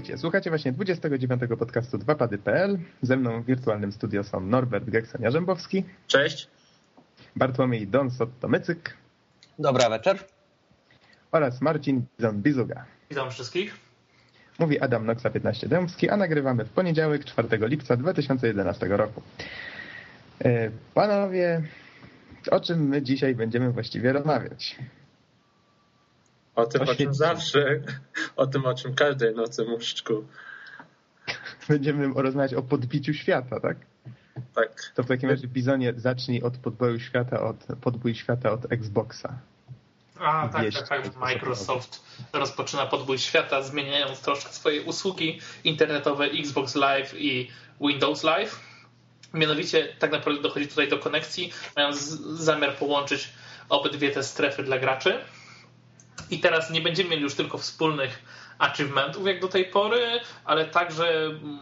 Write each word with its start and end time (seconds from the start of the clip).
Witajcie, 0.00 0.18
słuchacie 0.18 0.50
właśnie 0.50 0.72
29. 0.72 1.42
podcastu 1.58 1.98
2pady.pl. 1.98 2.78
Ze 3.02 3.16
mną 3.16 3.42
w 3.42 3.46
wirtualnym 3.46 3.92
studio 3.92 4.24
są 4.24 4.40
Norbert 4.40 4.84
Geksenia-Rzębowski. 4.84 5.84
Cześć. 6.06 6.48
Bartłomiej 7.36 7.86
Don 7.86 8.10
Sotto-Mycyk. 8.10 8.96
Dobra 9.58 9.90
wieczór. 9.90 10.16
Oraz 11.32 11.60
Marcin 11.60 12.02
Bizon-Bizuga. 12.20 12.82
Witam 13.10 13.30
wszystkich. 13.30 13.76
Mówi 14.58 14.80
Adam 14.80 15.06
Noxa 15.06 15.30
15 15.30 15.68
Dębski, 15.68 16.08
a 16.08 16.16
nagrywamy 16.16 16.64
w 16.64 16.70
poniedziałek 16.70 17.24
4 17.24 17.48
lipca 17.68 17.96
2011 17.96 18.86
roku. 18.86 19.22
E, 20.44 20.70
panowie, 20.94 21.62
o 22.50 22.60
czym 22.60 22.88
my 22.88 23.02
dzisiaj 23.02 23.34
będziemy 23.34 23.72
właściwie 23.72 24.12
rozmawiać? 24.12 24.76
O 26.60 26.66
tym, 26.66 26.82
o, 26.82 26.90
o 26.90 26.94
czym 26.94 27.14
zawsze, 27.14 27.80
o 28.36 28.46
tym, 28.46 28.66
o 28.66 28.74
czym 28.74 28.94
każdej 28.94 29.34
nocy 29.34 29.64
muszczku. 29.64 30.24
Będziemy 31.68 32.22
rozmawiać 32.22 32.54
o 32.54 32.62
podbiciu 32.62 33.14
świata, 33.14 33.60
tak? 33.60 33.76
Tak. 34.54 34.92
To 34.94 35.02
w 35.02 35.06
takim 35.06 35.30
razie, 35.30 35.48
Bizonie, 35.48 35.92
zacznij 35.96 36.42
od 36.42 36.56
podboju 36.56 37.00
świata, 37.00 37.40
od 37.40 37.56
podbój 37.80 38.14
świata 38.14 38.50
od 38.50 38.72
Xboxa. 38.72 39.38
A, 40.18 40.48
tak, 40.48 40.72
tak, 40.72 40.88
tak. 40.88 41.16
Microsoft 41.16 42.04
rozpoczyna 42.32 42.86
podbój 42.86 43.18
świata, 43.18 43.62
zmieniając 43.62 44.20
troszkę 44.20 44.52
swoje 44.52 44.82
usługi 44.82 45.40
internetowe 45.64 46.24
Xbox 46.24 46.74
Live 46.74 47.14
i 47.14 47.50
Windows 47.80 48.22
Live. 48.22 48.60
Mianowicie 49.34 49.88
tak 49.98 50.12
naprawdę 50.12 50.42
dochodzi 50.42 50.68
tutaj 50.68 50.88
do 50.88 50.98
konekcji, 50.98 51.52
mając 51.76 51.98
zamiar 52.20 52.76
połączyć 52.76 53.28
obydwie 53.68 54.10
te 54.10 54.22
strefy 54.22 54.62
dla 54.62 54.78
graczy. 54.78 55.18
I 56.30 56.40
teraz 56.40 56.70
nie 56.70 56.80
będziemy 56.80 57.10
mieli 57.10 57.22
już 57.22 57.34
tylko 57.34 57.58
wspólnych 57.58 58.22
achievementów 58.58 59.26
jak 59.26 59.40
do 59.40 59.48
tej 59.48 59.64
pory, 59.64 60.20
ale 60.44 60.64
także 60.64 61.24
mm, 61.24 61.58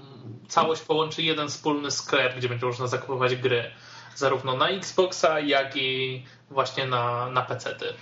całość 0.48 0.82
połączy 0.82 1.22
jeden 1.22 1.48
wspólny 1.48 1.90
sklep, 1.90 2.36
gdzie 2.36 2.48
będzie 2.48 2.66
można 2.66 2.86
zakupywać 2.86 3.36
gry 3.36 3.70
zarówno 4.18 4.56
na 4.56 4.68
Xboxa, 4.68 5.40
jak 5.40 5.76
i 5.76 6.22
właśnie 6.50 6.86
na, 6.86 7.30
na 7.30 7.42
PC-ty. 7.42 7.94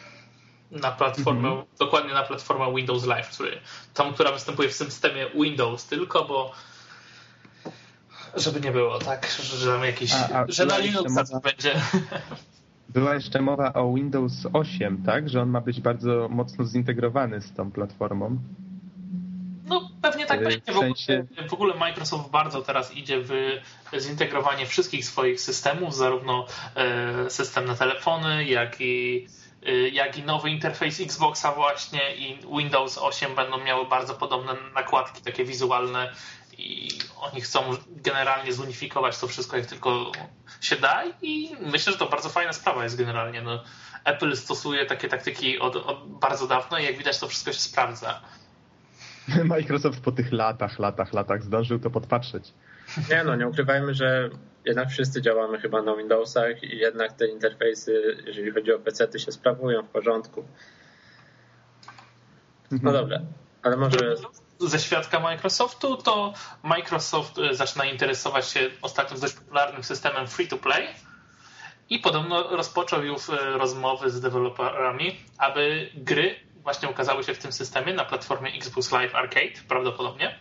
Na 0.70 0.92
platformę, 0.92 1.48
mhm. 1.48 1.66
dokładnie 1.78 2.14
na 2.14 2.22
platformę 2.22 2.74
Windows 2.74 3.04
Live, 3.04 3.30
który, 3.30 3.60
tą, 3.94 4.14
która 4.14 4.32
występuje 4.32 4.68
w 4.68 4.74
systemie 4.74 5.30
Windows 5.34 5.84
tylko, 5.84 6.24
bo 6.24 6.52
żeby 8.36 8.60
nie 8.60 8.72
było, 8.72 8.98
tak, 8.98 9.28
że 9.56 9.70
mamy 9.70 9.86
jakiś, 9.86 10.12
a, 10.12 10.38
a, 10.38 10.44
że 10.48 10.66
na 10.66 10.78
Linuxa 10.78 11.40
będzie. 11.42 11.74
Była 12.88 13.14
jeszcze 13.14 13.42
mowa 13.42 13.72
o 13.72 13.94
Windows 13.94 14.46
8, 14.52 15.02
tak? 15.02 15.28
Że 15.28 15.42
on 15.42 15.48
ma 15.48 15.60
być 15.60 15.80
bardzo 15.80 16.28
mocno 16.30 16.64
zintegrowany 16.64 17.40
z 17.40 17.52
tą 17.52 17.70
platformą. 17.70 18.38
No 19.68 19.90
pewnie 20.02 20.26
tak 20.26 20.42
będzie. 20.44 20.72
W, 20.72 20.78
sensie... 20.78 21.26
w 21.48 21.52
ogóle 21.52 21.74
Microsoft 21.74 22.30
bardzo 22.30 22.62
teraz 22.62 22.96
idzie 22.96 23.20
w 23.20 23.30
zintegrowanie 23.98 24.66
wszystkich 24.66 25.04
swoich 25.04 25.40
systemów, 25.40 25.94
zarówno 25.94 26.46
e, 26.74 27.30
system 27.30 27.64
na 27.64 27.74
telefony, 27.74 28.44
jak 28.44 28.80
i 28.80 29.26
e, 29.66 29.72
jak 29.88 30.18
i 30.18 30.22
nowy 30.22 30.50
interfejs 30.50 31.00
Xboxa 31.00 31.52
właśnie 31.52 32.14
i 32.16 32.38
Windows 32.58 32.98
8 32.98 33.34
będą 33.34 33.64
miały 33.64 33.86
bardzo 33.88 34.14
podobne 34.14 34.52
nakładki 34.74 35.22
takie 35.22 35.44
wizualne 35.44 36.12
i 36.58 36.88
oni 37.20 37.40
chcą 37.40 37.60
generalnie 37.88 38.52
zunifikować 38.52 39.18
to 39.18 39.26
wszystko 39.26 39.56
jak 39.56 39.66
tylko 39.66 40.12
się 40.60 40.76
da 40.76 41.02
i 41.22 41.56
myślę, 41.60 41.92
że 41.92 41.98
to 41.98 42.08
bardzo 42.08 42.28
fajna 42.28 42.52
sprawa 42.52 42.84
jest 42.84 42.96
generalnie. 42.96 43.42
No, 43.42 43.64
Apple 44.04 44.36
stosuje 44.36 44.86
takie 44.86 45.08
taktyki 45.08 45.58
od, 45.58 45.76
od 45.76 46.08
bardzo 46.08 46.46
dawno 46.46 46.78
i 46.78 46.84
jak 46.84 46.98
widać 46.98 47.18
to 47.18 47.28
wszystko 47.28 47.52
się 47.52 47.58
sprawdza. 47.58 48.20
Microsoft 49.44 50.00
po 50.00 50.12
tych 50.12 50.32
latach, 50.32 50.78
latach, 50.78 51.12
latach 51.12 51.42
zdążył 51.42 51.78
to 51.78 51.90
podpatrzeć. 51.90 52.52
Nie 53.10 53.24
no, 53.24 53.36
nie 53.36 53.48
ukrywajmy, 53.48 53.94
że 53.94 54.30
jednak 54.64 54.88
wszyscy 54.88 55.22
działamy 55.22 55.60
chyba 55.60 55.82
na 55.82 55.96
Windowsach 55.96 56.62
i 56.62 56.78
jednak 56.78 57.12
te 57.12 57.26
interfejsy, 57.26 58.16
jeżeli 58.26 58.50
chodzi 58.50 58.72
o 58.72 58.78
PC, 58.78 59.18
się 59.18 59.32
sprawują 59.32 59.82
w 59.82 59.88
porządku. 59.88 60.44
No 62.70 62.76
mhm. 62.76 62.94
dobra, 62.94 63.20
ale 63.62 63.76
może 63.76 64.16
ze 64.60 64.78
świadka 64.78 65.20
Microsoftu, 65.20 65.96
to 65.96 66.32
Microsoft 66.62 67.38
e, 67.38 67.54
zaczyna 67.54 67.84
interesować 67.84 68.48
się 68.48 68.70
ostatnio 68.82 69.18
dość 69.18 69.34
popularnym 69.34 69.84
systemem 69.84 70.26
free-to-play 70.26 70.86
i 71.90 71.98
podobno 71.98 72.56
rozpoczął 72.56 73.04
już 73.04 73.28
e, 73.28 73.36
rozmowy 73.58 74.10
z 74.10 74.20
deweloperami, 74.20 75.16
aby 75.38 75.90
gry 75.94 76.36
właśnie 76.62 76.88
ukazały 76.88 77.24
się 77.24 77.34
w 77.34 77.38
tym 77.38 77.52
systemie 77.52 77.94
na 77.94 78.04
platformie 78.04 78.52
Xbox 78.52 78.92
Live 78.92 79.14
Arcade 79.14 79.62
prawdopodobnie, 79.68 80.38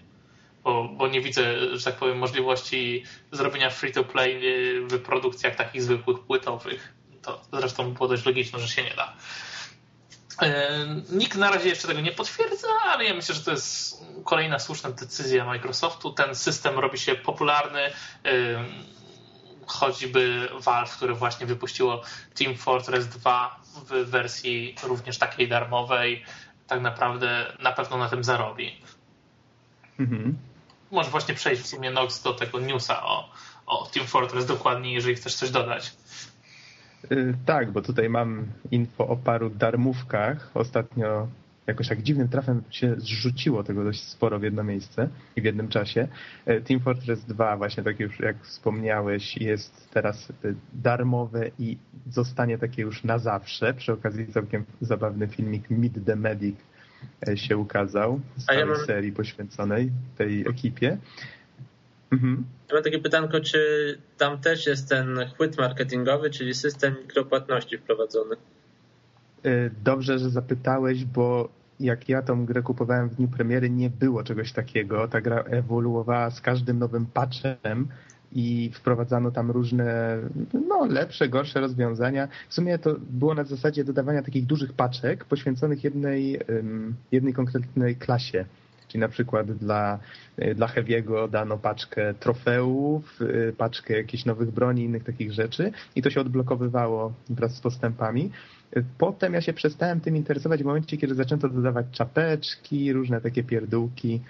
bo, 0.64 0.84
bo 0.84 1.08
nie 1.08 1.22
widzę, 1.22 1.78
że 1.78 1.86
tak 1.86 1.96
powiem, 1.96 2.18
możliwości 2.18 3.04
zrobienia 3.32 3.70
free-to-play 3.70 4.38
e, 4.38 4.42
w 4.88 5.02
produkcjach 5.02 5.56
takich 5.56 5.84
zwykłych 5.84 6.20
płytowych. 6.20 6.94
To 7.22 7.42
zresztą 7.54 7.94
było 7.94 8.08
dość 8.08 8.26
logiczne, 8.26 8.60
że 8.60 8.68
się 8.68 8.84
nie 8.84 8.94
da. 8.94 9.14
Nikt 11.10 11.38
na 11.38 11.52
razie 11.52 11.70
jeszcze 11.70 11.88
tego 11.88 12.02
nie 12.02 12.12
potwierdza, 12.12 12.68
ale 12.86 13.04
ja 13.04 13.14
myślę, 13.14 13.36
że 13.36 13.42
to 13.42 13.52
jest 13.52 14.05
kolejna 14.26 14.60
słuszna 14.60 14.92
decyzja 14.92 15.46
Microsoftu. 15.46 16.14
Ten 16.14 16.36
system 16.36 16.80
robi 16.80 16.98
się 16.98 17.16
popularny. 17.16 17.80
Choćby 19.66 20.50
Valve, 20.60 20.96
które 20.96 21.14
właśnie 21.14 21.46
wypuściło 21.46 22.02
Team 22.36 22.56
Fortress 22.56 23.08
2 23.08 23.60
w 23.90 24.10
wersji 24.10 24.76
również 24.84 25.18
takiej 25.18 25.48
darmowej, 25.48 26.24
tak 26.68 26.82
naprawdę 26.82 27.58
na 27.60 27.72
pewno 27.72 27.98
na 27.98 28.10
tym 28.10 28.24
zarobi. 28.24 28.82
Mhm. 30.00 30.38
Może 30.92 31.10
właśnie 31.10 31.34
przejść 31.34 31.62
w 31.62 31.68
sumie 31.68 31.92
Nox 31.92 32.22
do 32.22 32.34
tego 32.34 32.60
newsa 32.60 33.04
o, 33.04 33.30
o 33.66 33.86
Team 33.94 34.08
Fortress 34.08 34.46
dokładnie, 34.46 34.94
jeżeli 34.94 35.16
chcesz 35.16 35.36
coś 35.36 35.50
dodać. 35.50 35.94
Y, 37.12 37.38
tak, 37.46 37.72
bo 37.72 37.82
tutaj 37.82 38.10
mam 38.10 38.46
info 38.72 39.08
o 39.08 39.16
paru 39.16 39.50
darmówkach. 39.50 40.52
Ostatnio 40.54 41.28
jakoś 41.68 41.88
tak 41.88 42.02
dziwnym 42.02 42.28
trafem 42.28 42.64
się 42.70 42.96
zrzuciło 42.98 43.64
tego 43.64 43.84
dość 43.84 44.04
sporo 44.04 44.40
w 44.40 44.44
jedno 44.44 44.64
miejsce 44.64 45.10
i 45.36 45.42
w 45.42 45.46
jednym 45.46 45.68
czasie. 45.68 46.08
Y, 46.50 46.62
Team 46.62 46.80
Fortress 46.80 47.26
2, 47.26 47.58
właśnie 47.58 47.84
tak 47.84 48.00
już 48.00 48.20
jak 48.20 48.44
wspomniałeś, 48.44 49.38
jest 49.38 49.90
teraz 49.94 50.30
y, 50.30 50.56
darmowe 50.74 51.52
i 51.60 51.78
zostanie 52.12 52.58
takie 52.58 52.82
już 52.82 53.04
na 53.04 53.20
zawsze. 53.20 53.74
Przy 53.74 53.94
okazji 53.94 54.28
całkiem 54.28 54.66
zabawny 54.82 55.28
filmik 55.28 55.70
Meet 55.70 56.06
the 56.06 56.16
Medic 56.16 56.56
się 57.36 57.58
ukazał 57.58 58.20
z 58.38 58.46
całej 58.46 58.60
ja 58.60 58.66
mam... 58.66 58.86
serii 58.86 59.12
poświęconej 59.12 59.92
tej 60.18 60.42
ekipie. 60.42 60.98
Mhm. 62.12 62.46
Ja 62.70 62.76
mam 62.76 62.84
takie 62.84 63.00
pytanko, 63.00 63.40
czy 63.40 63.60
tam 64.18 64.42
też 64.42 64.68
jest 64.68 64.90
ten 64.90 65.20
chwyt 65.34 65.58
marketingowy, 65.58 66.30
czyli 66.30 66.54
system 66.54 66.96
mikropłatności 67.02 67.78
wprowadzony? 67.78 68.36
E, 69.46 69.70
dobrze, 69.84 70.20
że 70.20 70.30
zapytałeś, 70.30 71.06
bo 71.06 71.50
jak 71.80 72.10
ja 72.10 72.22
tą 72.22 72.46
grę 72.46 72.62
kupowałem 72.62 73.10
w 73.10 73.16
dniu 73.16 73.28
premiery, 73.28 73.70
nie 73.70 73.90
było 73.90 74.24
czegoś 74.24 74.52
takiego. 74.52 75.08
Ta 75.08 75.22
gra 75.22 75.40
ewoluowała 75.40 76.32
z 76.32 76.42
każdym 76.42 76.80
nowym 76.80 77.06
patchem 77.06 77.88
i 78.32 78.72
wprowadzano 78.74 79.32
tam 79.32 79.52
różne 79.52 80.18
no, 80.68 80.86
lepsze, 80.86 81.30
gorsze 81.30 81.60
rozwiązania. 81.60 82.28
W 82.50 82.54
sumie 82.54 82.80
to 82.80 82.96
było 83.10 83.34
na 83.34 83.44
zasadzie 83.44 83.84
dodawania 83.84 84.22
takich 84.22 84.46
dużych 84.46 84.74
paczek 84.74 85.26
poświęconych 85.26 85.84
jednej, 85.84 86.40
jednej 87.12 87.34
konkretnej 87.34 87.96
klasie. 87.96 88.46
Czyli 88.88 89.02
na 89.02 89.10
przykład 89.10 89.52
dla, 89.52 90.00
e, 90.38 90.56
dla 90.56 90.68
Heavy'ego 90.68 91.30
dano 91.30 91.58
paczkę 91.58 92.14
trofeów, 92.14 93.20
e, 93.22 93.52
paczkę 93.52 93.98
jakichś 93.98 94.26
nowych 94.26 94.52
broni, 94.52 94.84
innych 94.84 95.04
takich 95.04 95.32
rzeczy 95.32 95.72
i 95.96 96.02
to 96.02 96.10
się 96.10 96.22
odblokowywało 96.22 97.14
wraz 97.30 97.56
z 97.56 97.62
postępami. 97.62 98.32
E, 98.76 98.84
potem 98.98 99.34
ja 99.34 99.42
się 99.42 99.54
przestałem 99.54 100.02
tym 100.02 100.16
interesować 100.16 100.64
w 100.64 100.66
momencie, 100.66 100.98
kiedy 100.98 101.16
zaczęto 101.16 101.50
dodawać 101.50 101.86
czapeczki, 101.92 102.94
różne 102.94 103.22
takie 103.22 103.44
pierdółki, 103.44 104.22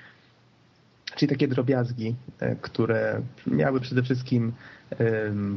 czyli 1.16 1.30
takie 1.30 1.48
drobiazgi, 1.48 2.16
które 2.62 3.22
miały 3.48 3.80
przede 3.80 4.04
wszystkim 4.04 4.52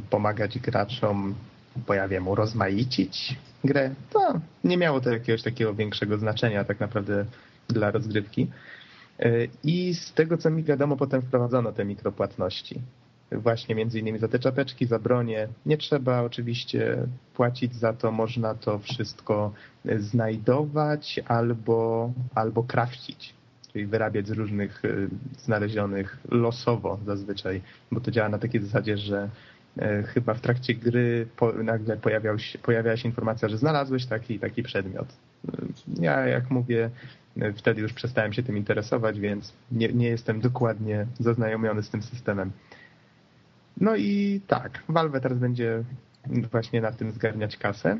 pomagać 0.09 0.59
graczom 0.59 1.35
pojawia 1.85 2.21
mu 2.21 2.35
rozmaicić 2.35 3.35
grę. 3.63 3.95
To 4.09 4.41
nie 4.63 4.77
miało 4.77 5.01
to 5.01 5.09
jakiegoś 5.09 5.43
takiego 5.43 5.73
większego 5.73 6.17
znaczenia 6.17 6.63
tak 6.63 6.79
naprawdę 6.79 7.25
dla 7.67 7.91
rozgrywki. 7.91 8.47
E, 9.19 9.31
I 9.63 9.93
z 9.93 10.13
tego, 10.13 10.37
co 10.37 10.49
mi 10.49 10.63
wiadomo, 10.63 10.97
potem 10.97 11.21
wprowadzono 11.21 11.71
te 11.71 11.85
mikropłatności. 11.85 12.81
Właśnie 13.31 13.75
między 13.75 13.99
innymi 13.99 14.19
za 14.19 14.27
te 14.27 14.39
czapeczki, 14.39 14.85
za 14.85 14.99
bronię. 14.99 15.47
Nie 15.65 15.77
trzeba 15.77 16.21
oczywiście 16.21 16.97
płacić 17.33 17.75
za 17.75 17.93
to, 17.93 18.11
można 18.11 18.55
to 18.55 18.79
wszystko 18.79 19.53
znajdować 19.99 21.19
albo, 21.27 22.11
albo 22.35 22.63
krafcić, 22.63 23.33
czyli 23.73 23.85
wyrabiać 23.85 24.27
z 24.27 24.31
różnych 24.31 24.85
e, 24.85 24.89
znalezionych 25.37 26.17
losowo 26.31 26.99
zazwyczaj, 27.05 27.61
bo 27.91 27.99
to 27.99 28.11
działa 28.11 28.29
na 28.29 28.39
takiej 28.39 28.61
zasadzie, 28.61 28.97
że 28.97 29.29
e, 29.77 30.03
chyba 30.03 30.33
w 30.33 30.41
trakcie 30.41 30.75
gry 30.75 31.27
po, 31.37 31.53
nagle 31.53 31.97
pojawiał 31.97 32.39
się, 32.39 32.59
pojawiała 32.59 32.97
się 32.97 33.07
informacja, 33.07 33.49
że 33.49 33.57
znalazłeś 33.57 34.05
taki 34.05 34.39
taki 34.39 34.63
przedmiot. 34.63 35.07
Ja, 35.99 36.27
jak 36.27 36.49
mówię, 36.51 36.89
wtedy 37.55 37.81
już 37.81 37.93
przestałem 37.93 38.33
się 38.33 38.43
tym 38.43 38.57
interesować, 38.57 39.19
więc 39.19 39.53
nie, 39.71 39.87
nie 39.87 40.07
jestem 40.07 40.41
dokładnie 40.41 41.05
zaznajomiony 41.19 41.83
z 41.83 41.89
tym 41.89 42.01
systemem. 42.01 42.51
No 43.79 43.95
i 43.95 44.41
tak, 44.47 44.83
Valve 44.89 45.21
teraz 45.21 45.37
będzie 45.37 45.83
właśnie 46.51 46.81
na 46.81 46.91
tym 46.91 47.11
zgarniać 47.11 47.57
kasę. 47.57 47.97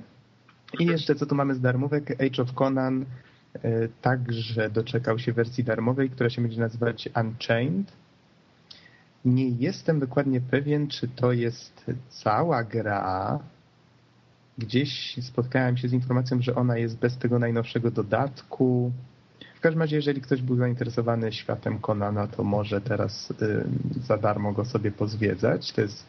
I 0.80 0.86
jeszcze 0.86 1.16
co 1.16 1.26
tu 1.26 1.36
mamy 1.36 1.56
z 1.56 1.62
darmówek? 1.62 2.12
Age 2.12 2.44
of 2.44 2.54
Conan 2.54 3.06
e, 3.54 3.88
także 4.02 4.70
doczekał 4.70 5.20
się 5.20 5.34
wersji 5.34 5.64
darmowej, 5.64 6.10
która 6.10 6.30
się 6.30 6.42
będzie 6.42 6.60
nazywać 6.60 7.10
Unchained. 7.16 7.92
Nie 9.26 9.50
jestem 9.50 10.00
dokładnie 10.00 10.42
pewien, 10.42 10.88
czy 10.88 11.08
to 11.08 11.32
jest 11.32 11.92
cała 12.10 12.64
gra. 12.64 13.40
Gdzieś 14.58 15.18
spotkałem 15.22 15.78
się 15.78 15.88
z 15.88 15.94
informacją, 15.94 16.42
że 16.42 16.56
ona 16.56 16.78
jest 16.78 16.98
bez 16.98 17.18
tego 17.18 17.40
najnowszego 17.40 17.92
dodatku. 17.92 18.92
W 19.60 19.62
każdym 19.62 19.82
razie, 19.82 19.96
jeżeli 19.96 20.22
ktoś 20.22 20.42
był 20.42 20.56
zainteresowany 20.56 21.32
światem 21.32 21.80
Konana, 21.80 22.28
to 22.28 22.44
może 22.44 22.82
teraz 22.82 23.32
y, 23.32 23.64
za 24.08 24.18
darmo 24.18 24.54
go 24.54 24.66
sobie 24.66 24.92
pozwiedzać. 24.92 25.72
To 25.72 25.82
jest, 25.82 26.06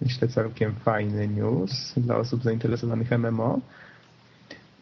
myślę, 0.00 0.28
całkiem 0.28 0.74
fajny 0.74 1.28
news 1.28 1.94
dla 1.96 2.16
osób 2.16 2.42
zainteresowanych 2.42 3.10
MMO. 3.10 3.60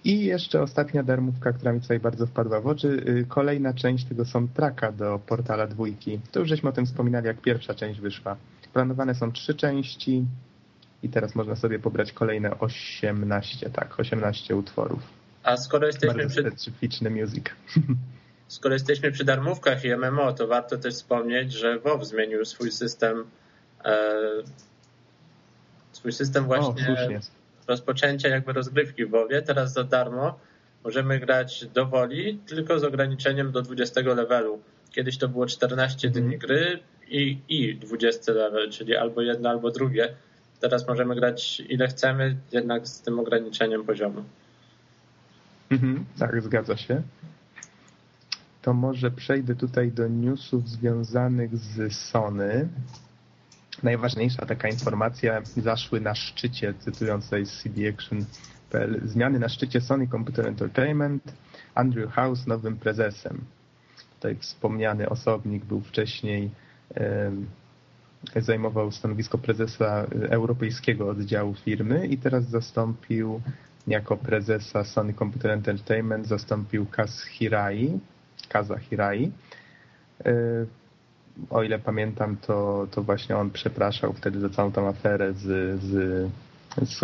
I 0.04 0.24
jeszcze 0.24 0.62
ostatnia 0.62 1.02
darmówka, 1.02 1.52
która 1.52 1.72
mi 1.72 1.80
tutaj 1.80 2.00
bardzo 2.00 2.26
wpadła 2.26 2.60
w 2.60 2.66
oczy, 2.66 2.88
y, 2.88 3.26
kolejna 3.28 3.74
część 3.74 4.04
tego 4.04 4.24
soundtracka 4.24 4.92
do 4.92 5.20
Portala 5.26 5.66
dwójki. 5.66 6.20
To 6.32 6.40
już 6.40 6.48
żeśmy 6.48 6.68
o 6.68 6.72
tym 6.72 6.86
wspominali, 6.86 7.26
jak 7.26 7.40
pierwsza 7.40 7.74
część 7.74 8.00
wyszła. 8.00 8.36
Planowane 8.72 9.14
są 9.14 9.32
trzy 9.32 9.54
części 9.54 10.24
i 11.02 11.08
teraz 11.08 11.34
można 11.34 11.56
sobie 11.56 11.78
pobrać 11.78 12.12
kolejne 12.12 12.58
18, 12.58 13.70
tak, 13.70 14.00
18 14.00 14.56
utworów. 14.56 15.18
A 15.48 15.56
skoro 15.56 15.86
jesteśmy 15.86 16.14
Bardzo 16.14 16.42
przy... 16.42 16.50
specyficzny 16.50 17.10
music. 17.10 17.44
Skoro 18.48 18.74
jesteśmy 18.74 19.12
przy 19.12 19.24
darmówkach 19.24 19.84
i 19.84 19.96
MMO, 19.96 20.32
to 20.32 20.46
warto 20.46 20.78
też 20.78 20.94
wspomnieć, 20.94 21.52
że 21.52 21.78
WoW 21.78 22.04
zmienił 22.04 22.44
swój 22.44 22.72
system 22.72 23.24
e, 23.84 24.18
swój 25.92 26.12
system 26.12 26.44
właśnie 26.44 26.88
o, 26.88 27.20
rozpoczęcia 27.68 28.28
jakby 28.28 28.52
rozgrywki 28.52 29.04
w 29.04 29.10
WoWie. 29.10 29.42
Teraz 29.42 29.72
za 29.72 29.84
darmo 29.84 30.38
możemy 30.84 31.18
grać 31.18 31.66
do 31.66 31.86
woli, 31.86 32.38
tylko 32.46 32.78
z 32.78 32.84
ograniczeniem 32.84 33.52
do 33.52 33.62
20 33.62 34.00
levelu. 34.00 34.60
Kiedyś 34.90 35.18
to 35.18 35.28
było 35.28 35.46
14 35.46 36.08
mm. 36.08 36.22
dni 36.22 36.38
gry 36.38 36.78
i, 37.08 37.38
i 37.48 37.76
20 37.76 38.32
level, 38.32 38.70
czyli 38.70 38.96
albo 38.96 39.22
jedno, 39.22 39.50
albo 39.50 39.70
drugie. 39.70 40.14
Teraz 40.60 40.88
możemy 40.88 41.14
grać 41.14 41.62
ile 41.68 41.88
chcemy, 41.88 42.36
jednak 42.52 42.88
z 42.88 43.00
tym 43.00 43.18
ograniczeniem 43.18 43.84
poziomu. 43.84 44.24
Mhm, 45.70 46.05
tak, 46.19 46.43
zgadza 46.43 46.76
się. 46.76 47.03
To 48.62 48.75
może 48.75 49.11
przejdę 49.11 49.55
tutaj 49.55 49.93
do 49.93 50.09
newsów 50.09 50.69
związanych 50.69 51.56
z 51.56 51.93
Sony. 51.97 52.69
Najważniejsza 53.82 54.47
taka 54.47 54.69
informacja 54.69 55.43
zaszły 55.56 56.00
na 56.00 56.15
szczycie, 56.15 56.75
cytując 56.79 57.25
tutaj 57.25 57.47
CDAction.pl, 57.47 59.00
zmiany 59.05 59.38
na 59.38 59.49
szczycie 59.49 59.81
Sony 59.81 60.09
Computer 60.09 60.47
Entertainment, 60.47 61.23
Andrew 61.75 62.12
House 62.12 62.47
nowym 62.47 62.76
prezesem. 62.76 63.41
Tutaj 64.15 64.37
wspomniany 64.37 65.09
osobnik 65.09 65.65
był 65.65 65.81
wcześniej, 65.81 66.50
zajmował 68.37 68.93
stanowisko 68.93 69.38
prezesa 69.38 70.06
europejskiego 70.31 71.09
oddziału 71.09 71.55
firmy 71.55 72.06
i 72.06 72.19
teraz 72.19 72.44
zastąpił 72.49 73.41
jako 73.88 74.17
prezesa 74.17 74.85
Sony 74.85 75.14
Computer 75.14 75.50
Entertainment 75.50 76.26
zastąpił 76.26 76.87
Kaz 76.87 77.25
Hirai, 77.25 78.00
Kaza 78.49 78.79
Hirai. 78.79 79.32
E, 80.26 80.32
o 81.50 81.62
ile 81.62 81.79
pamiętam, 81.79 82.37
to, 82.37 82.87
to 82.90 83.02
właśnie 83.02 83.37
on 83.37 83.50
przepraszał 83.50 84.12
wtedy 84.12 84.40
za 84.40 84.49
całą 84.49 84.73
tą 84.73 84.88
aferę 84.88 85.32
z, 85.32 85.81
z, 85.81 85.90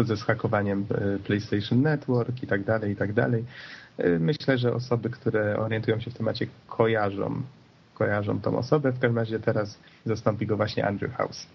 ze 0.07 0.25
e, 0.25 1.19
PlayStation 1.19 1.83
Network 1.83 2.43
i 2.43 2.47
tak 2.47 2.65
dalej, 2.65 2.93
i 2.93 2.97
tak 2.97 3.13
dalej. 3.13 3.45
E, 3.99 4.19
myślę, 4.19 4.59
że 4.59 4.75
osoby, 4.75 5.11
które 5.11 5.57
orientują 5.57 6.01
się 6.01 6.11
w 6.11 6.15
temacie 6.15 6.47
kojarzą, 6.69 7.43
kojarzą 7.95 8.41
tą 8.41 8.59
osobę. 8.59 8.93
W 8.93 8.99
każdym 8.99 9.19
razie 9.19 9.41
teraz 9.41 9.79
zastąpi 10.07 10.47
go 10.47 10.57
właśnie 10.57 10.87
Andrew 10.87 11.15
House. 11.15 11.47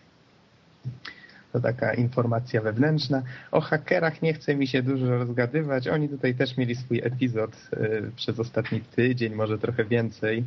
To 1.54 1.60
taka 1.60 1.94
informacja 1.94 2.62
wewnętrzna. 2.62 3.22
O 3.52 3.62
hakerach 3.62 4.22
nie 4.22 4.34
chce 4.34 4.56
mi 4.56 4.68
się 4.68 4.84
dużo 4.84 5.18
rozgadywać. 5.18 5.88
Oni 5.88 6.10
tutaj 6.10 6.36
też 6.36 6.58
mieli 6.58 6.76
swój 6.76 7.00
epizod 7.04 7.70
y, 7.74 8.12
przez 8.16 8.40
ostatni 8.40 8.82
tydzień, 8.82 9.36
może 9.36 9.60
trochę 9.60 9.86
więcej. 9.86 10.44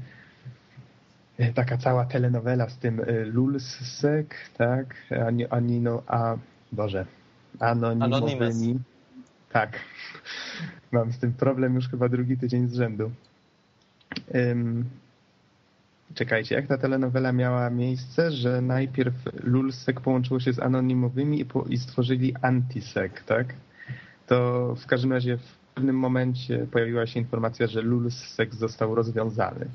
Y, 1.40 1.52
taka 1.54 1.76
cała 1.76 2.04
telenowela 2.04 2.68
z 2.68 2.78
tym 2.78 3.00
y, 3.00 3.24
Lulsek, 3.24 4.36
tak? 4.56 4.96
Ani, 5.26 5.46
ani 5.46 5.80
no, 5.80 6.02
a 6.06 6.36
Boże, 6.72 7.06
anonimowymi. 7.58 8.78
Tak. 9.52 9.78
Mam 10.92 11.12
z 11.12 11.18
tym 11.18 11.32
problem 11.32 11.74
już 11.74 11.88
chyba 11.88 12.08
drugi 12.08 12.38
tydzień 12.38 12.68
z 12.68 12.74
rzędu. 12.74 13.10
Czekajcie, 16.14 16.54
jak 16.54 16.66
ta 16.66 16.78
telenowela 16.78 17.32
miała 17.32 17.70
miejsce, 17.70 18.32
że 18.32 18.60
najpierw 18.60 19.14
Lulsek 19.42 20.00
połączyło 20.00 20.40
się 20.40 20.52
z 20.52 20.58
anonimowymi 20.58 21.40
i, 21.40 21.44
po, 21.44 21.64
i 21.68 21.78
stworzyli 21.78 22.34
Antisek, 22.42 23.22
tak? 23.22 23.54
To 24.26 24.74
w 24.74 24.86
każdym 24.86 25.12
razie 25.12 25.36
w 25.36 25.74
pewnym 25.74 25.98
momencie 25.98 26.66
pojawiła 26.72 27.06
się 27.06 27.20
informacja, 27.20 27.66
że 27.66 27.82
Lulsek 27.82 28.54
został 28.54 28.94
rozwiązany. 28.94 29.66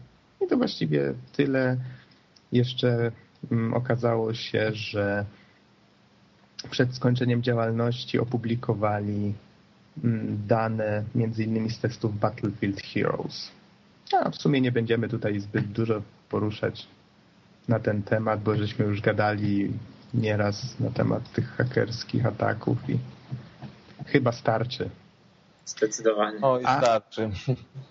I 0.41 0.47
to 0.47 0.57
właściwie 0.57 1.13
tyle. 1.35 1.77
Jeszcze 2.51 3.11
mm, 3.51 3.73
okazało 3.73 4.33
się, 4.33 4.69
że 4.73 5.25
przed 6.69 6.95
skończeniem 6.95 7.43
działalności 7.43 8.19
opublikowali 8.19 9.33
mm, 10.03 10.37
dane 10.47 11.03
między 11.15 11.43
innymi 11.43 11.69
z 11.69 11.79
testów 11.79 12.19
Battlefield 12.19 12.81
Heroes. 12.81 13.51
A 14.13 14.29
w 14.29 14.35
sumie 14.35 14.61
nie 14.61 14.71
będziemy 14.71 15.09
tutaj 15.09 15.39
zbyt 15.39 15.65
dużo 15.65 16.01
poruszać 16.29 16.87
na 17.67 17.79
ten 17.79 18.03
temat, 18.03 18.43
bo 18.43 18.55
żeśmy 18.55 18.85
już 18.85 19.01
gadali 19.01 19.73
nieraz 20.13 20.79
na 20.79 20.89
temat 20.89 21.31
tych 21.31 21.49
hakerskich 21.49 22.25
ataków 22.25 22.89
i 22.89 22.99
chyba 24.05 24.31
starczy. 24.31 24.89
Zdecydowanie. 25.65 26.41
O, 26.41 26.59
i 26.59 26.63
starczy. 26.63 27.29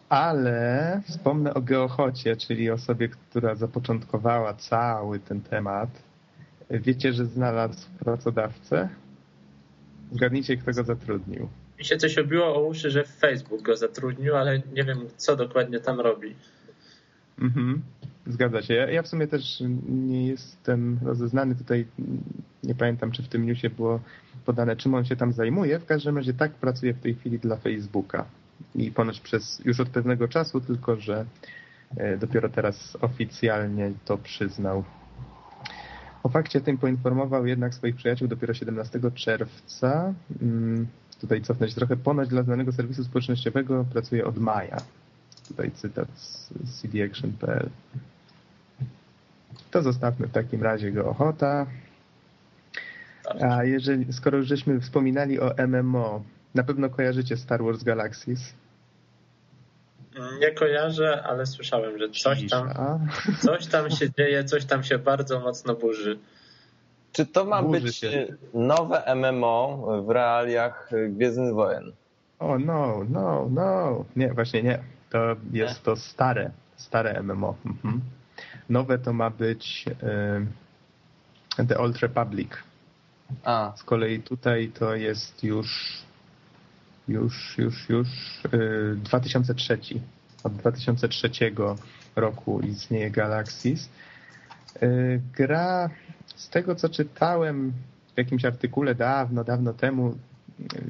A, 0.09 0.29
ale 0.29 1.01
wspomnę 1.09 1.55
o 1.55 1.61
Geochocie, 1.61 2.37
czyli 2.37 2.71
osobie, 2.71 3.09
która 3.09 3.55
zapoczątkowała 3.55 4.55
cały 4.55 5.19
ten 5.19 5.41
temat. 5.41 5.91
Wiecie, 6.71 7.13
że 7.13 7.27
znalazł 7.27 7.89
pracodawcę? 7.99 8.89
Zgadnijcie, 10.13 10.57
kto 10.57 10.73
go 10.73 10.85
zatrudnił. 10.85 11.49
Mi 11.79 11.85
się 11.85 11.97
coś 11.97 12.19
obiło 12.19 12.55
o 12.55 12.61
uszy, 12.61 12.91
że 12.91 13.05
Facebook 13.05 13.63
go 13.63 13.77
zatrudnił, 13.77 14.37
ale 14.37 14.63
nie 14.73 14.85
wiem, 14.85 15.09
co 15.17 15.37
dokładnie 15.37 15.81
tam 15.81 16.01
robi. 16.01 16.35
Mhm. 17.41 17.83
Zgadza 18.27 18.63
się. 18.63 18.75
Ja, 18.75 18.91
ja 18.91 19.03
w 19.03 19.09
sumie 19.09 19.27
też 19.27 19.63
nie 19.89 20.27
jestem 20.27 20.99
rozeznany 21.03 21.55
tutaj, 21.55 21.87
nie 22.65 22.75
pamiętam 22.75 23.11
czy 23.11 23.23
w 23.23 23.29
tym 23.29 23.47
newsie 23.47 23.71
było 23.71 24.01
podane, 24.45 24.77
czym 24.77 24.95
on 24.95 25.05
się 25.05 25.17
tam 25.17 25.33
zajmuje. 25.33 25.79
W 25.79 25.87
każdym 25.87 26.17
razie 26.17 26.35
tak 26.35 26.53
pracuje 26.53 26.95
w 26.95 27.01
tej 27.01 27.15
chwili 27.15 27.39
dla 27.39 27.57
Facebooka. 27.57 28.25
I 28.75 28.91
ponoć 28.91 29.21
przez 29.21 29.63
już 29.65 29.81
od 29.81 29.89
pewnego 29.89 30.29
czasu, 30.29 30.61
tylko 30.61 30.97
że 30.97 31.27
e, 31.97 32.19
dopiero 32.19 32.49
teraz 32.49 32.99
oficjalnie 33.01 33.93
to 34.05 34.19
przyznał. 34.19 34.85
O 36.23 36.29
fakcie 36.29 36.61
tym 36.61 36.79
poinformował 36.79 37.47
jednak 37.47 37.75
swoich 37.75 37.97
przyjaciół 37.97 38.29
dopiero 38.29 38.55
17 38.55 39.01
czerwca. 39.15 40.15
Mm, 40.43 40.87
tutaj 41.21 41.43
cofnąć 41.43 41.75
trochę. 41.75 41.97
Ponoć 41.97 42.29
dla 42.29 42.43
znanego 42.43 42.73
serwisu 42.73 43.05
społecznościowego 43.05 43.85
pracuje 43.93 44.27
od 44.27 44.39
maja. 44.39 44.77
Tutaj 45.49 45.71
cytat 45.71 46.09
z 46.17 46.51
cdaction.pl. 46.81 47.69
To 49.71 49.83
zostawmy 49.83 50.27
w 50.27 50.33
takim 50.33 50.63
razie 50.63 50.93
go 50.93 51.09
ochota. 51.09 51.67
A 53.41 53.65
jeżeli, 53.65 54.13
skoro 54.13 54.39
już 54.39 54.47
żeśmy 54.47 54.81
wspominali 54.81 55.41
o 55.41 55.55
MMO, 55.69 56.23
na 56.55 56.63
pewno 56.63 56.91
kojarzycie 56.91 57.37
Star 57.37 57.63
Wars 57.63 57.83
Galaxies? 57.83 58.55
Nie 60.41 60.51
kojarzę, 60.51 61.23
ale 61.23 61.47
słyszałem, 61.47 61.99
że 61.99 62.11
coś 62.11 62.51
tam, 62.51 62.71
coś 63.41 63.67
tam 63.67 63.91
się 63.91 64.11
dzieje, 64.11 64.45
coś 64.45 64.65
tam 64.65 64.83
się 64.83 64.99
bardzo 64.99 65.41
mocno 65.41 65.75
burzy. 65.75 66.19
Czy 67.13 67.27
to 67.27 67.45
ma 67.45 67.63
burzy 67.63 67.81
być 67.81 67.97
się. 67.97 68.27
nowe 68.55 69.15
MMO 69.15 69.87
w 70.07 70.11
realiach 70.11 70.91
Gwiezdnych 71.09 71.55
Wojen? 71.55 71.93
O, 72.39 72.59
no, 72.59 73.05
no, 73.09 73.49
no. 73.51 74.05
Nie, 74.17 74.33
właśnie 74.33 74.63
nie. 74.63 74.79
To 75.11 75.37
jest 75.53 75.83
to 75.83 75.97
stare, 75.97 76.51
stare 76.77 77.23
MMO. 77.23 77.57
Mhm. 77.67 78.01
Nowe 78.69 78.99
to 78.99 79.13
ma 79.13 79.31
być 79.31 79.85
The 81.69 81.79
Old 81.79 81.99
Republic. 81.99 82.51
A. 83.45 83.73
Z 83.77 83.83
kolei 83.83 84.23
tutaj 84.23 84.69
to 84.69 84.95
jest 84.95 85.45
już 85.45 86.03
już, 87.09 87.59
już, 87.59 87.89
już 87.89 88.09
yy, 88.53 88.97
2003. 88.97 89.79
Od 90.43 90.53
2003 90.53 91.31
roku 92.17 92.61
istnieje 92.61 93.11
Galaxis. 93.11 93.89
Yy, 94.83 95.21
gra, 95.37 95.91
z 96.37 96.49
tego 96.49 96.75
co 96.75 96.89
czytałem 96.89 97.73
w 98.15 98.19
jakimś 98.19 98.45
artykule 98.45 98.95
dawno, 98.95 99.45
dawno 99.45 99.73
temu, 99.73 100.19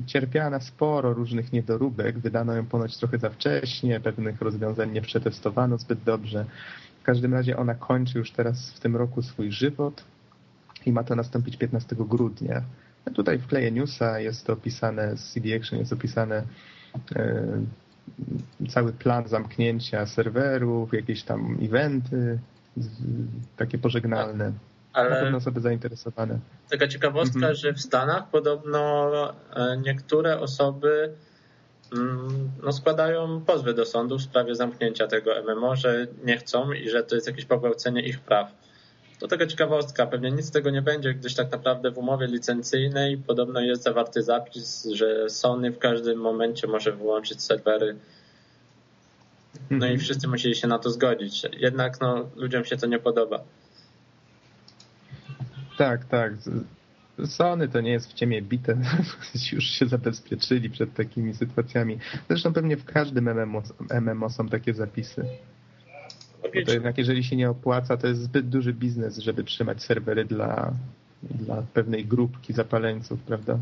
cierpiała 0.06 0.50
na 0.50 0.60
sporo 0.60 1.14
różnych 1.14 1.52
niedoróbek. 1.52 2.18
Wydano 2.18 2.54
ją 2.54 2.66
ponoć 2.66 2.96
trochę 2.96 3.18
za 3.18 3.30
wcześnie, 3.30 4.00
pewnych 4.00 4.40
rozwiązań 4.40 4.92
nie 4.92 5.02
przetestowano 5.02 5.78
zbyt 5.78 6.02
dobrze. 6.02 6.44
W 7.00 7.02
każdym 7.02 7.34
razie 7.34 7.56
ona 7.56 7.74
kończy 7.74 8.18
już 8.18 8.30
teraz 8.30 8.70
w 8.70 8.80
tym 8.80 8.96
roku 8.96 9.22
swój 9.22 9.52
żywot 9.52 10.04
i 10.86 10.92
ma 10.92 11.04
to 11.04 11.16
nastąpić 11.16 11.56
15 11.56 11.96
grudnia. 11.98 12.62
No 13.06 13.12
tutaj 13.12 13.38
wkleję 13.38 13.70
newsa, 13.70 14.20
jest 14.20 14.46
to 14.46 14.52
opisane, 14.52 15.16
z 15.16 15.32
CD 15.32 15.56
Action 15.56 15.78
jest 15.78 15.92
opisane 15.92 16.42
e, 17.16 17.44
cały 18.68 18.92
plan 18.92 19.28
zamknięcia 19.28 20.06
serwerów, 20.06 20.92
jakieś 20.92 21.22
tam 21.22 21.58
eventy, 21.62 22.38
takie 23.56 23.78
pożegnalne. 23.78 24.52
Ale 24.96 25.10
na 25.10 25.16
pewno 25.16 25.38
osoby 25.38 25.60
zainteresowane. 25.60 26.38
Taka 26.70 26.88
ciekawostka, 26.88 27.36
mhm. 27.36 27.54
że 27.54 27.72
w 27.72 27.80
Stanach 27.80 28.30
podobno 28.30 29.10
e, 29.56 29.76
niektóre 29.76 30.40
osoby 30.40 31.12
mm, 31.92 32.50
no, 32.62 32.72
składają 32.72 33.40
pozwy 33.40 33.74
do 33.74 33.86
sądu 33.86 34.18
w 34.18 34.22
sprawie 34.22 34.54
zamknięcia 34.54 35.06
tego 35.06 35.30
MMO, 35.42 35.76
że 35.76 36.06
nie 36.24 36.36
chcą 36.36 36.72
i 36.72 36.88
że 36.90 37.02
to 37.02 37.14
jest 37.14 37.26
jakieś 37.26 37.44
pogwałcenie 37.44 38.02
ich 38.02 38.20
praw. 38.20 38.52
To 39.18 39.28
taka 39.28 39.46
ciekawostka, 39.46 40.06
pewnie 40.06 40.30
nic 40.30 40.46
z 40.46 40.50
tego 40.50 40.70
nie 40.70 40.82
będzie, 40.82 41.14
gdyż 41.14 41.34
tak 41.34 41.52
naprawdę 41.52 41.90
w 41.90 41.98
umowie 41.98 42.26
licencyjnej 42.26 43.18
podobno 43.18 43.60
jest 43.60 43.82
zawarty 43.82 44.22
zapis, 44.22 44.88
że 44.92 45.30
Sony 45.30 45.70
w 45.72 45.78
każdym 45.78 46.18
momencie 46.18 46.66
może 46.66 46.92
wyłączyć 46.92 47.42
serwery. 47.42 47.96
No 49.70 49.86
i 49.86 49.90
mhm. 49.90 49.98
wszyscy 49.98 50.28
musieli 50.28 50.54
się 50.54 50.68
na 50.68 50.78
to 50.78 50.90
zgodzić. 50.90 51.42
Jednak 51.58 52.00
no, 52.00 52.28
ludziom 52.36 52.64
się 52.64 52.76
to 52.76 52.86
nie 52.86 52.98
podoba. 52.98 53.44
Tak, 55.76 56.04
tak. 56.04 56.32
Sony 57.26 57.68
to 57.68 57.80
nie 57.80 57.90
jest 57.90 58.10
w 58.10 58.14
ciemię 58.14 58.42
bite, 58.42 58.76
już 59.52 59.64
się 59.64 59.86
zabezpieczyli 59.86 60.70
przed 60.70 60.94
takimi 60.94 61.34
sytuacjami. 61.34 61.98
Zresztą 62.28 62.52
pewnie 62.52 62.76
w 62.76 62.84
każdym 62.84 63.28
MMO, 63.28 63.62
MMO 64.00 64.30
są 64.30 64.48
takie 64.48 64.74
zapisy. 64.74 65.26
Bo 66.42 66.48
to 66.66 66.72
jednak 66.72 66.98
jeżeli 66.98 67.24
się 67.24 67.36
nie 67.36 67.50
opłaca, 67.50 67.96
to 67.96 68.06
jest 68.06 68.22
zbyt 68.22 68.48
duży 68.48 68.72
biznes, 68.72 69.18
żeby 69.18 69.44
trzymać 69.44 69.82
serwery 69.82 70.24
dla, 70.24 70.72
dla 71.22 71.62
pewnej 71.62 72.06
grupki 72.06 72.52
zapaleńców, 72.52 73.20
prawda? 73.20 73.58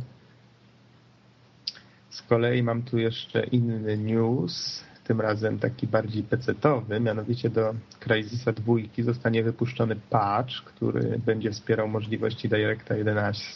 Z 2.11 2.23
kolei 2.23 2.63
mam 2.63 2.83
tu 2.83 2.99
jeszcze 2.99 3.45
inny 3.45 3.99
news 3.99 4.85
tym 5.05 5.21
razem 5.21 5.59
taki 5.59 5.87
bardziej 5.87 6.23
pecetowy, 6.23 7.01
mianowicie 7.01 7.51
do 7.51 7.75
Crysisa 8.01 8.53
2 8.53 8.75
zostanie 8.99 9.43
wypuszczony 9.43 9.97
patch, 10.11 10.53
który 10.65 11.21
będzie 11.27 11.51
wspierał 11.51 11.89
możliwości 11.89 12.49
Directa 12.49 12.97
11. 12.97 13.51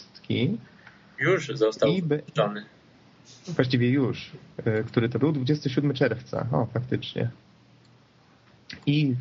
Już 1.18 1.46
został 1.54 1.90
wypuszczony. 2.02 2.64
Właściwie 3.46 3.90
już. 3.90 4.32
E, 4.64 4.84
który 4.84 5.08
to 5.08 5.18
był? 5.18 5.32
27 5.32 5.94
czerwca. 5.94 6.46
O, 6.52 6.66
faktycznie. 6.66 7.30
I 8.86 9.14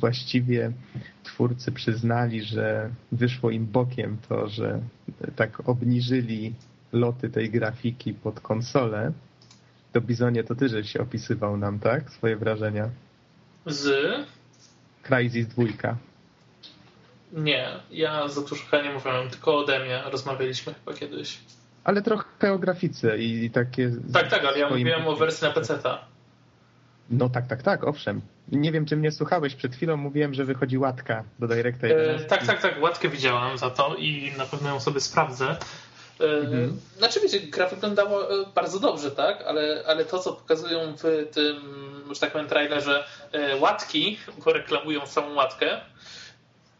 właściwie 0.00 0.72
twórcy 1.24 1.72
przyznali, 1.72 2.42
że 2.42 2.90
wyszło 3.12 3.50
im 3.50 3.66
bokiem 3.66 4.16
to, 4.28 4.48
że 4.48 4.80
tak 5.36 5.68
obniżyli 5.68 6.54
loty 6.92 7.30
tej 7.30 7.50
grafiki 7.50 8.14
pod 8.14 8.40
konsolę, 8.40 9.12
to 9.96 10.00
Bizonie 10.00 10.44
to 10.44 10.54
ty 10.54 10.68
żeś 10.68 10.92
się 10.92 11.00
opisywał 11.00 11.56
nam, 11.56 11.78
tak? 11.78 12.10
Swoje 12.10 12.36
wrażenia. 12.36 12.90
Z? 13.66 13.90
Crysis 15.02 15.46
2. 15.46 15.64
Nie, 17.32 17.68
ja 17.90 18.28
za 18.28 18.40
dużo 18.40 18.82
nie 18.82 18.92
mówiłem, 18.92 19.30
tylko 19.30 19.58
ode 19.58 19.84
mnie 19.84 20.02
rozmawialiśmy 20.10 20.74
chyba 20.74 20.96
kiedyś. 20.96 21.38
Ale 21.84 22.02
trochę 22.02 22.52
o 22.52 22.58
grafice 22.58 23.18
i, 23.18 23.50
takie... 23.50 23.90
Tak, 24.12 24.28
tak, 24.28 24.44
ale 24.44 24.58
ja 24.58 24.68
mówiłem 24.70 25.08
o 25.08 25.16
wersji 25.16 25.48
na 25.48 25.54
PC. 25.54 25.78
No 27.10 27.28
tak, 27.28 27.46
tak, 27.46 27.62
tak, 27.62 27.84
owszem. 27.84 28.20
Nie 28.52 28.72
wiem, 28.72 28.86
czy 28.86 28.96
mnie 28.96 29.12
słuchałeś. 29.12 29.54
Przed 29.54 29.74
chwilą 29.76 29.96
mówiłem, 29.96 30.34
że 30.34 30.44
wychodzi 30.44 30.78
łatka 30.78 31.24
do 31.38 31.48
Directa 31.48 31.86
11. 31.86 32.26
E, 32.26 32.28
tak, 32.28 32.46
tak, 32.46 32.62
tak. 32.62 32.82
Łatkę 32.82 33.08
widziałam 33.08 33.58
za 33.58 33.70
to 33.70 33.94
i 33.94 34.32
na 34.38 34.46
pewno 34.46 34.68
ją 34.68 34.80
sobie 34.80 35.00
sprawdzę. 35.00 35.56
Mhm. 36.20 36.80
Znaczy 36.98 37.20
wiecie, 37.20 37.40
gra 37.40 37.66
wyglądała 37.66 38.22
e, 38.22 38.26
bardzo 38.54 38.80
dobrze, 38.80 39.10
tak? 39.10 39.42
Ale, 39.46 39.84
ale 39.86 40.04
to, 40.04 40.18
co 40.18 40.32
pokazują 40.32 40.96
w 40.96 41.28
tym, 41.32 41.56
że 42.14 42.20
tak 42.20 42.32
powiem, 42.32 42.48
trailerze 42.48 43.04
e, 43.32 43.56
łatki, 43.56 44.18
bo 44.44 44.52
reklamują 44.52 45.06
samą 45.06 45.34
łatkę, 45.34 45.80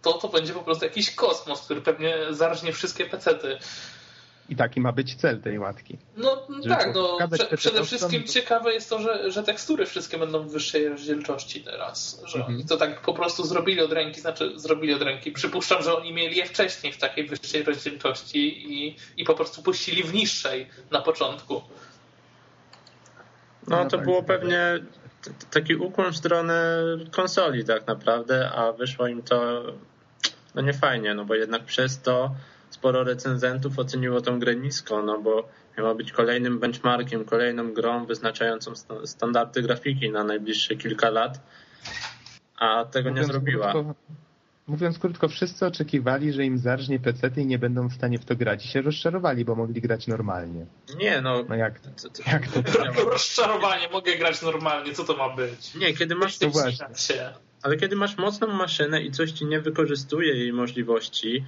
to 0.03 0.13
to 0.13 0.29
będzie 0.29 0.53
po 0.53 0.61
prostu 0.61 0.85
jakiś 0.85 1.15
kosmos, 1.15 1.61
który 1.61 1.81
pewnie 1.81 2.17
zarżnie 2.31 2.73
wszystkie 2.73 3.07
pecety. 3.07 3.59
I 4.49 4.57
taki 4.57 4.81
ma 4.81 4.93
być 4.93 5.15
cel 5.15 5.41
tej 5.41 5.59
łatki. 5.59 5.99
No 6.17 6.47
tak, 6.69 6.95
no 6.95 7.19
prze, 7.33 7.57
przede 7.57 7.85
wszystkim 7.85 8.25
ciekawe 8.25 8.73
jest 8.73 8.91
to, 8.91 8.99
że, 8.99 9.31
że 9.31 9.43
tekstury 9.43 9.87
wszystkie 9.87 10.19
będą 10.19 10.43
w 10.43 10.53
wyższej 10.53 10.89
rozdzielczości 10.89 11.61
teraz. 11.61 12.23
Że 12.25 12.39
mhm. 12.39 12.55
oni 12.55 12.65
to 12.65 12.77
tak 12.77 13.01
po 13.01 13.15
prostu 13.15 13.45
zrobili 13.45 13.81
od 13.81 13.93
ręki, 13.93 14.21
znaczy 14.21 14.53
zrobili 14.57 14.95
od 14.95 15.03
ręki. 15.03 15.33
Przypuszczam, 15.33 15.83
że 15.83 15.97
oni 15.97 16.13
mieli 16.13 16.37
je 16.37 16.47
wcześniej 16.47 16.93
w 16.93 16.99
takiej 16.99 17.27
wyższej 17.27 17.63
rozdzielczości 17.63 18.73
i, 18.75 18.97
i 19.17 19.25
po 19.25 19.35
prostu 19.35 19.63
puścili 19.63 20.03
w 20.03 20.15
niższej 20.15 20.67
na 20.91 21.03
początku. 21.03 21.63
No, 23.69 23.77
no 23.77 23.85
to 23.85 23.97
tak, 23.97 24.07
było 24.07 24.23
tak. 24.23 24.27
pewnie 24.27 24.81
taki 25.51 25.75
ukłon 25.75 26.13
w 26.13 26.17
stronę 26.17 26.83
konsoli 27.11 27.65
tak 27.65 27.87
naprawdę, 27.87 28.51
a 28.51 28.73
wyszło 28.73 29.07
im 29.07 29.23
to 29.23 29.63
no 30.55 30.63
nie 30.63 30.73
fajnie, 30.73 31.15
no 31.15 31.25
bo 31.25 31.35
jednak 31.35 31.65
przez 31.65 32.01
to 32.01 32.35
sporo 32.77 33.05
recenzentów 33.05 33.79
oceniło 33.79 34.21
tą 34.21 34.39
grę 34.39 34.57
nisko, 34.57 35.03
no 35.03 35.19
bo 35.21 35.49
miała 35.79 35.95
być 35.95 36.13
kolejnym 36.13 36.59
benchmarkiem, 36.59 37.25
kolejną 37.25 37.73
grą 37.73 38.07
wyznaczającą 38.07 38.73
standardy 39.05 39.63
grafiki 39.63 40.11
na 40.11 40.25
najbliższe 40.25 40.77
kilka 40.77 41.11
lat, 41.11 41.41
a 42.57 42.85
tego 42.85 43.11
mówiąc 43.11 43.29
nie 43.29 43.33
zrobiła. 43.33 43.73
Krótko, 43.73 43.95
mówiąc 44.67 44.99
krótko, 44.99 45.29
wszyscy 45.29 45.67
oczekiwali, 45.67 46.33
że 46.33 46.45
im 46.45 46.59
zarżnie 46.59 46.99
PC 46.99 47.31
i 47.37 47.47
nie 47.47 47.59
będą 47.59 47.89
w 47.89 47.93
stanie 47.93 48.19
w 48.19 48.25
to 48.25 48.37
grać 48.37 48.65
i 48.65 48.69
się 48.69 48.83
rozczarowali, 48.83 49.45
bo 49.45 49.55
mogli 49.55 49.81
grać 49.81 50.07
normalnie. 50.07 50.67
Nie, 50.99 51.21
no. 51.21 51.45
No 51.49 51.55
jak, 51.55 51.81
to, 51.81 51.89
to, 52.11 52.31
jak 52.33 52.47
to? 52.47 52.61
Rozczarowanie, 53.11 53.89
mogę 53.93 54.17
grać 54.17 54.43
normalnie, 54.43 54.93
co 54.93 55.05
to 55.05 55.17
ma 55.17 55.37
być? 55.37 55.75
Nie, 55.75 55.95
kiedy 55.95 56.15
masz... 56.15 56.39
To 56.39 56.51
właśnie. 56.51 56.87
Ale 57.63 57.77
kiedy 57.77 57.97
masz 57.97 58.17
mocną 58.17 58.47
maszynę 58.47 59.03
i 59.03 59.11
coś 59.11 59.33
ci 59.33 59.47
nie 59.47 59.61
wykorzystuje 59.61 60.35
jej 60.35 60.53
możliwości, 60.53 61.45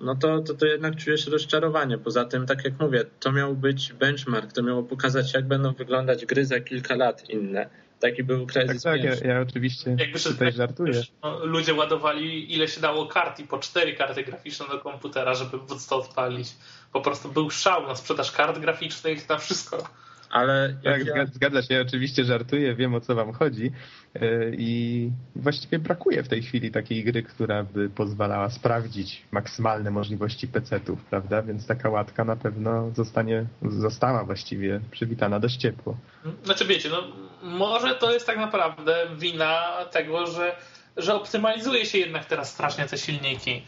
no 0.00 0.14
to, 0.14 0.40
to, 0.40 0.54
to 0.54 0.66
jednak 0.66 0.96
czujesz 0.96 1.26
rozczarowanie. 1.26 1.98
Poza 1.98 2.24
tym, 2.24 2.46
tak 2.46 2.64
jak 2.64 2.80
mówię, 2.80 3.04
to 3.20 3.32
miał 3.32 3.54
być 3.54 3.92
benchmark, 3.92 4.52
to 4.52 4.62
miało 4.62 4.82
pokazać, 4.82 5.34
jak 5.34 5.46
będą 5.46 5.72
wyglądać 5.72 6.26
gry 6.26 6.46
za 6.46 6.60
kilka 6.60 6.94
lat 6.94 7.30
inne. 7.30 7.70
Taki 8.00 8.24
był 8.24 8.46
Crysis 8.46 8.82
Tak, 8.82 9.02
tak 9.02 9.04
ja, 9.04 9.32
ja, 9.34 9.40
oczywiście 9.40 9.96
Jakby 9.98 10.20
tutaj 10.20 10.52
żartuję. 10.52 11.02
No, 11.22 11.46
ludzie 11.46 11.74
ładowali 11.74 12.54
ile 12.54 12.68
się 12.68 12.80
dało 12.80 13.06
kart 13.06 13.40
i 13.40 13.44
po 13.44 13.58
cztery 13.58 13.94
karty 13.94 14.22
graficzne 14.22 14.66
do 14.68 14.78
komputera, 14.78 15.34
żeby 15.34 15.56
móc 15.56 15.86
to 15.86 15.96
odpalić. 15.96 16.48
Po 16.92 17.00
prostu 17.00 17.28
był 17.28 17.50
szał 17.50 17.86
na 17.86 17.96
sprzedaż 17.96 18.32
kart 18.32 18.58
graficznych, 18.58 19.28
na 19.28 19.38
wszystko. 19.38 19.88
Ale 20.32 20.74
tak, 20.84 21.06
ja... 21.06 21.26
zgadza 21.26 21.62
się, 21.62 21.80
oczywiście 21.80 22.24
żartuję, 22.24 22.74
wiem 22.74 22.94
o 22.94 23.00
co 23.00 23.14
wam 23.14 23.32
chodzi 23.32 23.72
e, 24.14 24.20
i 24.50 25.10
właściwie 25.36 25.78
brakuje 25.78 26.22
w 26.22 26.28
tej 26.28 26.42
chwili 26.42 26.70
takiej 26.70 27.04
gry, 27.04 27.22
która 27.22 27.62
by 27.62 27.90
pozwalała 27.90 28.50
sprawdzić 28.50 29.22
maksymalne 29.30 29.90
możliwości 29.90 30.48
PC-ów, 30.48 31.04
prawda? 31.04 31.42
Więc 31.42 31.66
taka 31.66 31.90
łatka 31.90 32.24
na 32.24 32.36
pewno 32.36 32.90
zostanie, 32.90 33.44
została 33.62 34.24
właściwie 34.24 34.80
przywitana 34.90 35.40
dość 35.40 35.56
ciepło. 35.56 35.96
Znaczy 36.44 36.64
wiecie, 36.64 36.88
no 36.88 37.02
może 37.42 37.94
to 37.94 38.12
jest 38.12 38.26
tak 38.26 38.36
naprawdę 38.36 39.06
wina 39.18 39.62
tego, 39.90 40.26
że, 40.26 40.56
że 40.96 41.14
optymalizuje 41.14 41.86
się 41.86 41.98
jednak 41.98 42.24
teraz 42.24 42.52
strasznie 42.52 42.86
te 42.86 42.98
silniki 42.98 43.62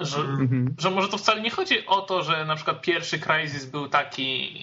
że, 0.00 0.20
mhm. 0.20 0.74
że 0.78 0.90
może 0.90 1.08
to 1.08 1.18
wcale 1.18 1.40
nie 1.40 1.50
chodzi 1.50 1.86
o 1.86 2.00
to, 2.00 2.22
że 2.22 2.44
na 2.44 2.56
przykład 2.56 2.82
pierwszy 2.82 3.18
Crysis 3.18 3.64
był 3.64 3.88
taki 3.88 4.54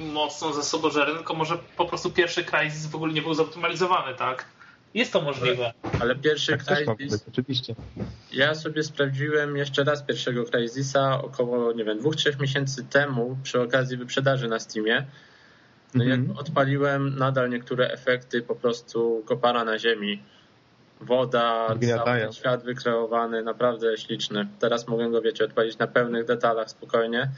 mocno 0.00 0.52
zasobożerny, 0.52 1.14
tylko 1.14 1.34
może 1.34 1.58
po 1.76 1.84
prostu 1.84 2.10
pierwszy 2.10 2.44
Crysis 2.44 2.86
w 2.86 2.94
ogóle 2.94 3.12
nie 3.12 3.22
był 3.22 3.34
zoptymalizowany, 3.34 4.14
tak? 4.14 4.44
Jest 4.94 5.12
to 5.12 5.20
możliwe. 5.20 5.72
Ale 6.00 6.16
pierwszy 6.16 6.58
tak 6.58 6.64
Crysis... 6.66 7.24
Oczywiście. 7.28 7.74
Ja 8.32 8.54
sobie 8.54 8.82
sprawdziłem 8.82 9.56
jeszcze 9.56 9.84
raz 9.84 10.02
pierwszego 10.02 10.44
Crysisa 10.44 11.22
około, 11.22 11.72
nie 11.72 11.84
wiem, 11.84 11.98
dwóch, 11.98 12.16
trzech 12.16 12.40
miesięcy 12.40 12.84
temu 12.84 13.36
przy 13.42 13.60
okazji 13.60 13.96
wyprzedaży 13.96 14.48
na 14.48 14.58
Steamie. 14.58 15.06
No 15.94 16.04
jak 16.04 16.18
mhm. 16.18 16.38
odpaliłem, 16.38 17.18
nadal 17.18 17.50
niektóre 17.50 17.90
efekty 17.90 18.42
po 18.42 18.54
prostu 18.54 19.22
kopara 19.26 19.64
na 19.64 19.78
ziemi 19.78 20.22
woda, 21.02 21.68
cały 22.04 22.32
świat 22.32 22.64
wykreowany, 22.64 23.42
naprawdę 23.42 23.98
śliczny. 23.98 24.46
Teraz 24.58 24.88
mogę 24.88 25.10
go, 25.10 25.22
wiecie, 25.22 25.44
odpalić 25.44 25.78
na 25.78 25.86
pełnych 25.86 26.26
detalach 26.26 26.70
spokojnie. 26.70 27.30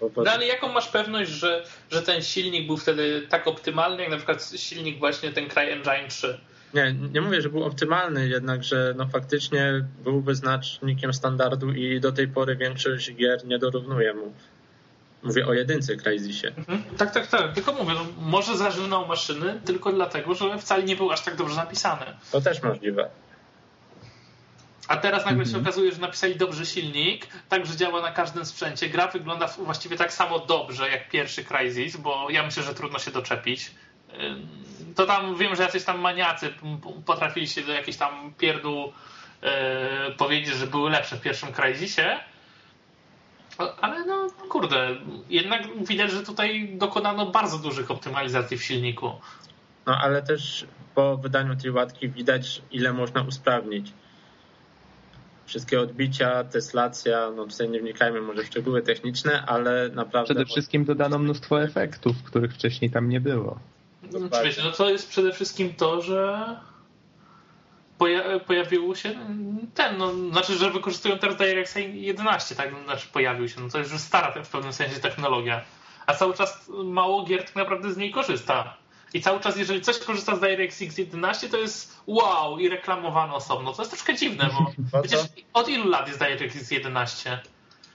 No 0.00 0.30
ale 0.32 0.46
jaką 0.46 0.72
masz 0.72 0.88
pewność, 0.88 1.30
że, 1.30 1.64
że 1.90 2.02
ten 2.02 2.22
silnik 2.22 2.66
był 2.66 2.76
wtedy 2.76 3.26
tak 3.28 3.46
optymalny, 3.46 4.02
jak 4.02 4.10
na 4.10 4.16
przykład 4.16 4.52
silnik 4.56 4.98
właśnie 4.98 5.32
ten 5.32 5.48
CryEngine 5.50 6.08
3? 6.08 6.38
Nie, 6.74 6.94
nie 7.12 7.20
mówię, 7.20 7.42
że 7.42 7.48
był 7.48 7.64
optymalny, 7.64 8.28
jednakże 8.28 8.94
no 8.96 9.06
faktycznie 9.06 9.84
był 10.04 10.20
wyznacznikiem 10.20 11.14
standardu 11.14 11.72
i 11.72 12.00
do 12.00 12.12
tej 12.12 12.28
pory 12.28 12.56
większość 12.56 13.14
gier 13.14 13.46
nie 13.46 13.58
dorównuje 13.58 14.14
mu. 14.14 14.32
Mówię 15.22 15.46
o 15.46 15.52
jedynce 15.52 15.96
Crysisie. 15.96 16.48
Mhm. 16.56 16.82
Tak, 16.96 17.10
tak, 17.10 17.26
tak. 17.26 17.52
Tylko 17.54 17.72
mówię, 17.72 17.94
no, 17.94 18.06
może 18.18 18.56
zażynał 18.56 19.06
maszyny 19.06 19.60
tylko 19.64 19.92
dlatego, 19.92 20.34
że 20.34 20.58
wcale 20.58 20.82
nie 20.82 20.96
był 20.96 21.12
aż 21.12 21.20
tak 21.20 21.36
dobrze 21.36 21.56
napisany. 21.56 22.04
To 22.32 22.40
też 22.40 22.62
możliwe. 22.62 23.10
A 24.88 24.96
teraz 24.96 25.26
nagle 25.26 25.44
się 25.44 25.48
mhm. 25.48 25.64
okazuje, 25.64 25.92
że 25.92 26.00
napisali 26.00 26.36
dobrze 26.36 26.66
silnik, 26.66 27.26
tak, 27.48 27.66
że 27.66 27.76
działa 27.76 28.02
na 28.02 28.12
każdym 28.12 28.44
sprzęcie. 28.44 28.88
Gra 28.88 29.06
wygląda 29.06 29.46
właściwie 29.46 29.96
tak 29.96 30.12
samo 30.12 30.38
dobrze 30.38 30.90
jak 30.90 31.08
pierwszy 31.08 31.44
Crysis, 31.44 31.96
bo 31.96 32.30
ja 32.30 32.42
myślę, 32.42 32.62
że 32.62 32.74
trudno 32.74 32.98
się 32.98 33.10
doczepić. 33.10 33.70
To 34.96 35.06
tam 35.06 35.36
wiem, 35.36 35.56
że 35.56 35.62
jacyś 35.62 35.84
tam 35.84 36.00
maniacy 36.00 36.52
potrafili 37.06 37.48
się 37.48 37.62
do 37.62 37.72
jakiejś 37.72 37.96
tam 37.96 38.34
pierdół 38.38 38.92
e, 39.42 40.10
powiedzieć, 40.10 40.54
że 40.54 40.66
były 40.66 40.90
lepsze 40.90 41.16
w 41.16 41.20
pierwszym 41.20 41.52
Crysisie. 41.52 42.18
Ale 43.80 44.04
no 44.04 44.26
kurde, 44.48 44.96
jednak 45.30 45.86
widać, 45.86 46.10
że 46.10 46.22
tutaj 46.22 46.76
dokonano 46.78 47.26
bardzo 47.26 47.58
dużych 47.58 47.90
optymalizacji 47.90 48.58
w 48.58 48.64
silniku. 48.64 49.12
No 49.86 49.96
ale 50.02 50.22
też 50.22 50.66
po 50.94 51.16
wydaniu 51.16 51.56
tej 51.56 51.70
łatki 51.70 52.08
widać, 52.08 52.62
ile 52.70 52.92
można 52.92 53.22
usprawnić 53.22 53.92
wszystkie 55.46 55.80
odbicia, 55.80 56.44
teslacja, 56.44 57.30
no 57.36 57.46
tutaj 57.46 57.68
nie 57.68 57.80
wnikajmy 57.80 58.20
może 58.20 58.42
w 58.42 58.46
szczegóły 58.46 58.82
techniczne, 58.82 59.46
ale 59.46 59.88
naprawdę... 59.88 60.34
Przede 60.34 60.44
wszystkim 60.44 60.84
dodano 60.84 61.18
mnóstwo 61.18 61.62
efektów, 61.62 62.22
których 62.22 62.54
wcześniej 62.54 62.90
tam 62.90 63.08
nie 63.08 63.20
było. 63.20 63.58
No, 64.12 64.18
no 64.64 64.72
to 64.76 64.90
jest 64.90 65.08
przede 65.08 65.32
wszystkim 65.32 65.74
to, 65.74 66.02
że 66.02 66.56
poja 67.98 68.40
pojawił 68.40 68.96
się 68.96 69.14
ten, 69.74 69.98
no, 69.98 70.12
znaczy, 70.32 70.54
że 70.54 70.70
wykorzystują 70.70 71.18
teraz 71.18 71.36
DirectX 71.36 71.76
11, 71.92 72.54
tak, 72.54 72.74
znaczy 72.84 73.08
pojawił 73.12 73.48
się, 73.48 73.60
no 73.60 73.68
to 73.68 73.78
jest 73.78 73.92
już 73.92 74.00
stara 74.00 74.44
w 74.44 74.48
pewnym 74.48 74.72
sensie 74.72 75.00
technologia, 75.00 75.60
a 76.06 76.14
cały 76.14 76.34
czas 76.34 76.70
mało 76.84 77.24
gier 77.24 77.44
tak 77.44 77.56
naprawdę 77.56 77.92
z 77.92 77.96
niej 77.96 78.10
korzysta. 78.10 78.76
I 79.14 79.20
cały 79.20 79.40
czas, 79.40 79.56
jeżeli 79.56 79.80
coś 79.80 79.98
korzysta 79.98 80.36
z 80.36 80.40
DirectX 80.40 80.98
11, 80.98 81.48
to 81.48 81.56
jest 81.56 82.00
wow 82.06 82.58
i 82.58 82.68
reklamowane 82.68 83.34
osobno. 83.34 83.72
To 83.72 83.82
jest 83.82 83.92
troszkę 83.92 84.14
dziwne, 84.14 84.50
bo 84.58 84.72
przecież 85.02 85.20
od 85.52 85.68
ilu 85.68 85.88
lat 85.88 86.08
jest 86.08 86.20
DirectX 86.20 86.70
11? 86.70 87.38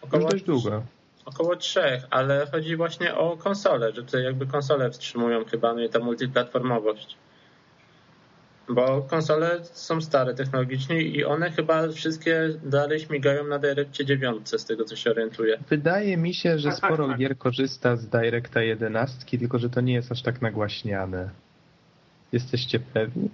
Około, 0.02 0.30
dość 0.30 0.44
długo. 0.44 0.84
Około 1.26 1.56
trzech, 1.56 2.04
ale 2.10 2.48
chodzi 2.52 2.76
właśnie 2.76 3.16
o 3.16 3.38
konsole, 3.38 3.94
że 3.94 4.04
tutaj 4.04 4.24
jakby 4.24 4.48
konsole 4.48 4.92
wstrzymują 4.92 5.46
chyba, 5.46 5.74
no 5.74 5.82
i 5.82 5.90
ta 5.90 6.00
multiplatformowość. 6.00 7.18
Bo 8.74 9.02
konsole 9.02 9.60
są 9.64 10.02
stare 10.02 10.34
technologicznie 10.34 11.02
i 11.02 11.24
one 11.24 11.52
chyba 11.52 11.88
wszystkie 11.88 12.50
dalej 12.64 13.00
śmigają 13.00 13.48
na 13.48 13.60
Directie 13.60 14.06
9, 14.06 14.50
z 14.50 14.66
tego 14.66 14.86
co 14.86 14.96
się 14.96 15.12
orientuję. 15.12 15.60
Wydaje 15.70 16.18
mi 16.18 16.34
się, 16.34 16.60
że 16.60 16.70
tak, 16.70 16.80
tak 16.80 16.90
sporo 16.90 17.08
tak, 17.08 17.18
gier 17.18 17.38
korzysta 17.38 17.96
z 17.96 18.08
Directa 18.08 18.62
11, 18.62 19.38
tylko 19.38 19.60
że 19.60 19.70
to 19.70 19.82
nie 19.82 19.94
jest 19.94 20.12
aż 20.12 20.22
tak 20.22 20.42
nagłaśniane. 20.42 21.30
Jesteście 22.32 22.80
pewni? 22.80 23.30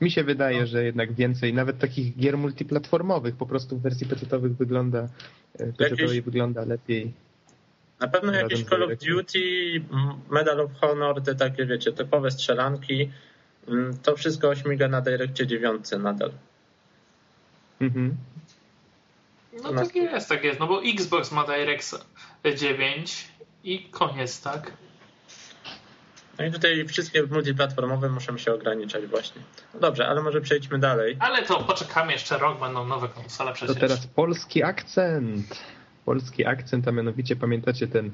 Mi 0.00 0.10
się 0.10 0.24
wydaje, 0.24 0.60
no. 0.60 0.66
że 0.66 0.84
jednak 0.84 1.12
więcej, 1.12 1.54
nawet 1.54 1.78
takich 1.78 2.16
gier 2.16 2.38
multiplatformowych, 2.38 3.36
po 3.36 3.46
prostu 3.46 3.76
w 3.76 3.82
wersji 3.82 4.06
pecetowych 4.06 4.56
wygląda, 4.56 5.08
e, 5.58 5.72
pecetowej 5.72 6.22
wygląda 6.22 6.64
lepiej. 6.64 7.12
Na 8.00 8.08
pewno 8.08 8.32
jakieś 8.32 8.64
Call 8.64 8.82
of 8.82 8.90
Duty, 8.90 9.40
Medal 10.30 10.60
of 10.60 10.70
Honor, 10.80 11.22
te 11.22 11.34
takie, 11.34 11.66
wiecie, 11.66 11.92
typowe 11.92 12.30
strzelanki, 12.30 13.10
to 14.02 14.16
wszystko 14.16 14.54
śmiga 14.54 14.88
na 14.88 15.00
Directie 15.00 15.46
9 15.46 15.90
nadal. 15.98 16.30
Mhm. 17.80 18.16
No 19.62 19.72
tak 19.72 19.94
jest, 19.94 20.28
tak 20.28 20.44
jest. 20.44 20.60
No 20.60 20.66
bo 20.66 20.82
Xbox 20.84 21.32
ma 21.32 21.44
DirectX 21.44 22.04
9 22.56 23.28
i 23.64 23.82
koniec, 23.90 24.42
tak? 24.42 24.72
No 26.38 26.44
i 26.44 26.52
tutaj 26.52 26.86
wszystkie 26.86 27.22
multiplatformowe 27.22 28.08
muszą 28.08 28.38
się 28.38 28.54
ograniczać 28.54 29.06
właśnie. 29.06 29.42
No 29.74 29.80
dobrze, 29.80 30.08
ale 30.08 30.22
może 30.22 30.40
przejdźmy 30.40 30.78
dalej. 30.78 31.16
Ale 31.20 31.42
to 31.42 31.60
poczekamy 31.60 32.12
jeszcze 32.12 32.38
rok, 32.38 32.60
będą 32.60 32.86
nowe 32.86 33.08
konsole 33.08 33.52
przecież. 33.52 33.74
To 33.74 33.80
teraz 33.80 34.06
polski 34.06 34.62
akcent. 34.62 35.60
Polski 36.04 36.46
akcent, 36.46 36.88
a 36.88 36.92
mianowicie 36.92 37.36
pamiętacie 37.36 37.88
ten 37.88 38.10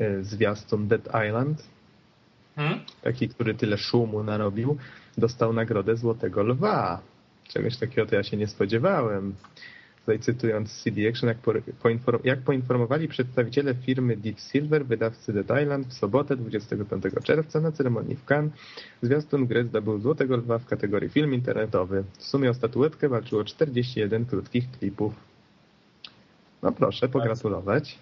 y, 0.00 0.24
zwiastun 0.24 0.88
Dead 0.88 1.08
Island? 1.28 1.62
Hmm? 2.60 2.80
Taki, 3.02 3.28
który 3.28 3.54
tyle 3.54 3.78
szumu 3.78 4.22
narobił, 4.22 4.76
dostał 5.18 5.52
nagrodę 5.52 5.96
Złotego 5.96 6.42
Lwa. 6.42 7.00
Czegoś 7.48 7.76
takiego 7.76 8.06
to 8.06 8.14
ja 8.14 8.22
się 8.22 8.36
nie 8.36 8.46
spodziewałem. 8.46 9.34
Tutaj 10.00 10.18
cytując 10.18 10.82
CD 10.82 11.08
Action, 11.08 11.28
jak, 11.28 11.38
poinform 11.82 12.18
jak 12.24 12.40
poinformowali 12.40 13.08
przedstawiciele 13.08 13.74
firmy 13.74 14.16
Deep 14.16 14.40
Silver, 14.40 14.86
wydawcy 14.86 15.32
Dead 15.32 15.62
Island, 15.62 15.86
w 15.86 15.92
sobotę 15.92 16.36
25 16.36 17.04
czerwca 17.24 17.60
na 17.60 17.72
ceremonii 17.72 18.16
w 18.16 18.24
Cannes 18.24 18.52
zwiastun 19.02 19.46
gry 19.46 19.64
zdobył 19.64 20.00
Złotego 20.00 20.36
Lwa 20.36 20.58
w 20.58 20.66
kategorii 20.66 21.08
film 21.08 21.34
internetowy. 21.34 22.04
W 22.18 22.24
sumie 22.24 22.50
o 22.50 22.54
statuetkę 22.54 23.08
walczyło 23.08 23.44
41 23.44 24.24
krótkich 24.24 24.70
klipów. 24.70 25.14
No 26.62 26.72
proszę, 26.72 27.08
pogratulować. 27.08 27.98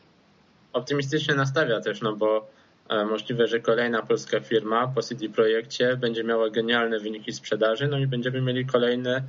Optymistycznie 0.72 1.34
nastawia 1.34 1.80
też, 1.80 2.02
no 2.02 2.16
bo 2.16 2.57
możliwe, 2.88 3.48
że 3.48 3.61
kolejna 3.61 4.03
polska 4.03 4.40
firma 4.40 4.88
po 4.88 5.03
CD 5.03 5.29
Projekcie 5.29 5.96
będzie 5.96 6.24
miała 6.24 6.51
genialne 6.51 6.98
wyniki 7.01 7.33
sprzedaży, 7.33 7.88
no 7.88 7.98
i 7.98 8.07
będziemy 8.07 8.40
mieli 8.40 8.66
kolejne 8.66 9.22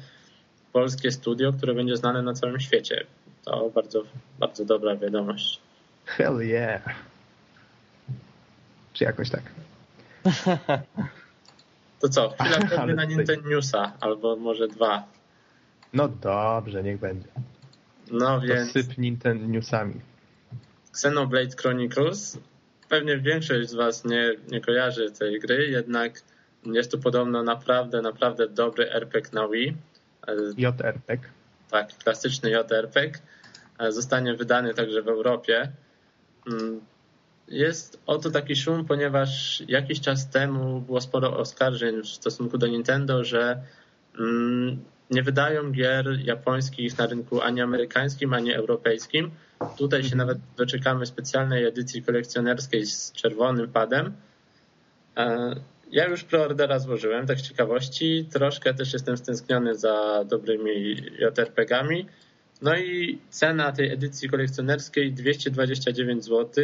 polskie 0.74 1.12
studio, 1.12 1.54
które 1.54 1.74
będzie 1.74 1.98
znane 1.98 2.22
na 2.22 2.34
całym 2.34 2.60
świecie. 2.60 3.06
To 3.46 3.70
bardzo, 3.76 4.04
bardzo 4.40 4.66
dobra 4.66 4.96
wiadomość. 4.96 5.62
Hell 6.06 6.38
yeah. 6.42 6.82
Czy 8.94 9.04
jakoś 9.04 9.30
tak. 9.30 9.44
To 12.00 12.10
co, 12.10 12.30
chwila 12.30 12.60
przerwy 12.68 12.94
na 12.94 13.06
Nintendo 13.06 13.50
Newsa, 13.50 13.94
albo 14.00 14.36
może 14.36 14.68
dwa. 14.68 15.04
No 15.94 16.08
dobrze, 16.08 16.84
niech 16.84 17.00
będzie. 17.00 17.28
No 18.12 18.42
więc... 18.42 18.74
To 18.74 18.80
syp 18.80 18.98
Nintendo 18.98 19.46
Newsami. 19.46 20.02
Xenoblade 20.90 21.56
Chronicles 21.62 22.38
pewnie 22.90 23.18
większość 23.18 23.70
z 23.70 23.74
Was 23.74 24.06
nie, 24.06 24.36
nie 24.52 24.62
kojarzy 24.62 25.12
tej 25.12 25.40
gry, 25.40 25.68
jednak 25.68 26.22
jest 26.66 26.92
to 26.92 26.98
podobno 26.98 27.44
naprawdę, 27.44 28.02
naprawdę 28.02 28.48
dobry 28.48 28.92
RPG 28.92 29.30
na 29.34 29.48
Wii. 29.48 29.76
JRPG. 30.58 31.30
Tak, 31.72 31.98
klasyczny 31.98 32.50
JRPG. 32.50 33.20
Zostanie 33.90 34.34
wydany 34.34 34.74
także 34.74 35.02
w 35.02 35.08
Europie. 35.08 35.72
Mm, 36.48 36.82
jest 37.48 38.00
oto 38.06 38.32
taki 38.32 38.56
szum, 38.56 38.86
ponieważ 38.86 39.64
jakiś 39.68 40.02
czas 40.02 40.30
temu 40.30 40.82
było 40.82 41.02
sporo 41.02 41.38
oskarżeń 41.38 42.02
w 42.02 42.08
stosunku 42.08 42.58
do 42.58 42.68
Nintendo, 42.68 43.24
że 43.24 43.64
mm, 44.20 44.84
nie 45.10 45.24
wydają 45.24 45.72
gier 45.72 46.20
japońskich 46.24 46.98
na 46.98 47.06
rynku 47.06 47.42
ani 47.42 47.62
amerykańskim, 47.62 48.34
ani 48.34 48.54
europejskim. 48.54 49.32
Tutaj 49.78 50.04
się 50.04 50.16
nawet 50.16 50.38
doczekamy 50.58 51.06
specjalnej 51.06 51.66
edycji 51.66 52.04
kolekcjonerskiej 52.04 52.86
z 52.86 53.12
czerwonym 53.12 53.68
padem. 53.72 54.14
E, 55.18 55.56
ja 55.92 56.08
już 56.08 56.24
preordera 56.24 56.80
złożyłem, 56.80 57.28
tak 57.28 57.40
z 57.40 57.42
ciekawości. 57.42 58.28
Troszkę 58.32 58.74
też 58.74 58.94
jestem 58.94 59.18
stęskniony 59.18 59.76
za 59.76 60.24
dobrymi 60.26 60.96
JRPG-ami. 61.20 62.06
No 62.62 62.78
i 62.78 63.20
cena 63.30 63.72
tej 63.72 63.92
edycji 63.92 64.30
kolekcjonerskiej 64.30 65.14
229 65.14 66.26
zł, 66.26 66.64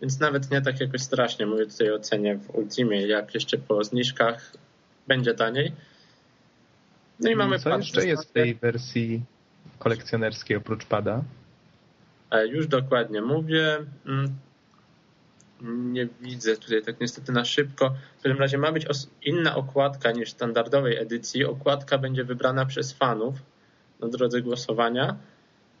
więc 0.00 0.20
nawet 0.20 0.50
nie 0.50 0.62
tak 0.62 0.80
jakoś 0.80 1.02
strasznie. 1.02 1.46
Mówię 1.46 1.66
tutaj 1.66 1.90
o 1.90 1.98
cenie 1.98 2.38
w 2.38 2.54
Ultimie, 2.54 3.06
jak 3.06 3.34
jeszcze 3.34 3.58
po 3.58 3.84
zniżkach 3.84 4.52
będzie 5.06 5.34
taniej. 5.34 5.72
No 7.20 7.30
i 7.30 7.36
mamy 7.36 7.58
Co 7.58 7.76
jeszcze 7.76 8.06
jest 8.06 8.28
w 8.28 8.32
tej 8.32 8.54
wersji 8.54 9.22
kolekcjonerskiej 9.78 10.56
oprócz 10.56 10.84
pada? 10.84 11.22
E, 12.30 12.46
już 12.46 12.66
dokładnie 12.66 13.22
mówię. 13.22 13.78
Mm, 14.06 14.34
nie 15.92 16.08
widzę 16.20 16.56
tutaj 16.56 16.82
tak 16.82 17.00
niestety 17.00 17.32
na 17.32 17.44
szybko. 17.44 17.94
W 18.18 18.22
każdym 18.22 18.38
razie 18.38 18.58
ma 18.58 18.72
być 18.72 18.86
inna 19.22 19.56
okładka 19.56 20.12
niż 20.12 20.30
standardowej 20.30 20.96
edycji. 20.96 21.44
Okładka 21.44 21.98
będzie 21.98 22.24
wybrana 22.24 22.66
przez 22.66 22.92
fanów 22.92 23.34
na 24.00 24.08
drodze 24.08 24.42
głosowania. 24.42 25.16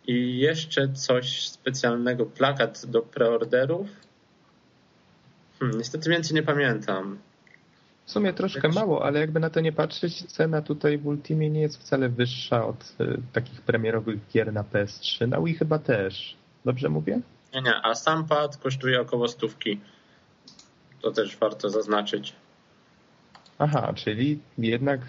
I 0.06 0.38
jeszcze 0.38 0.88
coś 0.92 1.48
specjalnego, 1.48 2.26
plakat 2.26 2.86
do 2.86 3.02
preorderów. 3.02 3.88
Hmm, 5.58 5.78
niestety 5.78 6.10
więcej 6.10 6.34
nie 6.34 6.42
pamiętam. 6.42 7.18
W 8.06 8.10
sumie 8.10 8.32
troszkę 8.32 8.68
mało, 8.68 9.04
ale 9.04 9.20
jakby 9.20 9.40
na 9.40 9.50
to 9.50 9.60
nie 9.60 9.72
patrzeć, 9.72 10.22
cena 10.22 10.62
tutaj 10.62 10.98
w 10.98 11.06
Ultimie 11.06 11.50
nie 11.50 11.60
jest 11.60 11.80
wcale 11.80 12.08
wyższa 12.08 12.66
od 12.66 12.94
y, 13.00 13.20
takich 13.32 13.60
premierowych 13.60 14.18
gier 14.32 14.52
na 14.52 14.62
PS3. 14.62 15.28
Na 15.28 15.40
Wii 15.40 15.54
chyba 15.54 15.78
też. 15.78 16.36
Dobrze 16.64 16.88
mówię? 16.88 17.20
Nie, 17.54 17.62
nie, 17.62 17.74
a 17.82 17.94
sam 17.94 18.26
pad 18.26 18.56
kosztuje 18.56 19.00
około 19.00 19.28
stówki. 19.28 19.80
To 21.00 21.10
też 21.10 21.36
warto 21.36 21.70
zaznaczyć. 21.70 22.32
Aha, 23.58 23.92
czyli 23.94 24.40
jednak 24.58 25.00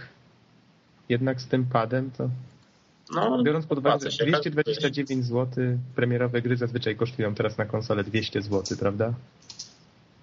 jednak 1.10 1.42
z 1.42 1.48
tym 1.48 1.66
padem 1.66 2.12
to 2.12 2.30
no, 3.16 3.44
biorąc 3.44 3.66
pod 3.66 3.80
uwagę 3.80 4.10
229 4.10 5.26
zł, 5.26 5.64
premierowe 5.96 6.42
gry 6.42 6.58
zazwyczaj 6.58 6.96
kosztują 6.96 7.36
teraz 7.36 7.58
na 7.58 7.66
konsolę 7.66 8.04
200 8.04 8.42
zł, 8.42 8.78
prawda? 8.80 9.14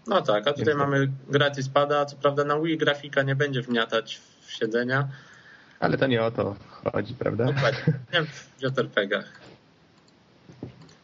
No 0.07 0.23
tak, 0.23 0.49
a 0.49 0.53
tutaj 0.53 0.75
mamy 0.75 1.09
gratis 1.29 1.69
pada, 1.69 2.05
co 2.05 2.17
prawda 2.17 2.45
na 2.45 2.61
Wii 2.61 2.79
grafika 2.79 3.23
nie 3.23 3.37
będzie 3.37 3.63
wmiatać 3.63 4.21
w 4.41 4.53
siedzenia. 4.53 5.09
Ale 5.81 5.99
to 5.99 6.07
nie 6.07 6.23
o 6.23 6.31
to 6.31 6.57
chodzi, 6.69 7.15
prawda? 7.15 7.45
Dokładnie, 7.45 7.93
nie 8.13 8.25
w 8.25 8.63
JRPG-ach. 8.63 9.41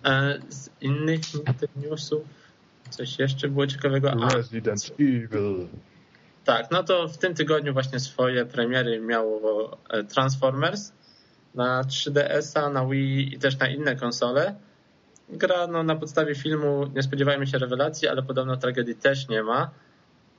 E, 0.05 0.39
z 0.49 0.71
innych 0.81 1.21
newsów 1.77 2.23
coś 2.91 3.19
jeszcze 3.19 3.49
było 3.49 3.67
ciekawego? 3.67 4.13
A, 4.13 4.35
Resident 4.35 4.91
Evil. 5.01 5.69
Tak, 6.45 6.71
no 6.71 6.83
to 6.83 7.09
w 7.09 7.19
tym 7.19 7.35
tygodniu 7.35 7.73
właśnie 7.73 8.01
swoje 8.01 8.47
premiery 8.47 9.01
miało 9.01 9.79
e, 9.91 10.05
Transformers 10.05 10.93
na 11.55 11.83
3DS-a, 11.83 12.71
na 12.71 12.87
Wii 12.87 13.35
i 13.35 13.39
też 13.39 13.59
na 13.59 13.69
inne 13.69 13.97
konsole. 13.97 14.55
Gra 15.31 15.67
no, 15.67 15.83
na 15.83 15.97
podstawie 15.97 16.35
filmu, 16.35 16.87
nie 16.95 17.03
spodziewajmy 17.03 17.47
się 17.47 17.59
rewelacji, 17.59 18.09
ale 18.09 18.23
podobno 18.23 18.57
tragedii 18.57 18.95
też 18.95 19.29
nie 19.29 19.43
ma. 19.43 19.71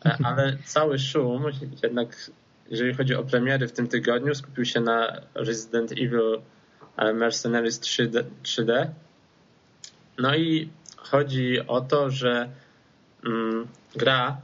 E, 0.05 0.17
ale 0.27 0.57
cały 0.65 0.99
szum, 0.99 1.43
jednak 1.83 2.31
jeżeli 2.69 2.93
chodzi 2.93 3.15
o 3.15 3.23
premiery 3.23 3.67
w 3.67 3.71
tym 3.71 3.87
tygodniu, 3.87 4.35
skupił 4.35 4.65
się 4.65 4.81
na 4.81 5.21
Resident 5.35 5.91
Evil 5.91 6.41
e, 6.97 7.13
Mercenaries 7.13 7.79
3D. 7.79 8.23
3D. 8.43 8.87
No 10.17 10.35
i 10.35 10.69
chodzi 10.97 11.67
o 11.67 11.81
to, 11.81 12.09
że 12.09 12.49
mm, 13.25 13.67
gra 13.95 14.37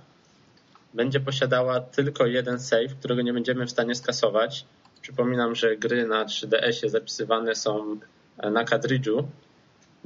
będzie 0.93 1.19
posiadała 1.19 1.79
tylko 1.79 2.25
jeden 2.25 2.60
save, 2.60 2.95
którego 2.99 3.21
nie 3.21 3.34
będziemy 3.34 3.65
w 3.65 3.71
stanie 3.71 3.95
skasować. 3.95 4.65
Przypominam, 5.01 5.55
że 5.55 5.77
gry 5.77 6.08
na 6.08 6.25
3DS-ie 6.25 6.89
zapisywane 6.89 7.55
są 7.55 7.99
e, 8.38 8.49
na 8.49 8.63
kadrydżu. 8.63 9.27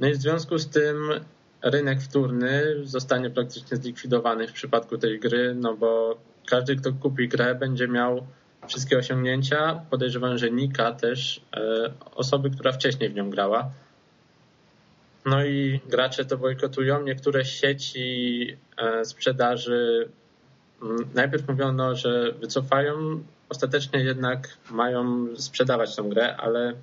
No 0.00 0.08
i 0.08 0.12
w 0.12 0.16
związku 0.16 0.58
z 0.58 0.68
tym 0.68 1.10
rynek 1.62 2.00
wtórny 2.00 2.64
zostanie 2.84 3.30
praktycznie 3.30 3.76
zlikwidowany 3.76 4.48
w 4.48 4.52
przypadku 4.52 4.98
tej 4.98 5.20
gry, 5.20 5.54
no 5.54 5.76
bo 5.76 6.18
każdy, 6.46 6.76
kto 6.76 6.92
kupi 6.92 7.28
grę, 7.28 7.54
będzie 7.54 7.88
miał 7.88 8.26
wszystkie 8.68 8.98
osiągnięcia. 8.98 9.80
Podejrzewam, 9.90 10.38
że 10.38 10.50
Nika 10.50 10.92
też, 10.92 11.40
e, 11.56 11.92
osoby, 12.14 12.50
która 12.50 12.72
wcześniej 12.72 13.10
w 13.10 13.14
nią 13.14 13.30
grała. 13.30 13.70
No 15.24 15.44
i 15.44 15.80
gracze 15.88 16.24
to 16.24 16.38
bojkotują. 16.38 17.02
Niektóre 17.02 17.44
sieci 17.44 18.46
e, 18.76 19.04
sprzedaży 19.04 20.08
najpierw 21.14 21.48
mówiono, 21.48 21.96
że 21.96 22.32
wycofają, 22.32 23.22
ostatecznie 23.48 24.00
jednak 24.00 24.48
mają 24.70 25.28
sprzedawać 25.36 25.96
tę 25.96 26.02
grę, 26.02 26.36
ale 26.36 26.74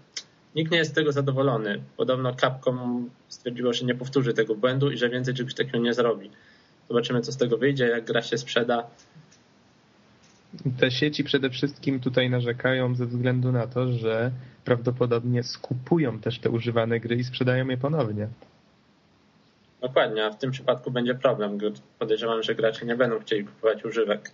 nikt 0.57 0.71
nie 0.71 0.77
jest 0.77 0.91
z 0.91 0.93
tego 0.93 1.11
zadowolony. 1.11 1.81
Podobno 1.97 2.33
Capcom 2.33 3.09
stwierdziło, 3.27 3.73
że 3.73 3.85
nie 3.85 3.95
powtórzy 3.95 4.33
tego 4.33 4.55
błędu 4.55 4.91
i 4.91 4.97
że 4.97 5.09
więcej 5.09 5.33
czegoś 5.33 5.53
takiego 5.53 5.77
nie 5.77 5.93
zrobi. 5.93 6.31
Zobaczymy, 6.89 7.21
co 7.21 7.31
z 7.31 7.37
tego 7.37 7.57
wyjdzie, 7.57 7.87
jak 7.87 8.05
gra 8.05 8.21
się 8.21 8.37
sprzeda. 8.37 8.87
Te 10.79 10.91
sieci 10.91 11.23
przede 11.23 11.49
wszystkim 11.49 11.99
tutaj 11.99 12.29
narzekają 12.29 12.95
ze 12.95 13.05
względu 13.05 13.51
na 13.51 13.67
to, 13.67 13.93
że 13.93 14.31
prawdopodobnie 14.65 15.43
skupują 15.43 16.19
też 16.19 16.39
te 16.39 16.49
używane 16.49 16.99
gry 16.99 17.15
i 17.15 17.23
sprzedają 17.23 17.67
je 17.67 17.77
ponownie. 17.77 18.27
Dokładnie, 19.81 20.25
a 20.25 20.29
w 20.29 20.37
tym 20.37 20.51
przypadku 20.51 20.91
będzie 20.91 21.15
problem. 21.15 21.57
Podejrzewam, 21.99 22.43
że 22.43 22.55
gracze 22.55 22.85
nie 22.85 22.95
będą 22.95 23.19
chcieli 23.19 23.45
kupować 23.45 23.85
używek. 23.85 24.31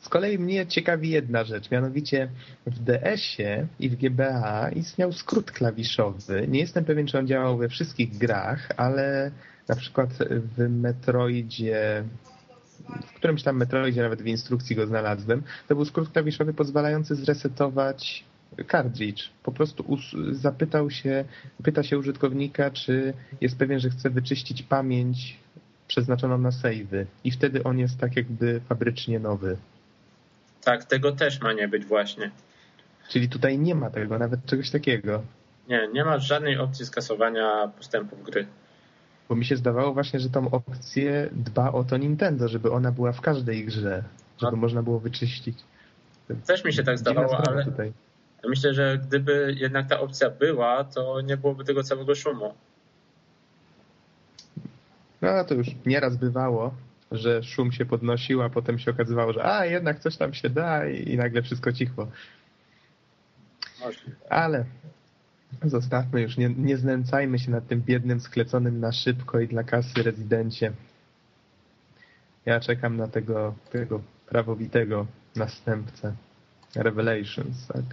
Z 0.00 0.08
kolei 0.08 0.38
mnie 0.38 0.66
ciekawi 0.66 1.10
jedna 1.10 1.44
rzecz, 1.44 1.70
mianowicie 1.70 2.28
w 2.66 2.78
DS-ie 2.78 3.66
i 3.80 3.88
w 3.88 3.96
GBA 3.96 4.68
istniał 4.68 5.12
skrót 5.12 5.50
klawiszowy. 5.52 6.46
Nie 6.48 6.60
jestem 6.60 6.84
pewien, 6.84 7.06
czy 7.06 7.18
on 7.18 7.26
działał 7.26 7.56
we 7.56 7.68
wszystkich 7.68 8.18
grach, 8.18 8.68
ale 8.76 9.30
na 9.68 9.76
przykład 9.76 10.10
w 10.30 10.68
Metroidzie, 10.68 12.04
w 13.06 13.12
którymś 13.12 13.42
tam 13.42 13.56
Metroidzie, 13.56 14.02
nawet 14.02 14.22
w 14.22 14.26
instrukcji 14.26 14.76
go 14.76 14.86
znalazłem, 14.86 15.42
to 15.68 15.74
był 15.74 15.84
skrót 15.84 16.08
klawiszowy 16.08 16.54
pozwalający 16.54 17.14
zresetować 17.14 18.24
cartridge. 18.70 19.30
Po 19.42 19.52
prostu 19.52 19.98
zapytał 20.30 20.90
się, 20.90 21.24
pyta 21.62 21.82
się 21.82 21.98
użytkownika, 21.98 22.70
czy 22.70 23.14
jest 23.40 23.58
pewien, 23.58 23.80
że 23.80 23.90
chce 23.90 24.10
wyczyścić 24.10 24.62
pamięć 24.62 25.36
przeznaczoną 25.88 26.38
na 26.38 26.52
savey 26.52 27.06
i 27.24 27.30
wtedy 27.30 27.64
on 27.64 27.78
jest 27.78 27.98
tak 27.98 28.16
jakby 28.16 28.60
fabrycznie 28.68 29.20
nowy. 29.20 29.56
Tak, 30.68 30.84
tego 30.84 31.12
też 31.12 31.40
ma 31.40 31.52
nie 31.52 31.68
być 31.68 31.84
właśnie. 31.84 32.30
Czyli 33.08 33.28
tutaj 33.28 33.58
nie 33.58 33.74
ma 33.74 33.90
tego, 33.90 34.18
nawet 34.18 34.46
czegoś 34.46 34.70
takiego. 34.70 35.22
Nie, 35.68 35.88
nie 35.92 36.04
ma 36.04 36.18
żadnej 36.18 36.58
opcji 36.58 36.86
skasowania 36.86 37.68
postępów 37.76 38.22
gry. 38.22 38.46
Bo 39.28 39.36
mi 39.36 39.44
się 39.44 39.56
zdawało 39.56 39.94
właśnie, 39.94 40.20
że 40.20 40.30
tą 40.30 40.50
opcję 40.50 41.28
dba 41.32 41.72
o 41.72 41.84
to 41.84 41.96
Nintendo, 41.96 42.48
żeby 42.48 42.72
ona 42.72 42.92
była 42.92 43.12
w 43.12 43.20
każdej 43.20 43.64
grze, 43.64 44.04
żeby 44.38 44.52
no. 44.52 44.58
można 44.58 44.82
było 44.82 45.00
wyczyścić. 45.00 45.58
Też 46.46 46.64
mi 46.64 46.72
się 46.72 46.82
tak 46.82 46.98
zdawało, 46.98 47.38
ale 47.48 47.64
tutaj. 47.64 47.92
myślę, 48.48 48.74
że 48.74 48.98
gdyby 48.98 49.54
jednak 49.58 49.88
ta 49.88 50.00
opcja 50.00 50.30
była, 50.30 50.84
to 50.84 51.20
nie 51.20 51.36
byłoby 51.36 51.64
tego 51.64 51.82
całego 51.82 52.14
szumu. 52.14 52.54
No 55.22 55.44
to 55.44 55.54
już 55.54 55.68
nieraz 55.86 56.16
bywało, 56.16 56.74
że 57.12 57.42
szum 57.42 57.72
się 57.72 57.86
podnosił, 57.86 58.42
a 58.42 58.50
potem 58.50 58.78
się 58.78 58.90
okazywało, 58.90 59.32
że 59.32 59.44
a 59.44 59.66
jednak 59.66 60.00
coś 60.00 60.16
tam 60.16 60.34
się 60.34 60.50
da 60.50 60.88
i, 60.88 61.10
i 61.10 61.16
nagle 61.16 61.42
wszystko 61.42 61.72
cichło. 61.72 62.10
Ale 64.30 64.64
zostawmy 65.64 66.20
już, 66.22 66.36
nie, 66.36 66.48
nie 66.48 66.76
znęcajmy 66.76 67.38
się 67.38 67.50
nad 67.50 67.66
tym 67.66 67.82
biednym, 67.82 68.20
skleconym 68.20 68.80
na 68.80 68.92
szybko 68.92 69.40
i 69.40 69.48
dla 69.48 69.64
kasy 69.64 70.02
rezydencie. 70.02 70.72
Ja 72.46 72.60
czekam 72.60 72.96
na 72.96 73.08
tego, 73.08 73.54
tego 73.70 74.02
prawowitego 74.26 75.06
następcę. 75.36 76.14
Revelations, 76.74 77.66
tak. 77.66 77.84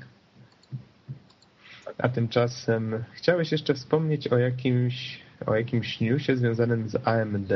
A 1.97 2.09
tymczasem 2.09 3.03
chciałeś 3.13 3.51
jeszcze 3.51 3.73
wspomnieć 3.73 4.27
o 4.27 4.37
jakimś, 4.37 5.21
o 5.45 5.55
jakimś 5.55 5.99
newsie 5.99 6.37
związanym 6.37 6.89
z 6.89 7.07
AMD? 7.07 7.51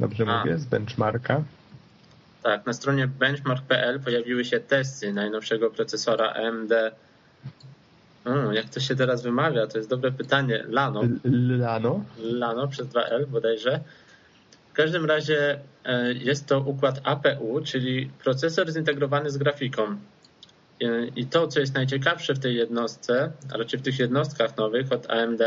Dobrze 0.00 0.24
A. 0.28 0.40
mówię? 0.40 0.58
Z 0.58 0.64
benchmarka? 0.64 1.42
Tak, 2.42 2.66
na 2.66 2.72
stronie 2.72 3.06
benchmark.pl 3.06 4.00
pojawiły 4.00 4.44
się 4.44 4.60
testy 4.60 5.12
najnowszego 5.12 5.70
procesora 5.70 6.32
AMD. 6.32 6.72
Hmm, 8.24 8.54
jak 8.54 8.68
to 8.68 8.80
się 8.80 8.96
teraz 8.96 9.22
wymawia? 9.22 9.66
To 9.66 9.78
jest 9.78 9.90
dobre 9.90 10.12
pytanie. 10.12 10.64
Lano. 10.68 11.02
Lano? 11.58 12.04
Lano 12.18 12.68
przez 12.68 12.86
2L 12.88 13.26
bodajże. 13.26 13.80
W 14.70 14.72
każdym 14.72 15.04
razie 15.04 15.60
e, 15.84 16.12
jest 16.12 16.46
to 16.46 16.60
układ 16.60 17.00
APU, 17.04 17.60
czyli 17.64 18.10
procesor 18.24 18.72
zintegrowany 18.72 19.30
z 19.30 19.36
grafiką. 19.36 19.82
E, 20.82 21.06
I 21.16 21.26
to, 21.26 21.48
co 21.48 21.60
jest 21.60 21.74
najciekawsze 21.74 22.34
w 22.34 22.38
tej 22.38 22.56
jednostce, 22.56 23.32
a 23.54 23.56
raczej 23.56 23.80
w 23.80 23.82
tych 23.82 23.98
jednostkach 23.98 24.56
nowych 24.56 24.92
od 24.92 25.10
AMD, 25.10 25.42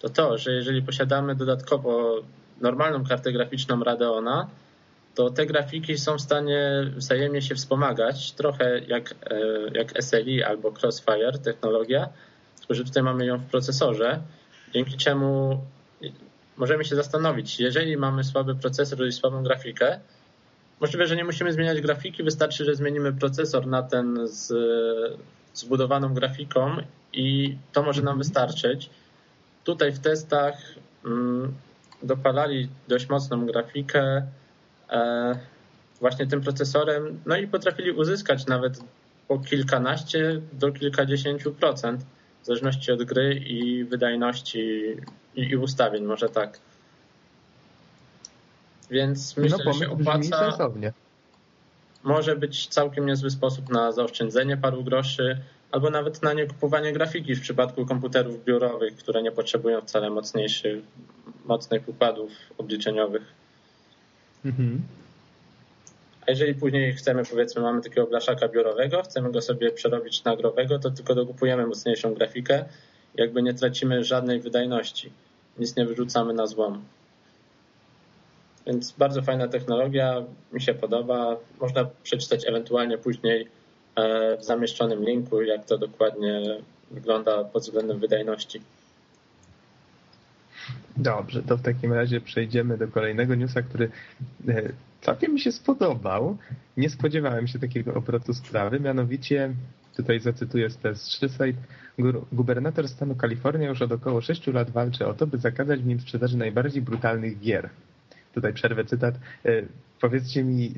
to 0.00 0.08
to, 0.08 0.38
że 0.38 0.52
jeżeli 0.52 0.82
posiadamy 0.82 1.34
dodatkowo 1.34 2.22
normalną 2.60 3.04
kartę 3.04 3.32
graficzną 3.32 3.84
Radeona, 3.84 4.48
to 5.14 5.30
te 5.30 5.46
grafiki 5.46 5.98
są 5.98 6.16
w 6.16 6.20
stanie 6.20 6.90
wzajemnie 6.96 7.42
się 7.42 7.54
wspomagać, 7.54 8.32
trochę 8.32 8.78
jak, 8.78 9.14
e, 9.30 9.38
jak 9.72 10.02
SLI 10.02 10.42
albo 10.42 10.72
Crossfire 10.82 11.38
technologia, 11.38 12.08
tylko 12.58 12.74
że 12.74 12.84
tutaj 12.84 13.02
mamy 13.02 13.26
ją 13.26 13.38
w 13.38 13.44
procesorze, 13.44 14.20
dzięki 14.74 14.96
czemu 14.96 15.60
możemy 16.56 16.84
się 16.84 16.96
zastanowić, 16.96 17.60
jeżeli 17.60 17.96
mamy 17.96 18.24
słaby 18.24 18.54
procesor 18.54 19.06
i 19.06 19.12
słabą 19.12 19.42
grafikę, 19.42 20.00
możliwe, 20.80 21.06
że 21.06 21.16
nie 21.16 21.24
musimy 21.24 21.52
zmieniać 21.52 21.80
grafiki, 21.80 22.22
wystarczy, 22.22 22.64
że 22.64 22.74
zmienimy 22.74 23.12
procesor 23.12 23.66
na 23.66 23.82
ten 23.82 24.18
z 24.28 24.52
zbudowaną 25.54 26.14
grafiką 26.14 26.76
i 27.12 27.56
to 27.72 27.82
może 27.82 28.02
nam 28.02 28.12
mhm. 28.12 28.18
wystarczyć. 28.18 28.90
Tutaj 29.64 29.92
w 29.92 29.98
testach 29.98 30.54
mm, 31.04 31.54
dopalali 32.04 32.68
dość 32.88 33.08
mocną 33.08 33.46
grafikę 33.46 34.22
e, 34.90 35.38
właśnie 36.00 36.26
tym 36.26 36.40
procesorem, 36.40 37.20
no 37.26 37.36
i 37.36 37.48
potrafili 37.48 37.92
uzyskać 37.92 38.46
nawet 38.46 38.80
po 39.28 39.38
kilkanaście 39.38 40.40
do 40.52 40.72
kilkadziesięciu 40.72 41.54
procent, 41.54 42.06
w 42.42 42.46
zależności 42.46 42.92
od 42.92 43.02
gry 43.02 43.34
i 43.34 43.84
wydajności 43.84 44.84
i, 45.34 45.56
ustawień, 45.56 46.04
może 46.04 46.28
tak. 46.28 46.58
Więc 48.90 49.36
myślę, 49.36 49.58
no, 49.64 49.72
że 49.72 49.78
się 49.78 49.90
opłaca. 49.90 50.70
może 52.02 52.36
być 52.36 52.66
całkiem 52.66 53.06
niezły 53.06 53.30
sposób 53.30 53.68
na 53.68 53.92
zaoszczędzenie 53.92 54.56
paru 54.56 54.84
groszy, 54.84 55.38
albo 55.74 55.90
nawet 55.90 56.22
na 56.22 56.32
nie 56.32 56.46
kupowanie 56.46 56.92
grafiki 56.92 57.34
w 57.34 57.40
przypadku 57.40 57.86
komputerów 57.86 58.44
biurowych, 58.44 58.96
które 58.96 59.22
nie 59.22 59.32
potrzebują 59.32 59.80
wcale 59.80 60.10
mocniejszych, 60.10 60.84
mocnych 61.44 61.88
układów 61.88 62.32
obliczeniowych. 62.58 63.22
Mhm. 64.44 64.82
A 66.26 66.30
jeżeli 66.30 66.54
później 66.54 66.92
chcemy, 66.92 67.24
powiedzmy, 67.30 67.62
mamy 67.62 67.82
takiego 67.82 68.06
blaszaka 68.06 68.48
biurowego, 68.48 69.02
chcemy 69.02 69.32
go 69.32 69.42
sobie 69.42 69.70
przerobić 69.70 70.24
na 70.24 70.36
growego, 70.36 70.78
to 70.78 70.90
tylko 70.90 71.14
dokupujemy 71.14 71.66
mocniejszą 71.66 72.14
grafikę, 72.14 72.64
jakby 73.14 73.42
nie 73.42 73.54
tracimy 73.54 74.04
żadnej 74.04 74.40
wydajności. 74.40 75.10
Nic 75.58 75.76
nie 75.76 75.86
wyrzucamy 75.86 76.34
na 76.34 76.46
złom. 76.46 76.84
Więc 78.66 78.92
bardzo 78.92 79.22
fajna 79.22 79.48
technologia, 79.48 80.24
mi 80.52 80.62
się 80.62 80.74
podoba. 80.74 81.36
Można 81.60 81.84
przeczytać 82.02 82.48
ewentualnie 82.48 82.98
później 82.98 83.48
w 84.40 84.44
zamieszczonym 84.44 85.04
linku, 85.04 85.42
jak 85.42 85.64
to 85.64 85.78
dokładnie 85.78 86.42
wygląda 86.90 87.44
pod 87.44 87.62
względem 87.62 87.98
wydajności. 87.98 88.60
Dobrze, 90.96 91.42
to 91.42 91.56
w 91.56 91.62
takim 91.62 91.92
razie 91.92 92.20
przejdziemy 92.20 92.78
do 92.78 92.88
kolejnego 92.88 93.34
newsa, 93.34 93.62
który 93.62 93.90
e, 94.48 94.62
całkiem 95.00 95.34
mi 95.34 95.40
się 95.40 95.52
spodobał. 95.52 96.36
Nie 96.76 96.90
spodziewałem 96.90 97.46
się 97.46 97.58
takiego 97.58 97.94
obrotu 97.94 98.34
sprawy, 98.34 98.80
mianowicie, 98.80 99.54
tutaj 99.96 100.20
zacytuję 100.20 100.70
z 100.70 100.78
PS3 100.78 101.28
site, 101.28 101.58
gubernator 102.32 102.88
stanu 102.88 103.14
Kalifornia 103.14 103.68
już 103.68 103.82
od 103.82 103.92
około 103.92 104.20
6 104.20 104.46
lat 104.46 104.70
walczy 104.70 105.06
o 105.06 105.14
to, 105.14 105.26
by 105.26 105.38
zakazać 105.38 105.80
w 105.80 105.86
nim 105.86 106.00
sprzedaży 106.00 106.36
najbardziej 106.36 106.82
brutalnych 106.82 107.40
gier. 107.40 107.70
Tutaj 108.34 108.52
przerwę 108.52 108.84
cytat. 108.84 109.14
E, 109.44 109.62
powiedzcie 110.00 110.44
mi, 110.44 110.74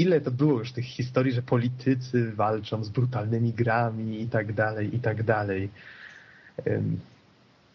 ile 0.00 0.20
to 0.20 0.30
było 0.30 0.58
już 0.58 0.72
tych 0.72 0.84
historii, 0.84 1.32
że 1.32 1.42
politycy 1.42 2.32
walczą 2.32 2.84
z 2.84 2.88
brutalnymi 2.88 3.52
grami 3.52 4.20
i 4.20 4.26
tak 4.26 4.52
dalej, 4.52 4.96
i 4.96 4.98
tak 4.98 5.22
dalej. 5.22 5.68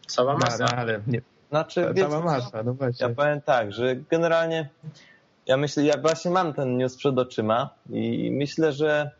Cała 0.07 0.37
masa. 0.37 0.65
No, 0.65 0.77
ale 0.77 1.01
nie, 1.07 1.21
znaczy, 1.49 1.93
cała 1.99 2.21
masa, 2.21 2.63
no 2.63 2.73
właśnie. 2.73 3.07
Ja 3.07 3.15
powiem 3.15 3.41
tak, 3.41 3.73
że 3.73 3.95
generalnie 3.95 4.69
ja 5.47 5.57
myślę, 5.57 5.83
ja 5.83 5.97
właśnie 5.97 6.31
mam 6.31 6.53
ten 6.53 6.77
news 6.77 6.95
przed 6.95 7.17
oczyma 7.17 7.69
i 7.89 8.31
myślę, 8.31 8.73
że 8.73 9.11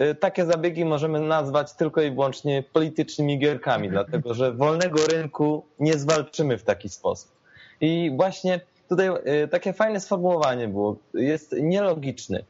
y, 0.00 0.14
takie 0.14 0.46
zabiegi 0.46 0.84
możemy 0.84 1.20
nazwać 1.20 1.72
tylko 1.72 2.02
i 2.02 2.10
wyłącznie 2.10 2.64
politycznymi 2.72 3.38
gierkami, 3.38 3.90
dlatego 3.90 4.34
że 4.34 4.52
wolnego 4.52 5.06
rynku 5.06 5.64
nie 5.80 5.98
zwalczymy 5.98 6.58
w 6.58 6.62
taki 6.62 6.88
sposób. 6.88 7.30
I 7.80 8.12
właśnie 8.16 8.60
tutaj 8.88 9.08
y, 9.44 9.48
takie 9.48 9.72
fajne 9.72 10.00
sformułowanie 10.00 10.68
było. 10.68 10.96
Jest 11.14 11.54
nielogiczne 11.60 12.42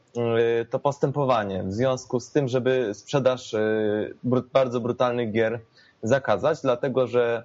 to 0.69 0.79
postępowanie 0.79 1.63
w 1.63 1.73
związku 1.73 2.19
z 2.19 2.31
tym, 2.31 2.47
żeby 2.47 2.91
sprzedaż 2.93 3.55
bardzo 4.53 4.79
brutalnych 4.79 5.31
gier 5.31 5.59
zakazać, 6.03 6.61
dlatego 6.61 7.07
że 7.07 7.43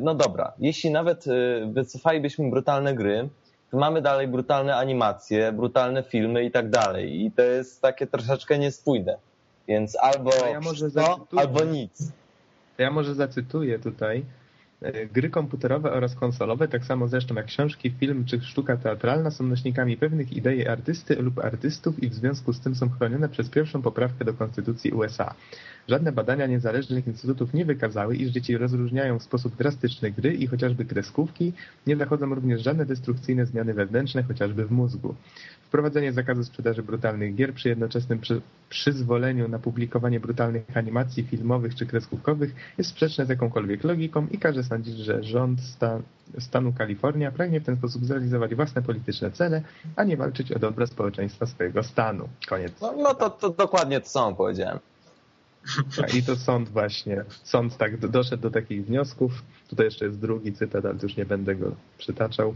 no 0.00 0.14
dobra, 0.14 0.52
jeśli 0.58 0.90
nawet 0.90 1.24
wycofalibyśmy 1.72 2.50
brutalne 2.50 2.94
gry, 2.94 3.28
mamy 3.72 4.02
dalej 4.02 4.28
brutalne 4.28 4.76
animacje, 4.76 5.52
brutalne 5.52 6.02
filmy 6.02 6.44
i 6.44 6.50
tak 6.50 6.70
dalej. 6.70 7.24
I 7.24 7.32
to 7.32 7.42
jest 7.42 7.82
takie 7.82 8.06
troszeczkę 8.06 8.58
niespójne. 8.58 9.16
Więc 9.68 9.96
albo 10.00 10.30
ja 10.34 10.60
to, 10.94 11.26
albo 11.36 11.64
nic. 11.64 12.12
Ja 12.78 12.90
może 12.90 13.14
zacytuję 13.14 13.78
tutaj. 13.78 14.24
Gry 15.12 15.30
komputerowe 15.30 15.92
oraz 15.92 16.14
konsolowe, 16.14 16.68
tak 16.68 16.84
samo 16.84 17.08
zresztą 17.08 17.34
jak 17.34 17.46
książki, 17.46 17.90
film 17.90 18.24
czy 18.24 18.40
sztuka 18.40 18.76
teatralna, 18.76 19.30
są 19.30 19.44
nośnikami 19.44 19.96
pewnych 19.96 20.32
idei 20.32 20.66
artysty 20.66 21.16
lub 21.16 21.38
artystów 21.38 22.02
i 22.02 22.08
w 22.08 22.14
związku 22.14 22.52
z 22.52 22.60
tym 22.60 22.74
są 22.74 22.90
chronione 22.90 23.28
przez 23.28 23.48
pierwszą 23.48 23.82
poprawkę 23.82 24.24
do 24.24 24.34
Konstytucji 24.34 24.92
USA. 24.92 25.34
Żadne 25.88 26.12
badania 26.12 26.46
niezależnych 26.46 27.06
instytutów 27.06 27.54
nie 27.54 27.64
wykazały, 27.64 28.16
iż 28.16 28.30
dzieci 28.30 28.56
rozróżniają 28.56 29.18
w 29.18 29.22
sposób 29.22 29.56
drastyczny 29.56 30.10
gry 30.10 30.34
i 30.34 30.46
chociażby 30.46 30.84
kreskówki. 30.84 31.52
Nie 31.86 31.96
zachodzą 31.96 32.34
również 32.34 32.62
żadne 32.62 32.86
destrukcyjne 32.86 33.46
zmiany 33.46 33.74
wewnętrzne, 33.74 34.22
chociażby 34.22 34.66
w 34.66 34.70
mózgu. 34.70 35.14
Wprowadzenie 35.72 36.12
zakazu 36.12 36.44
sprzedaży 36.44 36.82
brutalnych 36.82 37.34
gier 37.34 37.54
przy 37.54 37.68
jednoczesnym 37.68 38.18
przy, 38.18 38.40
przyzwoleniu 38.68 39.48
na 39.48 39.58
publikowanie 39.58 40.20
brutalnych 40.20 40.76
animacji 40.76 41.22
filmowych 41.22 41.74
czy 41.74 41.86
kreskówkowych 41.86 42.54
jest 42.78 42.90
sprzeczne 42.90 43.26
z 43.26 43.28
jakąkolwiek 43.28 43.84
logiką 43.84 44.26
i 44.30 44.38
każe 44.38 44.64
sądzić, 44.64 44.96
że 44.96 45.22
rząd 45.22 45.60
stan, 45.60 46.02
stanu 46.38 46.72
Kalifornia 46.72 47.32
pragnie 47.32 47.60
w 47.60 47.64
ten 47.64 47.76
sposób 47.76 48.04
zrealizować 48.04 48.54
własne 48.54 48.82
polityczne 48.82 49.30
cele, 49.30 49.62
a 49.96 50.04
nie 50.04 50.16
walczyć 50.16 50.52
o 50.52 50.58
dobro 50.58 50.86
społeczeństwa 50.86 51.46
swojego 51.46 51.82
stanu. 51.82 52.28
Koniec. 52.48 52.72
No, 52.80 52.94
no 52.96 53.14
to, 53.14 53.30
to 53.30 53.50
dokładnie 53.50 54.00
to 54.00 54.08
samo 54.08 54.36
powiedziałem. 54.36 54.78
I 56.14 56.22
to 56.22 56.36
sąd 56.36 56.68
właśnie, 56.68 57.24
sąd 57.42 57.76
tak 57.76 57.96
doszedł 57.96 58.42
do 58.42 58.50
takich 58.50 58.86
wniosków. 58.86 59.42
Tutaj 59.68 59.86
jeszcze 59.86 60.04
jest 60.04 60.18
drugi 60.18 60.52
cytat, 60.52 60.84
ale 60.84 60.98
już 61.02 61.16
nie 61.16 61.24
będę 61.24 61.54
go 61.54 61.72
przytaczał. 61.98 62.54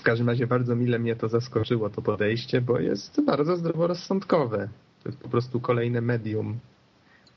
W 0.00 0.02
każdym 0.02 0.28
razie 0.28 0.46
bardzo 0.46 0.76
mile 0.76 0.98
mnie 0.98 1.16
to 1.16 1.28
zaskoczyło, 1.28 1.90
to 1.90 2.02
podejście, 2.02 2.60
bo 2.60 2.78
jest 2.78 3.20
bardzo 3.24 3.56
zdroworozsądkowe. 3.56 4.68
To 5.02 5.08
jest 5.08 5.20
po 5.20 5.28
prostu 5.28 5.60
kolejne 5.60 6.00
medium. 6.00 6.58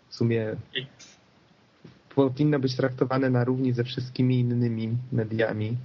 W 0.09 0.15
sumie 0.15 0.55
powinno 2.15 2.59
być 2.59 2.75
traktowane 2.75 3.29
na 3.29 3.43
równi 3.43 3.73
ze 3.73 3.83
wszystkimi 3.83 4.39
innymi 4.39 4.97
mediami. 5.11 5.77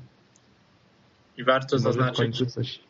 I 1.36 1.44
warto 1.44 1.78
zaznaczyć, 1.78 2.52
coś 2.52 2.80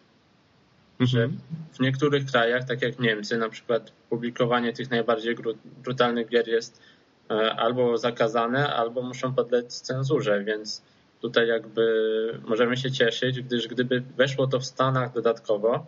że 1.00 1.22
mhm. 1.22 1.40
w 1.72 1.80
niektórych 1.80 2.26
krajach, 2.26 2.64
tak 2.64 2.82
jak 2.82 2.98
Niemcy, 2.98 3.38
na 3.38 3.48
przykład 3.48 3.92
publikowanie 4.10 4.72
tych 4.72 4.90
najbardziej 4.90 5.36
brutalnych 5.84 6.28
gier 6.28 6.48
jest 6.48 6.80
e, 7.30 7.34
albo 7.54 7.98
zakazane, 7.98 8.74
albo 8.74 9.02
muszą 9.02 9.34
podlec 9.34 9.80
cenzurze, 9.80 10.44
więc 10.44 10.82
tutaj 11.20 11.48
jakby 11.48 11.84
możemy 12.46 12.76
się 12.76 12.90
cieszyć, 12.90 13.42
gdyż 13.42 13.68
gdyby 13.68 14.00
weszło 14.16 14.46
to 14.46 14.60
w 14.60 14.64
Stanach 14.64 15.12
dodatkowo, 15.12 15.86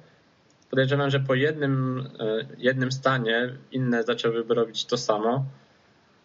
podejrzewam, 0.71 1.11
że 1.11 1.21
po 1.21 1.35
jednym, 1.35 2.09
e, 2.21 2.47
jednym 2.59 2.93
stanie 2.93 3.53
inne 3.73 4.03
zaczęłyby 4.03 4.55
robić 4.55 4.85
to 4.85 4.97
samo. 4.97 5.45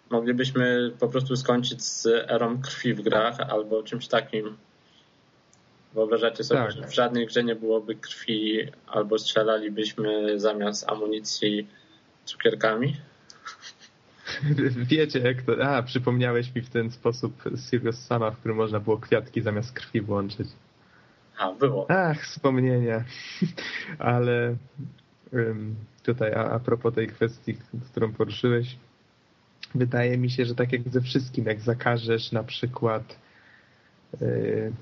Moglibyśmy 0.10 0.92
po 1.00 1.08
prostu 1.08 1.36
skończyć 1.36 1.84
z 1.84 2.06
erą 2.06 2.62
krwi 2.62 2.94
w 2.94 3.02
grach 3.02 3.40
albo 3.40 3.84
czymś 3.84 4.08
takim. 4.08 4.58
Wyobrażacie 5.94 6.44
sobie, 6.44 6.60
tak. 6.60 6.72
że 6.72 6.88
w 6.88 6.94
żadnej 6.94 7.26
grze 7.26 7.44
nie 7.44 7.56
byłoby 7.56 7.96
krwi 7.96 8.60
albo 8.88 9.20
strzelalibyśmy 9.20 10.40
zamiast 10.40 10.90
amunicji 10.90 11.68
cukierkami? 12.26 12.96
Wiecie, 14.92 15.20
jak 15.20 15.42
to... 15.42 15.66
A, 15.66 15.84
przypomniałeś 15.84 16.56
mi 16.56 16.62
w 16.62 16.70
ten 16.70 16.92
sposób 16.92 17.44
Sirius 17.70 18.00
Sama, 18.00 18.32
w 18.32 18.38
którym 18.38 18.58
można 18.58 18.80
było 18.80 18.98
kwiatki 18.98 19.42
zamiast 19.42 19.74
krwi 19.74 20.02
włączyć. 20.02 20.48
A, 21.38 21.52
było. 21.52 21.86
Ach, 21.90 22.22
wspomnienia. 22.22 23.04
Ale 24.00 24.56
um, 25.32 25.76
tutaj 26.04 26.34
a, 26.34 26.52
a 26.52 26.60
propos 26.60 26.94
tej 26.94 27.08
kwestii, 27.08 27.58
którą 27.92 28.14
poruszyłeś, 28.14 28.78
wydaje 29.76 30.18
mi 30.18 30.30
się, 30.30 30.46
że 30.46 30.56
tak 30.56 30.72
jak 30.72 30.82
ze 30.90 31.02
wszystkim, 31.02 31.46
jak 31.46 31.60
zakażesz 31.60 32.32
na 32.32 32.44
przykład 32.44 33.25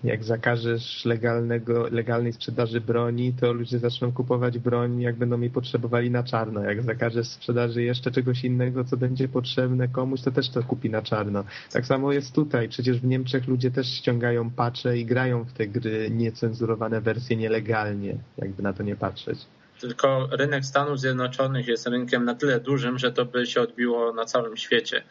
jak 0.03 0.23
zakażesz 0.23 1.05
legalnego, 1.05 1.87
legalnej 1.91 2.33
sprzedaży 2.33 2.81
broni, 2.81 3.33
to 3.33 3.53
ludzie 3.53 3.79
zaczną 3.79 4.11
kupować 4.11 4.59
broń, 4.59 5.01
jak 5.01 5.15
będą 5.15 5.41
jej 5.41 5.49
potrzebowali 5.49 6.11
na 6.11 6.23
czarno. 6.23 6.63
Jak 6.63 6.83
zakażesz 6.83 7.27
sprzedaży 7.27 7.83
jeszcze 7.83 8.11
czegoś 8.11 8.43
innego, 8.43 8.83
co 8.83 8.97
będzie 8.97 9.27
potrzebne 9.27 9.87
komuś, 9.87 10.21
to 10.21 10.31
też 10.31 10.49
to 10.49 10.63
kupi 10.63 10.89
na 10.89 11.01
czarno. 11.01 11.43
Tak 11.71 11.85
samo 11.85 12.13
jest 12.13 12.35
tutaj. 12.35 12.69
Przecież 12.69 12.99
w 12.99 13.05
Niemczech 13.05 13.47
ludzie 13.47 13.71
też 13.71 13.87
ściągają 13.87 14.51
pacze 14.51 14.97
i 14.97 15.05
grają 15.05 15.43
w 15.43 15.53
te 15.53 15.67
gry 15.67 16.09
niecenzurowane 16.11 17.01
wersje 17.01 17.37
nielegalnie, 17.37 18.17
jakby 18.37 18.63
na 18.63 18.73
to 18.73 18.83
nie 18.83 18.95
patrzeć. 18.95 19.39
Tylko 19.81 20.27
rynek 20.31 20.65
Stanów 20.65 20.99
Zjednoczonych 20.99 21.67
jest 21.67 21.87
rynkiem 21.87 22.25
na 22.25 22.35
tyle 22.35 22.59
dużym, 22.59 22.99
że 22.99 23.11
to 23.11 23.25
by 23.25 23.45
się 23.45 23.61
odbiło 23.61 24.13
na 24.13 24.25
całym 24.25 24.57
świecie. 24.57 25.03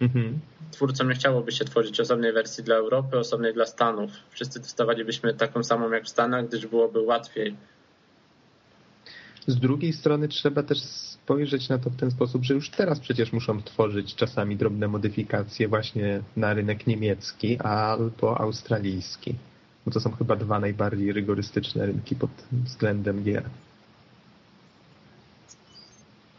Mhm. 0.00 0.40
Twórcom 0.70 1.08
nie 1.08 1.14
chciałoby 1.14 1.52
się 1.52 1.64
tworzyć 1.64 2.00
osobnej 2.00 2.32
wersji 2.32 2.64
dla 2.64 2.76
Europy, 2.76 3.18
osobnej 3.18 3.54
dla 3.54 3.66
Stanów. 3.66 4.10
Wszyscy 4.30 4.60
dostawalibyśmy 4.60 5.34
taką 5.34 5.64
samą 5.64 5.90
jak 5.90 6.04
w 6.04 6.08
Stanach, 6.08 6.48
gdyż 6.48 6.66
byłoby 6.66 7.00
łatwiej. 7.00 7.56
Z 9.46 9.56
drugiej 9.56 9.92
strony 9.92 10.28
trzeba 10.28 10.62
też 10.62 10.82
spojrzeć 10.82 11.68
na 11.68 11.78
to 11.78 11.90
w 11.90 11.96
ten 11.96 12.10
sposób, 12.10 12.44
że 12.44 12.54
już 12.54 12.70
teraz 12.70 13.00
przecież 13.00 13.32
muszą 13.32 13.62
tworzyć 13.62 14.14
czasami 14.14 14.56
drobne 14.56 14.88
modyfikacje 14.88 15.68
właśnie 15.68 16.22
na 16.36 16.54
rynek 16.54 16.86
niemiecki 16.86 17.58
albo 17.58 18.40
australijski. 18.40 19.34
Bo 19.84 19.90
to 19.90 20.00
są 20.00 20.12
chyba 20.12 20.36
dwa 20.36 20.60
najbardziej 20.60 21.12
rygorystyczne 21.12 21.86
rynki 21.86 22.16
pod 22.16 22.30
względem 22.52 23.24
gier. 23.24 23.44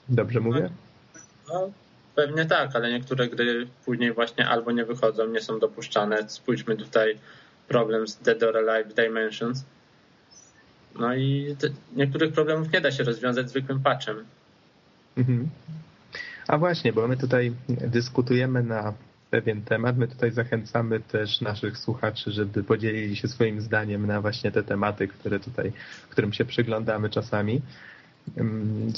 Dobrze 0.10 0.40
mówię? 0.40 0.70
No, 1.48 1.72
Pewnie 2.16 2.46
tak, 2.46 2.76
ale 2.76 2.92
niektóre 2.92 3.28
gry 3.28 3.68
później 3.86 4.14
właśnie 4.14 4.48
albo 4.48 4.72
nie 4.72 4.86
wychodzą, 4.86 5.28
nie 5.28 5.42
są 5.42 5.60
dopuszczane. 5.60 6.30
Spójrzmy 6.30 6.76
tutaj 6.76 7.18
problem 7.68 8.08
z 8.08 8.18
Dead 8.18 8.44
or 8.44 8.58
Alive 8.58 8.94
Dimensions. 8.94 9.66
No 11.00 11.16
i 11.16 11.56
niektórych 11.96 12.34
problemów 12.34 12.72
nie 12.72 12.82
da 12.82 12.92
się 12.92 13.04
rozwiązać 13.04 13.50
zwykłym 13.50 13.80
patchem. 13.80 14.26
Mhm. 15.18 15.50
A 16.48 16.58
właśnie, 16.58 16.94
bo 16.94 17.08
my 17.08 17.18
tutaj 17.18 17.54
dyskutujemy 17.68 18.64
na 18.64 18.94
pewien 19.30 19.62
temat. 19.62 19.98
My 19.98 20.08
tutaj 20.08 20.32
zachęcamy 20.32 21.00
też 21.00 21.42
naszych 21.42 21.78
słuchaczy, 21.78 22.32
żeby 22.32 22.64
podzielili 22.64 23.16
się 23.16 23.28
swoim 23.28 23.62
zdaniem 23.62 24.08
na 24.08 24.22
właśnie 24.22 24.52
te 24.52 24.64
tematy, 24.64 25.08
które 25.08 25.40
tutaj, 25.40 25.72
którym 26.10 26.34
się 26.34 26.46
przyglądamy 26.46 27.10
czasami, 27.10 27.62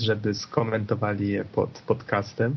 żeby 0.01 0.33
skomentowali 0.33 1.29
je 1.29 1.45
pod 1.45 1.69
podcastem. 1.69 2.55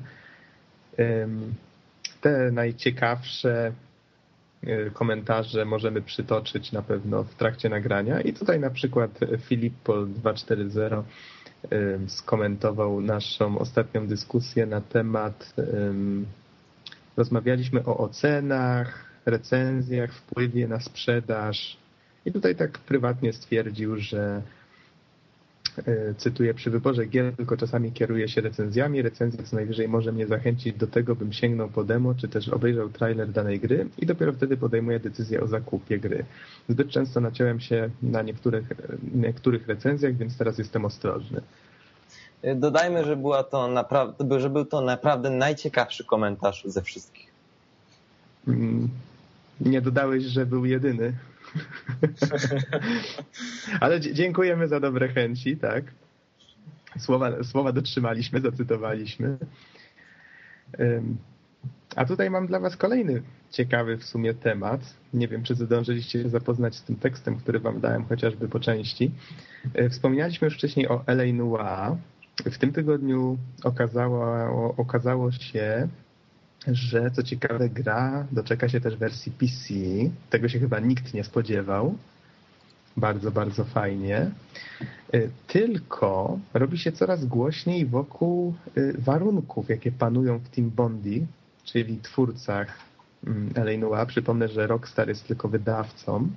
Te 2.21 2.51
najciekawsze 2.53 3.73
e, 4.67 4.91
komentarze 4.91 5.65
możemy 5.65 6.03
przytoczyć 6.03 6.73
na 6.73 6.83
pewno 6.83 7.25
w 7.25 7.35
trakcie 7.35 7.69
nagrania. 7.69 8.21
I 8.21 8.33
tutaj 8.33 8.61
na 8.61 8.71
przykład 8.71 9.11
Filippo 9.41 10.07
240 10.07 10.81
skomentował 12.07 13.01
naszą 13.01 13.59
ostatnią 13.59 14.07
dyskusję 14.07 14.67
na 14.67 14.81
temat 14.81 15.55
rozmawialiśmy 17.17 17.85
o 17.85 17.99
ocenach, 17.99 19.05
recenzjach, 19.27 20.13
wpływie 20.13 20.69
na 20.69 20.81
sprzedaż. 20.81 21.77
I 22.27 22.33
tutaj 22.33 22.57
tak 22.57 22.79
prywatnie 22.79 23.33
stwierdził, 23.33 23.97
że 23.97 24.43
cytuję, 26.17 26.55
przy 26.55 26.71
wyborze 26.71 27.07
gier 27.07 27.37
tylko 27.37 27.57
czasami 27.57 27.93
kieruję 27.93 28.29
się 28.29 28.41
recenzjami. 28.41 29.03
Recenzja 29.03 29.43
co 29.43 29.57
najwyżej 29.57 29.89
może 29.89 30.13
mnie 30.13 30.27
zachęcić 30.27 30.77
do 30.77 30.87
tego, 30.87 31.17
bym 31.17 31.33
sięgnął 31.33 31.69
po 31.69 31.85
demo, 31.85 32.15
czy 32.15 32.29
też 32.29 32.49
obejrzał 32.49 32.89
trailer 32.89 33.31
danej 33.31 33.61
gry 33.61 33.87
i 33.99 34.07
dopiero 34.07 34.33
wtedy 34.33 34.57
podejmuję 34.57 35.01
decyzję 35.01 35.41
o 35.41 35.47
zakupie 35.47 35.99
gry. 35.99 36.25
Zbyt 36.69 36.91
często 36.91 37.21
naciąłem 37.21 37.61
się 37.61 37.91
na 38.03 38.23
niektórych, 38.23 38.65
niektórych 39.15 39.69
recenzjach, 39.69 40.17
więc 40.17 40.39
teraz 40.39 40.59
jestem 40.59 40.85
ostrożny. 40.85 41.41
Dodajmy, 42.57 43.05
że, 43.05 43.17
była 43.17 43.45
to 43.45 43.69
naprawdę, 43.69 44.41
że 44.41 44.51
był 44.51 44.65
to 44.65 44.81
naprawdę 44.81 45.31
najciekawszy 45.31 46.05
komentarz 46.05 46.65
ze 46.67 46.83
wszystkich. 46.83 47.27
Mm, 48.49 48.89
nie 49.61 49.81
dodałeś, 49.81 50.25
że 50.25 50.47
był 50.47 50.65
jedyny. 50.65 51.13
Ale 53.81 54.01
dziękujemy 54.01 54.69
za 54.69 54.81
dobre 54.81 55.09
chęci, 55.09 55.57
tak. 55.57 55.85
Słowa, 56.99 57.45
słowa 57.45 57.73
dotrzymaliśmy, 57.73 58.41
zacytowaliśmy. 58.41 59.39
A 61.97 62.05
tutaj 62.05 62.31
mam 62.31 62.47
dla 62.47 62.61
Was 62.61 62.77
kolejny 62.77 63.23
ciekawy 63.51 63.97
w 63.97 64.05
sumie 64.05 64.35
temat. 64.35 64.81
Nie 65.15 65.29
wiem, 65.29 65.43
czy 65.43 65.55
zdążyliście 65.55 66.23
się 66.23 66.29
zapoznać 66.29 66.75
z 66.75 66.83
tym 66.83 66.97
tekstem, 66.97 67.37
który 67.37 67.59
Wam 67.59 67.81
dałem 67.81 68.05
chociażby 68.05 68.49
po 68.49 68.61
części. 68.61 69.11
E, 69.75 69.89
wspomnieliśmy 69.89 70.45
już 70.45 70.55
wcześniej 70.55 70.89
o 70.89 71.05
L.A. 71.07 71.33
Noir, 71.33 71.97
w 72.45 72.59
tym 72.59 72.73
tygodniu 72.73 73.39
okazało, 73.65 74.75
okazało 74.77 75.33
się, 75.33 75.89
że 76.67 77.11
co 77.11 77.23
ciekawe 77.23 77.69
gra 77.69 78.27
doczeka 78.33 78.69
się 78.69 78.81
też 78.81 78.97
wersji 78.97 79.33
PC. 79.33 79.75
Tego 80.31 80.49
się 80.49 80.59
chyba 80.59 80.81
nikt 80.81 81.15
nie 81.15 81.25
spodziewał. 81.25 81.95
Bardzo, 82.97 83.31
bardzo 83.31 83.65
fajnie. 83.65 84.31
Y, 85.15 85.31
tylko 85.47 86.39
robi 86.55 86.79
się 86.79 86.93
coraz 86.93 87.25
głośniej 87.25 87.87
wokół 87.87 88.55
y, 88.77 88.95
warunków, 88.99 89.69
jakie 89.69 89.93
panują 89.93 90.39
w 90.39 90.49
Team 90.49 90.71
Bondi, 90.71 91.27
czyli 91.65 91.99
twórcach 91.99 92.79
mm, 93.27 93.51
L.A. 93.55 94.07
Przypomnę, 94.07 94.49
że 94.49 94.67
Rockstar 94.67 95.09
jest 95.09 95.27
tylko 95.27 95.49
wydawcą. 95.49 96.29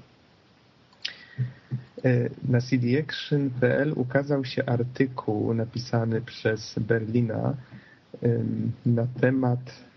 E, 2.05 2.29
na 2.47 2.61
cdaction.pl 2.61 3.93
ukazał 3.95 4.45
się 4.45 4.65
artykuł 4.65 5.53
napisany 5.53 6.21
przez 6.21 6.79
Berlina 6.79 7.55
na 8.85 9.07
temat 9.21 9.59
y, 9.59 9.96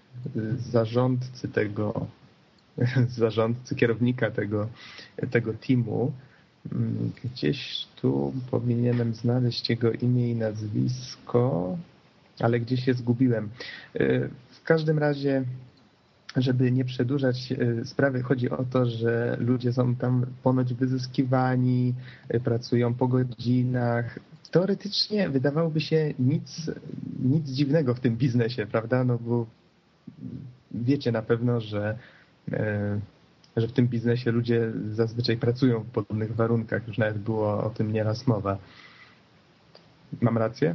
zarządcy 0.58 1.48
tego, 1.48 2.06
zarządcy, 3.18 3.74
kierownika 3.74 4.30
tego, 4.30 4.68
tego 5.30 5.52
teamu. 5.54 6.12
Gdzieś 7.24 7.86
tu 7.96 8.32
powinienem 8.50 9.14
znaleźć 9.14 9.70
jego 9.70 9.92
imię 9.92 10.30
i 10.30 10.34
nazwisko, 10.34 11.76
ale 12.40 12.60
gdzieś 12.60 12.86
je 12.86 12.94
zgubiłem. 12.94 13.48
E, 13.94 14.28
w 14.28 14.62
każdym 14.64 14.98
razie 14.98 15.44
żeby 16.36 16.72
nie 16.72 16.84
przedłużać 16.84 17.52
e, 17.52 17.84
sprawy, 17.84 18.22
chodzi 18.22 18.50
o 18.50 18.64
to, 18.64 18.86
że 18.86 19.36
ludzie 19.40 19.72
są 19.72 19.96
tam 19.96 20.26
ponoć 20.42 20.74
wyzyskiwani, 20.74 21.94
e, 22.28 22.40
pracują 22.40 22.94
po 22.94 23.08
godzinach. 23.08 24.18
Teoretycznie 24.50 25.28
wydawałoby 25.28 25.80
się 25.80 26.14
nic, 26.18 26.70
nic 27.22 27.48
dziwnego 27.48 27.94
w 27.94 28.00
tym 28.00 28.16
biznesie, 28.16 28.66
prawda? 28.66 29.04
No 29.04 29.18
bo 29.18 29.46
wiecie 30.70 31.12
na 31.12 31.22
pewno, 31.22 31.60
że, 31.60 31.98
e, 32.52 33.00
że 33.56 33.68
w 33.68 33.72
tym 33.72 33.88
biznesie 33.88 34.30
ludzie 34.30 34.72
zazwyczaj 34.90 35.36
pracują 35.36 35.80
w 35.80 35.90
podobnych 35.90 36.34
warunkach. 36.34 36.88
Już 36.88 36.98
nawet 36.98 37.18
było 37.18 37.64
o 37.64 37.70
tym 37.70 37.92
nieraz 37.92 38.26
mowa. 38.26 38.58
Mam 40.20 40.38
rację? 40.38 40.74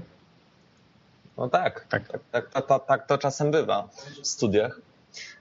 No 1.37 1.49
tak, 1.49 1.85
tak, 1.89 2.07
tak, 2.07 2.21
tak, 2.31 2.51
tak, 2.51 2.67
tak, 2.67 2.85
tak 2.85 3.07
to 3.07 3.17
czasem 3.17 3.51
bywa 3.51 3.89
w 4.23 4.27
studiach. 4.27 4.81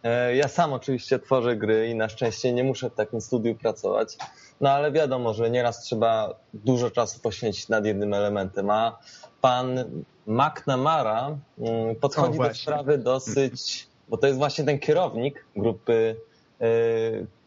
E, 0.03 0.37
ja 0.37 0.49
sam 0.49 0.73
oczywiście 0.73 1.19
tworzę 1.19 1.57
gry 1.57 1.89
i 1.89 1.95
na 1.95 2.09
szczęście 2.09 2.53
nie 2.53 2.65
muszę 2.65 2.91
w 2.91 2.95
takim 2.95 3.21
studiu 3.21 3.55
pracować. 3.55 4.17
No 4.61 4.71
ale 4.71 4.93
wiadomo, 4.93 5.35
że 5.35 5.51
nieraz 5.51 5.83
trzeba 5.83 6.35
dużo 6.55 6.91
czasu 6.91 7.21
poświęcić 7.21 7.69
nad 7.69 7.85
jednym 7.85 8.15
elementem. 8.15 8.71
A 8.71 8.99
pan 9.41 9.85
McNamara 10.27 11.37
mm, 11.59 11.97
podchodzi 11.97 12.39
do 12.39 12.55
sprawy 12.55 12.99
dosyć, 12.99 13.87
bo 14.09 14.17
to 14.17 14.27
jest 14.27 14.39
właśnie 14.39 14.65
ten 14.65 14.79
kierownik 14.79 15.45
grupy 15.57 16.17
e, 16.61 16.67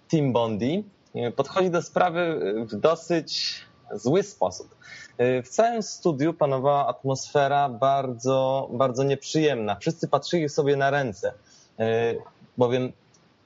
Team 0.07 0.33
Bondi, 0.33 0.83
e, 1.15 1.31
podchodzi 1.31 1.69
do 1.69 1.81
sprawy 1.81 2.39
w 2.69 2.75
dosyć 2.75 3.61
zły 3.93 4.23
sposób. 4.23 4.75
W 5.19 5.47
całym 5.49 5.83
studiu 5.83 6.33
panowała 6.33 6.87
atmosfera 6.87 7.69
bardzo, 7.69 8.69
bardzo 8.71 9.03
nieprzyjemna. 9.03 9.75
Wszyscy 9.75 10.07
patrzyli 10.07 10.49
sobie 10.49 10.75
na 10.75 10.89
ręce. 10.89 11.33
E, 11.79 12.15
bowiem 12.57 12.91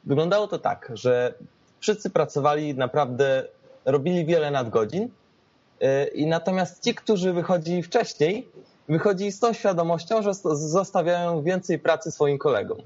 wyglądało 0.03 0.47
to 0.47 0.59
tak, 0.59 0.91
że 0.93 1.33
wszyscy 1.79 2.09
pracowali 2.09 2.75
naprawdę, 2.75 3.47
robili 3.85 4.25
wiele 4.25 4.51
nadgodzin 4.51 5.09
e, 5.81 6.07
i 6.07 6.25
natomiast 6.25 6.83
ci, 6.83 6.95
którzy 6.95 7.33
wychodzili 7.33 7.83
wcześniej, 7.83 8.47
wychodzili 8.89 9.31
z 9.31 9.39
tą 9.39 9.53
świadomością, 9.53 10.21
że 10.21 10.33
zostawiają 10.53 11.41
więcej 11.41 11.79
pracy 11.79 12.11
swoim 12.11 12.37
kolegom. 12.37 12.77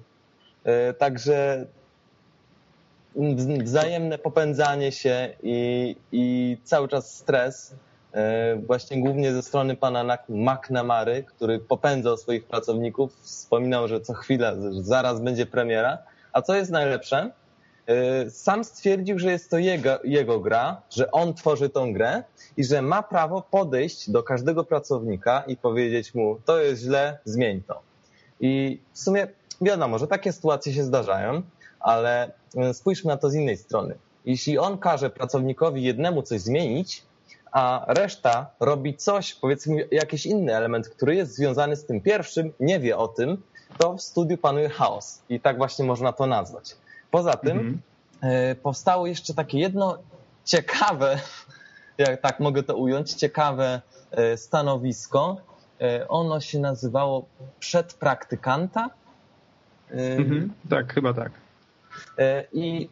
E, 0.63 0.93
także 0.93 1.65
wzajemne 3.63 4.17
popędzanie 4.17 4.91
się 4.91 5.33
i, 5.43 5.95
i 6.11 6.57
cały 6.63 6.87
czas 6.87 7.15
stres 7.15 7.75
E, 8.15 8.55
właśnie 8.55 9.01
głównie 9.01 9.33
ze 9.33 9.41
strony 9.41 9.75
pana 9.75 10.17
McNamary, 10.29 11.23
który 11.23 11.59
popędzał 11.59 12.17
swoich 12.17 12.45
pracowników, 12.45 13.13
wspominał, 13.21 13.87
że 13.87 14.01
co 14.01 14.13
chwilę, 14.13 14.55
że 14.61 14.83
zaraz 14.83 15.21
będzie 15.21 15.45
premiera. 15.45 15.97
A 16.33 16.41
co 16.41 16.55
jest 16.55 16.71
najlepsze? 16.71 17.31
E, 17.87 18.29
sam 18.29 18.63
stwierdził, 18.63 19.19
że 19.19 19.31
jest 19.31 19.49
to 19.49 19.57
jego, 19.57 19.99
jego 20.03 20.39
gra, 20.39 20.81
że 20.89 21.11
on 21.11 21.33
tworzy 21.33 21.69
tą 21.69 21.93
grę 21.93 22.23
i 22.57 22.63
że 22.63 22.81
ma 22.81 23.03
prawo 23.03 23.41
podejść 23.41 24.09
do 24.09 24.23
każdego 24.23 24.63
pracownika 24.63 25.43
i 25.47 25.57
powiedzieć 25.57 26.15
mu, 26.15 26.39
to 26.45 26.59
jest 26.61 26.81
źle, 26.81 27.19
zmień 27.25 27.63
to. 27.67 27.81
I 28.39 28.81
w 28.93 28.99
sumie 28.99 29.27
wiadomo, 29.61 29.99
że 29.99 30.07
takie 30.07 30.33
sytuacje 30.33 30.73
się 30.73 30.83
zdarzają, 30.83 31.41
ale 31.79 32.31
e, 32.57 32.73
spójrzmy 32.73 33.07
na 33.07 33.17
to 33.17 33.29
z 33.29 33.35
innej 33.35 33.57
strony. 33.57 33.95
Jeśli 34.25 34.57
on 34.57 34.77
każe 34.77 35.09
pracownikowi 35.09 35.83
jednemu 35.83 36.21
coś 36.21 36.41
zmienić, 36.41 37.03
a 37.51 37.85
reszta 37.87 38.49
robi 38.59 38.95
coś, 38.95 39.33
powiedzmy 39.33 39.87
jakiś 39.91 40.25
inny 40.25 40.55
element, 40.55 40.89
który 40.89 41.15
jest 41.15 41.35
związany 41.35 41.75
z 41.75 41.85
tym 41.85 42.01
pierwszym, 42.01 42.53
nie 42.59 42.79
wie 42.79 42.97
o 42.97 43.07
tym, 43.07 43.43
to 43.77 43.93
w 43.93 44.01
studiu 44.01 44.37
panuje 44.37 44.69
chaos. 44.69 45.21
I 45.29 45.39
tak 45.39 45.57
właśnie 45.57 45.85
można 45.85 46.13
to 46.13 46.27
nazwać. 46.27 46.75
Poza 47.15 47.33
tym 47.33 47.57
mhm. 47.57 47.81
E, 48.21 48.55
powstało 48.55 49.07
jeszcze 49.07 49.33
takie 49.33 49.59
jedno 49.59 49.97
ciekawe, 50.45 51.19
jak 51.97 52.21
tak 52.21 52.39
mogę 52.39 52.63
to 52.63 52.75
ująć, 52.75 53.13
ciekawe 53.13 53.81
e, 54.11 54.37
stanowisko. 54.37 55.37
E, 55.81 56.07
ono 56.07 56.41
się 56.41 56.59
nazywało 56.59 57.25
przedpraktykanta. 57.59 58.89
Mhm, 59.91 60.53
tak, 60.69 60.93
chyba 60.93 61.13
tak. 61.13 61.31
I 62.53 62.89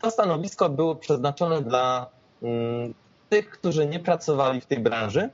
to 0.00 0.10
stanowisko 0.10 0.68
było 0.68 0.96
przeznaczone 0.96 1.62
dla 1.62 2.06
mm, 2.42 2.94
tych, 3.28 3.50
którzy 3.50 3.86
nie 3.86 4.00
pracowali 4.00 4.60
w 4.60 4.66
tej 4.66 4.78
branży, 4.78 5.30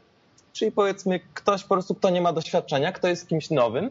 czyli 0.52 0.72
powiedzmy 0.72 1.20
ktoś 1.34 1.62
po 1.62 1.68
prostu, 1.68 1.94
kto 1.94 2.10
nie 2.10 2.20
ma 2.20 2.32
doświadczenia, 2.32 2.92
kto 2.92 3.08
jest 3.08 3.28
kimś 3.28 3.50
nowym 3.50 3.90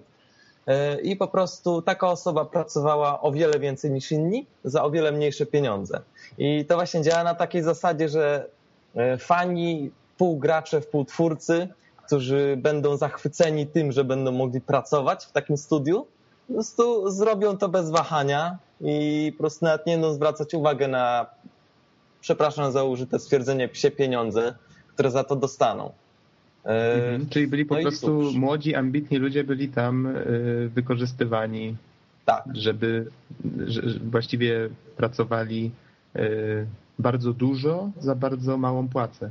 i 1.04 1.16
po 1.16 1.28
prostu 1.28 1.82
taka 1.82 2.08
osoba 2.08 2.46
pracowała 2.46 3.22
o 3.22 3.32
wiele 3.32 3.60
więcej 3.60 3.92
niż 3.92 4.12
inni 4.12 4.46
za 4.64 4.84
o 4.84 4.92
wiele 4.92 5.12
mniejsze 5.12 5.46
pieniądze. 5.46 6.02
I 6.38 6.66
to 6.66 6.76
właśnie 6.76 7.02
działa 7.02 7.24
na 7.24 7.36
takiej 7.36 7.64
zasadzie, 7.64 8.10
że 8.10 8.50
e, 8.96 9.18
fani 9.18 9.92
półgracze, 10.18 10.82
wpółtwórcy, 10.82 11.68
którzy 12.06 12.58
będą 12.58 12.98
zachwyceni 12.98 13.68
tym, 13.68 13.92
że 13.92 14.04
będą 14.04 14.32
mogli 14.32 14.62
pracować 14.62 15.26
w 15.26 15.32
takim 15.32 15.58
studiu, 15.58 16.08
po 16.48 16.54
prostu 16.54 17.12
zrobią 17.12 17.58
to 17.58 17.70
bez 17.70 17.90
wahania 17.90 18.58
i 18.82 19.32
po 19.38 19.44
prostu 19.44 19.66
nawet 19.66 19.86
nie 19.86 19.94
będą 19.94 20.14
zwracać 20.14 20.54
uwagi 20.54 20.88
na, 20.88 21.26
przepraszam 22.22 22.72
za 22.72 22.84
użyte 22.84 23.20
stwierdzenie, 23.20 23.68
psie 23.68 23.92
pieniądze, 23.92 24.56
które 24.94 25.12
za 25.12 25.24
to 25.24 25.36
dostaną. 25.36 25.92
Mhm, 26.66 27.30
czyli 27.30 27.48
byli 27.48 27.66
po 27.66 27.76
no 27.76 27.82
prostu 27.82 28.32
młodzi, 28.36 28.76
ambitni 28.76 29.18
ludzie 29.18 29.44
byli 29.44 29.70
tam 29.70 30.14
wykorzystywani, 30.70 31.76
tak. 32.26 32.44
żeby 32.54 33.12
że 33.68 33.82
właściwie 34.12 34.70
pracowali 34.98 35.72
bardzo 37.00 37.34
dużo 37.34 37.90
za 38.00 38.16
bardzo 38.16 38.58
małą 38.58 38.88
płacę. 38.88 39.30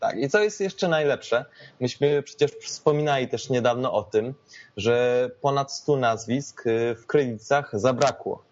Tak, 0.00 0.18
i 0.18 0.28
co 0.28 0.42
jest 0.42 0.60
jeszcze 0.60 0.88
najlepsze, 0.88 1.44
myśmy 1.80 2.22
przecież 2.22 2.50
wspominali 2.50 3.28
też 3.28 3.50
niedawno 3.50 3.92
o 3.92 4.02
tym, 4.02 4.34
że 4.76 5.30
ponad 5.40 5.72
100 5.72 5.96
nazwisk 5.96 6.64
w 6.96 7.06
kredytach 7.06 7.80
zabrakło. 7.80 8.42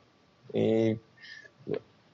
I 0.55 0.97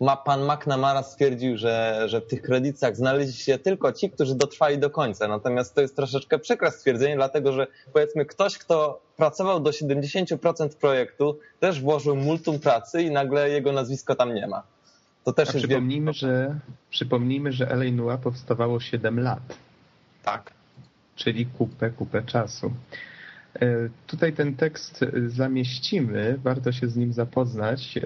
ma, 0.01 0.16
pan 0.16 0.44
McNamara 0.44 1.03
stwierdził, 1.03 1.57
że, 1.57 2.03
że 2.07 2.20
w 2.20 2.26
tych 2.26 2.42
kredytach 2.42 2.96
znaleźli 2.96 3.32
się 3.32 3.59
tylko 3.59 3.92
ci, 3.92 4.11
którzy 4.11 4.34
dotrwali 4.34 4.78
do 4.78 4.90
końca. 4.90 5.28
Natomiast 5.28 5.74
to 5.74 5.80
jest 5.80 5.96
troszeczkę 5.96 6.38
przykre 6.38 6.70
stwierdzenie, 6.70 7.16
dlatego 7.16 7.53
że 7.53 7.66
powiedzmy 7.92 8.26
ktoś, 8.26 8.59
kto 8.59 9.01
pracował 9.16 9.61
do 9.61 9.70
70% 9.70 10.68
projektu, 10.68 11.38
też 11.61 11.80
włożył 11.80 12.16
multum 12.16 12.59
pracy 12.59 13.03
i 13.03 13.11
nagle 13.11 13.51
jego 13.51 13.72
nazwisko 13.72 14.14
tam 14.14 14.34
nie 14.34 14.46
ma. 14.46 14.62
To 15.24 15.32
też 15.32 15.48
A 15.48 15.53
jest 15.53 15.66
przypomnijmy, 15.66 16.12
że, 16.12 16.59
przypomnijmy, 16.90 17.53
że 17.53 17.70
L.A. 17.70 17.90
Noir 17.92 18.18
powstawało 18.18 18.80
7 18.80 19.20
lat. 19.20 19.42
Tak. 20.22 20.53
Czyli 21.16 21.46
kupę, 21.46 21.90
kupę 21.90 22.22
czasu. 22.22 22.72
E, 23.55 23.88
tutaj 24.07 24.32
ten 24.32 24.57
tekst 24.57 25.05
zamieścimy, 25.26 26.38
warto 26.42 26.72
się 26.72 26.88
z 26.88 26.96
nim 26.96 27.12
zapoznać. 27.12 27.96
E, 27.98 28.03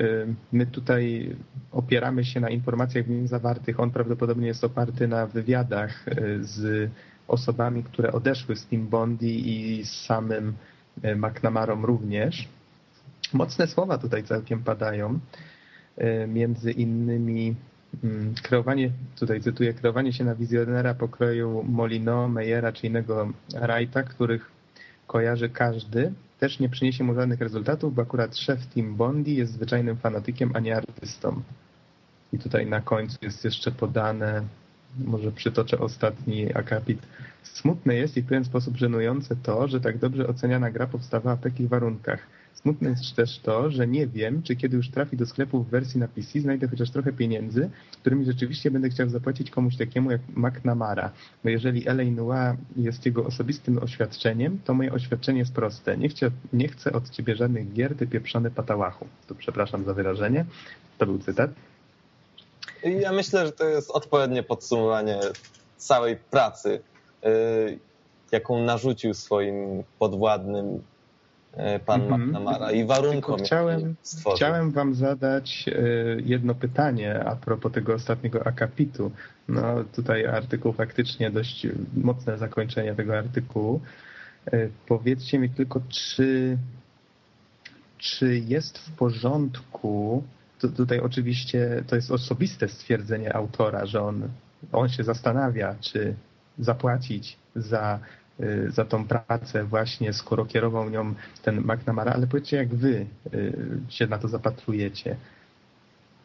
my 0.53 0.66
tutaj 0.66 1.36
opieramy 1.72 2.24
się 2.24 2.40
na 2.40 2.49
informacjach 2.49 3.05
w 3.05 3.11
nim 3.11 3.28
zawartych. 3.28 3.80
On 3.80 3.90
prawdopodobnie 3.90 4.47
jest 4.47 4.64
oparty 4.64 5.09
na 5.09 5.26
wywiadach 5.26 6.09
e, 6.09 6.14
z 6.40 6.90
osobami, 7.28 7.82
które 7.82 8.12
odeszły 8.12 8.57
z 8.57 8.66
Team 8.66 8.86
Bondi 8.86 9.49
i 9.49 9.84
z 9.84 9.90
samym 9.90 10.55
McNamarą 11.16 11.86
również. 11.86 12.49
Mocne 13.32 13.66
słowa 13.66 13.99
tutaj 13.99 14.24
całkiem 14.24 14.62
padają. 14.62 15.18
Między 16.28 16.72
innymi 16.72 17.55
mm, 18.05 18.34
kreowanie, 18.42 18.90
tutaj 19.18 19.40
cytuję, 19.40 19.74
kreowanie 19.74 20.12
się 20.12 20.24
na 20.24 20.34
wizjonera 20.34 20.95
pokroju 20.95 21.64
Molino, 21.68 22.28
Meyera 22.28 22.72
czy 22.72 22.86
innego 22.86 23.32
Wrighta, 23.49 24.03
których 24.03 24.53
kojarzy 25.07 25.48
każdy, 25.48 26.12
też 26.38 26.61
nie 26.61 26.68
przyniesie 26.68 27.05
mu 27.05 27.14
żadnych 27.14 27.40
rezultatów, 27.40 27.94
bo 27.94 28.02
akurat 28.02 28.36
szef 28.36 28.66
Team 28.66 28.94
Bondi 28.94 29.36
jest 29.36 29.52
zwyczajnym 29.52 29.96
fanatykiem, 29.96 30.50
a 30.55 30.61
nie 30.61 30.76
artystą. 30.76 31.42
I 32.32 32.38
tutaj 32.38 32.66
na 32.66 32.80
końcu 32.80 33.18
jest 33.22 33.44
jeszcze 33.44 33.72
podane, 33.72 34.42
może 34.98 35.32
przytoczę 35.32 35.78
ostatni 35.78 36.55
akapit. 36.55 36.98
Smutne 37.42 37.94
jest 37.94 38.16
i 38.16 38.22
w 38.22 38.26
pewien 38.26 38.44
sposób 38.44 38.76
żenujące 38.76 39.36
to, 39.36 39.68
że 39.68 39.80
tak 39.80 39.98
dobrze 39.98 40.26
oceniana 40.26 40.70
gra 40.70 40.86
powstawała 40.86 41.36
w 41.36 41.40
takich 41.40 41.68
warunkach. 41.68 42.26
Smutne 42.55 42.90
jest 42.90 43.16
też 43.16 43.38
to, 43.38 43.70
że 43.70 43.86
nie 43.86 44.07
wiem, 44.07 44.42
czy 44.42 44.57
kiedy 44.57 44.76
już 44.76 44.90
trafi 44.90 45.16
do 45.16 45.26
sklepu 45.26 45.62
w 45.62 45.68
wersji 45.68 46.00
na 46.00 46.09
PC, 46.09 46.40
znajdę 46.40 46.68
chociaż 46.68 46.90
trochę 46.90 47.12
pieniędzy, 47.12 47.70
którymi 48.00 48.24
rzeczywiście 48.24 48.70
będę 48.70 48.88
chciał 48.88 49.09
zapłacić 49.09 49.50
komuś 49.50 49.76
takiemu 49.76 50.11
jak 50.11 50.20
McNamara. 50.36 51.11
Bo 51.44 51.50
jeżeli 51.50 51.88
L.A. 51.88 52.05
Noir 52.05 52.57
jest 52.76 53.07
jego 53.07 53.24
osobistym 53.24 53.78
oświadczeniem, 53.78 54.59
to 54.64 54.74
moje 54.74 54.92
oświadczenie 54.92 55.38
jest 55.38 55.52
proste. 55.52 55.96
Nie, 55.96 56.09
chcę, 56.09 56.30
nie 56.52 56.68
chcę 56.68 56.92
od 56.92 57.11
ciebie 57.11 57.36
żadnych 57.36 57.72
gier, 57.72 57.96
ty 57.96 58.07
pieprzony 58.07 58.50
patałachu. 58.50 59.07
Tu 59.26 59.34
przepraszam 59.34 59.84
za 59.84 59.94
wyrażenie. 59.94 60.44
To 60.98 61.07
był 61.07 61.18
cytat. 61.18 61.50
Ja 63.00 63.12
myślę, 63.12 63.46
że 63.46 63.52
to 63.52 63.64
jest 63.64 63.90
odpowiednie 63.90 64.42
podsumowanie 64.42 65.20
całej 65.76 66.16
pracy, 66.16 66.80
y, 67.24 67.78
jaką 68.32 68.62
narzucił 68.62 69.14
swoim 69.14 69.82
podwładnym 69.98 70.82
pan 71.86 72.02
mm. 72.02 72.20
McNamara 72.20 72.72
i 72.72 72.84
warunkom. 72.84 73.40
Chciałem, 73.40 73.94
chciałem 74.36 74.70
wam 74.70 74.94
zadać 74.94 75.68
e, 75.68 75.72
jedno 76.24 76.55
pytanie 76.55 77.24
a 77.24 77.36
propos 77.36 77.72
tego 77.72 77.94
ostatniego 77.94 78.46
akapitu. 78.46 79.11
No 79.48 79.84
tutaj 79.84 80.26
artykuł 80.26 80.72
faktycznie 80.72 81.30
dość 81.30 81.66
mocne 81.96 82.38
zakończenie 82.38 82.94
tego 82.94 83.18
artykułu. 83.18 83.80
E, 84.52 84.68
powiedzcie 84.86 85.38
mi 85.38 85.50
tylko, 85.50 85.80
czy, 85.88 86.59
czy 87.98 88.38
jest 88.38 88.78
w 88.78 88.92
porządku, 88.92 90.22
to 90.61 90.68
tutaj 90.68 91.00
oczywiście 91.00 91.84
to 91.86 91.96
jest 91.96 92.11
osobiste 92.11 92.68
stwierdzenie 92.68 93.36
autora, 93.36 93.86
że 93.86 94.02
on, 94.02 94.28
on 94.72 94.88
się 94.88 95.05
zastanawia, 95.05 95.74
czy 95.80 96.14
zapłacić 96.59 97.36
za 97.57 97.98
za 98.68 98.85
tą 98.85 99.07
pracę 99.07 99.64
właśnie, 99.64 100.12
skoro 100.12 100.45
kierował 100.45 100.91
nią 100.91 101.14
ten 101.43 101.61
McNamara, 101.61 102.12
ale 102.12 102.26
powiedzcie, 102.26 102.57
jak 102.57 102.74
wy 102.74 103.07
y, 103.35 103.80
się 103.89 104.07
na 104.07 104.18
to 104.18 104.28
zapatrujecie. 104.28 105.16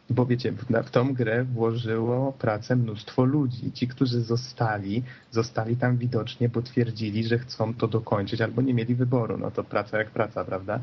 Bo 0.10 0.26
wiecie, 0.26 0.51
w 0.84 0.89
tą 0.89 1.14
grę 1.14 1.43
włożyło 1.43 2.32
pracę 2.32 2.76
mnóstwo 2.76 3.24
ludzi. 3.24 3.72
Ci, 3.72 3.88
którzy 3.88 4.22
zostali, 4.22 5.03
zostali 5.32 5.78
tam 5.78 5.97
widocznie, 5.97 6.49
bo 6.49 6.62
twierdzili, 6.62 7.24
że 7.24 7.39
chcą 7.39 7.74
to 7.74 7.88
dokończyć 7.88 8.41
albo 8.41 8.62
nie 8.62 8.74
mieli 8.74 8.95
wyboru. 8.95 9.38
No 9.38 9.51
to 9.51 9.64
praca 9.64 9.97
jak 9.97 10.10
praca, 10.10 10.45
prawda? 10.45 10.80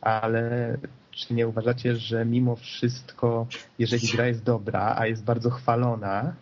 Ale 0.00 0.76
czy 1.10 1.34
nie 1.34 1.48
uważacie, 1.48 1.96
że 1.96 2.24
mimo 2.24 2.56
wszystko, 2.56 3.46
jeżeli 3.78 4.08
gra 4.08 4.26
jest 4.26 4.42
dobra, 4.42 4.94
a 4.98 5.06
jest 5.06 5.24
bardzo 5.24 5.50
chwalona, 5.50 6.34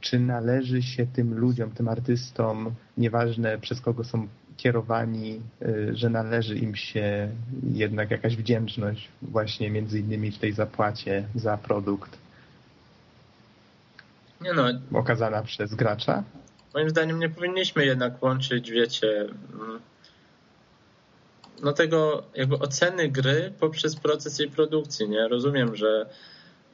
czy 0.00 0.20
należy 0.20 0.82
się 0.82 1.06
tym 1.06 1.38
ludziom, 1.38 1.70
tym 1.70 1.88
artystom, 1.88 2.74
nieważne 2.98 3.58
przez 3.58 3.80
kogo 3.80 4.04
są 4.04 4.28
kierowani, 4.56 5.40
e, 5.62 5.96
że 5.96 6.10
należy 6.10 6.58
im 6.58 6.76
się 6.76 7.28
jednak 7.72 8.10
jakaś 8.10 8.36
wdzięczność 8.36 9.08
właśnie 9.22 9.70
między 9.70 9.98
innymi 9.98 10.30
w 10.30 10.38
tej 10.38 10.52
zapłacie 10.52 11.24
za 11.34 11.56
produkt 11.56 12.18
nie 14.40 14.52
no, 14.52 14.64
okazana 14.98 15.42
przez 15.42 15.74
gracza? 15.74 16.22
Moim 16.74 16.90
zdaniem 16.90 17.18
nie 17.18 17.28
powinniśmy 17.28 17.86
jednak 17.86 18.22
łączyć, 18.22 18.70
wiecie, 18.70 19.20
mm, 19.20 19.80
no 21.62 21.72
tego 21.72 22.22
jakby 22.34 22.58
oceny 22.58 23.08
gry 23.08 23.52
poprzez 23.60 23.96
proces 23.96 24.38
jej 24.38 24.50
produkcji, 24.50 25.08
nie? 25.08 25.28
Rozumiem, 25.28 25.76
że 25.76 26.06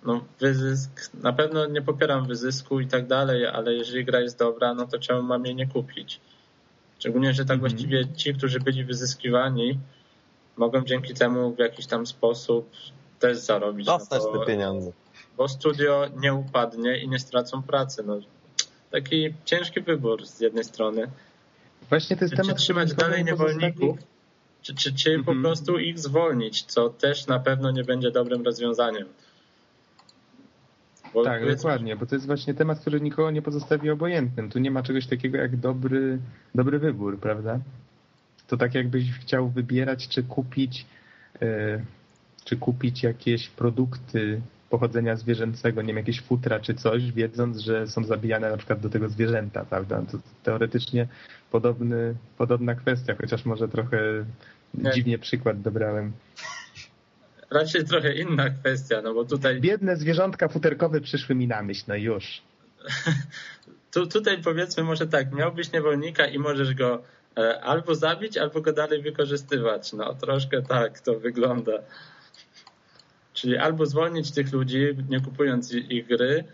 no 0.05 0.25
wyzysk, 0.41 1.11
na 1.15 1.33
pewno 1.33 1.67
nie 1.67 1.83
popieram 1.83 2.27
wyzysku 2.27 2.81
i 2.81 2.87
tak 2.87 3.07
dalej, 3.07 3.47
ale 3.47 3.75
jeżeli 3.75 4.05
gra 4.05 4.21
jest 4.21 4.39
dobra, 4.39 4.75
no 4.75 4.87
to 4.87 4.99
czemu 4.99 5.23
mam 5.23 5.47
jej 5.47 5.55
nie 5.55 5.67
kupić? 5.67 6.21
Szczególnie, 6.99 7.35
że 7.35 7.45
tak 7.45 7.59
mm. 7.59 7.61
właściwie 7.61 8.09
ci, 8.17 8.35
którzy 8.35 8.61
byli 8.61 8.85
wyzyskiwani, 8.85 9.79
mogą 10.57 10.85
dzięki 10.85 11.15
temu 11.15 11.55
w 11.55 11.59
jakiś 11.59 11.87
tam 11.87 12.07
sposób 12.07 12.71
też 13.19 13.39
zarobić. 13.39 13.87
Dostać 13.87 14.23
no 14.33 14.39
te 14.39 14.47
pieniądze. 14.47 14.93
Bo 15.37 15.49
studio 15.49 16.07
nie 16.17 16.35
upadnie 16.35 16.99
i 16.99 17.09
nie 17.09 17.19
stracą 17.19 17.63
pracy. 17.63 18.03
No, 18.07 18.19
taki 18.91 19.35
ciężki 19.45 19.81
wybór 19.81 20.27
z 20.27 20.41
jednej 20.41 20.65
strony. 20.65 21.11
Właśnie 21.89 22.17
to 22.17 22.25
jest 22.25 22.33
czy, 22.33 22.43
temat, 22.43 22.57
czy 22.57 22.63
trzymać 22.63 22.95
dalej 22.95 23.25
niewolników, 23.25 23.99
czy, 24.63 24.75
czy, 24.75 24.95
czy 24.95 25.11
mm 25.11 25.23
-hmm. 25.23 25.25
po 25.25 25.33
mhm. 25.33 25.43
prostu 25.43 25.79
ich 25.79 25.99
zwolnić, 25.99 26.63
co 26.63 26.89
też 26.89 27.27
na 27.27 27.39
pewno 27.39 27.71
nie 27.71 27.85
będzie 27.85 28.11
dobrym 28.11 28.43
rozwiązaniem. 28.43 29.09
Bo 31.15 31.25
tak, 31.25 31.57
dokładnie, 31.57 31.97
bo 31.97 32.07
to 32.07 32.15
jest 32.15 32.27
właśnie 32.27 32.55
temat, 32.55 32.81
który 32.81 33.01
nikogo 33.01 33.31
nie 33.31 33.43
pozostawi 33.43 33.91
obojętnym. 33.91 34.51
Tu 34.51 34.59
nie 34.59 34.71
ma 34.71 34.83
czegoś 34.83 35.07
takiego 35.07 35.39
jak 35.39 35.57
dobry, 35.57 36.19
dobry 36.55 36.79
wybór, 36.79 37.19
prawda? 37.19 37.61
To 38.47 38.57
tak 38.57 38.75
jakbyś 38.75 39.13
chciał 39.13 39.49
wybierać, 39.49 40.09
czy 40.09 40.23
kupić, 40.23 40.87
e, 41.43 41.81
czy 42.45 42.57
kupić 42.57 43.03
jakieś 43.03 43.49
produkty 43.49 44.41
pochodzenia 44.71 45.17
zwierzęcego, 45.17 45.83
nie 45.83 45.89
wiem, 45.89 45.97
jakieś 45.97 46.21
futra 46.21 46.61
czy 46.61 46.75
coś, 46.75 47.13
wiedząc, 47.13 47.59
że 47.59 47.87
są 47.87 48.05
zabijane 48.05 48.51
na 48.51 48.57
przykład 48.57 48.81
do 48.81 48.91
tego 48.91 49.09
zwierzęta, 49.09 49.65
prawda? 49.65 50.03
To 50.13 50.19
teoretycznie 50.43 51.09
podobny, 51.51 52.15
podobna 52.39 52.75
kwestia, 52.75 53.15
chociaż 53.21 53.45
może 53.45 53.69
trochę 53.69 54.25
nie. 54.75 54.91
dziwnie 54.91 55.19
przykład 55.19 55.61
dobrałem 55.61 56.13
raczej 57.53 57.85
trochę 57.85 58.15
inna 58.15 58.51
kwestia, 58.51 59.03
no 59.03 59.15
bo 59.15 59.25
tutaj... 59.25 59.61
Biedne 59.61 59.97
zwierzątka 59.97 60.49
futerkowe 60.49 61.01
przyszły 61.01 61.35
mi 61.35 61.49
na 61.49 61.63
myśl, 61.63 61.85
no 61.89 61.97
już. 61.97 62.43
tu, 63.93 64.07
tutaj 64.07 64.43
powiedzmy 64.43 64.83
może 64.83 65.07
tak, 65.07 65.33
miałbyś 65.33 65.73
niewolnika 65.73 66.27
i 66.27 66.39
możesz 66.39 66.75
go 66.75 67.03
e, 67.39 67.61
albo 67.61 67.95
zabić, 67.95 68.39
albo 68.39 68.61
go 68.61 68.73
dalej 68.73 69.03
wykorzystywać. 69.03 69.93
No 69.93 70.15
troszkę 70.15 70.63
tak 70.63 71.01
to 71.01 71.19
wygląda. 71.19 71.73
Czyli 73.33 73.57
albo 73.57 73.87
zwolnić 73.87 74.33
tych 74.33 74.53
ludzi, 74.53 74.97
nie 75.09 75.21
kupując 75.21 75.73
ich 75.73 76.07
gry, 76.07 76.45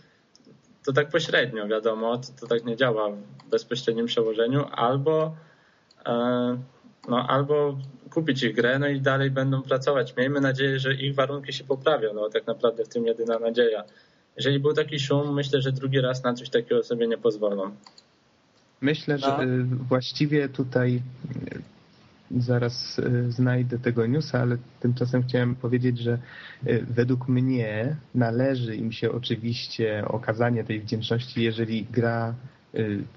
to 0.84 0.92
tak 0.92 1.08
pośrednio, 1.08 1.68
wiadomo, 1.68 2.18
to, 2.18 2.28
to 2.40 2.46
tak 2.46 2.64
nie 2.64 2.76
działa 2.76 3.10
w 3.10 3.48
bezpośrednim 3.50 4.06
przełożeniu, 4.06 4.64
albo 4.72 5.36
e, 6.06 6.58
no, 7.08 7.26
albo 7.28 7.78
kupić 8.10 8.42
ich 8.42 8.54
grę, 8.54 8.78
no 8.78 8.88
i 8.88 9.00
dalej 9.00 9.30
będą 9.30 9.62
pracować. 9.62 10.16
Miejmy 10.16 10.40
nadzieję, 10.40 10.78
że 10.78 10.94
ich 10.94 11.14
warunki 11.14 11.52
się 11.52 11.64
poprawią, 11.64 12.14
no 12.14 12.28
tak 12.30 12.46
naprawdę 12.46 12.84
w 12.84 12.88
tym 12.88 13.06
jedyna 13.06 13.38
nadzieja. 13.38 13.84
Jeżeli 14.36 14.60
był 14.60 14.74
taki 14.74 15.00
szum, 15.00 15.34
myślę, 15.34 15.62
że 15.62 15.72
drugi 15.72 16.00
raz 16.00 16.24
na 16.24 16.34
coś 16.34 16.50
takiego 16.50 16.82
sobie 16.82 17.08
nie 17.08 17.18
pozwolą. 17.18 17.70
Myślę, 18.80 19.18
że 19.18 19.26
no. 19.26 19.44
Y, 19.44 19.64
właściwie 19.64 20.48
tutaj 20.48 21.02
y, 22.32 22.42
zaraz 22.42 22.98
y, 22.98 23.32
znajdę 23.32 23.78
tego 23.78 24.06
newsa, 24.06 24.40
ale 24.40 24.56
tymczasem 24.80 25.22
chciałem 25.22 25.54
powiedzieć, 25.54 25.98
że 25.98 26.18
według 26.90 27.28
mnie 27.28 27.96
należy 28.14 28.76
im 28.76 28.92
się 28.92 29.12
oczywiście 29.12 30.04
okazanie 30.08 30.64
tej 30.64 30.80
wdzięczności, 30.80 31.42
jeżeli 31.42 31.86
gra 31.90 32.34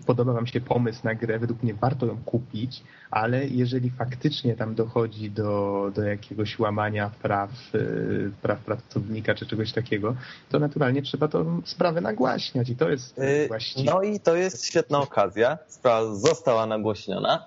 podoba 0.06 0.34
wam 0.34 0.48
się 0.48 0.62
pomysł 0.62 1.00
na 1.04 1.16
grę, 1.16 1.40
według 1.40 1.64
mnie 1.64 1.74
warto 1.74 2.06
ją 2.06 2.18
kupić, 2.26 2.84
ale 3.12 3.48
jeżeli 3.48 3.90
faktycznie 3.90 4.56
tam 4.56 4.76
dochodzi 4.76 5.32
do, 5.32 5.92
do 5.96 6.04
jakiegoś 6.04 6.60
łamania 6.60 7.12
praw, 7.22 7.50
y, 7.76 8.32
praw 8.42 8.60
pracownika 8.60 9.36
czy 9.36 9.46
czegoś 9.46 9.72
takiego, 9.72 10.16
to 10.50 10.60
naturalnie 10.60 11.02
trzeba 11.02 11.28
tą 11.28 11.62
sprawę 11.66 12.02
nagłaśniać 12.02 12.70
i 12.70 12.76
to 12.76 12.90
jest 12.90 13.20
y, 13.20 13.48
właściwe. 13.48 13.92
No 13.92 14.02
i 14.02 14.20
to 14.20 14.36
jest 14.36 14.66
świetna 14.66 15.00
okazja. 15.00 15.58
Sprawa 15.68 16.16
została 16.16 16.66
nagłośniona. 16.66 17.46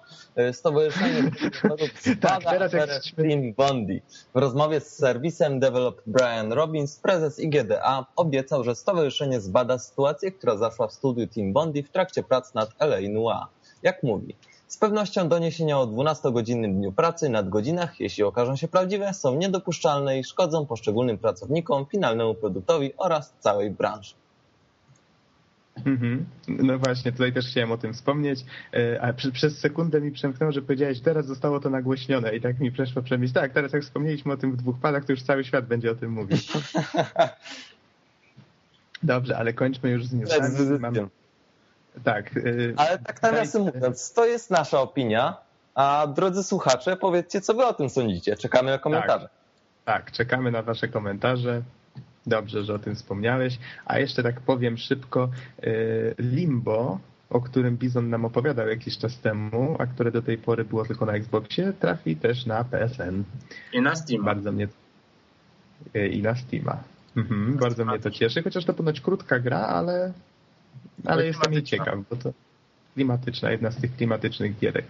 Stowarzyszenie 0.53 1.31
tak, 2.21 2.43
teraz 2.43 3.13
Team 3.17 3.55
Bondi. 3.57 4.03
W 4.35 4.39
rozmowie 4.39 4.81
z 4.81 4.97
serwisem 4.97 5.61
Develop 5.61 6.03
Brian 6.07 6.53
Robbins, 6.53 6.97
prezes 6.97 7.39
IGDA 7.39 8.07
obiecał, 8.17 8.65
że 8.65 8.75
stowarzyszenie 8.75 9.41
zbada 9.41 9.79
sytuację, 9.79 10.33
która 10.33 10.57
zaszła 10.57 10.89
w 10.89 10.93
studiu 10.93 11.27
Team 11.27 11.53
Bondi 11.53 11.83
w 11.83 11.91
trakcie 11.95 12.23
prac 12.23 12.55
nad 12.55 12.71
LA 12.79 13.01
Noir. 13.11 13.47
Jak 13.83 14.03
mówi, 14.03 14.35
z 14.67 14.77
pewnością 14.77 15.29
doniesienia 15.29 15.79
o 15.79 15.87
12-godzinnym 15.87 16.75
dniu 16.75 16.93
pracy 16.93 17.29
nad 17.29 17.49
godzinach, 17.49 18.01
jeśli 18.01 18.23
okażą 18.23 18.57
się 18.57 18.69
prawdziwe, 18.69 19.15
są 19.15 19.37
niedopuszczalne 19.37 20.19
i 20.19 20.25
szkodzą 20.25 20.67
poszczególnym 20.67 21.19
pracownikom, 21.19 21.87
finalnemu 21.87 22.35
produktowi 22.35 22.93
oraz 22.97 23.35
całej 23.41 23.71
branży. 23.71 24.15
Mhm. 25.87 26.27
No 26.49 26.79
właśnie, 26.79 27.13
tutaj 27.13 27.33
też 27.33 27.47
chciałem 27.47 27.73
o 27.73 27.79
tym 27.79 27.93
wspomnieć, 27.93 28.45
e, 28.75 29.03
a 29.03 29.13
przez 29.13 29.59
sekundę 29.59 30.01
mi 30.01 30.13
przemknęło, 30.13 30.53
że 30.53 30.63
powiedziałeś, 30.63 31.01
teraz 31.01 31.27
zostało 31.27 31.61
to 31.61 31.71
nagłośnione 31.71 32.37
i 32.37 32.41
tak 32.41 32.61
mi 32.61 32.73
przeszło 32.73 33.03
przemyśl. 33.03 33.35
Tak, 33.35 33.53
teraz 33.53 33.73
jak 33.73 33.83
wspomnieliśmy 33.83 34.33
o 34.33 34.37
tym 34.37 34.53
w 34.53 34.57
dwóch 34.57 34.79
padach, 34.79 35.05
to 35.05 35.13
już 35.13 35.23
cały 35.23 35.45
świat 35.45 35.67
będzie 35.67 35.91
o 35.91 35.95
tym 35.95 36.11
mówił. 36.13 36.39
Dobrze, 39.03 39.39
ale 39.39 39.53
kończmy 39.53 39.91
już 39.91 40.07
z 40.07 40.13
newsami. 40.13 40.79
Mam... 40.81 40.95
Tak. 42.05 42.37
Y, 42.37 42.75
Ale 42.77 42.99
tak 42.99 43.23
nawiasem 43.23 43.63
mówiąc, 43.63 44.13
to 44.13 44.27
jest 44.27 44.51
nasza 44.51 44.81
opinia, 44.81 45.37
a 45.75 46.07
drodzy 46.07 46.43
słuchacze, 46.43 46.97
powiedzcie, 46.97 47.41
co 47.41 47.55
wy 47.55 47.67
o 47.67 47.75
tym 47.75 47.91
sądzicie. 47.91 48.37
Czekamy 48.37 48.71
na 48.71 48.79
komentarze. 48.79 49.29
Tak, 49.85 50.05
tak 50.05 50.13
czekamy 50.13 50.51
na 50.51 50.63
wasze 50.63 50.89
komentarze. 50.89 51.63
Dobrze, 52.27 52.65
że 52.65 52.75
o 52.75 52.79
tym 52.79 52.95
wspomniałeś. 52.95 53.59
A 53.85 53.99
jeszcze 53.99 54.23
tak 54.23 54.41
powiem 54.41 54.79
szybko, 54.79 55.29
y, 55.65 56.15
Limbo, 56.19 56.99
o 57.31 57.41
którym 57.41 57.77
Bizon 57.77 58.11
nam 58.11 58.25
opowiadał 58.25 58.69
jakiś 58.69 58.99
czas 58.99 59.21
temu, 59.21 59.77
a 59.79 59.87
które 59.87 60.11
do 60.11 60.23
tej 60.23 60.39
pory 60.39 60.65
było 60.65 60.85
tylko 60.85 61.07
na 61.07 61.13
Xboxie, 61.13 61.73
trafi 61.81 62.17
też 62.17 62.47
na 62.47 62.65
PSN. 62.65 63.25
I 63.73 63.81
na 63.81 63.95
Steam. 63.95 64.25
Bardzo 64.25 64.53
mnie... 64.53 64.69
Y, 65.97 66.09
I 66.09 66.23
na 66.23 66.35
Steama. 66.35 66.79
Mhm, 67.17 67.57
bardzo 67.57 67.85
mnie 67.85 67.99
to 67.99 68.11
cieszy, 68.11 68.43
chociaż 68.43 68.65
to 68.65 68.75
ponoć 68.75 69.01
krótka 69.01 69.39
gra, 69.39 69.59
ale 69.59 70.13
ale 71.05 71.27
jestem 71.27 71.53
jej 71.53 71.63
ciekaw, 71.63 71.99
bo 72.11 72.17
to 72.17 72.33
klimatyczna, 72.95 73.51
jedna 73.51 73.71
z 73.71 73.77
tych 73.77 73.97
klimatycznych 73.97 74.59
gierek. 74.59 74.87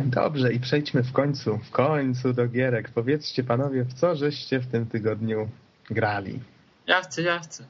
Dobrze, 0.00 0.52
i 0.52 0.60
przejdźmy 0.60 1.02
w 1.02 1.12
końcu, 1.12 1.58
w 1.58 1.70
końcu 1.70 2.32
do 2.32 2.48
gierek. 2.48 2.90
Powiedzcie 2.90 3.44
panowie, 3.44 3.84
w 3.84 3.94
co 3.94 4.16
żeście 4.16 4.60
w 4.60 4.66
tym 4.66 4.86
tygodniu 4.86 5.48
grali? 5.90 6.40
Ja 6.86 7.00
chcę, 7.00 7.22
ja 7.22 7.38
chcę. 7.38 7.64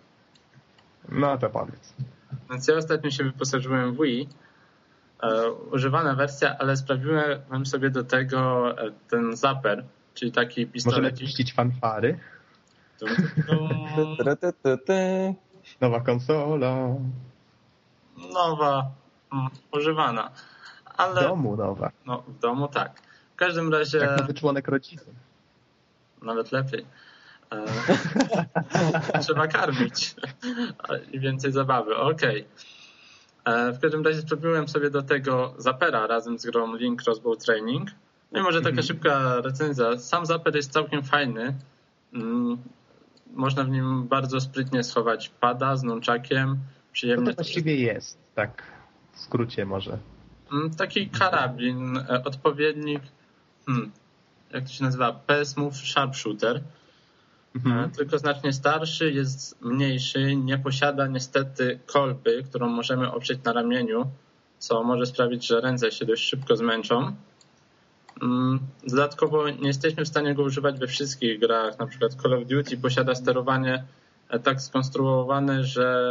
No 1.08 1.38
to 1.38 1.50
powiedz. 1.50 1.94
Więc 2.50 2.68
ja 2.68 2.74
ostatnio 2.74 3.10
się 3.10 3.24
wyposażyłem 3.24 3.94
w 3.94 4.02
Wii. 4.02 4.28
E, 5.22 5.50
używana 5.50 6.14
wersja, 6.14 6.56
ale 6.58 6.76
sprawiłem 6.76 7.66
sobie 7.66 7.90
do 7.90 8.04
tego 8.04 8.70
e, 8.86 8.92
ten 9.10 9.36
zapper, 9.36 9.84
czyli 10.14 10.32
taki 10.32 10.66
pistolet. 10.66 10.98
Możemy 10.98 11.20
puścić 11.20 11.52
fanfary? 11.52 12.18
Nowa 15.80 16.00
konsola. 16.00 16.94
Nowa, 18.32 18.90
mm, 19.32 19.48
używana. 19.72 20.30
Ale, 20.96 21.20
w 21.20 21.24
domu 21.24 21.56
nowa. 21.56 21.90
No, 22.06 22.22
w 22.28 22.38
domu 22.38 22.68
tak. 22.68 23.00
W 23.34 23.36
każdym 23.36 23.72
razie... 23.72 23.98
Jak 23.98 24.20
nowy 24.20 24.34
członek 24.34 24.68
rodziny. 24.68 25.02
Nawet 26.22 26.52
lepiej. 26.52 26.86
E, 27.52 27.64
trzeba 29.22 29.46
karmić. 29.46 30.14
I 31.12 31.20
więcej 31.20 31.52
zabawy. 31.52 31.96
Okej. 31.96 32.46
Okay. 33.44 33.54
E, 33.54 33.72
w 33.72 33.80
każdym 33.80 34.04
razie 34.04 34.20
zrobiłem 34.20 34.68
sobie 34.68 34.90
do 34.90 35.02
tego 35.02 35.54
Zapera 35.58 36.06
razem 36.06 36.38
z 36.38 36.46
grą 36.46 36.76
Link 36.76 37.02
Crossbow 37.02 37.38
Training. 37.38 37.90
No 38.32 38.40
i 38.40 38.42
może 38.42 38.58
taka 38.58 38.68
mhm. 38.68 38.86
szybka 38.86 39.40
recenzja. 39.40 39.98
Sam 39.98 40.26
Zaper 40.26 40.56
jest 40.56 40.72
całkiem 40.72 41.02
fajny. 41.02 41.54
Można 43.32 43.64
w 43.64 43.68
nim 43.68 44.08
bardzo 44.08 44.40
sprytnie 44.40 44.84
schować 44.84 45.28
pada 45.28 45.76
z 45.76 45.82
nączakiem. 45.82 46.58
Przyjemnie 46.92 47.30
to 47.30 47.34
właściwie 47.34 47.76
jest, 47.76 48.18
tak 48.34 48.62
w 49.12 49.20
skrócie 49.20 49.64
może. 49.66 49.98
Mm, 50.52 50.70
taki 50.70 51.08
karabin, 51.08 51.96
e, 51.96 52.24
odpowiednik, 52.24 53.02
hmm, 53.66 53.92
jak 54.52 54.64
to 54.64 54.70
się 54.70 54.84
nazywa, 54.84 55.12
PS 55.12 55.56
Move 55.56 55.76
Sharpshooter. 55.76 56.62
Mhm. 57.56 57.84
E, 57.84 57.88
tylko 57.88 58.18
znacznie 58.18 58.52
starszy, 58.52 59.12
jest 59.12 59.62
mniejszy, 59.62 60.36
nie 60.36 60.58
posiada 60.58 61.06
niestety 61.06 61.78
kolby, 61.86 62.42
którą 62.48 62.68
możemy 62.68 63.12
oprzeć 63.12 63.44
na 63.44 63.52
ramieniu, 63.52 64.10
co 64.58 64.82
może 64.82 65.06
sprawić, 65.06 65.46
że 65.46 65.60
ręce 65.60 65.92
się 65.92 66.06
dość 66.06 66.28
szybko 66.28 66.56
zmęczą. 66.56 67.16
Mm, 68.22 68.58
dodatkowo 68.86 69.48
nie 69.48 69.68
jesteśmy 69.68 70.04
w 70.04 70.08
stanie 70.08 70.34
go 70.34 70.42
używać 70.42 70.78
we 70.78 70.86
wszystkich 70.86 71.40
grach. 71.40 71.78
Na 71.78 71.86
przykład 71.86 72.14
Call 72.14 72.34
of 72.34 72.46
Duty 72.46 72.76
posiada 72.76 73.14
sterowanie 73.14 73.84
e, 74.28 74.38
tak 74.38 74.60
skonstruowane, 74.60 75.64
że 75.64 76.08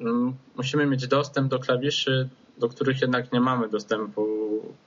mm, 0.00 0.34
musimy 0.56 0.86
mieć 0.86 1.06
dostęp 1.06 1.50
do 1.50 1.58
klawiszy, 1.58 2.28
do 2.58 2.68
których 2.68 3.00
jednak 3.00 3.32
nie 3.32 3.40
mamy 3.40 3.68
dostępu 3.68 4.26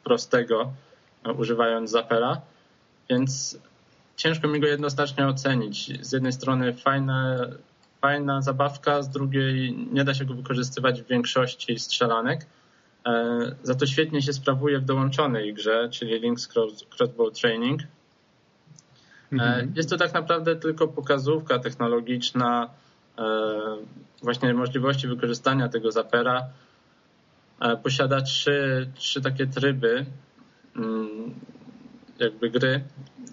prostego, 0.03 0.72
e, 1.24 1.34
używając 1.34 1.91
Zapera. 1.91 2.41
Więc 3.09 3.57
ciężko 4.16 4.47
mi 4.47 4.59
go 4.59 4.68
jednoznacznie 4.68 5.28
ocenić. 5.28 6.05
Z 6.05 6.11
jednej 6.11 6.34
strony 6.34 6.74
fajna 8.01 8.41
zabawka, 8.41 9.01
z 9.01 9.09
drugiej 9.09 9.78
nie 9.91 10.03
da 10.03 10.13
się 10.13 10.26
go 10.26 10.34
wykorzystywać 10.34 11.01
w 11.01 11.07
większości 11.07 11.80
strzelanek. 11.80 12.45
E, 13.06 13.39
za 13.64 13.76
to 13.76 13.86
świetnie 13.86 14.22
się 14.22 14.34
sprawuje 14.34 14.80
w 14.80 14.86
dołączonej 14.86 15.53
grze, 15.53 15.89
czyli 15.89 16.22
Link's 16.22 16.47
Crossbow 16.97 17.34
Training. 17.34 17.82
E, 17.82 17.86
mhm. 19.32 19.74
Jest 19.76 19.89
to 19.89 19.97
tak 19.97 20.14
naprawdę 20.14 20.56
tylko 20.56 20.88
pokazówka 20.88 21.60
technologiczna, 21.60 22.70
e, 23.18 23.24
właśnie 24.24 24.53
możliwości 24.53 25.08
wykorzystania 25.08 25.70
tego 25.70 25.91
zapera. 25.91 26.45
Posiada 27.84 28.22
trzy, 28.22 28.89
trzy 28.95 29.22
takie 29.22 29.47
tryby 29.47 30.06
mm, 30.76 31.34
jakby 32.20 32.49
gry. 32.49 32.84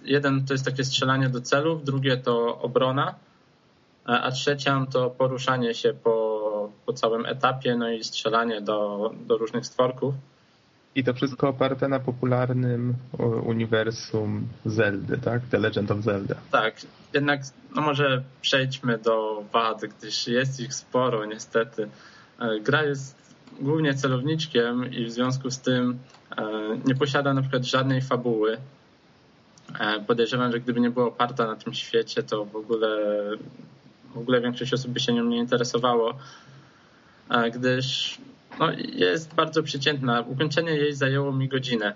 Jeden 0.03 0.45
to 0.45 0.53
jest 0.53 0.65
takie 0.65 0.83
strzelanie 0.83 1.29
do 1.29 1.41
celów, 1.41 1.83
drugie 1.83 2.17
to 2.17 2.61
obrona, 2.61 3.15
a 4.05 4.31
trzecią 4.31 4.87
to 4.87 5.09
poruszanie 5.09 5.73
się 5.73 5.93
po 5.93 6.32
po 6.85 6.93
całym 6.93 7.25
etapie, 7.25 7.75
no 7.75 7.89
i 7.89 8.03
strzelanie 8.03 8.61
do, 8.61 9.11
do 9.27 9.37
różnych 9.37 9.65
stworków. 9.65 10.13
I 10.95 11.03
to 11.03 11.13
wszystko 11.13 11.49
oparte 11.49 11.87
na 11.87 11.99
popularnym 11.99 12.93
uniwersum 13.45 14.47
Zeldy, 14.65 15.17
tak? 15.17 15.41
The 15.51 15.59
Legend 15.59 15.91
of 15.91 16.01
Zelda. 16.01 16.35
Tak, 16.51 16.75
jednak 17.13 17.41
no 17.75 17.81
może 17.81 18.23
przejdźmy 18.41 18.97
do 18.97 19.43
wad, 19.53 19.81
gdyż 19.81 20.27
jest 20.27 20.59
ich 20.59 20.73
sporo 20.73 21.25
niestety. 21.25 21.89
E, 22.39 22.59
gra 22.59 22.83
jest 22.83 23.15
głównie 23.59 23.93
celowniczkiem 23.93 24.93
i 24.93 25.05
w 25.05 25.11
związku 25.11 25.51
z 25.51 25.59
tym 25.59 25.99
e, 26.37 26.43
nie 26.85 26.95
posiada 26.95 27.33
na 27.33 27.41
przykład 27.41 27.63
żadnej 27.63 28.01
fabuły. 28.01 28.57
E, 29.79 29.99
podejrzewam, 30.07 30.51
że 30.51 30.59
gdyby 30.59 30.79
nie 30.79 30.89
była 30.89 31.05
oparta 31.05 31.47
na 31.47 31.55
tym 31.55 31.73
świecie, 31.73 32.23
to 32.23 32.45
w 32.45 32.55
ogóle, 32.55 32.97
w 34.13 34.17
ogóle 34.17 34.41
większość 34.41 34.73
osób 34.73 34.91
by 34.91 34.99
się 34.99 35.13
nią 35.13 35.23
nie 35.23 35.37
interesowało 35.37 36.13
gdyż 37.53 38.17
no, 38.59 38.71
jest 38.93 39.33
bardzo 39.33 39.63
przeciętna. 39.63 40.21
Ukończenie 40.21 40.71
jej 40.71 40.95
zajęło 40.95 41.31
mi 41.31 41.47
godzinę. 41.47 41.93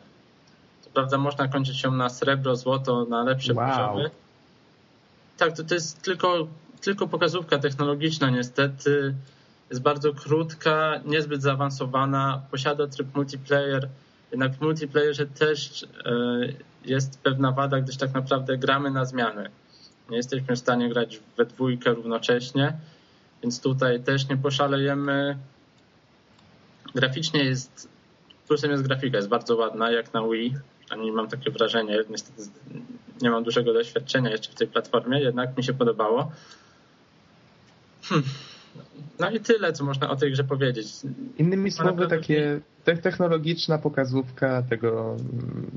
Co 0.82 0.90
prawda 0.90 1.18
można 1.18 1.48
kończyć 1.48 1.84
ją 1.84 1.92
na 1.92 2.10
srebro, 2.10 2.56
złoto, 2.56 3.06
na 3.06 3.24
lepsze 3.24 3.54
wow. 3.54 3.70
poziomy. 3.70 4.10
Tak, 5.38 5.58
to, 5.58 5.64
to 5.64 5.74
jest 5.74 6.02
tylko 6.02 6.48
tylko 6.82 7.08
pokazówka 7.08 7.58
technologiczna 7.58 8.30
niestety. 8.30 9.16
Jest 9.70 9.82
bardzo 9.82 10.14
krótka, 10.14 11.02
niezbyt 11.06 11.42
zaawansowana, 11.42 12.42
posiada 12.52 12.88
tryb 12.88 13.16
multiplayer, 13.16 13.90
jednak 14.32 14.54
w 14.54 14.62
multiplayerze 14.62 15.26
też 15.26 15.84
e, 15.84 15.88
jest 16.86 17.22
pewna 17.22 17.52
wada, 17.52 17.82
gdyż 17.82 17.98
tak 17.98 18.14
naprawdę 18.14 18.58
gramy 18.58 18.92
na 18.92 19.06
zmiany. 19.06 19.50
Nie 20.10 20.18
jesteśmy 20.18 20.56
w 20.56 20.60
stanie 20.60 20.90
grać 20.90 21.20
we 21.38 21.46
dwójkę 21.46 21.94
równocześnie, 21.94 22.74
więc 23.44 23.62
tutaj 23.62 24.04
też 24.04 24.30
nie 24.30 24.38
poszalejemy. 24.38 25.38
Graficznie 26.96 27.44
jest, 27.44 27.90
plusem 28.48 28.72
jest 28.72 28.84
grafika, 28.84 29.18
jest 29.18 29.30
bardzo 29.30 29.56
ładna, 29.56 29.92
jak 29.92 30.14
na 30.14 30.28
Wii. 30.28 30.56
Ani 30.90 31.12
mam 31.12 31.28
takie 31.28 31.52
wrażenie, 31.52 32.00
niestety 32.10 32.42
nie 33.22 33.30
mam 33.30 33.44
dużego 33.44 33.74
doświadczenia 33.74 34.30
jeszcze 34.30 34.52
w 34.52 34.56
tej 34.56 34.68
platformie, 34.68 35.22
jednak 35.22 35.58
mi 35.58 35.64
się 35.64 35.74
podobało. 35.74 36.32
Hmm. 38.04 38.26
No 39.20 39.30
i 39.30 39.40
tyle, 39.40 39.74
co 39.74 39.84
można 39.84 40.10
o 40.10 40.16
tej 40.16 40.32
grze 40.32 40.44
powiedzieć. 40.44 40.88
Innymi 41.38 41.72
słowy, 41.72 42.08
takie 42.08 42.60
technologiczna 42.84 43.78
pokazówka 43.78 44.64
tego 44.70 45.16
mm, 45.20 45.72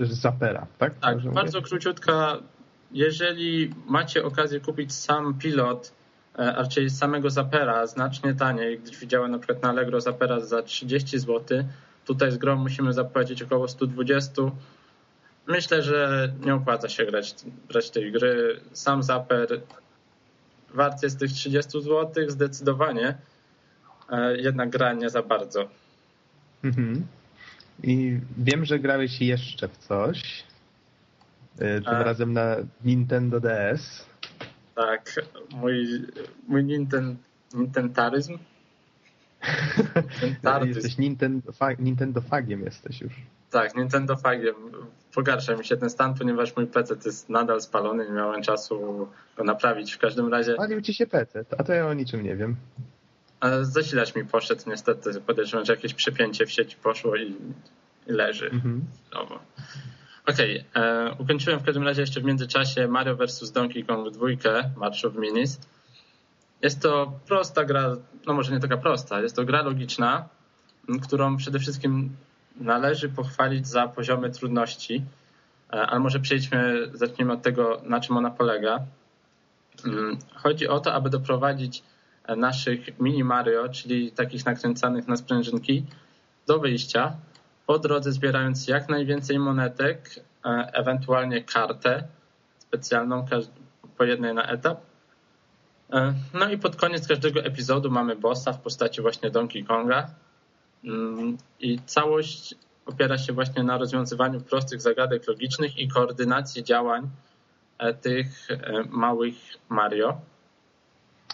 Zapera, 0.00 0.66
tak? 0.78 0.98
Tak, 0.98 1.22
bardzo 1.22 1.58
mówię? 1.58 1.68
króciutka. 1.68 2.38
Jeżeli 2.92 3.74
macie 3.86 4.24
okazję 4.24 4.60
kupić 4.60 4.92
sam 4.92 5.38
pilot, 5.38 5.92
a 6.36 6.52
raczej 6.52 6.90
samego 6.90 7.30
Zapera 7.30 7.86
znacznie 7.86 8.34
taniej, 8.34 8.78
gdyż 8.78 8.98
widziałem 8.98 9.30
na 9.30 9.38
przykład 9.38 9.62
na 9.62 9.68
Allegro 9.68 10.00
Zapera 10.00 10.40
za 10.40 10.62
30 10.62 11.18
zł, 11.18 11.64
tutaj 12.04 12.32
z 12.32 12.36
grą 12.36 12.56
musimy 12.56 12.92
zapłacić 12.92 13.42
około 13.42 13.68
120 13.68 14.42
Myślę, 15.46 15.82
że 15.82 16.32
nie 16.40 16.54
opłaca 16.54 16.88
się 16.88 17.06
grać, 17.06 17.34
grać 17.68 17.90
tej 17.90 18.12
gry. 18.12 18.60
Sam 18.72 19.02
Zaper 19.02 19.60
wart 20.74 21.02
jest 21.02 21.18
tych 21.18 21.32
30 21.32 21.82
zł 21.82 22.30
zdecydowanie, 22.30 23.14
e, 24.10 24.36
jednak 24.36 24.70
gra 24.70 24.92
nie 24.92 25.10
za 25.10 25.22
bardzo. 25.22 25.68
Mhm. 26.64 27.06
I 27.82 28.18
wiem, 28.38 28.64
że 28.64 28.78
grałeś 28.78 29.20
jeszcze 29.20 29.68
w 29.68 29.76
coś. 29.76 30.44
E, 31.58 31.80
tym 31.80 31.94
A... 31.94 32.04
razem 32.04 32.32
na 32.32 32.56
Nintendo 32.84 33.40
DS. 33.40 34.06
Tak, 34.74 35.20
mój, 35.50 36.02
mój 36.48 36.64
Ninten, 36.64 37.16
Nintentaryzm. 37.54 38.38
jesteś 40.66 40.98
Nintendo, 40.98 41.52
Nintendo 41.78 42.20
fagiem 42.20 42.62
jesteś 42.62 43.00
już. 43.00 43.12
Tak, 43.50 43.76
Nintendo 43.76 44.16
fagiem. 44.16 44.54
Pogarsza 45.14 45.56
mi 45.56 45.64
się 45.64 45.76
ten 45.76 45.90
stan, 45.90 46.14
ponieważ 46.14 46.56
mój 46.56 46.66
PC 46.66 46.94
jest 47.04 47.28
nadal 47.28 47.60
spalony, 47.60 48.04
nie 48.06 48.12
miałem 48.12 48.42
czasu 48.42 49.08
go 49.36 49.44
naprawić. 49.44 49.92
W 49.92 49.98
każdym 49.98 50.28
razie... 50.28 50.54
Palił 50.54 50.80
ci 50.80 50.94
się 50.94 51.06
PC, 51.06 51.44
a 51.58 51.64
to 51.64 51.72
ja 51.72 51.86
o 51.86 51.94
niczym 51.94 52.22
nie 52.22 52.36
wiem. 52.36 52.56
Zasilacz 53.62 54.14
mi 54.14 54.24
poszedł 54.24 54.62
niestety. 54.66 55.20
Podejrzewam, 55.20 55.66
że 55.66 55.72
jakieś 55.72 55.94
przepięcie 55.94 56.46
w 56.46 56.50
sieci 56.50 56.76
poszło 56.82 57.16
i, 57.16 57.36
leży. 58.06 58.50
Mhm. 58.50 58.84
Okej, 60.26 60.64
okay. 60.70 60.82
E, 60.82 61.14
ukończyłem 61.18 61.60
w 61.60 61.64
każdym 61.64 61.82
razie 61.82 62.00
jeszcze 62.00 62.20
w 62.20 62.24
międzyczasie 62.24 62.88
Mario 62.88 63.16
vs. 63.16 63.52
Donkey 63.52 63.84
Kong 63.84 64.10
2, 64.10 64.26
March 64.76 65.04
of 65.04 65.14
Minis. 65.14 65.60
Jest 66.62 66.82
to 66.82 67.12
prosta 67.26 67.64
gra, 67.64 67.96
no 68.26 68.34
może 68.34 68.52
nie 68.52 68.60
taka 68.60 68.76
prosta, 68.76 69.20
jest 69.20 69.36
to 69.36 69.44
gra 69.44 69.62
logiczna, 69.62 70.28
którą 71.02 71.36
przede 71.36 71.58
wszystkim 71.58 72.16
należy 72.56 73.08
pochwalić 73.08 73.68
za 73.68 73.88
poziomy 73.88 74.30
trudności, 74.30 75.04
e, 75.72 75.86
ale 75.86 76.00
może 76.00 76.20
przejdźmy, 76.20 76.90
zacznijmy 76.94 77.32
od 77.32 77.42
tego, 77.42 77.80
na 77.84 78.00
czym 78.00 78.16
ona 78.16 78.30
polega. 78.30 78.80
Mm, 79.86 80.18
chodzi 80.34 80.68
o 80.68 80.80
to, 80.80 80.94
aby 80.94 81.10
doprowadzić 81.10 81.82
e, 82.26 82.36
naszych 82.36 83.00
mini 83.00 83.24
Mario, 83.24 83.68
czyli 83.68 84.12
takich 84.12 84.46
nakręcanych 84.46 85.08
na 85.08 85.16
sprężynki, 85.16 85.84
do 86.46 86.58
wyjścia, 86.58 87.16
po 87.66 87.78
drodze 87.78 88.12
zbierając 88.12 88.68
jak 88.68 88.88
najwięcej 88.88 89.38
monetek, 89.38 90.20
e, 90.44 90.48
ewentualnie 90.72 91.44
kartę 91.44 92.04
specjalną 92.58 93.26
po 93.98 94.04
jednej 94.04 94.34
na 94.34 94.46
etap. 94.46 94.80
No 96.34 96.48
i 96.50 96.58
pod 96.58 96.76
koniec 96.76 97.08
każdego 97.08 97.40
epizodu 97.40 97.90
mamy 97.90 98.16
bossa 98.16 98.52
w 98.52 98.60
postaci 98.60 99.02
właśnie 99.02 99.30
Donkey 99.30 99.64
Konga, 99.64 100.10
Mm, 100.84 101.36
I 101.60 101.78
całość 101.86 102.54
opiera 102.86 103.18
się 103.18 103.32
właśnie 103.32 103.62
na 103.62 103.78
rozwiązywaniu 103.78 104.40
prostych 104.40 104.80
zagadek 104.80 105.28
logicznych 105.28 105.78
i 105.78 105.88
koordynacji 105.88 106.64
działań 106.64 107.08
e, 107.78 107.94
tych 107.94 108.50
e, 108.50 108.84
małych 108.90 109.34
Mario. 109.68 110.20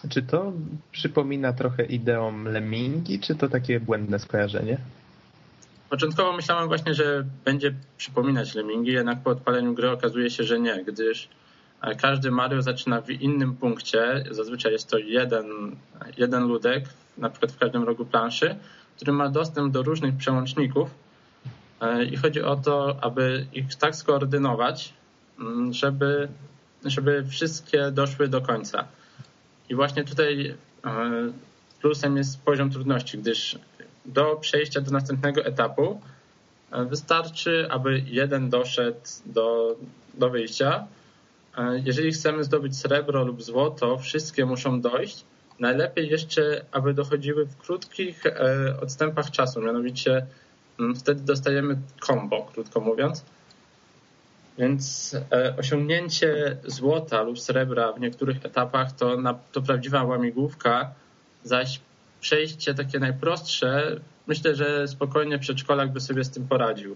Czy 0.09 0.21
to 0.21 0.53
przypomina 0.91 1.53
trochę 1.53 1.85
ideą 1.85 2.43
Lemmingi, 2.43 3.19
czy 3.19 3.35
to 3.35 3.49
takie 3.49 3.79
błędne 3.79 4.19
skojarzenie? 4.19 4.77
Początkowo 5.91 6.33
myślałem 6.33 6.67
właśnie, 6.67 6.93
że 6.93 7.25
będzie 7.45 7.73
przypominać 7.97 8.55
Lemmingi, 8.55 8.91
jednak 8.91 9.23
po 9.23 9.29
odpaleniu 9.29 9.73
gry 9.73 9.91
okazuje 9.91 10.29
się, 10.29 10.43
że 10.43 10.59
nie, 10.59 10.83
gdyż 10.83 11.29
e, 11.81 11.95
każdy 11.95 12.31
Mario 12.31 12.61
zaczyna 12.61 13.01
w 13.01 13.09
innym 13.09 13.55
punkcie. 13.55 14.23
Zazwyczaj 14.31 14.71
jest 14.71 14.89
to 14.89 14.97
jeden, 14.97 15.75
jeden 16.17 16.43
ludek, 16.43 16.85
na 17.17 17.29
przykład 17.29 17.51
w 17.51 17.57
każdym 17.57 17.83
rogu 17.83 18.05
planszy, 18.05 18.55
który 18.95 19.11
ma 19.11 19.29
dostęp 19.29 19.73
do 19.73 19.83
różnych 19.83 20.17
przełączników 20.17 20.89
e, 21.81 22.03
i 22.03 22.17
chodzi 22.17 22.41
o 22.41 22.55
to, 22.55 22.97
aby 23.01 23.45
ich 23.53 23.75
tak 23.75 23.95
skoordynować, 23.95 24.93
mm, 25.39 25.73
żeby, 25.73 26.27
żeby 26.85 27.25
wszystkie 27.29 27.91
doszły 27.91 28.27
do 28.27 28.41
końca. 28.41 28.87
I 29.69 29.75
właśnie 29.75 30.03
tutaj 30.03 30.55
e, 30.85 31.31
plusem 31.81 32.17
jest 32.17 32.43
poziom 32.43 32.69
trudności, 32.69 33.17
gdyż 33.17 33.59
do 34.05 34.35
przejścia 34.35 34.81
do 34.81 34.91
następnego 34.91 35.45
etapu 35.45 36.01
e, 36.71 36.85
wystarczy, 36.85 37.67
aby 37.69 38.03
jeden 38.05 38.49
doszedł 38.49 38.99
do, 39.25 39.75
do 40.13 40.29
wyjścia. 40.29 40.87
Jeżeli 41.83 42.11
chcemy 42.11 42.43
zdobyć 42.43 42.77
srebro 42.77 43.23
lub 43.23 43.43
złoto, 43.43 43.97
wszystkie 43.97 44.45
muszą 44.45 44.81
dojść 44.81 45.25
Najlepiej 45.61 46.09
jeszcze, 46.09 46.65
aby 46.71 46.93
dochodziły 46.93 47.45
w 47.45 47.57
krótkich 47.57 48.25
e, 48.25 48.79
odstępach 48.81 49.31
czasu, 49.31 49.61
mianowicie 49.61 50.25
mm, 50.79 50.95
wtedy 50.95 51.21
dostajemy 51.21 51.77
combo, 52.05 52.49
krótko 52.53 52.79
mówiąc. 52.79 53.25
Więc 54.57 55.15
e, 55.31 55.55
osiągnięcie 55.57 56.57
złota 56.65 57.21
lub 57.21 57.39
srebra 57.39 57.93
w 57.93 57.99
niektórych 57.99 58.45
etapach 58.45 58.91
to, 58.91 59.17
to 59.51 59.61
prawdziwa 59.61 60.03
łamigłówka, 60.03 60.91
zaś 61.43 61.79
przejście 62.21 62.73
takie 62.73 62.99
najprostsze, 62.99 63.99
myślę, 64.27 64.55
że 64.55 64.87
spokojnie 64.87 65.39
przedszkolak 65.39 65.93
by 65.93 65.99
sobie 65.99 66.23
z 66.23 66.29
tym 66.29 66.47
poradził. 66.47 66.95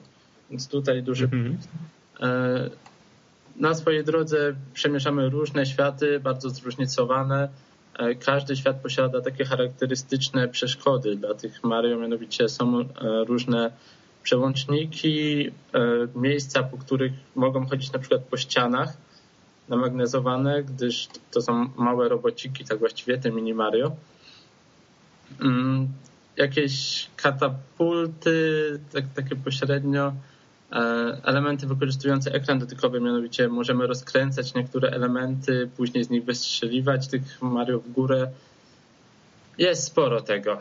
Więc 0.49 0.67
tutaj 0.67 1.03
duży 1.03 1.29
mm 1.33 1.57
-hmm. 1.57 2.69
Na 3.55 3.73
swojej 3.73 4.03
drodze 4.03 4.55
przemieszamy 4.73 5.29
różne 5.29 5.65
światy, 5.65 6.19
bardzo 6.19 6.49
zróżnicowane. 6.49 7.49
E, 7.99 8.15
każdy 8.15 8.55
świat 8.55 8.81
posiada 8.81 9.21
takie 9.21 9.45
charakterystyczne 9.45 10.47
przeszkody 10.47 11.15
dla 11.15 11.33
tych 11.33 11.63
Mario, 11.63 11.97
mianowicie 11.97 12.49
są 12.49 12.79
e, 12.79 12.85
różne 13.27 13.71
przełączniki, 14.23 15.51
miejsca, 16.15 16.63
po 16.63 16.77
których 16.77 17.13
mogą 17.35 17.65
chodzić 17.65 17.91
na 17.91 17.99
przykład 17.99 18.21
po 18.21 18.37
ścianach 18.37 18.97
namagnezowane, 19.69 20.63
gdyż 20.63 21.07
to 21.31 21.41
są 21.41 21.69
małe 21.77 22.09
robociki, 22.09 22.65
tak 22.65 22.79
właściwie 22.79 23.17
te 23.17 23.31
mini 23.31 23.53
Mario. 23.53 23.91
Mm, 25.41 25.87
jakieś 26.37 27.07
katapulty, 27.15 28.79
tak, 28.93 29.05
takie 29.15 29.35
pośrednio 29.35 30.13
E, 30.71 31.17
elementy 31.23 31.67
wykorzystujące 31.67 32.31
ekran 32.31 32.59
dotykowy, 32.59 33.01
mianowicie 33.01 33.47
możemy 33.47 33.87
rozkręcać 33.87 34.53
niektóre 34.53 34.89
elementy, 34.89 35.69
później 35.77 36.03
z 36.03 36.09
nich 36.09 36.23
wystrzeliwać 36.25 37.07
tych 37.07 37.41
Mario 37.41 37.79
w 37.79 37.91
górę. 37.91 38.31
Jest 39.57 39.83
sporo 39.83 40.21
tego. 40.21 40.57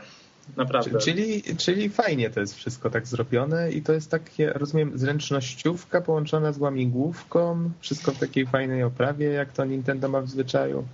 Naprawdę. 0.57 0.99
Czyli, 0.99 1.43
czyli 1.57 1.89
fajnie 1.89 2.31
to 2.31 2.41
jest 2.41 2.55
wszystko 2.55 2.91
tak 2.91 3.07
zrobione 3.07 3.72
i 3.72 3.83
to 3.83 3.93
jest 3.93 4.11
takie, 4.11 4.53
rozumiem, 4.53 4.99
zręcznościówka 4.99 6.01
połączona 6.01 6.53
z 6.53 6.59
łamigłówką, 6.59 7.70
wszystko 7.81 8.12
w 8.12 8.18
takiej 8.18 8.47
fajnej 8.47 8.83
oprawie, 8.83 9.27
jak 9.27 9.53
to 9.53 9.64
Nintendo 9.64 10.09
ma 10.09 10.20
w 10.20 10.29
zwyczaju. 10.29 10.85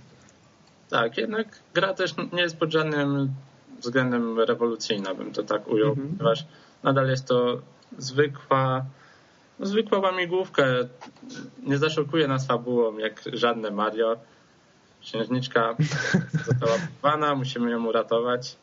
Tak, 0.89 1.17
jednak 1.17 1.59
gra 1.73 1.93
też 1.93 2.15
nie 2.33 2.41
jest 2.41 2.57
pod 2.57 2.71
żadnym 2.71 3.33
względem 3.81 4.39
rewolucyjna, 4.39 5.15
bym 5.15 5.33
to 5.33 5.43
tak 5.43 5.67
ujął, 5.67 5.89
mhm. 5.89 6.09
ponieważ 6.17 6.45
nadal 6.83 7.09
jest 7.09 7.25
to 7.25 7.61
zwykła 7.97 8.85
no, 9.61 9.67
zwykła 9.67 9.99
łamigłówka. 9.99 10.63
Nie 11.63 11.77
zaszokuje 11.77 12.27
nas 12.27 12.47
fabułą 12.47 12.97
jak 12.97 13.21
żadne 13.33 13.71
Mario. 13.71 14.17
Księżniczka 15.01 15.75
została 16.47 16.73
porwana, 17.01 17.35
musimy 17.35 17.71
ją 17.71 17.85
uratować. 17.85 18.57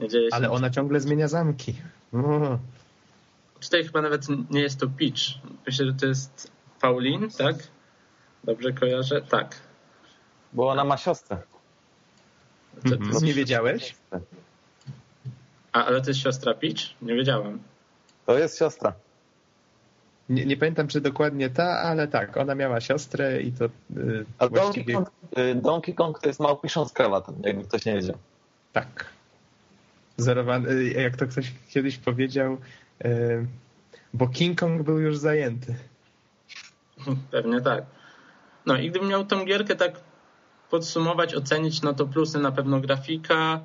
Nie 0.00 0.08
dzieje 0.08 0.30
się 0.30 0.36
Ale 0.36 0.50
ona 0.50 0.70
ciągle 0.70 1.00
zmienia 1.00 1.28
zamki. 1.28 1.74
O. 2.12 2.58
Tutaj 3.60 3.84
chyba 3.84 4.02
nawet 4.02 4.26
nie 4.50 4.60
jest 4.60 4.80
to 4.80 4.86
Peach. 4.86 5.20
Myślę, 5.66 5.86
że 5.86 5.92
to 5.92 6.06
jest 6.06 6.50
Pauline, 6.80 7.28
tak? 7.38 7.56
Dobrze 8.44 8.72
kojarzę? 8.72 9.22
Tak. 9.22 9.56
bo 10.52 10.68
ona 10.68 10.84
ma 10.84 10.96
siostrę. 10.96 11.38
To, 12.84 12.90
to 12.90 12.96
mhm. 12.96 13.24
nie 13.24 13.34
wiedziałeś? 13.34 13.94
A, 15.76 15.84
ale 15.84 16.00
to 16.00 16.10
jest 16.10 16.20
siostra 16.20 16.54
Peach? 16.54 17.02
Nie 17.02 17.14
wiedziałem. 17.14 17.58
To 18.26 18.38
jest 18.38 18.58
siostra. 18.58 18.92
Nie, 20.28 20.46
nie, 20.46 20.56
pamiętam, 20.56 20.88
czy 20.88 21.00
dokładnie 21.00 21.50
ta, 21.50 21.78
ale 21.78 22.08
tak, 22.08 22.36
ona 22.36 22.54
miała 22.54 22.80
siostrę 22.80 23.42
i 23.42 23.52
to 23.52 23.64
yy, 23.96 24.24
A 24.38 24.48
właściwie... 24.48 24.94
Donkey 24.94 25.12
Kong, 25.12 25.38
y, 25.38 25.54
Donkey 25.54 25.94
Kong 25.94 26.20
to 26.20 26.28
jest 26.28 26.40
małpiszon 26.40 26.88
z 26.88 26.92
krawatem, 26.92 27.34
jakby 27.42 27.64
ktoś 27.64 27.84
nie 27.84 27.94
wiedział. 27.94 28.16
Tak. 28.72 29.06
Zerowany, 30.16 30.70
y, 30.70 30.84
jak 30.92 31.16
to 31.16 31.26
ktoś 31.26 31.52
kiedyś 31.68 31.98
powiedział, 31.98 32.56
yy, 33.04 33.46
bo 34.14 34.28
King 34.28 34.60
Kong 34.60 34.82
był 34.82 34.98
już 34.98 35.18
zajęty. 35.18 35.74
Pewnie 37.30 37.60
tak. 37.60 37.84
No 38.66 38.76
i 38.76 38.90
gdybym 38.90 39.08
miał 39.08 39.24
tą 39.24 39.44
gierkę 39.44 39.76
tak 39.76 39.92
podsumować, 40.70 41.34
ocenić, 41.34 41.82
no 41.82 41.94
to 41.94 42.06
plusy 42.06 42.38
na 42.38 42.52
pewno 42.52 42.80
grafika, 42.80 43.60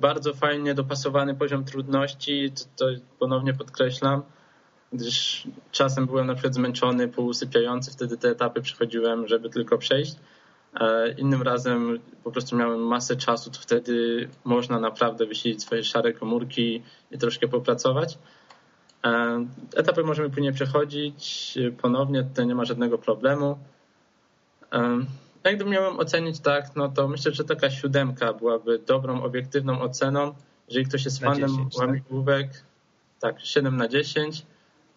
bardzo 0.00 0.34
fajnie 0.34 0.74
dopasowany 0.74 1.34
poziom 1.34 1.64
trudności, 1.64 2.52
to 2.76 2.86
ponownie 3.18 3.54
podkreślam, 3.54 4.22
gdyż 4.92 5.46
czasem 5.72 6.06
byłem 6.06 6.26
na 6.26 6.34
przykład 6.34 6.54
zmęczony, 6.54 7.08
półusypiający, 7.08 7.90
wtedy 7.90 8.16
te 8.16 8.28
etapy 8.28 8.62
przechodziłem, 8.62 9.28
żeby 9.28 9.50
tylko 9.50 9.78
przejść. 9.78 10.16
E, 10.80 11.12
innym 11.12 11.42
razem 11.42 12.00
po 12.24 12.32
prostu 12.32 12.56
miałem 12.56 12.86
masę 12.86 13.16
czasu, 13.16 13.50
to 13.50 13.58
wtedy 13.60 14.28
można 14.44 14.80
naprawdę 14.80 15.26
wysilić 15.26 15.62
swoje 15.62 15.84
szare 15.84 16.12
komórki 16.12 16.82
i 17.10 17.18
troszkę 17.18 17.48
popracować. 17.48 18.18
E, 19.04 19.44
etapy 19.76 20.02
możemy 20.02 20.30
później 20.30 20.52
przechodzić 20.52 21.58
ponownie, 21.82 22.22
tutaj 22.22 22.46
nie 22.46 22.54
ma 22.54 22.64
żadnego 22.64 22.98
problemu. 22.98 23.58
Jak 25.44 25.56
gdybym 25.56 25.72
miałem 25.72 25.98
ocenić 25.98 26.40
tak, 26.40 26.76
no 26.76 26.88
to 26.88 27.08
myślę, 27.08 27.32
że 27.32 27.44
taka 27.44 27.70
siódemka 27.70 28.32
byłaby 28.32 28.78
dobrą, 28.78 29.22
obiektywną 29.22 29.80
oceną. 29.80 30.34
Jeżeli 30.68 30.86
ktoś 30.86 31.04
jest 31.04 31.20
fanem 31.20 31.48
10, 31.48 31.74
tak? 31.74 31.86
łamigłówek, 31.86 32.48
tak? 33.20 33.34
tak, 33.34 33.44
7 33.44 33.76
na 33.76 33.88
10. 33.88 34.46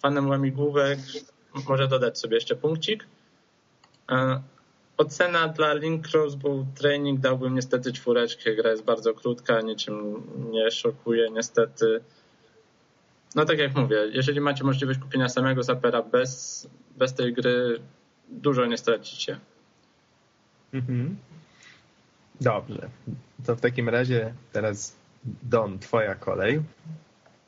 Fanem 0.01 0.29
łamigłówek 0.29 0.99
może 1.69 1.87
dodać 1.87 2.19
sobie 2.19 2.35
jeszcze 2.35 2.55
punkcik. 2.55 3.07
E, 4.11 4.41
ocena 4.97 5.47
dla 5.47 5.73
Link 5.73 6.07
Crossbow 6.13 6.65
Training 6.75 7.19
dałbym 7.19 7.55
niestety 7.55 7.93
czwóreczkę. 7.93 8.55
Gra 8.55 8.71
jest 8.71 8.83
bardzo 8.83 9.13
krótka, 9.13 9.61
niczym 9.61 10.23
nie 10.51 10.71
szokuje 10.71 11.29
niestety. 11.29 12.01
No 13.35 13.45
tak 13.45 13.59
jak 13.59 13.75
mówię, 13.75 13.97
jeżeli 14.11 14.41
macie 14.41 14.63
możliwość 14.63 14.99
kupienia 14.99 15.29
samego 15.29 15.63
Zapera 15.63 16.01
bez, 16.01 16.67
bez 16.97 17.13
tej 17.13 17.33
gry, 17.33 17.79
dużo 18.29 18.65
nie 18.65 18.77
stracicie. 18.77 19.39
Mhm. 20.73 21.17
Dobrze. 22.41 22.89
To 23.45 23.55
w 23.55 23.61
takim 23.61 23.89
razie 23.89 24.33
teraz 24.51 24.95
Don, 25.43 25.79
twoja 25.79 26.15
kolej. 26.15 26.61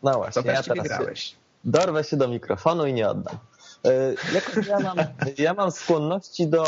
No 0.04 0.14
właśnie, 0.14 0.44
Co 0.44 0.52
ja 0.52 0.64
teraz 0.64 0.88
grałeś? 0.88 1.36
dorwę 1.64 2.04
się 2.04 2.18
do 2.18 2.28
mikrofonu 2.28 2.86
i 2.86 2.94
nie 2.94 3.10
oddam. 3.10 3.38
E, 3.86 4.14
jakoś 4.34 4.68
ja 4.68 4.80
mam, 4.80 4.98
ja 5.38 5.54
mam 5.54 5.72
skłonności 5.72 6.48
do, 6.48 6.66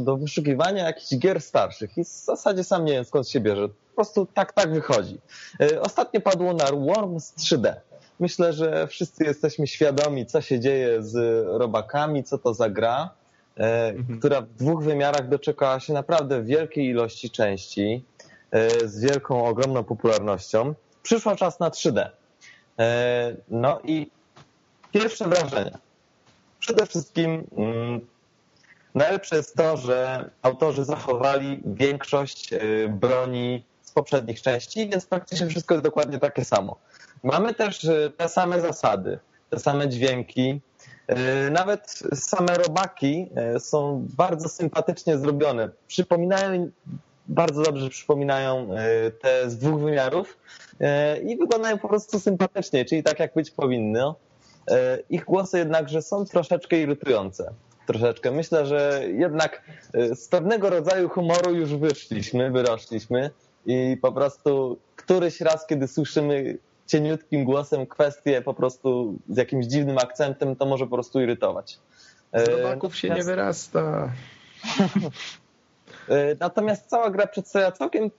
do 0.00 0.16
wyszukiwania 0.16 0.84
jakichś 0.84 1.16
gier 1.16 1.40
starszych 1.40 1.98
i 1.98 2.04
w 2.04 2.08
zasadzie 2.08 2.64
sam 2.64 2.84
nie 2.84 2.92
wiem 2.92 3.04
skąd 3.04 3.28
się 3.28 3.40
bierze. 3.40 3.68
Po 3.68 3.94
prostu 3.94 4.26
tak, 4.34 4.52
tak 4.52 4.72
wychodzi. 4.74 5.18
E, 5.60 5.80
ostatnio 5.80 6.20
padło 6.20 6.54
na 6.54 6.64
Worms 6.64 7.34
3D. 7.34 7.74
Myślę, 8.20 8.52
że 8.52 8.86
wszyscy 8.86 9.24
jesteśmy 9.24 9.66
świadomi, 9.66 10.26
co 10.26 10.40
się 10.40 10.60
dzieje 10.60 11.02
z 11.02 11.46
robakami, 11.58 12.24
co 12.24 12.38
to 12.38 12.54
za 12.54 12.70
gra. 12.70 13.10
E, 13.58 13.88
mhm. 13.88 14.18
która 14.18 14.40
w 14.40 14.54
dwóch 14.54 14.84
wymiarach 14.84 15.28
doczekała 15.28 15.80
się 15.80 15.92
naprawdę 15.92 16.42
wielkiej 16.42 16.86
ilości 16.86 17.30
części 17.30 18.04
e, 18.50 18.88
z 18.88 19.00
wielką, 19.00 19.46
ogromną 19.46 19.84
popularnością. 19.84 20.74
Przyszło 21.02 21.36
czas 21.36 21.60
na 21.60 21.70
3D. 21.70 22.08
E, 22.78 23.36
no 23.48 23.80
i 23.84 24.10
pierwsze 24.92 25.28
wrażenia. 25.28 25.78
Przede 26.58 26.86
wszystkim 26.86 27.46
mm, 27.56 28.00
najlepsze 28.94 29.36
jest 29.36 29.56
to, 29.56 29.76
że 29.76 30.30
autorzy 30.42 30.84
zachowali 30.84 31.60
większość 31.64 32.50
broni 32.88 33.64
z 33.82 33.92
poprzednich 33.92 34.42
części, 34.42 34.88
więc 34.88 35.06
praktycznie 35.06 35.46
wszystko 35.46 35.74
jest 35.74 35.84
dokładnie 35.84 36.18
takie 36.18 36.44
samo. 36.44 36.76
Mamy 37.22 37.54
też 37.54 37.86
te 38.16 38.28
same 38.28 38.60
zasady, 38.60 39.18
te 39.50 39.58
same 39.58 39.88
dźwięki, 39.88 40.60
nawet 41.50 42.02
same 42.14 42.54
robaki 42.54 43.28
e, 43.34 43.60
są 43.60 44.06
bardzo 44.16 44.48
sympatycznie 44.48 45.18
zrobione. 45.18 45.68
Przypominają, 45.86 46.70
bardzo 47.28 47.62
dobrze 47.62 47.90
przypominają 47.90 48.74
e, 48.74 49.10
te 49.10 49.50
z 49.50 49.58
dwóch 49.58 49.80
wymiarów 49.80 50.38
i 51.24 51.36
wyglądają 51.36 51.78
po 51.78 51.88
prostu 51.88 52.20
sympatycznie, 52.20 52.84
czyli 52.84 53.02
tak 53.02 53.18
jak 53.18 53.34
być 53.34 53.50
powinno. 53.50 54.14
Ich 55.10 55.24
głosy 55.24 55.58
jednakże 55.58 56.02
są 56.02 56.24
troszeczkę 56.24 56.80
irytujące. 56.80 57.52
Troszeczkę. 57.86 58.30
Myślę, 58.30 58.66
że 58.66 59.02
jednak 59.12 59.62
z 60.14 60.28
pewnego 60.28 60.70
rodzaju 60.70 61.08
humoru 61.08 61.54
już 61.54 61.74
wyszliśmy, 61.74 62.50
wyrośliśmy 62.50 63.30
i 63.66 63.96
po 64.02 64.12
prostu 64.12 64.78
któryś 64.96 65.40
raz, 65.40 65.66
kiedy 65.66 65.88
słyszymy 65.88 66.58
cieniutkim 66.88 67.44
głosem 67.44 67.86
kwestie 67.86 68.42
po 68.42 68.54
prostu 68.54 69.14
z 69.28 69.36
jakimś 69.36 69.66
dziwnym 69.66 69.98
akcentem, 69.98 70.56
to 70.56 70.66
może 70.66 70.84
po 70.84 70.94
prostu 70.94 71.20
irytować. 71.20 71.78
Z 72.34 72.48
robaków 72.48 72.96
się 72.96 73.10
nie 73.10 73.22
wyrasta. 73.22 73.82
E, 76.08 76.36
natomiast 76.40 76.86
cała 76.86 77.10
gra 77.10 77.26
przedstawia 77.26 77.72
całkiem 77.72 78.10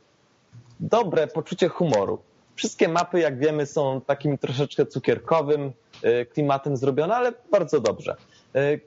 dobre 0.79 1.27
poczucie 1.27 1.69
humoru. 1.69 2.19
Wszystkie 2.55 2.89
mapy, 2.89 3.19
jak 3.19 3.39
wiemy, 3.39 3.65
są 3.65 4.01
takim 4.01 4.37
troszeczkę 4.37 4.85
cukierkowym 4.85 5.71
e, 6.03 6.25
klimatem 6.25 6.77
zrobione, 6.77 7.15
ale 7.15 7.33
bardzo 7.51 7.79
dobrze. 7.79 8.15
E, 8.55 8.79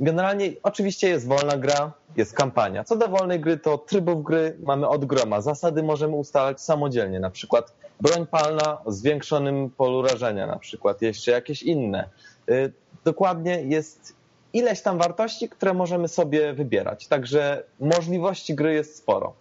generalnie 0.00 0.50
oczywiście 0.62 1.08
jest 1.08 1.28
wolna 1.28 1.56
gra, 1.56 1.92
jest 2.16 2.34
kampania. 2.34 2.84
Co 2.84 2.96
do 2.96 3.08
wolnej 3.08 3.40
gry, 3.40 3.56
to 3.56 3.78
trybów 3.78 4.24
gry 4.24 4.56
mamy 4.62 4.88
od 4.88 5.04
groma. 5.04 5.40
Zasady 5.40 5.82
możemy 5.82 6.16
ustalać 6.16 6.60
samodzielnie, 6.60 7.20
na 7.20 7.30
przykład 7.30 7.74
broń 8.00 8.26
palna 8.26 8.84
o 8.84 8.92
zwiększonym 8.92 9.70
polu 9.70 10.02
rażenia 10.02 10.46
na 10.46 10.58
przykład, 10.58 11.02
jeszcze 11.02 11.30
jakieś 11.30 11.62
inne. 11.62 12.08
Y, 12.50 12.72
dokładnie 13.04 13.62
jest 13.62 14.16
ileś 14.52 14.82
tam 14.82 14.98
wartości, 14.98 15.48
które 15.48 15.74
możemy 15.74 16.08
sobie 16.08 16.52
wybierać. 16.52 17.06
Także 17.06 17.64
możliwości 17.80 18.54
gry 18.54 18.74
jest 18.74 18.96
sporo. 18.96 19.34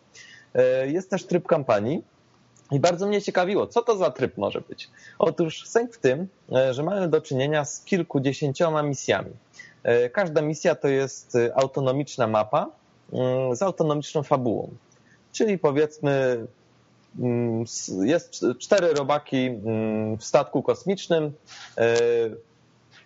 Y, 0.86 0.92
jest 0.92 1.10
też 1.10 1.26
tryb 1.26 1.48
kampanii. 1.48 2.04
I 2.72 2.80
bardzo 2.80 3.08
mnie 3.08 3.22
ciekawiło, 3.22 3.68
co 3.68 3.82
to 3.82 3.98
za 3.98 4.12
tryb 4.12 4.38
może 4.38 4.62
być. 4.62 4.90
Otóż 5.20 5.68
sęk 5.68 5.94
w 5.94 5.98
tym, 5.98 6.28
y, 6.70 6.74
że 6.74 6.84
mamy 6.84 7.08
do 7.08 7.22
czynienia 7.22 7.66
z 7.66 7.84
kilkudziesięcioma 7.84 8.84
misjami. 8.84 9.32
Każda 10.12 10.42
misja 10.42 10.76
to 10.76 10.88
jest 10.88 11.38
autonomiczna 11.56 12.28
mapa 12.28 12.70
z 13.54 13.62
autonomiczną 13.62 14.24
fabułą. 14.24 14.70
Czyli 15.32 15.58
powiedzmy 15.58 16.46
jest 18.04 18.46
cztery 18.60 18.94
robaki 18.94 19.46
mm, 19.48 20.18
w 20.18 20.24
statku 20.24 20.64
kosmicznym, 20.64 21.34
e, 21.78 21.96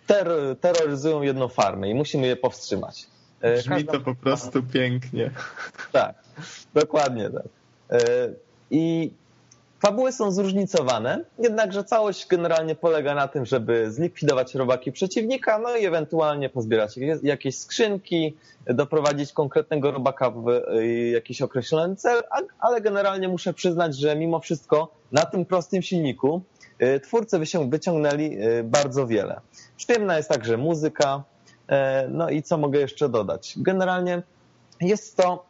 ter 0.06 0.28
terroryzują 0.60 1.22
jedną 1.22 1.48
farmę 1.48 1.90
i 1.90 1.94
musimy 1.94 2.26
je 2.26 2.36
powstrzymać. 2.36 3.06
E, 3.40 3.56
Brzmi 3.56 3.74
Każda... 3.74 3.92
to 3.92 4.00
po 4.00 4.14
prostu 4.14 4.62
pięknie. 4.62 5.30
Tak, 5.92 6.14
dokładnie 6.74 7.30
tak. 7.30 7.46
E, 7.90 8.28
I 8.70 9.10
Fabuły 9.80 10.12
są 10.12 10.30
zróżnicowane, 10.30 11.24
jednakże 11.38 11.84
całość 11.84 12.26
generalnie 12.26 12.74
polega 12.74 13.14
na 13.14 13.28
tym, 13.28 13.46
żeby 13.46 13.92
zlikwidować 13.92 14.54
robaki 14.54 14.92
przeciwnika, 14.92 15.58
no 15.58 15.76
i 15.76 15.86
ewentualnie 15.86 16.48
pozbierać 16.48 16.94
jakieś 17.22 17.58
skrzynki, 17.58 18.36
doprowadzić 18.66 19.32
konkretnego 19.32 19.90
robaka 19.90 20.30
w 20.30 20.48
y, 20.48 21.08
jakiś 21.08 21.42
określony 21.42 21.96
cel, 21.96 22.22
ale 22.60 22.80
generalnie 22.80 23.28
muszę 23.28 23.54
przyznać, 23.54 23.96
że 23.96 24.16
mimo 24.16 24.40
wszystko 24.40 24.88
na 25.12 25.26
tym 25.26 25.44
prostym 25.44 25.82
silniku 25.82 26.42
y, 26.82 27.00
twórcy 27.00 27.38
wyciągnęli 27.68 28.38
y, 28.42 28.64
bardzo 28.64 29.06
wiele. 29.06 29.40
Przyjemna 29.76 30.16
jest 30.16 30.28
także 30.28 30.56
muzyka, 30.56 31.22
no 32.08 32.30
i 32.30 32.42
co 32.42 32.58
mogę 32.58 32.78
jeszcze 32.78 33.08
dodać? 33.08 33.54
Generalnie 33.56 34.22
jest 34.80 35.16
to 35.16 35.46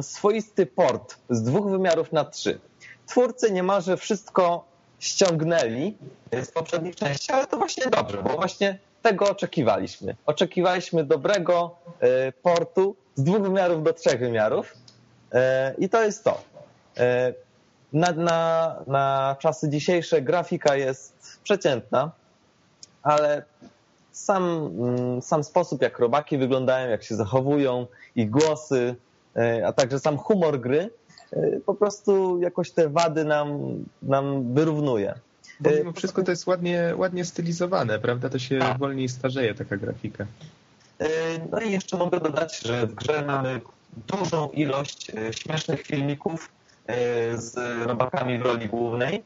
swoisty 0.00 0.66
port 0.66 1.16
z 1.30 1.42
dwóch 1.42 1.70
wymiarów 1.70 2.12
na 2.12 2.24
trzy 2.24 2.60
twórcy 3.06 3.52
niemalże 3.52 3.96
wszystko 3.96 4.64
ściągnęli 4.98 5.96
z 6.42 6.50
poprzednich 6.50 6.96
części, 6.96 7.32
ale 7.32 7.46
to 7.46 7.56
właśnie 7.56 7.86
dobrze, 7.86 8.22
bo 8.22 8.30
właśnie 8.30 8.78
tego 9.02 9.30
oczekiwaliśmy. 9.30 10.16
Oczekiwaliśmy 10.26 11.04
dobrego 11.04 11.76
e, 12.00 12.32
portu 12.32 12.96
z 13.14 13.22
dwóch 13.22 13.42
wymiarów 13.42 13.82
do 13.82 13.92
trzech 13.92 14.20
wymiarów 14.20 14.74
e, 15.32 15.74
i 15.78 15.88
to 15.88 16.04
jest 16.04 16.24
to. 16.24 16.40
E, 16.96 17.34
na, 17.92 18.12
na, 18.12 18.76
na 18.86 19.36
czasy 19.38 19.68
dzisiejsze 19.68 20.22
grafika 20.22 20.76
jest 20.76 21.38
przeciętna, 21.42 22.10
ale 23.02 23.42
sam, 24.12 24.42
mm, 24.78 25.22
sam 25.22 25.44
sposób, 25.44 25.82
jak 25.82 25.98
robaki 25.98 26.38
wyglądają, 26.38 26.90
jak 26.90 27.02
się 27.02 27.16
zachowują, 27.16 27.86
ich 28.16 28.30
głosy, 28.30 28.94
a 29.66 29.72
także 29.72 29.98
sam 29.98 30.18
humor 30.18 30.60
gry 30.60 30.90
po 31.66 31.74
prostu 31.74 32.40
jakoś 32.40 32.70
te 32.70 32.88
wady 32.88 33.24
nam, 33.24 33.48
nam 34.02 34.54
wyrównuje. 34.54 35.14
Bo 35.60 35.70
mimo 35.70 35.92
wszystko 35.92 36.22
to 36.22 36.30
jest 36.30 36.46
ładnie, 36.46 36.94
ładnie 36.96 37.24
stylizowane, 37.24 37.98
prawda? 37.98 38.28
To 38.28 38.38
się 38.38 38.58
A. 38.62 38.78
wolniej 38.78 39.08
starzeje 39.08 39.54
taka 39.54 39.76
grafika. 39.76 40.26
No 41.50 41.60
i 41.60 41.72
jeszcze 41.72 41.96
mogę 41.96 42.20
dodać, 42.20 42.60
że 42.60 42.86
w 42.86 42.94
grze 42.94 43.24
mamy 43.26 43.60
dużą 44.08 44.48
ilość 44.48 45.12
śmiesznych 45.30 45.82
filmików 45.82 46.50
z 47.34 47.56
robakami 47.86 48.38
w 48.38 48.42
roli 48.42 48.68
głównej. 48.68 49.22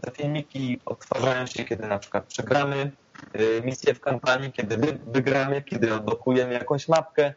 Te 0.00 0.10
filmiki 0.10 0.80
odtwarzają 0.86 1.46
się, 1.46 1.64
kiedy 1.64 1.86
na 1.86 1.98
przykład 1.98 2.24
przegramy 2.24 2.90
misję 3.64 3.94
w 3.94 4.00
kampanii, 4.00 4.52
kiedy 4.52 4.78
wygramy, 5.06 5.62
kiedy 5.62 5.94
odblokujemy 5.94 6.52
jakąś 6.52 6.88
mapkę. 6.88 7.34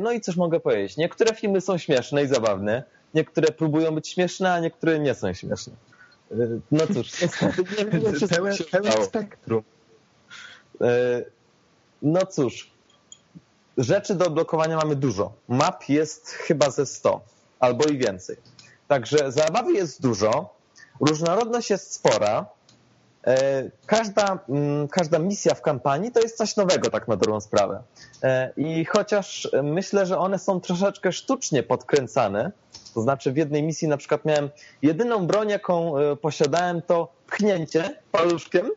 No 0.00 0.12
i 0.12 0.20
coś 0.20 0.36
mogę 0.36 0.60
powiedzieć. 0.60 0.96
Niektóre 0.96 1.34
filmy 1.34 1.60
są 1.60 1.78
śmieszne 1.78 2.22
i 2.22 2.26
zabawne, 2.26 2.82
niektóre 3.14 3.52
próbują 3.52 3.94
być 3.94 4.08
śmieszne, 4.08 4.52
a 4.52 4.60
niektóre 4.60 4.98
nie 4.98 5.14
są 5.14 5.32
śmieszne. 5.32 5.72
No 6.70 6.86
cóż, 6.86 7.22
niestety 7.22 7.64
nie 7.78 7.84
wiem, 7.84 8.28
pełen, 8.28 8.56
pełen 8.70 9.04
spektrum. 9.04 9.62
No 12.02 12.26
cóż, 12.26 12.70
rzeczy 13.78 14.14
do 14.14 14.26
odblokowania 14.26 14.76
mamy 14.76 14.96
dużo. 14.96 15.32
Map 15.48 15.88
jest 15.88 16.30
chyba 16.30 16.70
ze 16.70 16.86
100 16.86 17.20
albo 17.60 17.84
i 17.84 17.98
więcej. 17.98 18.36
Także 18.88 19.32
zabawy 19.32 19.72
jest 19.72 20.02
dużo, 20.02 20.54
różnorodność 21.00 21.70
jest 21.70 21.92
spora. 21.92 22.46
E, 23.26 23.70
każda, 23.86 24.38
mm, 24.48 24.88
każda 24.88 25.18
misja 25.18 25.54
w 25.54 25.62
kampanii 25.62 26.12
to 26.12 26.20
jest 26.20 26.36
coś 26.36 26.56
nowego, 26.56 26.90
tak 26.90 27.08
na 27.08 27.16
dobrą 27.16 27.40
sprawę. 27.40 27.82
I 28.56 28.84
chociaż 28.84 29.48
myślę, 29.62 30.06
że 30.06 30.18
one 30.18 30.38
są 30.38 30.60
troszeczkę 30.60 31.12
sztucznie 31.12 31.62
podkręcane, 31.62 32.52
to 32.98 33.02
znaczy 33.02 33.32
w 33.32 33.36
jednej 33.36 33.62
misji 33.62 33.88
na 33.88 33.96
przykład 33.96 34.24
miałem 34.24 34.50
jedyną 34.82 35.26
broń, 35.26 35.48
jaką 35.48 35.98
e, 35.98 36.16
posiadałem, 36.16 36.82
to 36.82 37.12
pchnięcie 37.26 37.98
paluszkiem 38.12 38.70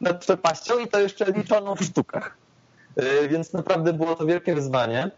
nad 0.00 0.20
przepaścią 0.20 0.78
i 0.78 0.88
to 0.88 1.00
jeszcze 1.00 1.32
liczoną 1.32 1.74
w 1.74 1.82
sztukach. 1.82 2.36
Więc 3.28 3.52
naprawdę 3.52 3.92
było 3.92 4.14
to 4.14 4.26
wielkie 4.26 4.54
wyzwanie. 4.54 5.10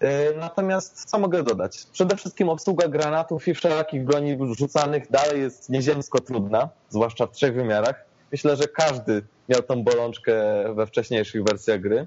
E, 0.00 0.34
natomiast 0.36 1.04
co 1.04 1.18
mogę 1.18 1.42
dodać? 1.42 1.86
Przede 1.92 2.16
wszystkim 2.16 2.48
obsługa 2.48 2.88
granatów 2.88 3.48
i 3.48 3.54
wszelakich 3.54 4.04
broni 4.04 4.38
rzucanych 4.58 5.10
dalej 5.10 5.40
jest 5.40 5.70
nieziemsko 5.70 6.20
trudna, 6.20 6.68
zwłaszcza 6.90 7.26
w 7.26 7.32
trzech 7.32 7.54
wymiarach. 7.54 8.04
Myślę, 8.32 8.56
że 8.56 8.68
każdy 8.68 9.22
miał 9.48 9.62
tą 9.62 9.82
bolączkę 9.84 10.34
we 10.74 10.86
wcześniejszych 10.86 11.44
wersjach 11.44 11.80
gry. 11.80 12.06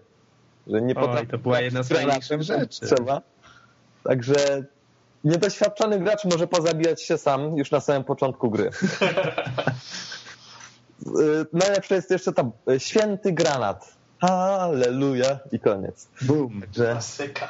Że 0.68 0.82
nie 0.82 0.96
Oj, 0.96 1.28
to 1.28 1.38
była 1.38 1.62
jedna 1.62 1.84
z 1.84 1.89
najlepszych 1.89 2.44
rzeczy. 2.44 2.86
Trzeba. 2.86 3.22
Także 4.04 4.66
niedoświadczony 5.24 5.99
gracz 5.99 6.26
może 6.26 6.47
pozabijać 6.47 7.01
się 7.01 7.17
sam 7.17 7.57
już 7.57 7.72
na 7.72 7.80
samym 7.80 8.03
początku 8.03 8.51
gry. 8.51 8.69
E, 11.05 11.45
najlepsze 11.53 11.95
jest 11.95 12.11
jeszcze 12.11 12.34
tam 12.34 12.51
e, 12.69 12.80
święty 12.80 13.32
granat. 13.32 13.93
Halleluja 14.22 15.39
i 15.51 15.59
koniec. 15.59 16.07
Boom. 16.22 16.61
Klasyka. 16.74 17.47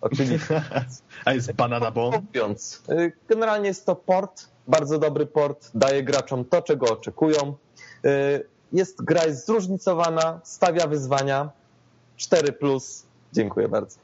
Oczywiście. 0.00 0.62
A 1.24 1.32
jest 1.32 1.52
banana 1.52 1.90
bomb? 1.90 2.26
Mówiąc, 2.26 2.82
y, 2.90 3.12
generalnie 3.28 3.68
jest 3.68 3.86
to 3.86 3.96
port, 3.96 4.48
bardzo 4.66 4.98
dobry 4.98 5.26
port, 5.26 5.70
daje 5.74 6.02
graczom 6.02 6.44
to, 6.44 6.62
czego 6.62 6.86
oczekują. 6.86 7.54
Y, 8.04 8.46
jest 8.72 9.04
gra 9.04 9.24
jest 9.24 9.46
zróżnicowana, 9.46 10.40
stawia 10.44 10.86
wyzwania. 10.86 11.50
4 12.16 12.52
plus. 12.52 13.06
Dziękuję 13.32 13.68
bardzo. 13.68 13.98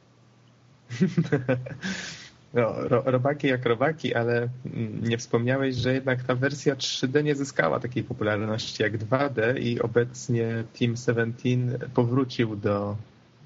No, 2.55 2.75
ro, 2.77 3.03
robaki 3.07 3.47
jak 3.47 3.67
robaki, 3.67 4.15
ale 4.15 4.49
mm, 4.75 5.01
nie 5.09 5.19
wspomniałeś, 5.19 5.77
że 5.77 5.95
jednak 5.95 6.23
ta 6.23 6.35
wersja 6.35 6.75
3D 6.75 7.25
nie 7.25 7.35
zyskała 7.35 7.81
takiej 7.81 8.05
popularności 8.05 8.83
jak 8.83 8.99
2D 8.99 9.59
i 9.59 9.81
obecnie 9.81 10.65
Team 10.79 10.97
17 10.97 11.49
powrócił 11.95 12.57
do 12.57 12.97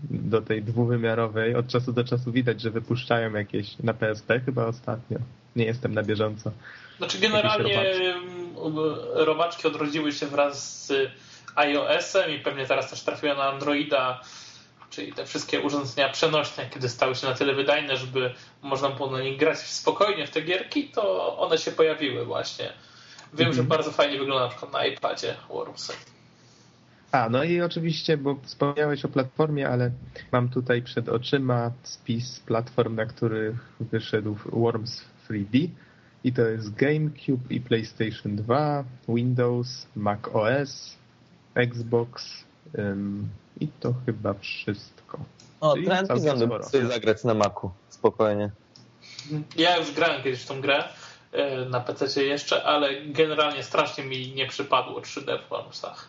do 0.02 0.42
tej 0.42 0.62
dwuwymiarowej. 0.62 1.54
Od 1.54 1.68
czasu 1.68 1.92
do 1.92 2.04
czasu 2.04 2.32
widać, 2.32 2.60
że 2.60 2.70
wypuszczają 2.70 3.32
jakieś 3.32 3.78
na 3.78 3.94
PSP 3.94 4.40
chyba 4.40 4.66
ostatnio. 4.66 5.18
Nie 5.56 5.64
jestem 5.64 5.94
na 5.94 6.02
bieżąco. 6.02 6.50
Znaczy 6.98 7.18
generalnie 7.18 8.14
robaczki 9.14 9.68
odrodziły 9.68 10.12
się 10.12 10.26
wraz 10.26 10.86
z 10.86 10.92
iOS-em 11.54 12.30
i 12.30 12.38
pewnie 12.38 12.66
teraz 12.66 12.90
też 12.90 13.02
trafiły 13.02 13.34
na 13.34 13.42
Androida, 13.42 14.20
czyli 14.90 15.12
te 15.12 15.26
wszystkie 15.26 15.60
urządzenia 15.60 16.08
przenośne, 16.08 16.70
kiedy 16.70 16.88
stały 16.88 17.14
się 17.14 17.26
na 17.26 17.34
tyle 17.34 17.54
wydajne, 17.54 17.96
żeby 17.96 18.34
można 18.62 18.88
było 18.88 19.10
na 19.10 19.22
nich 19.22 19.38
grać 19.38 19.58
spokojnie 19.58 20.26
w 20.26 20.30
te 20.30 20.42
gierki, 20.42 20.88
to 20.88 21.36
one 21.38 21.58
się 21.58 21.72
pojawiły 21.72 22.24
właśnie. 22.24 22.64
Wiem, 22.64 22.72
mm 23.32 23.52
-hmm. 23.52 23.56
że 23.56 23.62
mhm. 23.62 23.68
bardzo 23.68 23.92
fajnie 23.92 24.18
wygląda 24.18 24.44
na 24.44 24.50
przykład 24.50 24.72
na 24.72 24.86
iPadzie 24.86 25.34
Wormsy. 25.48 25.92
A, 27.12 27.28
no 27.28 27.44
i 27.44 27.60
oczywiście, 27.60 28.16
bo 28.16 28.36
wspomniałeś 28.42 29.04
o 29.04 29.08
platformie, 29.08 29.68
ale 29.68 29.90
mam 30.32 30.48
tutaj 30.48 30.82
przed 30.82 31.08
oczyma 31.08 31.70
spis 31.82 32.40
platform, 32.40 32.94
na 32.94 33.06
których 33.06 33.56
wyszedł 33.80 34.36
Worms 34.46 35.04
3D 35.28 35.68
i 36.24 36.32
to 36.32 36.42
jest 36.42 36.74
GameCube 36.74 37.50
i 37.50 37.60
PlayStation 37.60 38.36
2, 38.36 38.84
Windows, 39.08 39.86
Mac 39.96 40.20
OS, 40.32 40.96
Xbox 41.54 42.44
i 43.60 43.68
to 43.80 43.94
chyba 44.06 44.34
wszystko. 44.34 45.18
O, 45.60 45.74
trend 45.74 46.08
sobie 46.08 46.86
zagrać 46.86 47.24
na 47.24 47.34
Macu, 47.34 47.70
spokojnie. 47.88 48.50
Ja 49.56 49.76
już 49.76 49.92
grałem 49.92 50.22
kiedyś 50.22 50.42
w 50.42 50.46
tą 50.46 50.60
grę 50.60 50.84
e, 51.32 51.64
na 51.64 51.80
PC 51.80 52.24
jeszcze, 52.24 52.64
ale 52.64 53.02
generalnie 53.02 53.62
strasznie 53.62 54.04
mi 54.04 54.32
nie 54.32 54.46
przypadło 54.46 55.00
3D 55.00 55.38
w 55.46 55.48
Wormsach. 55.48 56.08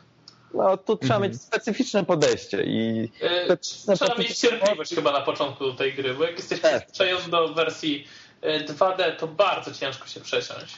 No 0.54 0.78
tu 0.78 0.98
trzeba 0.98 1.16
mhm. 1.16 1.32
mieć 1.32 1.42
specyficzne 1.42 2.06
podejście 2.06 2.64
i... 2.64 3.10
Yy, 3.48 3.58
trzeba 3.96 4.16
mieć 4.16 4.38
cierpliwość 4.38 4.96
chyba 4.96 5.12
na 5.12 5.22
początku 5.22 5.66
do 5.66 5.74
tej 5.74 5.94
gry, 5.94 6.14
bo 6.14 6.24
jak 6.24 6.38
jesteś 6.38 6.62
tak. 6.62 6.72
przyzwyczajony 6.72 7.30
do 7.30 7.54
wersji 7.54 8.08
2D, 8.42 9.02
e, 9.02 9.12
to 9.12 9.28
bardzo 9.28 9.74
ciężko 9.74 10.08
się 10.08 10.20
przesiąść. 10.20 10.76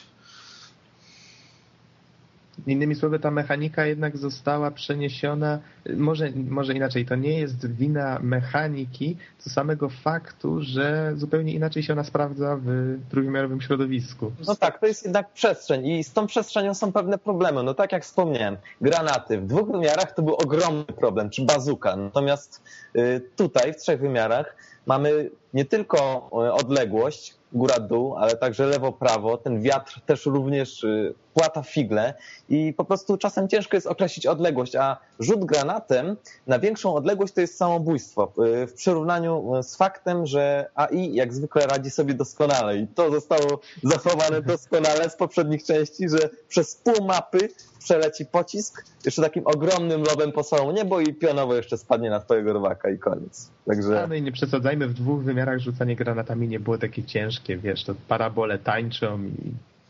Innymi 2.66 2.94
słowy, 2.94 3.18
ta 3.18 3.30
mechanika 3.30 3.86
jednak 3.86 4.16
została 4.16 4.70
przeniesiona, 4.70 5.58
może, 5.96 6.30
może 6.50 6.74
inaczej, 6.74 7.06
to 7.06 7.16
nie 7.16 7.40
jest 7.40 7.72
wina 7.72 8.18
mechaniki, 8.22 9.16
co 9.38 9.50
samego 9.50 9.88
faktu, 9.88 10.60
że 10.60 11.12
zupełnie 11.16 11.52
inaczej 11.52 11.82
się 11.82 11.92
ona 11.92 12.04
sprawdza 12.04 12.58
w 12.62 12.98
trójwymiarowym 13.10 13.60
środowisku. 13.60 14.32
No 14.46 14.56
tak, 14.56 14.80
to 14.80 14.86
jest 14.86 15.04
jednak 15.04 15.32
przestrzeń 15.32 15.86
i 15.86 16.04
z 16.04 16.12
tą 16.12 16.26
przestrzenią 16.26 16.74
są 16.74 16.92
pewne 16.92 17.18
problemy. 17.18 17.62
No 17.62 17.74
tak 17.74 17.92
jak 17.92 18.02
wspomniałem, 18.04 18.56
granaty 18.80 19.38
w 19.38 19.46
dwóch 19.46 19.72
wymiarach 19.72 20.14
to 20.14 20.22
był 20.22 20.34
ogromny 20.34 20.84
problem, 20.84 21.30
czy 21.30 21.44
bazuka. 21.44 21.96
Natomiast 21.96 22.62
y, 22.96 23.30
tutaj 23.36 23.72
w 23.72 23.76
trzech 23.76 24.00
wymiarach 24.00 24.56
mamy 24.86 25.30
nie 25.54 25.64
tylko 25.64 26.30
y, 26.32 26.52
odległość, 26.52 27.34
góra-dół, 27.52 28.16
ale 28.16 28.36
także 28.36 28.66
lewo-prawo. 28.66 29.38
Ten 29.38 29.62
wiatr 29.62 30.00
też 30.06 30.26
również 30.26 30.84
y, 30.84 31.14
płata 31.34 31.62
figle 31.62 32.14
i 32.48 32.74
po 32.76 32.84
prostu 32.84 33.16
czasem 33.16 33.48
ciężko 33.48 33.76
jest 33.76 33.86
określić 33.86 34.26
odległość, 34.26 34.76
a 34.76 34.96
rzut 35.18 35.44
granatem 35.44 36.16
na 36.46 36.58
większą 36.58 36.94
odległość 36.94 37.32
to 37.32 37.40
jest 37.40 37.56
samobójstwo 37.56 38.32
y, 38.62 38.66
w 38.66 38.72
przyrównaniu 38.72 39.52
z 39.62 39.76
faktem, 39.76 40.26
że 40.26 40.70
AI 40.74 41.14
jak 41.14 41.34
zwykle 41.34 41.66
radzi 41.66 41.90
sobie 41.90 42.14
doskonale 42.14 42.78
i 42.78 42.86
to 42.86 43.10
zostało 43.10 43.60
zachowane 43.82 44.42
doskonale 44.42 45.10
z 45.10 45.16
poprzednich 45.16 45.64
części, 45.64 46.08
że 46.08 46.18
przez 46.48 46.76
pół 46.76 47.06
mapy 47.06 47.48
przeleci 47.84 48.26
pocisk 48.26 48.84
jeszcze 49.04 49.22
takim 49.22 49.46
ogromnym 49.46 50.02
lobem 50.02 50.32
po 50.32 50.42
samą 50.42 50.72
niebo 50.72 51.00
i 51.00 51.14
pionowo 51.14 51.54
jeszcze 51.54 51.78
spadnie 51.78 52.10
na 52.10 52.20
twojego 52.20 52.52
rowaka 52.52 52.90
i 52.90 52.98
koniec. 52.98 53.50
Także... 53.66 54.02
A 54.02 54.06
no 54.06 54.14
i 54.14 54.22
nie 54.22 54.32
przesadzajmy, 54.32 54.88
w 54.88 54.94
dwóch 54.94 55.22
wymiarach 55.22 55.58
rzucanie 55.58 55.96
granatami 55.96 56.48
nie 56.48 56.60
było 56.60 56.78
takie 56.78 57.04
ciężkie, 57.04 57.56
wiesz, 57.56 57.84
to 57.84 57.94
parabole 58.08 58.58
tańczą 58.58 59.24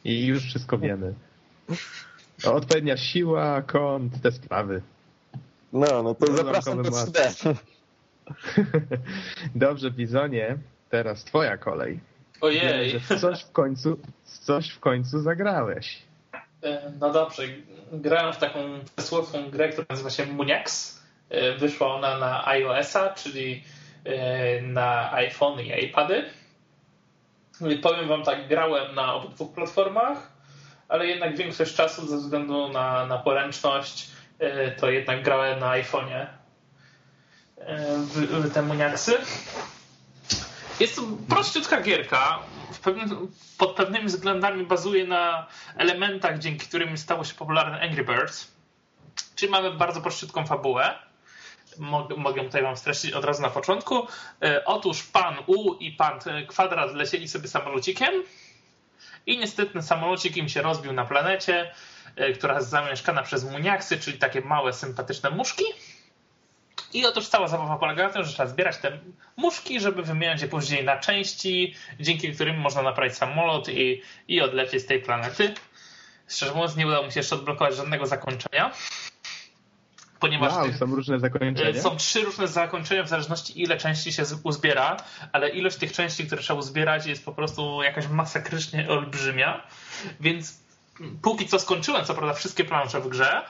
i, 0.05 0.11
i 0.11 0.26
już 0.26 0.43
wszystko 0.43 0.78
wiemy. 0.78 1.14
Odpowiednia 2.45 2.97
siła, 2.97 3.62
kąt, 3.62 4.22
te 4.22 4.32
sprawy. 4.32 4.82
No, 5.72 6.03
no 6.03 6.14
to 6.14 6.26
no, 6.26 6.36
zapraszam 6.36 6.82
do 6.82 6.90
3D. 6.90 7.55
Dobrze, 9.55 9.90
Bizonie, 9.90 10.59
teraz 10.90 11.24
twoja 11.24 11.57
kolej. 11.57 12.01
Ojej. 12.40 12.93
Wiem, 12.93 13.18
coś 13.20 13.43
w 13.45 13.53
końcu, 13.53 13.99
coś 14.24 14.70
w 14.70 14.80
końcu 14.80 15.20
zagrałeś. 15.20 16.03
E, 16.62 16.92
no 17.00 17.10
dobrze, 17.12 17.42
grałem 17.92 18.32
w 18.32 18.36
taką 18.36 18.58
przysłowiową 18.96 19.50
grę, 19.50 19.68
która 19.68 19.86
nazywa 19.90 20.10
się 20.10 20.26
Muniax. 20.26 20.98
E, 21.30 21.52
wyszła 21.52 21.94
ona 21.94 22.18
na 22.18 22.46
iOS-a, 22.46 23.10
czyli 23.10 23.64
e, 24.04 24.60
na 24.60 25.12
iPhone 25.12 25.60
i 25.60 25.84
iPady. 25.84 26.24
Powiem 27.82 28.08
wam 28.08 28.22
tak, 28.22 28.48
grałem 28.48 28.94
na 28.94 29.14
obydwu 29.14 29.46
platformach, 29.46 30.32
ale 30.88 31.06
jednak 31.06 31.36
większość 31.36 31.74
czasu 31.74 32.06
ze 32.06 32.16
względu 32.16 32.68
na, 32.68 33.06
na 33.06 33.18
poręczność 33.18 34.10
to 34.80 34.90
jednak 34.90 35.22
grałem 35.22 35.58
na 35.58 35.70
iPhone'ie 35.70 36.26
w, 37.96 38.16
w 38.16 38.54
te 38.54 38.62
Muniaxy. 38.62 39.12
Jest 40.80 40.96
to 40.96 41.02
prościutka 41.28 41.80
gierka. 41.80 42.38
Pewnym, 42.79 43.33
pod 43.59 43.75
pewnymi 43.75 44.07
względami 44.07 44.66
bazuje 44.66 45.07
na 45.07 45.47
elementach, 45.77 46.39
dzięki 46.39 46.66
którym 46.66 46.99
stało 46.99 47.25
się 47.25 47.35
popularne 47.35 47.81
Angry 47.81 48.05
Birds. 48.05 48.53
Czyli 49.37 49.53
mamy 49.53 49.70
bardzo 49.70 50.01
prościutką 50.01 50.47
fabułę. 50.47 50.99
Mogę 52.16 52.45
tutaj 52.45 52.62
wam 52.62 52.77
streścić 52.77 53.12
od 53.12 53.25
razu 53.25 53.43
na 53.43 53.51
początku. 53.51 54.07
E, 54.43 54.64
otóż 54.64 55.03
pan 55.03 55.37
U 55.47 55.75
i 55.75 55.93
pan 55.93 56.18
Kwadrat 56.49 56.95
lecieli 56.95 57.29
sobie 57.29 57.49
samolocikiem 57.49 58.12
i 59.27 59.39
niestety 59.39 59.83
samolocik 59.83 60.37
im 60.37 60.49
się 60.49 60.62
rozbił 60.62 60.93
na 60.93 61.05
planecie, 61.05 61.75
e, 62.16 62.33
która 62.33 62.55
jest 62.55 62.68
zamieszkana 62.68 63.23
przez 63.23 63.45
muniaksy, 63.45 64.01
czyli 64.01 64.18
takie 64.18 64.41
małe, 64.41 64.73
sympatyczne 64.73 65.31
muszki. 65.31 65.64
I 66.93 67.07
otóż 67.07 67.29
cała 67.29 67.49
zabawa 67.49 67.77
polega 67.77 68.07
na 68.07 68.12
tym, 68.12 68.25
że 68.25 68.33
trzeba 68.33 68.49
zbierać 68.49 68.79
te 68.79 68.99
muszki, 69.37 69.81
żeby 69.81 70.03
wymieniać 70.03 70.43
je 70.43 70.49
później 70.49 70.85
na 70.85 70.97
części, 70.97 71.75
dzięki 72.01 72.33
którym 72.33 72.61
można 72.61 72.83
naprawić 72.83 73.16
samolot 73.16 73.68
i, 73.68 74.03
i 74.29 74.41
odlecieć 74.41 74.83
z 74.83 74.87
tej 74.87 75.03
planety. 75.03 75.55
Szczerze 76.29 76.55
mówiąc, 76.55 76.77
nie 76.77 76.87
udało 76.87 77.07
mi 77.07 77.12
się 77.12 77.20
jeszcze 77.20 77.35
odblokować 77.35 77.77
żadnego 77.77 78.07
zakończenia. 78.07 78.73
Ponieważ 80.20 80.53
wow, 80.53 80.73
są 80.73 80.87
różne 80.87 81.20
zakończenia. 81.20 81.83
Są 81.83 81.97
trzy 81.97 82.20
różne 82.20 82.49
zakończenia 82.49 83.03
w 83.03 83.09
zależności 83.09 83.62
ile 83.62 83.77
części 83.77 84.12
się 84.12 84.23
uzbiera, 84.43 84.97
ale 85.33 85.49
ilość 85.49 85.77
tych 85.77 85.93
części, 85.93 86.27
które 86.27 86.43
trzeba 86.43 86.59
uzbierać 86.59 87.07
jest 87.07 87.25
po 87.25 87.33
prostu 87.33 87.83
jakaś 87.83 88.09
masakrycznie 88.09 88.89
olbrzymia. 88.89 89.66
Więc 90.20 90.61
póki 91.23 91.49
co 91.49 91.59
skończyłem, 91.59 92.05
co 92.05 92.14
prawda, 92.14 92.35
wszystkie 92.35 92.64
plansze 92.64 93.01
w 93.01 93.09
grze, 93.09 93.43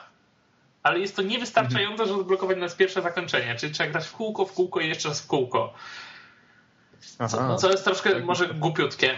ale 0.83 0.99
jest 0.99 1.15
to 1.15 1.21
niewystarczające, 1.21 2.05
żeby 2.05 2.19
odblokować 2.19 2.57
nas 2.57 2.75
pierwsze 2.75 3.01
zakończenie. 3.01 3.55
Czyli 3.55 3.73
trzeba 3.73 3.89
grać 3.89 4.07
w 4.07 4.13
kółko, 4.13 4.45
w 4.45 4.53
kółko 4.53 4.79
i 4.79 4.89
jeszcze 4.89 5.09
raz 5.09 5.21
w 5.21 5.27
kółko. 5.27 5.73
Co, 7.29 7.55
co 7.55 7.71
jest 7.71 7.83
troszkę 7.83 8.11
tak 8.13 8.23
może 8.23 8.47
głupiutkie. 8.47 9.15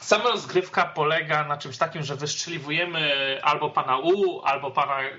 Sama 0.00 0.30
rozgrywka 0.30 0.84
polega 0.84 1.44
na 1.44 1.56
czymś 1.56 1.78
takim, 1.78 2.02
że 2.02 2.16
wystrzeliwujemy 2.16 3.12
albo 3.42 3.70
pana 3.70 3.98
U, 3.98 4.40
albo 4.42 4.70
pana 4.70 5.02
yy, 5.02 5.12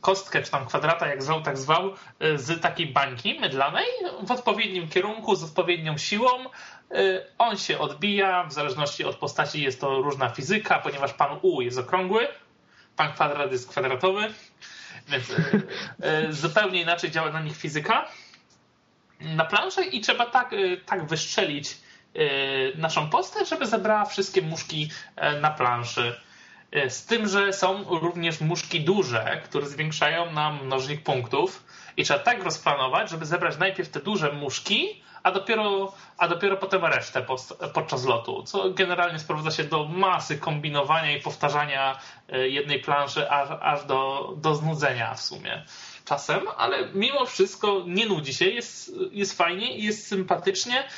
kostkę, 0.00 0.42
czy 0.42 0.50
tam 0.50 0.66
kwadrata, 0.66 1.08
jak 1.08 1.22
zwał, 1.22 1.42
tak 1.42 1.58
zwał, 1.58 1.92
yy, 2.20 2.38
z 2.38 2.60
takiej 2.60 2.86
bańki 2.86 3.40
mydlanej 3.40 3.86
w 4.22 4.30
odpowiednim 4.30 4.88
kierunku, 4.88 5.36
z 5.36 5.44
odpowiednią 5.44 5.98
siłą. 5.98 6.30
Yy, 6.90 7.26
on 7.38 7.56
się 7.56 7.78
odbija, 7.78 8.44
w 8.44 8.52
zależności 8.52 9.04
od 9.04 9.16
postaci 9.16 9.62
jest 9.62 9.80
to 9.80 10.02
różna 10.02 10.28
fizyka, 10.28 10.78
ponieważ 10.78 11.12
pan 11.12 11.38
U 11.42 11.60
jest 11.60 11.78
okrągły, 11.78 12.28
pan 12.96 13.12
kwadrat 13.12 13.52
jest 13.52 13.68
kwadratowy, 13.68 14.34
więc 15.08 15.24
zupełnie 16.30 16.82
inaczej 16.82 17.10
działa 17.10 17.30
na 17.30 17.40
nich 17.40 17.56
fizyka 17.56 18.08
na 19.20 19.44
planszę 19.44 19.84
i 19.84 20.00
trzeba 20.00 20.26
tak, 20.26 20.50
tak 20.86 21.06
wystrzelić 21.06 21.76
naszą 22.74 23.10
postać, 23.10 23.48
żeby 23.48 23.66
zebrała 23.66 24.04
wszystkie 24.04 24.42
muszki 24.42 24.90
e, 25.16 25.40
na 25.40 25.50
planszy. 25.50 26.20
E, 26.72 26.90
z 26.90 27.06
tym, 27.06 27.28
że 27.28 27.52
są 27.52 27.84
również 28.00 28.40
muszki 28.40 28.80
duże, 28.80 29.40
które 29.44 29.66
zwiększają 29.66 30.32
nam 30.32 30.66
mnożnik 30.66 31.02
punktów 31.02 31.63
i 31.96 32.04
trzeba 32.04 32.18
tak 32.18 32.44
rozplanować, 32.44 33.10
żeby 33.10 33.26
zebrać 33.26 33.58
najpierw 33.58 33.88
te 33.88 34.00
duże 34.00 34.32
muszki, 34.32 35.02
a 35.22 35.30
dopiero, 35.30 35.92
a 36.18 36.28
dopiero 36.28 36.56
potem 36.56 36.84
resztę 36.84 37.26
podczas 37.74 38.04
lotu, 38.04 38.42
co 38.42 38.70
generalnie 38.70 39.18
sprowadza 39.18 39.50
się 39.50 39.64
do 39.64 39.84
masy 39.84 40.38
kombinowania 40.38 41.16
i 41.16 41.20
powtarzania 41.20 41.98
e, 42.28 42.48
jednej 42.48 42.80
planszy 42.80 43.30
aż, 43.30 43.48
aż 43.60 43.84
do, 43.84 44.32
do 44.36 44.54
znudzenia 44.54 45.14
w 45.14 45.22
sumie 45.22 45.62
czasem, 46.04 46.40
ale 46.56 46.88
mimo 46.94 47.26
wszystko 47.26 47.82
nie 47.86 48.06
nudzi 48.06 48.34
się, 48.34 48.44
jest, 48.44 48.92
jest 49.12 49.38
fajnie 49.38 49.76
i 49.76 49.84
jest 49.84 50.06
sympatycznie. 50.06 50.88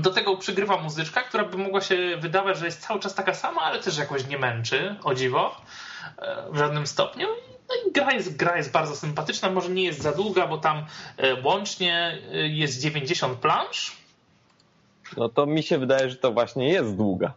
Do 0.00 0.10
tego 0.10 0.36
przygrywa 0.36 0.76
muzyczka, 0.76 1.22
która 1.22 1.44
by 1.44 1.56
mogła 1.56 1.80
się 1.80 2.16
wydawać, 2.16 2.58
że 2.58 2.66
jest 2.66 2.86
cały 2.86 3.00
czas 3.00 3.14
taka 3.14 3.34
sama, 3.34 3.60
ale 3.60 3.82
też 3.82 3.98
jakoś 3.98 4.26
nie 4.26 4.38
męczy, 4.38 4.96
o 5.04 5.14
dziwo, 5.14 5.60
e, 6.18 6.50
w 6.50 6.56
żadnym 6.56 6.86
stopniu. 6.86 7.28
No 7.68 7.74
i 7.74 7.92
gra 7.92 8.12
jest, 8.12 8.36
gra 8.36 8.56
jest 8.56 8.72
bardzo 8.72 8.96
sympatyczna, 8.96 9.50
może 9.50 9.70
nie 9.70 9.84
jest 9.84 10.02
za 10.02 10.12
długa, 10.12 10.46
bo 10.46 10.58
tam 10.58 10.86
e, 11.16 11.42
łącznie 11.42 12.18
e, 12.32 12.48
jest 12.48 12.80
90 12.80 13.38
plansz. 13.38 13.96
No 15.16 15.28
to 15.28 15.46
mi 15.46 15.62
się 15.62 15.78
wydaje, 15.78 16.10
że 16.10 16.16
to 16.16 16.32
właśnie 16.32 16.68
jest 16.68 16.96
długa. 16.96 17.32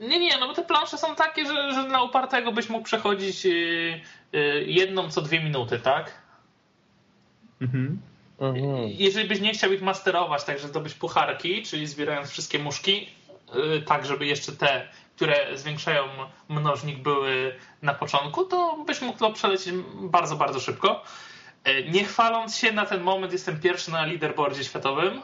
Nie, 0.00 0.20
nie, 0.20 0.38
no 0.38 0.46
bo 0.48 0.54
te 0.54 0.62
plansze 0.62 0.98
są 0.98 1.14
takie, 1.14 1.46
że, 1.46 1.72
że 1.74 1.88
dla 1.88 2.02
upartego 2.02 2.52
byś 2.52 2.68
mógł 2.68 2.84
przechodzić 2.84 3.46
jedną 4.66 5.10
co 5.10 5.22
dwie 5.22 5.40
minuty, 5.40 5.78
tak? 5.78 6.12
Mhm. 7.62 8.00
Mhm. 8.40 8.88
Jeżeli 8.88 9.28
byś 9.28 9.40
nie 9.40 9.52
chciał 9.52 9.72
ich 9.72 9.82
masterować, 9.82 10.44
tak 10.44 10.58
że 10.58 10.68
zdobyć 10.68 10.94
pucharki, 10.94 11.62
czyli 11.62 11.86
zbierając 11.86 12.30
wszystkie 12.30 12.58
muszki, 12.58 13.08
tak 13.86 14.06
żeby 14.06 14.26
jeszcze 14.26 14.52
te, 14.52 14.88
które 15.16 15.58
zwiększają 15.58 16.04
mnożnik 16.48 16.98
były 16.98 17.54
na 17.82 17.94
początku, 17.94 18.44
to 18.44 18.84
byś 18.86 19.00
mógł 19.00 19.18
to 19.18 19.32
przelecieć 19.32 19.74
bardzo, 19.94 20.36
bardzo 20.36 20.60
szybko. 20.60 21.02
Y, 21.68 21.88
nie 21.90 22.04
chwaląc 22.04 22.56
się, 22.56 22.72
na 22.72 22.86
ten 22.86 23.00
moment 23.00 23.32
jestem 23.32 23.60
pierwszy 23.60 23.90
na 23.90 24.06
leaderboardzie 24.06 24.64
światowym. 24.64 25.22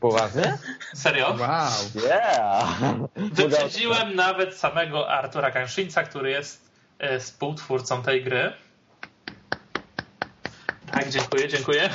Poważnie? 0.00 0.58
Serio? 0.94 1.36
Wow. 1.40 1.70
Yeah. 2.04 2.68
Wyprzedziłem 3.32 4.14
nawet 4.14 4.56
samego 4.56 5.10
Artura 5.10 5.50
Ganszyńca, 5.50 6.02
który 6.02 6.30
jest 6.30 6.70
y, 7.14 7.20
współtwórcą 7.20 8.02
tej 8.02 8.24
gry. 8.24 8.52
Tak, 10.92 11.08
dziękuję, 11.08 11.48
dziękuję. 11.48 11.90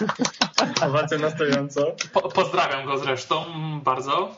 Owacje 0.86 1.18
na 1.18 1.30
stojąco. 1.30 1.96
Po, 2.12 2.28
pozdrawiam 2.28 2.86
go 2.86 2.98
zresztą 2.98 3.44
bardzo. 3.84 4.36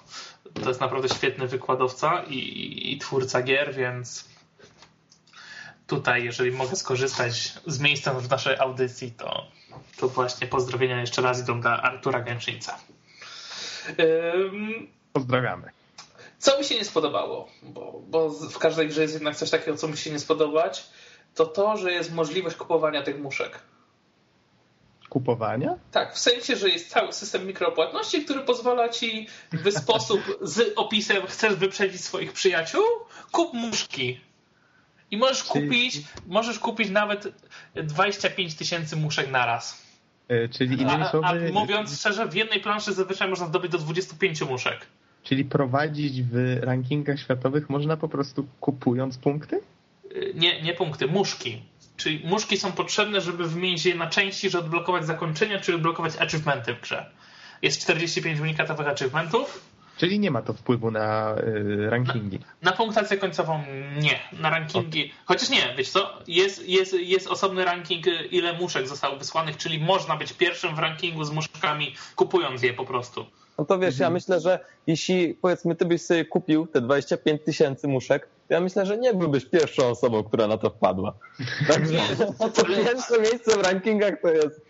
To 0.55 0.69
jest 0.69 0.81
naprawdę 0.81 1.09
świetny 1.09 1.47
wykładowca 1.47 2.23
i, 2.23 2.93
i 2.93 2.99
twórca 2.99 3.43
gier, 3.43 3.75
więc 3.75 4.29
tutaj, 5.87 6.25
jeżeli 6.25 6.53
mogę 6.53 6.77
skorzystać 6.77 7.53
z 7.67 7.81
miejsca 7.81 8.15
w 8.15 8.31
naszej 8.31 8.59
audycji, 8.59 9.13
to, 9.13 9.47
to 9.97 10.09
właśnie 10.09 10.47
pozdrowienia 10.47 11.01
jeszcze 11.01 11.23
raz 11.23 11.41
idą 11.41 11.61
dla 11.61 11.83
Artura 11.83 12.21
Gęszyńca. 12.21 12.79
Pozdrawiamy. 15.13 15.71
Co 16.39 16.59
mi 16.59 16.65
się 16.65 16.75
nie 16.75 16.85
spodobało, 16.85 17.49
bo, 17.63 18.03
bo 18.07 18.31
w 18.31 18.59
każdej 18.59 18.89
grze 18.89 19.03
jest 19.03 19.15
jednak 19.15 19.37
coś 19.37 19.51
takiego, 19.51 19.77
co 19.77 19.89
mi 19.89 19.97
się 19.97 20.11
nie 20.11 20.19
spodobać, 20.19 20.87
to 21.35 21.47
to, 21.47 21.77
że 21.77 21.93
jest 21.93 22.13
możliwość 22.13 22.57
kupowania 22.57 23.03
tych 23.03 23.21
muszek 23.21 23.59
kupowania? 25.13 25.75
Tak, 25.91 26.15
w 26.15 26.19
sensie, 26.19 26.57
że 26.57 26.69
jest 26.69 26.91
cały 26.91 27.13
system 27.13 27.47
mikropłatności, 27.47 28.25
który 28.25 28.41
pozwala 28.41 28.89
ci 28.89 29.27
w 29.53 29.73
sposób 29.73 30.21
z 30.55 30.73
opisem 30.77 31.27
chcesz 31.27 31.55
wyprzedzić 31.55 32.01
swoich 32.01 32.33
przyjaciół, 32.33 32.83
kup 33.33 33.55
muszki. 33.55 34.21
I 35.11 35.17
możesz 35.17 35.45
czyli... 35.45 35.67
kupić, 35.67 36.03
możesz 36.27 36.59
kupić 36.59 36.91
nawet 36.91 37.29
25 37.75 38.55
tysięcy 38.55 38.97
muszek 38.97 39.31
na 39.31 39.47
raz. 39.47 39.87
Yy, 40.29 40.49
czyli 40.49 40.83
innymi 40.83 41.05
słowy... 41.11 41.27
A, 41.27 41.31
a 41.31 41.53
mówiąc 41.53 41.99
szczerze, 41.99 42.29
w 42.29 42.35
jednej 42.35 42.61
planszy 42.61 42.93
zazwyczaj 42.93 43.29
można 43.29 43.47
zdobyć 43.47 43.73
do 43.73 43.79
25 43.79 44.43
muszek. 44.43 44.87
Czyli 45.23 45.45
prowadzić 45.45 46.23
w 46.23 46.59
rankingach 46.63 47.21
światowych 47.21 47.71
można 47.71 47.97
po 47.97 48.09
prostu 48.09 48.47
kupując 48.61 49.19
punkty? 49.19 49.57
E, 49.57 50.35
nie, 50.35 50.63
nie 50.63 50.75
punkty, 50.75 51.07
muszki. 51.07 51.72
Czyli 51.97 52.23
muszki 52.25 52.59
są 52.59 52.73
potrzebne, 52.73 53.21
żeby 53.21 53.49
wymienić 53.49 53.87
je 53.87 53.95
na 53.95 54.07
części, 54.07 54.51
żeby 54.51 54.65
odblokować 54.65 55.07
zakończenia, 55.07 55.61
czy 55.61 55.75
odblokować 55.75 56.17
achievementy 56.17 56.75
w 56.75 56.81
grze. 56.81 57.11
Jest 57.63 57.83
45 57.83 58.41
unikatowych 58.41 58.89
achievementów. 58.89 59.73
Czyli 59.97 60.19
nie 60.19 60.31
ma 60.31 60.43
to 60.43 60.53
wpływu 60.53 60.91
na 60.91 61.37
y, 61.39 61.91
rankingi. 61.91 62.39
Na, 62.39 62.71
na, 62.71 62.77
punktację 62.77 63.17
końcową 63.17 63.65
nie. 63.97 64.19
Na 64.41 64.51
rankingi. 64.51 65.13
Chociaż 65.25 65.49
nie, 65.51 65.75
wiesz 65.77 65.89
co? 65.89 66.19
Jest, 66.27 66.69
jest, 66.69 66.93
jest 66.93 67.27
osobny 67.27 67.65
ranking, 67.65 68.07
ile 68.31 68.53
muszek 68.53 68.89
zostało 68.89 69.17
wysłanych, 69.17 69.57
czyli 69.57 69.79
można 69.79 70.17
być 70.17 70.33
pierwszym 70.33 70.75
w 70.77 70.79
rankingu 70.79 71.25
z 71.25 71.31
muszkami, 71.31 71.95
kupując 72.17 72.63
je 72.63 72.75
po 72.75 72.85
prostu. 72.85 73.27
No 73.59 73.65
to 73.65 73.79
wiesz, 73.79 73.99
ja 73.99 74.07
mhm. 74.07 74.13
myślę, 74.13 74.41
że 74.41 74.59
jeśli 74.87 75.35
powiedzmy 75.35 75.75
ty 75.75 75.85
byś 75.85 76.03
sobie 76.03 76.25
kupił 76.25 76.67
te 76.67 76.81
25 76.81 77.43
tysięcy 77.45 77.89
muszek, 77.89 78.29
to 78.49 78.55
ja 78.55 78.61
myślę, 78.61 78.87
że 78.87 78.99
nie 78.99 79.15
byłbyś 79.15 79.45
pierwszą 79.45 79.87
osobą, 79.87 80.25
która 80.25 80.47
na 80.47 80.59
to 80.59 80.71
wpadła. 80.71 81.15
Także 81.69 81.99
to 82.55 82.65
pierwsze 82.65 83.21
miejsce 83.21 83.59
w 83.59 83.63
rankingach 83.63 84.21
to 84.23 84.29
jest. 84.29 84.61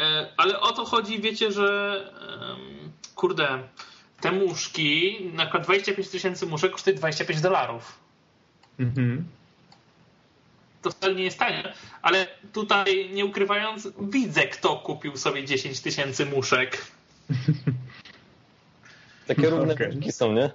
E, 0.00 0.26
ale 0.36 0.60
o 0.60 0.72
to 0.72 0.84
chodzi, 0.84 1.20
wiecie, 1.20 1.52
że 1.52 2.00
kurde, 3.14 3.58
te 4.20 4.32
muszki, 4.32 5.18
na 5.34 5.42
przykład 5.42 5.64
25 5.64 6.08
tysięcy 6.08 6.46
muszek 6.46 6.72
kosztuje 6.72 6.96
25 6.96 7.40
dolarów. 7.40 7.98
Mhm. 8.80 9.24
To 10.82 10.90
wcale 10.90 11.14
nie 11.14 11.24
jest 11.24 11.38
tanie, 11.38 11.72
ale 12.02 12.26
tutaj 12.52 13.10
nie 13.12 13.24
ukrywając, 13.24 13.88
widzę, 14.00 14.42
kto 14.42 14.76
kupił 14.76 15.16
sobie 15.16 15.44
10 15.44 15.80
tysięcy 15.80 16.26
muszek. 16.26 16.86
Takie 19.34 19.50
równe 19.50 19.74
okay. 19.74 20.12
są, 20.12 20.32
nie? 20.32 20.50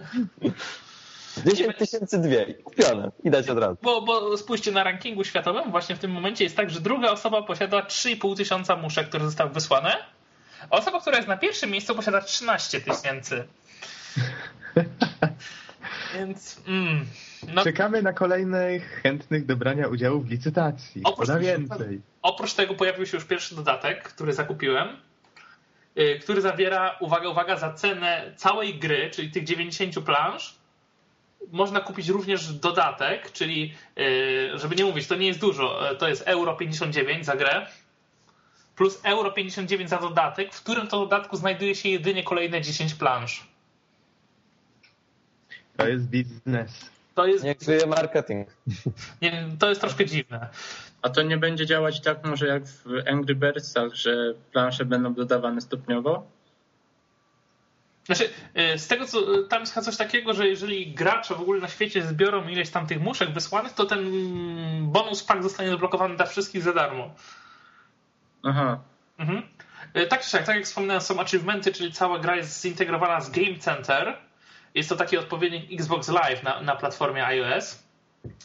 10 1.45 1.77
tysięcy 1.77 2.21
dwie, 2.21 2.53
kupione, 2.53 3.11
widać 3.23 3.49
od 3.49 3.57
razu. 3.57 3.77
Bo, 3.81 4.01
bo 4.01 4.37
spójrzcie 4.37 4.71
na 4.71 4.83
rankingu 4.83 5.23
światowym, 5.23 5.71
właśnie 5.71 5.95
w 5.95 5.99
tym 5.99 6.11
momencie 6.11 6.43
jest 6.43 6.55
tak, 6.55 6.69
że 6.69 6.81
druga 6.81 7.11
osoba 7.11 7.41
posiada 7.41 7.79
3,5 7.79 8.37
tysiąca 8.37 8.75
muszek, 8.75 9.09
które 9.09 9.25
zostały 9.25 9.49
wysłane 9.49 9.97
Osoba, 10.69 11.01
która 11.01 11.17
jest 11.17 11.27
na 11.27 11.37
pierwszym 11.37 11.71
miejscu 11.71 11.95
posiada 11.95 12.21
13 12.21 12.81
tysięcy. 12.81 13.43
Więc... 16.15 16.61
Mm, 16.67 17.05
no. 17.53 17.63
Czekamy 17.63 18.01
na 18.01 18.13
kolejnych 18.13 19.01
chętnych 19.03 19.45
do 19.45 19.55
brania 19.55 19.87
udziału 19.87 20.21
w 20.21 20.29
licytacji. 20.29 21.01
Oprócz, 21.03 21.27
Poda 21.27 21.39
więcej. 21.39 22.01
Oprócz 22.21 22.53
tego 22.53 22.73
pojawił 22.73 23.05
się 23.05 23.17
już 23.17 23.25
pierwszy 23.25 23.55
dodatek, 23.55 24.03
który 24.03 24.33
zakupiłem, 24.33 24.87
który 26.21 26.41
zawiera, 26.41 26.97
uwaga, 26.99 27.29
uwaga, 27.29 27.57
za 27.57 27.73
cenę 27.73 28.33
całej 28.35 28.79
gry, 28.79 29.09
czyli 29.13 29.31
tych 29.31 29.43
90 29.43 29.99
planż, 29.99 30.55
można 31.51 31.79
kupić 31.79 32.09
również 32.09 32.53
dodatek, 32.53 33.31
czyli 33.31 33.73
y, 33.99 34.59
żeby 34.59 34.75
nie 34.75 34.85
mówić, 34.85 35.07
to 35.07 35.15
nie 35.15 35.27
jest 35.27 35.39
dużo, 35.39 35.79
to 35.99 36.07
jest 36.07 36.23
euro 36.27 36.55
59 36.55 37.25
za 37.25 37.35
grę, 37.35 37.67
plus 38.75 38.99
euro 39.03 39.31
59 39.31 39.89
za 39.89 39.97
dodatek, 39.97 40.53
w 40.53 40.63
którym 40.63 40.87
to 40.87 40.99
dodatku 40.99 41.37
znajduje 41.37 41.75
się 41.75 41.89
jedynie 41.89 42.23
kolejne 42.23 42.61
10 42.61 42.93
planż. 42.93 43.47
To 45.77 45.87
jest 45.87 46.05
biznes. 46.05 46.96
To 47.17 47.27
jest... 47.27 47.43
Niech 47.43 47.61
żyje 47.61 47.87
marketing. 47.87 48.47
Nie, 49.21 49.49
to 49.59 49.69
jest 49.69 49.81
troszkę 49.81 50.05
dziwne. 50.05 50.49
A 51.01 51.09
to 51.09 51.21
nie 51.21 51.37
będzie 51.37 51.65
działać 51.65 52.01
tak 52.01 52.25
może 52.25 52.47
jak 52.47 52.63
w 52.65 53.07
Angry 53.07 53.35
Birdsach, 53.35 53.93
że 53.93 54.33
plansze 54.51 54.85
będą 54.85 55.13
dodawane 55.13 55.61
stopniowo? 55.61 56.27
Znaczy, 58.05 58.29
y, 58.73 58.79
z 58.79 58.87
tego 58.87 59.05
co 59.05 59.43
tam 59.43 59.59
jest 59.61 59.73
coś 59.73 59.97
takiego, 59.97 60.33
że 60.33 60.47
jeżeli 60.47 60.93
gracze 60.93 61.35
w 61.35 61.41
ogóle 61.41 61.61
na 61.61 61.67
świecie 61.67 62.03
zbiorą 62.03 62.47
ileś 62.47 62.69
tam 62.69 62.87
tych 62.87 63.01
muszek 63.01 63.33
wysłanych, 63.33 63.73
to 63.73 63.85
ten 63.85 64.11
bonus 64.81 65.23
pack 65.23 65.43
zostanie 65.43 65.69
zablokowany 65.69 66.15
dla 66.15 66.25
wszystkich 66.25 66.61
za 66.61 66.73
darmo. 66.73 67.15
Aha. 68.43 68.79
Mhm. 69.17 69.43
Y, 69.95 70.07
tak 70.07 70.21
czy 70.21 70.29
siak, 70.29 70.45
tak 70.45 70.55
jak 70.55 70.65
wspominałem, 70.65 71.01
są 71.01 71.19
achievementy, 71.19 71.71
czyli 71.71 71.91
cała 71.91 72.19
gra 72.19 72.35
jest 72.35 72.61
zintegrowana 72.61 73.21
z 73.21 73.29
Game 73.29 73.57
Center. 73.59 74.26
Jest 74.77 74.89
to 74.89 74.95
taki 74.95 75.17
odpowiednik 75.17 75.71
Xbox 75.79 76.07
Live 76.07 76.43
na, 76.43 76.61
na 76.61 76.75
platformie 76.75 77.25
iOS. 77.25 77.83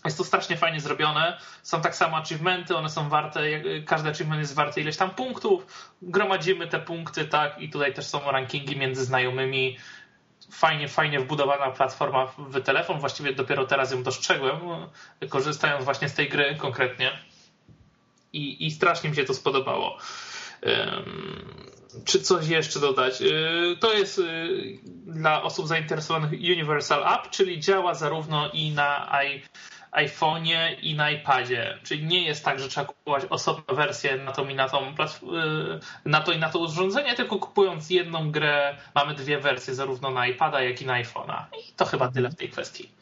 Jest 0.04 0.18
to 0.18 0.24
strasznie 0.24 0.56
fajnie 0.56 0.80
zrobione. 0.80 1.38
Są 1.62 1.80
tak 1.80 1.96
samo 1.96 2.16
achievementy, 2.16 2.76
one 2.76 2.90
są 2.90 3.08
warte, 3.08 3.40
każdy 3.86 4.10
achievement 4.10 4.40
jest 4.40 4.54
warty 4.54 4.80
ileś 4.80 4.96
tam 4.96 5.10
punktów. 5.10 5.66
Gromadzimy 6.02 6.66
te 6.66 6.78
punkty, 6.80 7.24
tak, 7.24 7.58
i 7.58 7.70
tutaj 7.70 7.94
też 7.94 8.06
są 8.06 8.30
rankingi 8.30 8.76
między 8.76 9.04
znajomymi. 9.04 9.78
Fajnie, 10.50 10.88
fajnie 10.88 11.20
wbudowana 11.20 11.70
platforma 11.70 12.26
w 12.38 12.62
telefon. 12.62 13.00
Właściwie 13.00 13.34
dopiero 13.34 13.66
teraz 13.66 13.92
ją 13.92 14.02
dostrzegłem, 14.02 14.56
korzystając 15.28 15.84
właśnie 15.84 16.08
z 16.08 16.14
tej 16.14 16.28
gry 16.28 16.56
konkretnie. 16.58 17.12
I, 18.32 18.66
i 18.66 18.70
strasznie 18.70 19.10
mi 19.10 19.16
się 19.16 19.24
to 19.24 19.34
spodobało. 19.34 19.98
Czy 22.04 22.20
coś 22.20 22.48
jeszcze 22.48 22.80
dodać? 22.80 23.22
Y, 23.22 23.76
to 23.80 23.92
jest 23.92 24.18
y, 24.18 24.22
dla 25.06 25.42
osób 25.42 25.66
zainteresowanych 25.66 26.30
Universal 26.30 27.14
App, 27.14 27.30
czyli 27.30 27.60
działa 27.60 27.94
zarówno 27.94 28.50
i 28.52 28.70
na 28.70 29.10
iPhone'ie 29.92 30.76
i 30.80 30.94
na 30.94 31.10
iPadzie. 31.10 31.78
Czyli 31.82 32.04
nie 32.04 32.24
jest 32.24 32.44
tak, 32.44 32.58
że 32.58 32.68
trzeba 32.68 32.86
kupować 32.86 33.24
osobną 33.30 33.74
wersję 33.74 34.16
na 34.16 34.32
to 34.32 34.44
i 34.44 34.54
na, 34.54 34.68
tą, 34.68 34.88
y, 34.88 34.94
na 36.04 36.20
to 36.20 36.32
i 36.32 36.38
na 36.38 36.48
to 36.48 36.58
urządzenie, 36.58 37.14
tylko 37.14 37.38
kupując 37.38 37.90
jedną 37.90 38.30
grę 38.30 38.76
mamy 38.94 39.14
dwie 39.14 39.38
wersje, 39.38 39.74
zarówno 39.74 40.10
na 40.10 40.26
iPada, 40.26 40.62
jak 40.62 40.82
i 40.82 40.86
na 40.86 41.02
iPhone'a. 41.02 41.44
I 41.68 41.72
to 41.72 41.84
chyba 41.84 42.08
tyle 42.08 42.30
w 42.30 42.34
tej 42.34 42.48
kwestii. 42.48 42.92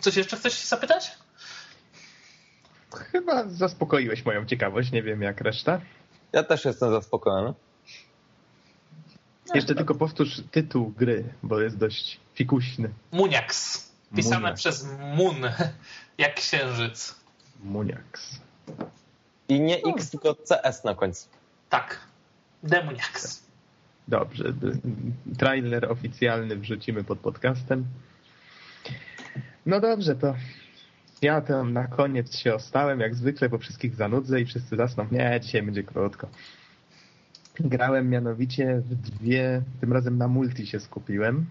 Coś 0.00 0.16
jeszcze 0.16 0.36
chcesz 0.36 0.58
się 0.58 0.66
zapytać? 0.66 1.10
Chyba 3.12 3.44
zaspokoiłeś 3.48 4.24
moją 4.24 4.46
ciekawość, 4.46 4.92
nie 4.92 5.02
wiem 5.02 5.22
jak 5.22 5.40
reszta. 5.40 5.80
Ja 6.32 6.42
też 6.42 6.64
jestem 6.64 6.90
zaspokojony. 6.90 7.54
Jeszcze 9.54 9.74
tylko 9.74 9.94
powtórz 9.94 10.42
tytuł 10.50 10.92
gry, 10.98 11.24
bo 11.42 11.60
jest 11.60 11.78
dość 11.78 12.20
fikuśny. 12.34 12.88
Muniax. 13.12 13.86
Pisane 14.16 14.40
Muniax. 14.40 14.60
przez 14.60 14.86
Mun, 15.14 15.36
jak 16.18 16.34
księżyc. 16.34 17.14
Muniax. 17.64 18.40
I 19.48 19.60
nie 19.60 19.82
X, 19.82 20.10
tylko 20.10 20.34
CS 20.34 20.84
na 20.84 20.94
końcu. 20.94 21.28
Tak. 21.70 22.00
Demuniax. 22.62 23.42
Dobrze. 24.08 24.52
Trailer 25.38 25.92
oficjalny 25.92 26.56
wrzucimy 26.56 27.04
pod 27.04 27.18
podcastem. 27.18 27.84
No 29.66 29.80
dobrze, 29.80 30.16
to 30.16 30.34
ja 31.22 31.40
tam 31.40 31.72
na 31.72 31.86
koniec 31.86 32.36
się 32.36 32.54
ostałem, 32.54 33.00
jak 33.00 33.14
zwykle, 33.14 33.48
bo 33.48 33.58
wszystkich 33.58 33.94
zanudzę 33.94 34.40
i 34.40 34.46
wszyscy 34.46 34.76
zasną. 34.76 35.06
Nie, 35.10 35.40
dzisiaj 35.42 35.62
będzie 35.62 35.82
krótko. 35.82 36.28
Grałem 37.60 38.10
mianowicie 38.10 38.82
w 38.90 38.94
dwie, 38.94 39.62
tym 39.80 39.92
razem 39.92 40.18
na 40.18 40.28
multi 40.28 40.66
się 40.66 40.80
skupiłem. 40.80 41.46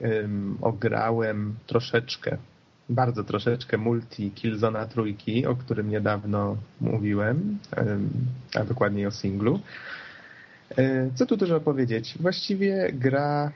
Um, 0.00 0.58
ograłem 0.60 1.54
troszeczkę, 1.66 2.36
bardzo 2.88 3.24
troszeczkę 3.24 3.78
multi 3.78 4.30
Killzona 4.30 4.86
trójki, 4.86 5.46
o 5.46 5.56
którym 5.56 5.90
niedawno 5.90 6.56
mówiłem, 6.80 7.58
um, 7.76 8.10
a 8.54 8.64
dokładniej 8.64 9.06
o 9.06 9.10
singlu. 9.10 9.60
Um, 10.78 11.10
co 11.14 11.26
tu 11.26 11.36
dużo 11.36 11.60
powiedzieć? 11.60 12.14
Właściwie 12.20 12.90
gra 12.92 13.52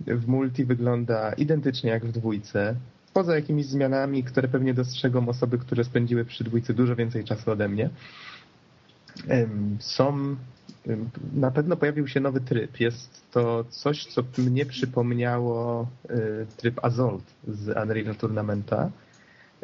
w 0.00 0.28
multi 0.28 0.64
wygląda 0.64 1.32
identycznie 1.32 1.90
jak 1.90 2.06
w 2.06 2.12
dwójce, 2.12 2.74
poza 3.12 3.36
jakimiś 3.36 3.66
zmianami, 3.66 4.24
które 4.24 4.48
pewnie 4.48 4.74
dostrzegą 4.74 5.28
osoby, 5.28 5.58
które 5.58 5.84
spędziły 5.84 6.24
przy 6.24 6.44
dwójce 6.44 6.74
dużo 6.74 6.96
więcej 6.96 7.24
czasu 7.24 7.50
ode 7.50 7.68
mnie. 7.68 7.90
Są 9.78 10.36
na 11.34 11.50
pewno 11.50 11.76
pojawił 11.76 12.08
się 12.08 12.20
nowy 12.20 12.40
tryb. 12.40 12.80
Jest 12.80 13.22
to 13.30 13.64
coś, 13.64 14.06
co 14.06 14.22
mnie 14.38 14.66
przypomniało 14.66 15.88
y, 16.10 16.46
tryb 16.56 16.84
Azolt 16.84 17.24
z 17.48 17.68
Unreal 17.68 18.16
Tournamenta, 18.16 18.90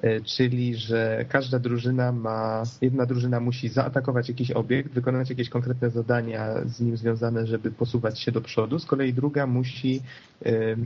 y, 0.04 0.22
czyli 0.24 0.76
że 0.76 1.24
każda 1.28 1.58
drużyna 1.58 2.12
ma, 2.12 2.62
jedna 2.80 3.06
drużyna 3.06 3.40
musi 3.40 3.68
zaatakować 3.68 4.28
jakiś 4.28 4.50
obiekt, 4.50 4.92
wykonać 4.92 5.30
jakieś 5.30 5.48
konkretne 5.48 5.90
zadania 5.90 6.54
z 6.64 6.80
nim 6.80 6.96
związane, 6.96 7.46
żeby 7.46 7.70
posuwać 7.70 8.20
się 8.20 8.32
do 8.32 8.40
przodu, 8.40 8.78
z 8.78 8.86
kolei 8.86 9.12
druga 9.12 9.46
musi 9.46 10.02
y, 10.46 10.76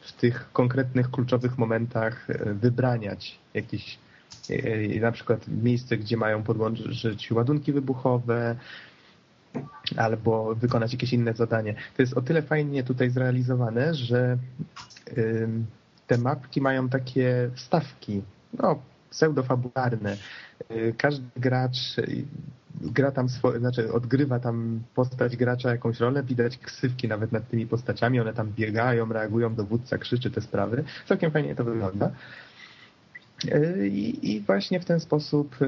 w 0.00 0.12
tych 0.12 0.52
konkretnych, 0.52 1.10
kluczowych 1.10 1.58
momentach 1.58 2.26
wybraniać 2.54 3.38
jakieś 3.54 3.98
na 5.00 5.12
przykład 5.12 5.48
miejsce, 5.48 5.96
gdzie 5.96 6.16
mają 6.16 6.42
podłączyć 6.42 7.32
ładunki 7.32 7.72
wybuchowe, 7.72 8.56
albo 9.96 10.54
wykonać 10.54 10.92
jakieś 10.92 11.12
inne 11.12 11.32
zadanie. 11.32 11.74
To 11.96 12.02
jest 12.02 12.14
o 12.14 12.22
tyle 12.22 12.42
fajnie 12.42 12.82
tutaj 12.82 13.10
zrealizowane, 13.10 13.94
że 13.94 14.38
te 16.06 16.18
mapki 16.18 16.60
mają 16.60 16.88
takie 16.88 17.50
wstawki, 17.54 18.22
no, 18.58 18.78
pseudofabularne. 19.10 20.16
Y, 20.70 20.94
każdy 20.98 21.40
gracz 21.40 21.98
y, 21.98 22.24
gra 22.80 23.10
tam 23.10 23.28
swoje, 23.28 23.58
znaczy 23.58 23.92
odgrywa 23.92 24.40
tam 24.40 24.82
postać 24.94 25.36
gracza 25.36 25.70
jakąś 25.70 26.00
rolę, 26.00 26.22
widać 26.22 26.58
ksywki 26.58 27.08
nawet 27.08 27.32
nad 27.32 27.48
tymi 27.48 27.66
postaciami, 27.66 28.20
one 28.20 28.34
tam 28.34 28.52
biegają, 28.52 29.12
reagują, 29.12 29.54
dowódca 29.54 29.98
krzyczy 29.98 30.30
te 30.30 30.40
sprawy. 30.40 30.84
Całkiem 31.08 31.30
fajnie 31.30 31.54
to 31.54 31.64
wygląda. 31.64 32.10
E, 33.52 33.86
I, 33.86 34.32
I, 34.34 34.40
właśnie 34.40 34.80
w 34.80 34.84
ten 34.84 35.00
sposób 35.00 35.56
e, 35.62 35.66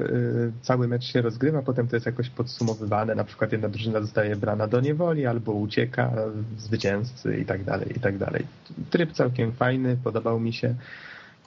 cały 0.61 0.87
mecz 0.87 1.03
się 1.05 1.21
rozgrywa, 1.21 1.61
potem 1.61 1.87
to 1.87 1.95
jest 1.95 2.05
jakoś 2.05 2.29
podsumowywane, 2.29 3.15
na 3.15 3.23
przykład 3.23 3.51
jedna 3.51 3.69
drużyna 3.69 4.01
zostaje 4.01 4.35
brana 4.35 4.67
do 4.67 4.81
niewoli 4.81 5.25
albo 5.25 5.51
ucieka 5.51 6.11
zwycięzcy 6.57 7.37
i 7.37 7.45
tak 7.45 7.63
dalej, 7.63 7.97
i 7.97 7.99
tak 7.99 8.17
dalej. 8.17 8.45
Tryb 8.89 9.11
całkiem 9.11 9.51
fajny, 9.51 9.97
podobał 10.03 10.39
mi 10.39 10.53
się. 10.53 10.75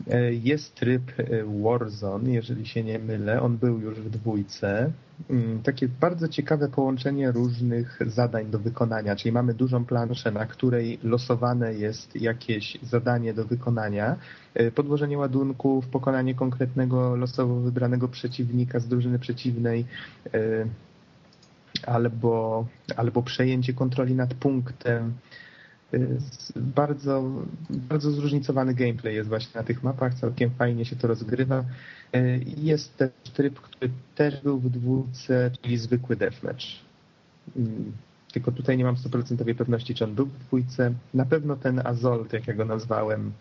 E, 0.09 0.33
jest 0.33 0.75
tryb 0.75 1.03
e, 1.19 1.25
Warzone, 1.63 2.31
jeżeli 2.31 2.67
się 2.67 2.85
nie 2.85 2.99
mylę. 2.99 3.43
On 3.43 3.57
był 3.57 3.81
już 3.81 4.01
w 4.01 4.11
dwójce. 4.11 4.93
Mm, 5.31 5.63
takie 5.63 5.89
bardzo 5.89 6.29
ciekawe 6.29 6.69
połączenie 6.69 7.33
różnych 7.33 7.99
zadań 8.07 8.51
do 8.51 8.59
wykonania, 8.59 9.17
czyli 9.17 9.33
mamy 9.33 9.55
dużą 9.55 9.85
planszę, 9.85 10.33
na 10.33 10.47
której 10.47 10.99
losowane 11.03 11.75
jest 11.75 12.17
jakieś 12.17 12.79
zadanie 12.83 13.35
do 13.35 13.45
wykonania, 13.45 14.17
e, 14.55 14.71
podłożenie 14.71 15.19
ładunków, 15.19 15.87
pokonanie 15.87 16.35
konkretnego 16.35 17.17
losowo 17.17 17.61
wybranego 17.61 18.09
przeciwnika 18.09 18.81
z 18.81 18.89
drużyny 18.89 19.19
przeciwnej, 19.19 19.85
albo, 21.87 22.67
albo 22.97 23.23
przejęcie 23.23 23.73
kontroli 23.73 24.15
nad 24.15 24.35
punktem, 24.35 25.13
bardzo, 26.57 27.45
bardzo 27.71 28.11
zróżnicowany 28.11 28.75
gameplay 28.75 29.15
jest 29.15 29.29
właśnie 29.29 29.61
na 29.61 29.67
tych 29.67 29.83
mapach, 29.83 30.15
całkiem 30.15 30.51
fajnie 30.51 30.85
się 30.85 30.97
to 30.97 31.09
rozgrywa. 31.09 31.65
Jest 32.57 32.97
też 32.97 33.11
tryb, 33.35 33.61
który 33.61 33.91
też 34.15 34.41
był 34.41 34.59
w 34.59 34.71
dwójce, 34.71 35.51
czyli 35.63 35.79
zwykły 35.79 36.17
deathmatch. 36.17 36.65
Mm, 37.57 37.93
tylko 38.33 38.53
tutaj 38.53 38.79
nie 38.79 38.85
mam 38.85 38.97
stuprocentowej 38.97 39.55
pewności, 39.55 39.95
czy 39.95 40.05
on 40.05 40.15
był 40.15 40.27
w 40.27 40.39
dwójce. 40.39 40.95
Na 41.15 41.25
pewno 41.25 41.57
ten 41.57 41.87
Azolt, 41.87 42.33
jak 42.33 42.47
ja 42.47 42.55
go 42.55 42.65
nazwałem, 42.65 43.33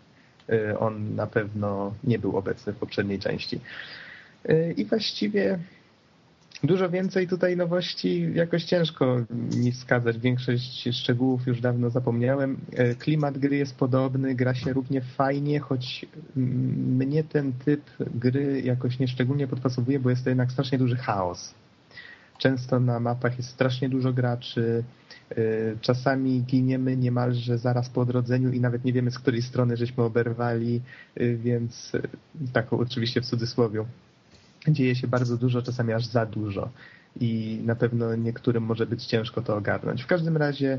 y, 0.52 0.78
on 0.78 1.14
na 1.14 1.26
pewno 1.26 1.94
nie 2.04 2.18
był 2.18 2.36
obecny 2.36 2.72
w 2.72 2.76
poprzedniej 2.76 3.18
części. 3.18 3.60
Y, 4.50 4.74
I 4.76 4.84
właściwie 4.84 5.58
Dużo 6.62 6.90
więcej 6.90 7.28
tutaj 7.28 7.56
nowości 7.56 8.28
jakoś 8.34 8.64
ciężko 8.64 9.16
mi 9.56 9.72
wskazać. 9.72 10.18
Większość 10.18 10.88
szczegółów 10.92 11.46
już 11.46 11.60
dawno 11.60 11.90
zapomniałem. 11.90 12.58
E, 12.72 12.94
klimat 12.94 13.38
gry 13.38 13.56
jest 13.56 13.76
podobny, 13.76 14.34
gra 14.34 14.54
się 14.54 14.72
równie 14.72 15.00
fajnie, 15.00 15.60
choć 15.60 16.06
mnie 16.36 17.24
ten 17.24 17.52
typ 17.52 17.82
gry 18.14 18.60
jakoś 18.60 18.98
nieszczególnie 18.98 19.46
podpasowuje, 19.46 20.00
bo 20.00 20.10
jest 20.10 20.24
to 20.24 20.30
jednak 20.30 20.52
strasznie 20.52 20.78
duży 20.78 20.96
chaos. 20.96 21.54
Często 22.38 22.80
na 22.80 23.00
mapach 23.00 23.38
jest 23.38 23.50
strasznie 23.50 23.88
dużo 23.88 24.12
graczy, 24.12 24.84
e, 25.30 25.36
czasami 25.80 26.42
giniemy 26.42 26.96
niemalże 26.96 27.58
zaraz 27.58 27.88
po 27.88 28.00
odrodzeniu 28.00 28.52
i 28.52 28.60
nawet 28.60 28.84
nie 28.84 28.92
wiemy 28.92 29.10
z 29.10 29.18
której 29.18 29.42
strony 29.42 29.76
żeśmy 29.76 30.04
oberwali, 30.04 30.80
e, 31.14 31.34
więc 31.34 31.92
tak 32.52 32.72
oczywiście 32.72 33.20
w 33.20 33.26
cudzysłowie 33.26 33.84
dzieje 34.68 34.96
się 34.96 35.08
bardzo 35.08 35.36
dużo, 35.36 35.62
czasami 35.62 35.92
aż 35.92 36.06
za 36.06 36.26
dużo 36.26 36.68
i 37.20 37.60
na 37.64 37.74
pewno 37.74 38.16
niektórym 38.16 38.62
może 38.62 38.86
być 38.86 39.04
ciężko 39.04 39.42
to 39.42 39.56
ogarnąć. 39.56 40.02
W 40.02 40.06
każdym 40.06 40.36
razie 40.36 40.78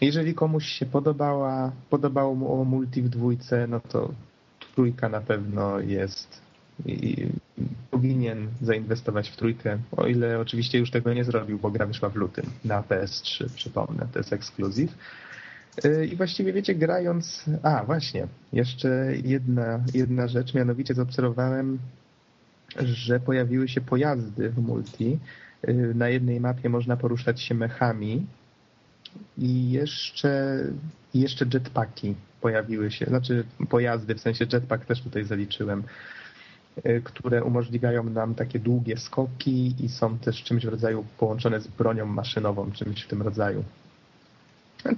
jeżeli 0.00 0.34
komuś 0.34 0.66
się 0.66 0.86
podobała, 0.86 1.72
podobało 1.90 2.34
mu 2.34 2.60
o 2.60 2.64
multi 2.64 3.02
w 3.02 3.08
dwójce, 3.08 3.66
no 3.66 3.80
to 3.80 4.14
trójka 4.74 5.08
na 5.08 5.20
pewno 5.20 5.80
jest 5.80 6.40
i 6.86 7.26
powinien 7.90 8.48
zainwestować 8.62 9.30
w 9.30 9.36
trójkę, 9.36 9.78
o 9.96 10.06
ile 10.06 10.40
oczywiście 10.40 10.78
już 10.78 10.90
tego 10.90 11.14
nie 11.14 11.24
zrobił, 11.24 11.58
bo 11.58 11.70
gra 11.70 11.86
wyszła 11.86 12.08
w 12.08 12.16
lutym 12.16 12.44
na 12.64 12.82
PS3, 12.82 13.48
przypomnę, 13.54 14.06
to 14.12 14.18
jest 14.18 14.32
ekskluzyw. 14.32 14.94
Y, 15.84 16.06
I 16.06 16.16
właściwie 16.16 16.52
wiecie, 16.52 16.74
grając... 16.74 17.44
A, 17.62 17.84
właśnie, 17.84 18.26
jeszcze 18.52 19.12
jedna, 19.24 19.80
jedna 19.94 20.28
rzecz, 20.28 20.54
mianowicie 20.54 20.94
zaobserwowałem, 20.94 21.78
że 22.78 23.20
pojawiły 23.20 23.68
się 23.68 23.80
pojazdy 23.80 24.50
w 24.50 24.58
multi. 24.58 25.18
Y, 25.68 25.92
na 25.94 26.08
jednej 26.08 26.40
mapie 26.40 26.68
można 26.68 26.96
poruszać 26.96 27.42
się 27.42 27.54
mechami 27.54 28.26
i 29.38 29.70
jeszcze, 29.70 30.64
jeszcze 31.14 31.46
jetpacki 31.54 32.14
pojawiły 32.40 32.90
się, 32.90 33.06
znaczy 33.06 33.44
pojazdy, 33.68 34.14
w 34.14 34.20
sensie 34.20 34.46
jetpack 34.52 34.86
też 34.86 35.02
tutaj 35.02 35.24
zaliczyłem, 35.24 35.82
y, 36.86 37.02
które 37.04 37.44
umożliwiają 37.44 38.04
nam 38.04 38.34
takie 38.34 38.58
długie 38.58 38.96
skoki 38.96 39.74
i 39.84 39.88
są 39.88 40.18
też 40.18 40.42
czymś 40.42 40.66
w 40.66 40.68
rodzaju 40.68 41.04
połączone 41.18 41.60
z 41.60 41.66
bronią 41.66 42.06
maszynową, 42.06 42.72
czymś 42.72 43.02
w 43.02 43.08
tym 43.08 43.22
rodzaju. 43.22 43.64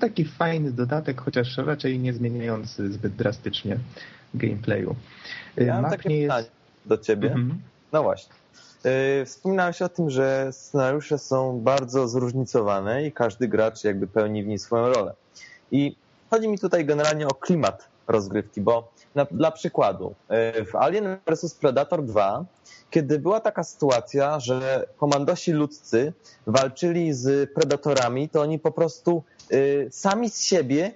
Taki 0.01 0.25
fajny 0.25 0.73
dodatek, 0.73 1.21
chociaż 1.21 1.57
raczej 1.57 1.99
nie 1.99 2.13
zmieniający 2.13 2.93
zbyt 2.93 3.15
drastycznie 3.15 3.79
gameplayu. 4.35 4.97
Ja 5.57 5.83
mam 5.83 5.91
takie 5.91 6.17
jest... 6.17 6.37
pytanie 6.37 6.49
do 6.87 6.99
ciebie. 6.99 7.29
Mhm. 7.29 7.59
No 7.93 8.03
właśnie. 8.03 8.35
Y, 9.23 9.25
wspominałeś 9.27 9.83
o 9.83 9.89
tym, 9.89 10.11
że 10.11 10.49
scenariusze 10.53 11.19
są 11.19 11.61
bardzo 11.61 12.09
zróżnicowane 12.09 13.07
i 13.07 13.13
każdy 13.13 13.49
gracz 13.49 13.85
jakby 13.85 14.07
pełni 14.07 14.45
w 14.45 14.47
niej 14.47 14.59
swoją 14.59 14.93
rolę. 14.93 15.15
I 15.71 15.97
chodzi 16.31 16.49
mi 16.49 16.59
tutaj 16.59 16.85
generalnie 16.85 17.27
o 17.27 17.35
klimat 17.35 17.89
rozgrywki, 18.09 18.61
bo 18.61 18.93
na, 19.15 19.27
dla 19.31 19.51
przykładu 19.51 20.15
y, 20.59 20.65
w 20.65 20.77
Alien 20.77 21.17
vs 21.27 21.55
Predator 21.55 22.05
2, 22.05 22.45
kiedy 22.93 23.19
była 23.19 23.41
taka 23.41 23.65
sytuacja, 23.65 24.41
że 24.41 24.87
komandosi 24.97 25.53
ludzcy 25.53 26.13
walczyli 26.47 27.13
z 27.13 27.53
predatorami, 27.55 28.29
to 28.29 28.41
oni 28.41 28.59
po 28.59 28.73
prostu 28.73 29.23
Y, 29.53 29.89
sami 29.91 30.31
z 30.31 30.45
siebie 30.45 30.93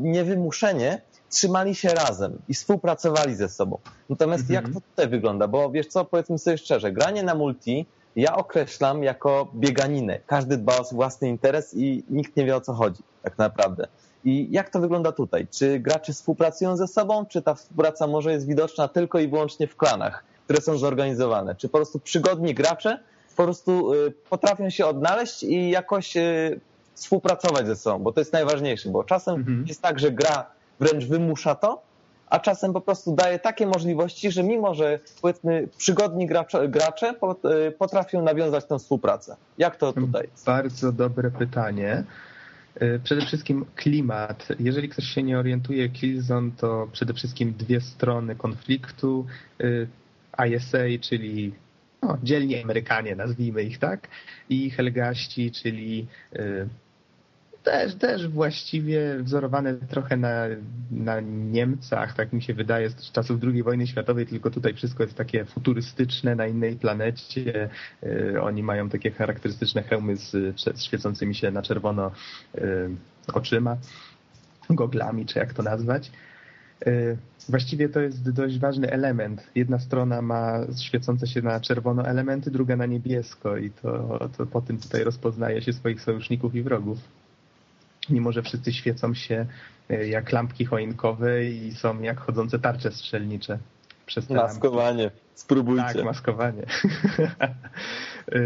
niewymuszenie 0.00 1.00
trzymali 1.30 1.74
się 1.74 1.88
razem 1.88 2.38
i 2.48 2.54
współpracowali 2.54 3.34
ze 3.34 3.48
sobą. 3.48 3.78
Natomiast 4.08 4.50
jak 4.50 4.64
mhm. 4.64 4.74
to 4.74 4.88
tutaj 4.90 5.08
wygląda? 5.08 5.48
Bo 5.48 5.70
wiesz 5.70 5.86
co, 5.86 6.04
powiedzmy 6.04 6.38
sobie 6.38 6.58
szczerze, 6.58 6.92
granie 6.92 7.22
na 7.22 7.34
multi 7.34 7.86
ja 8.16 8.36
określam 8.36 9.02
jako 9.02 9.48
bieganinę. 9.54 10.20
Każdy 10.26 10.56
dba 10.56 10.78
o 10.78 10.84
własny 10.92 11.28
interes 11.28 11.74
i 11.74 12.04
nikt 12.10 12.36
nie 12.36 12.44
wie 12.44 12.56
o 12.56 12.60
co 12.60 12.72
chodzi 12.72 13.02
tak 13.22 13.38
naprawdę. 13.38 13.86
I 14.24 14.48
jak 14.50 14.70
to 14.70 14.80
wygląda 14.80 15.12
tutaj? 15.12 15.46
Czy 15.50 15.80
gracze 15.80 16.12
współpracują 16.12 16.76
ze 16.76 16.88
sobą, 16.88 17.26
czy 17.26 17.42
ta 17.42 17.54
współpraca 17.54 18.06
może 18.06 18.32
jest 18.32 18.46
widoczna 18.46 18.88
tylko 18.88 19.18
i 19.18 19.28
wyłącznie 19.28 19.66
w 19.66 19.76
klanach, 19.76 20.24
które 20.44 20.60
są 20.60 20.78
zorganizowane? 20.78 21.54
Czy 21.54 21.68
po 21.68 21.78
prostu 21.78 21.98
przygodni 21.98 22.54
gracze 22.54 22.98
po 23.36 23.44
prostu 23.44 23.92
y, 23.92 24.12
potrafią 24.30 24.70
się 24.70 24.86
odnaleźć 24.86 25.42
i 25.42 25.70
jakoś 25.70 26.16
y, 26.16 26.60
współpracować 26.94 27.66
ze 27.66 27.76
sobą, 27.76 28.04
bo 28.04 28.12
to 28.12 28.20
jest 28.20 28.32
najważniejsze, 28.32 28.88
bo 28.88 29.04
czasem 29.04 29.34
mhm. 29.34 29.64
jest 29.68 29.82
tak, 29.82 29.98
że 29.98 30.10
gra 30.10 30.46
wręcz 30.80 31.04
wymusza 31.04 31.54
to, 31.54 31.82
a 32.30 32.40
czasem 32.40 32.72
po 32.72 32.80
prostu 32.80 33.14
daje 33.14 33.38
takie 33.38 33.66
możliwości, 33.66 34.30
że 34.30 34.42
mimo, 34.42 34.74
że 34.74 34.98
powiedzmy 35.22 35.68
przygodni 35.78 36.26
gracze, 36.26 36.68
gracze 36.68 37.14
y, 37.68 37.72
potrafią 37.72 38.22
nawiązać 38.22 38.64
tę 38.64 38.78
współpracę. 38.78 39.36
Jak 39.58 39.76
to 39.76 39.92
tutaj 39.92 40.28
jest? 40.32 40.46
Bardzo 40.46 40.92
dobre 40.92 41.30
pytanie. 41.30 42.04
Przede 43.04 43.26
wszystkim 43.26 43.64
klimat. 43.76 44.48
Jeżeli 44.60 44.88
ktoś 44.88 45.04
się 45.04 45.22
nie 45.22 45.38
orientuje, 45.38 45.88
Killzone 45.88 46.50
to 46.56 46.88
przede 46.92 47.14
wszystkim 47.14 47.54
dwie 47.58 47.80
strony 47.80 48.36
konfliktu. 48.36 49.26
Y, 50.40 50.48
ISA, 50.48 50.78
czyli 51.00 51.52
no, 52.02 52.18
dzielni 52.22 52.62
Amerykanie, 52.62 53.16
nazwijmy 53.16 53.62
ich 53.62 53.78
tak, 53.78 54.08
i 54.48 54.70
Helgaści, 54.70 55.50
czyli 55.50 56.06
też, 57.64 57.94
też 57.94 58.28
właściwie 58.28 59.22
wzorowane 59.22 59.74
trochę 59.74 60.16
na, 60.16 60.44
na 60.90 61.20
Niemcach, 61.20 62.14
tak 62.14 62.32
mi 62.32 62.42
się 62.42 62.54
wydaje, 62.54 62.90
z 62.90 63.12
czasów 63.12 63.40
II 63.42 63.62
wojny 63.62 63.86
światowej, 63.86 64.26
tylko 64.26 64.50
tutaj 64.50 64.74
wszystko 64.74 65.02
jest 65.02 65.16
takie 65.16 65.44
futurystyczne, 65.44 66.34
na 66.34 66.46
innej 66.46 66.76
planecie. 66.76 67.70
Y, 68.02 68.42
oni 68.42 68.62
mają 68.62 68.88
takie 68.88 69.10
charakterystyczne 69.10 69.82
hełmy 69.82 70.16
z, 70.16 70.30
z 70.76 70.82
świecącymi 70.82 71.34
się 71.34 71.50
na 71.50 71.62
czerwono 71.62 72.10
y, 72.54 72.90
oczyma, 73.32 73.76
goglami, 74.70 75.26
czy 75.26 75.38
jak 75.38 75.52
to 75.52 75.62
nazwać. 75.62 76.10
Y, 76.86 77.16
właściwie 77.48 77.88
to 77.88 78.00
jest 78.00 78.30
dość 78.30 78.58
ważny 78.58 78.90
element. 78.90 79.50
Jedna 79.54 79.78
strona 79.78 80.22
ma 80.22 80.60
świecące 80.80 81.26
się 81.26 81.42
na 81.42 81.60
czerwono 81.60 82.06
elementy, 82.06 82.50
druga 82.50 82.76
na 82.76 82.86
niebiesko 82.86 83.56
i 83.56 83.70
to, 83.70 84.18
to 84.36 84.46
po 84.46 84.60
tym 84.60 84.78
tutaj 84.78 85.04
rozpoznaje 85.04 85.62
się 85.62 85.72
swoich 85.72 86.00
sojuszników 86.00 86.54
i 86.54 86.62
wrogów 86.62 86.98
mimo 88.10 88.32
że 88.32 88.42
wszyscy 88.42 88.72
świecą 88.72 89.14
się 89.14 89.46
e, 89.90 90.06
jak 90.06 90.32
lampki 90.32 90.64
choinkowe 90.64 91.44
i 91.44 91.74
są 91.74 92.02
jak 92.02 92.20
chodzące 92.20 92.58
tarcze 92.58 92.92
strzelnicze. 92.92 93.58
Przez 94.06 94.26
te 94.26 94.34
maskowanie, 94.34 95.02
lampki. 95.02 95.20
Spróbujcie. 95.34 95.94
Tak, 95.94 96.04
maskowanie. 96.04 96.62
E, 96.62 98.40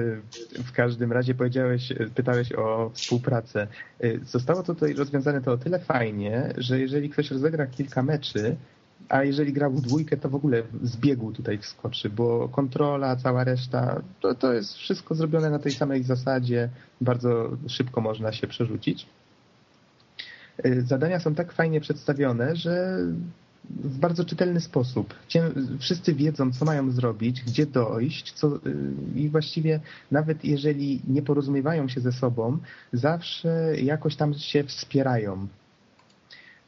w 0.68 0.72
każdym 0.72 1.12
razie 1.12 1.34
powiedziałeś, 1.34 1.92
pytałeś 2.14 2.52
o 2.52 2.90
współpracę. 2.94 3.66
E, 4.00 4.18
zostało 4.24 4.62
tutaj 4.62 4.94
rozwiązane 4.94 5.40
to 5.40 5.52
o 5.52 5.58
tyle 5.58 5.78
fajnie, 5.78 6.52
że 6.56 6.80
jeżeli 6.80 7.10
ktoś 7.10 7.30
rozegra 7.30 7.66
kilka 7.66 8.02
meczy, 8.02 8.56
a 9.08 9.24
jeżeli 9.24 9.52
grał 9.52 9.72
w 9.72 9.80
dwójkę, 9.80 10.16
to 10.16 10.28
w 10.28 10.34
ogóle 10.34 10.62
z 10.82 10.96
biegu 10.96 11.32
tutaj 11.32 11.58
wskoczy, 11.58 12.10
bo 12.10 12.48
kontrola, 12.48 13.16
cała 13.16 13.44
reszta, 13.44 14.02
to, 14.20 14.34
to 14.34 14.52
jest 14.52 14.74
wszystko 14.74 15.14
zrobione 15.14 15.50
na 15.50 15.58
tej 15.58 15.72
samej 15.72 16.02
zasadzie. 16.02 16.68
Bardzo 17.00 17.50
szybko 17.68 18.00
można 18.00 18.32
się 18.32 18.46
przerzucić. 18.46 19.06
Y, 20.66 20.82
zadania 20.82 21.20
są 21.20 21.34
tak 21.34 21.52
fajnie 21.52 21.80
przedstawione, 21.80 22.56
że 22.56 22.98
w 23.70 23.98
bardzo 23.98 24.24
czytelny 24.24 24.60
sposób. 24.60 25.14
Wszyscy 25.78 26.14
wiedzą, 26.14 26.52
co 26.52 26.64
mają 26.64 26.90
zrobić, 26.90 27.42
gdzie 27.42 27.66
dojść 27.66 28.32
co, 28.32 28.56
y, 28.56 28.60
i 29.14 29.28
właściwie 29.28 29.80
nawet 30.10 30.44
jeżeli 30.44 31.00
nie 31.08 31.22
porozumiewają 31.22 31.88
się 31.88 32.00
ze 32.00 32.12
sobą, 32.12 32.58
zawsze 32.92 33.72
jakoś 33.82 34.16
tam 34.16 34.34
się 34.34 34.64
wspierają. 34.64 35.48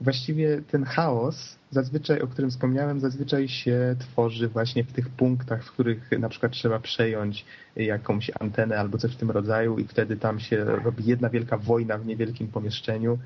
Właściwie 0.00 0.62
ten 0.70 0.84
chaos, 0.84 1.56
zazwyczaj, 1.70 2.20
o 2.20 2.26
którym 2.26 2.50
wspomniałem, 2.50 3.00
zazwyczaj 3.00 3.48
się 3.48 3.96
tworzy 3.98 4.48
właśnie 4.48 4.84
w 4.84 4.92
tych 4.92 5.08
punktach, 5.08 5.64
w 5.64 5.72
których 5.72 6.10
na 6.18 6.28
przykład 6.28 6.52
trzeba 6.52 6.78
przejąć 6.78 7.44
jakąś 7.76 8.30
antenę 8.40 8.78
albo 8.78 8.98
coś 8.98 9.12
w 9.12 9.16
tym 9.16 9.30
rodzaju 9.30 9.78
i 9.78 9.84
wtedy 9.84 10.16
tam 10.16 10.40
się 10.40 10.64
robi 10.64 11.04
jedna 11.04 11.30
wielka 11.30 11.58
wojna 11.58 11.98
w 11.98 12.06
niewielkim 12.06 12.48
pomieszczeniu 12.48 13.18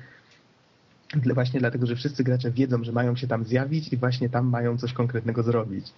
właśnie 1.33 1.59
dlatego, 1.59 1.85
że 1.85 1.95
wszyscy 1.95 2.23
gracze 2.23 2.51
wiedzą, 2.51 2.83
że 2.83 2.91
mają 2.91 3.15
się 3.15 3.27
tam 3.27 3.43
zjawić 3.43 3.93
i 3.93 3.97
właśnie 3.97 4.29
tam 4.29 4.47
mają 4.47 4.77
coś 4.77 4.93
konkretnego 4.93 5.43
zrobić. 5.43 5.93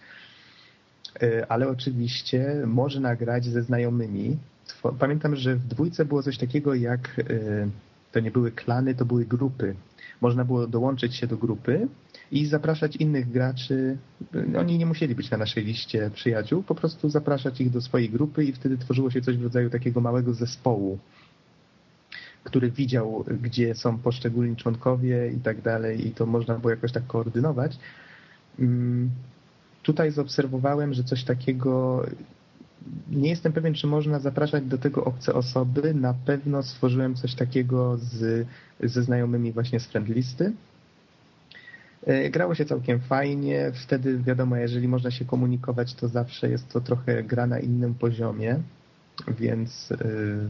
E, 1.21 1.51
ale 1.51 1.69
oczywiście 1.69 2.63
można 2.65 3.15
grać 3.15 3.45
ze 3.45 3.63
znajomymi. 3.63 4.37
Pamiętam, 4.99 5.35
że 5.35 5.55
w 5.55 5.67
dwójce 5.67 6.05
było 6.05 6.23
coś 6.23 6.37
takiego 6.37 6.75
jak, 6.75 7.19
e, 7.19 7.23
to 8.11 8.19
nie 8.19 8.31
były 8.31 8.51
klany, 8.51 8.95
to 8.95 9.05
były 9.05 9.25
grupy. 9.25 9.75
Można 10.21 10.45
było 10.45 10.67
dołączyć 10.67 11.15
się 11.15 11.27
do 11.27 11.37
grupy 11.37 11.87
i 12.31 12.45
zapraszać 12.45 12.95
innych 12.95 13.31
graczy. 13.31 13.97
Oni 14.57 14.77
nie 14.77 14.85
musieli 14.85 15.15
być 15.15 15.29
na 15.29 15.37
naszej 15.37 15.65
liście 15.65 16.11
przyjaciół, 16.13 16.63
po 16.63 16.75
prostu 16.75 17.09
zapraszać 17.09 17.61
ich 17.61 17.69
do 17.69 17.81
swojej 17.81 18.09
grupy 18.09 18.45
i 18.45 18.53
wtedy 18.53 18.77
tworzyło 18.77 19.11
się 19.11 19.21
coś 19.21 19.37
w 19.37 19.43
rodzaju 19.43 19.69
takiego 19.69 20.01
małego 20.01 20.33
zespołu 20.33 20.99
który 22.47 22.71
widział, 22.71 23.25
gdzie 23.41 23.75
są 23.75 23.97
poszczególni 23.97 24.55
członkowie 24.55 25.31
i 25.31 25.39
tak 25.39 25.61
dalej 25.61 26.07
i 26.07 26.11
to 26.11 26.25
można 26.25 26.59
było 26.59 26.71
jakoś 26.71 26.91
tak 26.91 27.07
koordynować. 27.07 27.77
Mm, 28.59 29.09
tutaj 29.83 30.11
zaobserwowałem, 30.11 30.93
że 30.93 31.03
coś 31.03 31.23
takiego 31.23 32.03
nie 33.11 33.29
jestem 33.29 33.53
pewien, 33.53 33.73
czy 33.73 33.87
można 33.87 34.19
zapraszać 34.19 34.63
do 34.65 34.77
tego 34.77 35.03
obce 35.05 35.33
osoby. 35.33 35.93
Na 35.93 36.13
pewno 36.13 36.63
stworzyłem 36.63 37.15
coś 37.15 37.35
takiego 37.35 37.97
z, 37.97 38.47
ze 38.83 39.03
znajomymi 39.03 39.51
właśnie 39.51 39.79
z 39.79 39.87
friendlisty. 39.87 40.53
E, 42.05 42.29
grało 42.29 42.55
się 42.55 42.65
całkiem 42.65 42.99
fajnie. 42.99 43.71
Wtedy 43.73 44.19
wiadomo, 44.19 44.55
jeżeli 44.55 44.87
można 44.87 45.11
się 45.11 45.25
komunikować, 45.25 45.93
to 45.93 46.07
zawsze 46.07 46.49
jest 46.49 46.69
to 46.69 46.81
trochę 46.81 47.23
gra 47.23 47.47
na 47.47 47.59
innym 47.59 47.93
poziomie, 47.95 48.59
więc 49.39 49.89
yy, 49.89 50.49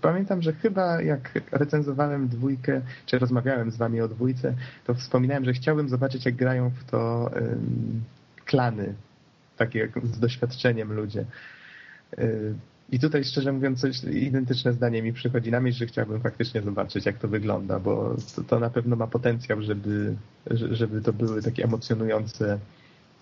pamiętam, 0.00 0.42
że 0.42 0.52
chyba 0.52 1.02
jak 1.02 1.40
recenzowałem 1.52 2.28
dwójkę, 2.28 2.80
czy 3.06 3.18
rozmawiałem 3.18 3.70
z 3.70 3.76
wami 3.76 4.00
o 4.00 4.08
dwójce, 4.08 4.54
to 4.86 4.94
wspominałem, 4.94 5.44
że 5.44 5.52
chciałbym 5.52 5.88
zobaczyć, 5.88 6.24
jak 6.24 6.34
grają 6.34 6.70
w 6.70 6.84
to 6.84 7.30
yy, 7.34 7.56
klany, 8.44 8.94
takie 9.56 9.88
z 10.04 10.18
doświadczeniem 10.18 10.92
ludzie. 10.92 11.24
Yy, 12.18 12.54
i 12.90 12.98
tutaj 12.98 13.24
szczerze 13.24 13.52
mówiąc 13.52 13.80
coś 13.80 14.04
identyczne 14.04 14.72
zdanie 14.72 15.02
mi 15.02 15.12
przychodzi 15.12 15.50
na 15.50 15.60
myśl, 15.60 15.78
że 15.78 15.86
chciałbym 15.86 16.20
faktycznie 16.20 16.62
zobaczyć 16.62 17.06
jak 17.06 17.18
to 17.18 17.28
wygląda, 17.28 17.78
bo 17.78 18.16
to, 18.36 18.42
to 18.42 18.60
na 18.60 18.70
pewno 18.70 18.96
ma 18.96 19.06
potencjał, 19.06 19.62
żeby, 19.62 20.14
żeby 20.50 21.00
to 21.00 21.12
były 21.12 21.42
takie 21.42 21.64
emocjonujące, 21.64 22.58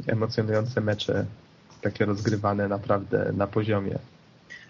emocjonujące 0.07 0.81
mecze, 0.81 1.27
takie 1.83 2.05
rozgrywane 2.05 2.69
naprawdę 2.69 3.33
na 3.37 3.47
poziomie. 3.47 3.99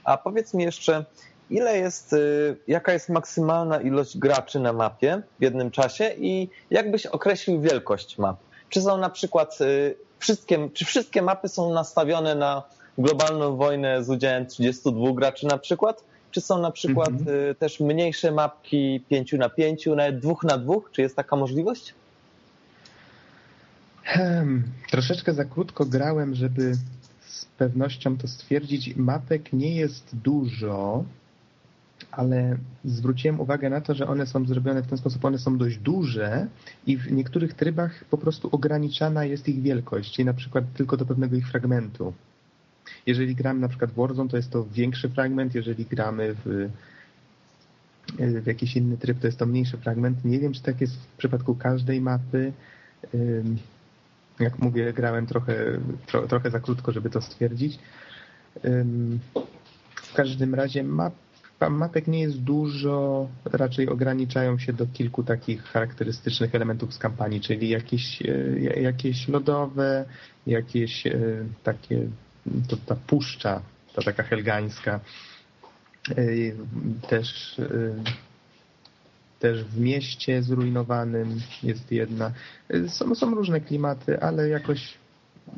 A 0.06 0.16
powiedz 0.16 0.54
mi 0.54 0.64
jeszcze, 0.64 1.04
ile 1.50 1.78
jest, 1.78 2.12
y, 2.12 2.56
jaka 2.68 2.92
jest 2.92 3.08
maksymalna 3.08 3.80
ilość 3.80 4.18
graczy 4.18 4.60
na 4.60 4.72
mapie 4.72 5.22
w 5.38 5.42
jednym 5.42 5.70
czasie 5.70 6.10
i 6.18 6.48
jak 6.70 6.90
byś 6.90 7.06
określił 7.06 7.60
wielkość 7.60 8.18
map? 8.18 8.36
Czy 8.68 8.80
są 8.80 8.98
na 8.98 9.10
przykład 9.10 9.60
y, 9.60 9.94
wszystkie, 10.18 10.68
czy 10.74 10.84
wszystkie 10.84 11.22
mapy 11.22 11.48
są 11.48 11.74
nastawione 11.74 12.34
na 12.34 12.62
globalną 12.98 13.56
wojnę 13.56 14.04
z 14.04 14.10
udziałem 14.10 14.46
32 14.46 15.12
graczy 15.12 15.46
na 15.46 15.58
przykład? 15.58 16.04
Czy 16.30 16.40
są 16.40 16.58
na 16.58 16.70
przykład 16.70 17.08
mhm. 17.08 17.50
Y, 17.50 17.54
też 17.54 17.80
mniejsze 17.80 18.32
mapki 18.32 19.00
5 19.08 19.32
na 19.32 19.48
5, 19.48 19.86
nawet 19.86 20.18
2 20.18 20.34
na 20.42 20.58
2? 20.58 20.74
Czy 20.92 21.02
jest 21.02 21.16
taka 21.16 21.36
możliwość? 21.36 21.94
Hmm, 24.04 24.62
troszeczkę 24.90 25.34
za 25.34 25.44
krótko 25.44 25.84
grałem, 25.84 26.34
żeby 26.34 26.72
z 27.36 27.44
pewnością 27.44 28.16
to 28.16 28.28
stwierdzić. 28.28 28.96
Mapek 28.96 29.52
nie 29.52 29.76
jest 29.76 30.16
dużo, 30.16 31.04
ale 32.10 32.58
zwróciłem 32.84 33.40
uwagę 33.40 33.70
na 33.70 33.80
to, 33.80 33.94
że 33.94 34.06
one 34.06 34.26
są 34.26 34.46
zrobione 34.46 34.82
w 34.82 34.86
ten 34.86 34.98
sposób, 34.98 35.24
one 35.24 35.38
są 35.38 35.58
dość 35.58 35.78
duże 35.78 36.46
i 36.86 36.96
w 36.96 37.12
niektórych 37.12 37.54
trybach 37.54 38.04
po 38.04 38.18
prostu 38.18 38.48
ograniczana 38.52 39.24
jest 39.24 39.48
ich 39.48 39.62
wielkość, 39.62 40.12
czyli 40.12 40.26
na 40.26 40.34
przykład 40.34 40.64
tylko 40.74 40.96
do 40.96 41.06
pewnego 41.06 41.36
ich 41.36 41.48
fragmentu. 41.48 42.12
Jeżeli 43.06 43.34
gramy 43.34 43.60
na 43.60 43.68
przykład 43.68 43.90
w 43.90 43.94
Warzone, 43.94 44.30
to 44.30 44.36
jest 44.36 44.50
to 44.50 44.66
większy 44.72 45.08
fragment, 45.08 45.54
jeżeli 45.54 45.84
gramy 45.84 46.34
w, 46.44 46.68
w 48.42 48.46
jakiś 48.46 48.76
inny 48.76 48.96
tryb, 48.96 49.18
to 49.20 49.26
jest 49.26 49.38
to 49.38 49.46
mniejszy 49.46 49.78
fragment. 49.78 50.24
Nie 50.24 50.38
wiem, 50.38 50.52
czy 50.52 50.62
tak 50.62 50.80
jest 50.80 50.96
w 50.96 51.16
przypadku 51.16 51.54
każdej 51.54 52.00
mapy. 52.00 52.52
Jak 54.40 54.58
mówię, 54.58 54.92
grałem 54.92 55.26
trochę, 55.26 55.54
tro, 56.06 56.28
trochę 56.28 56.50
za 56.50 56.60
krótko, 56.60 56.92
żeby 56.92 57.10
to 57.10 57.20
stwierdzić. 57.20 57.78
W 59.94 60.14
każdym 60.14 60.54
razie 60.54 60.82
map, 60.82 61.14
mapek 61.70 62.06
nie 62.06 62.20
jest 62.20 62.42
dużo, 62.42 63.28
raczej 63.44 63.88
ograniczają 63.88 64.58
się 64.58 64.72
do 64.72 64.86
kilku 64.86 65.22
takich 65.22 65.62
charakterystycznych 65.62 66.54
elementów 66.54 66.94
z 66.94 66.98
kampanii, 66.98 67.40
czyli 67.40 67.68
jakieś, 67.68 68.22
e, 68.22 68.80
jakieś 68.80 69.28
lodowe, 69.28 70.04
jakieś 70.46 71.06
e, 71.06 71.18
takie 71.62 72.08
to 72.68 72.76
ta 72.76 72.96
puszcza, 73.06 73.62
ta 73.94 74.02
taka 74.02 74.22
helgańska, 74.22 75.00
y, 76.18 76.56
też, 77.08 77.60
też 79.40 79.64
w 79.64 79.80
mieście 79.80 80.42
zrujnowanym 80.42 81.40
jest 81.62 81.92
jedna. 81.92 82.32
Są, 82.88 83.14
są 83.14 83.34
różne 83.34 83.60
klimaty, 83.60 84.20
ale 84.20 84.48
jakoś 84.48 84.94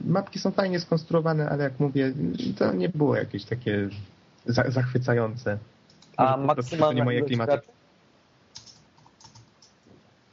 mapki 0.05 0.39
są 0.39 0.51
fajnie 0.51 0.81
skonstruowane, 0.81 1.49
ale 1.49 1.65
jak 1.65 1.81
mówię, 1.81 2.13
to 2.59 2.73
nie 2.73 2.89
było 2.89 3.17
jakieś 3.17 3.45
takie 3.45 3.89
zachwycające. 4.47 5.59
A 6.17 6.37
maksymalna 6.37 7.05
moje 7.05 7.23
klimaty. 7.23 7.59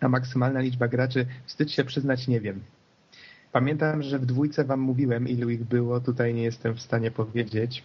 A 0.02 0.10
maksymalna 0.10 0.60
liczba 0.60 0.88
graczy, 0.88 1.26
wstyd 1.46 1.72
się 1.72 1.84
przyznać, 1.84 2.28
nie 2.28 2.42
wiem. 2.42 2.62
Pamiętam, 3.52 4.04
że 4.04 4.20
w 4.20 4.26
dwójce 4.26 4.64
wam 4.64 4.80
mówiłem, 4.80 5.28
ilu 5.28 5.50
ich 5.50 5.64
było. 5.64 6.00
Tutaj 6.00 6.34
nie 6.34 6.44
jestem 6.44 6.74
w 6.74 6.82
stanie 6.82 7.12
powiedzieć. 7.12 7.84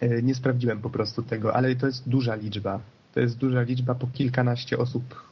E, 0.00 0.22
nie 0.22 0.34
sprawdziłem 0.34 0.80
po 0.80 0.90
prostu 0.90 1.22
tego, 1.22 1.56
ale 1.56 1.76
to 1.76 1.86
jest 1.86 2.08
duża 2.08 2.34
liczba. 2.34 2.80
To 3.14 3.20
jest 3.20 3.38
duża 3.38 3.62
liczba 3.62 3.94
po 3.94 4.06
kilkanaście 4.06 4.78
osób. 4.78 5.22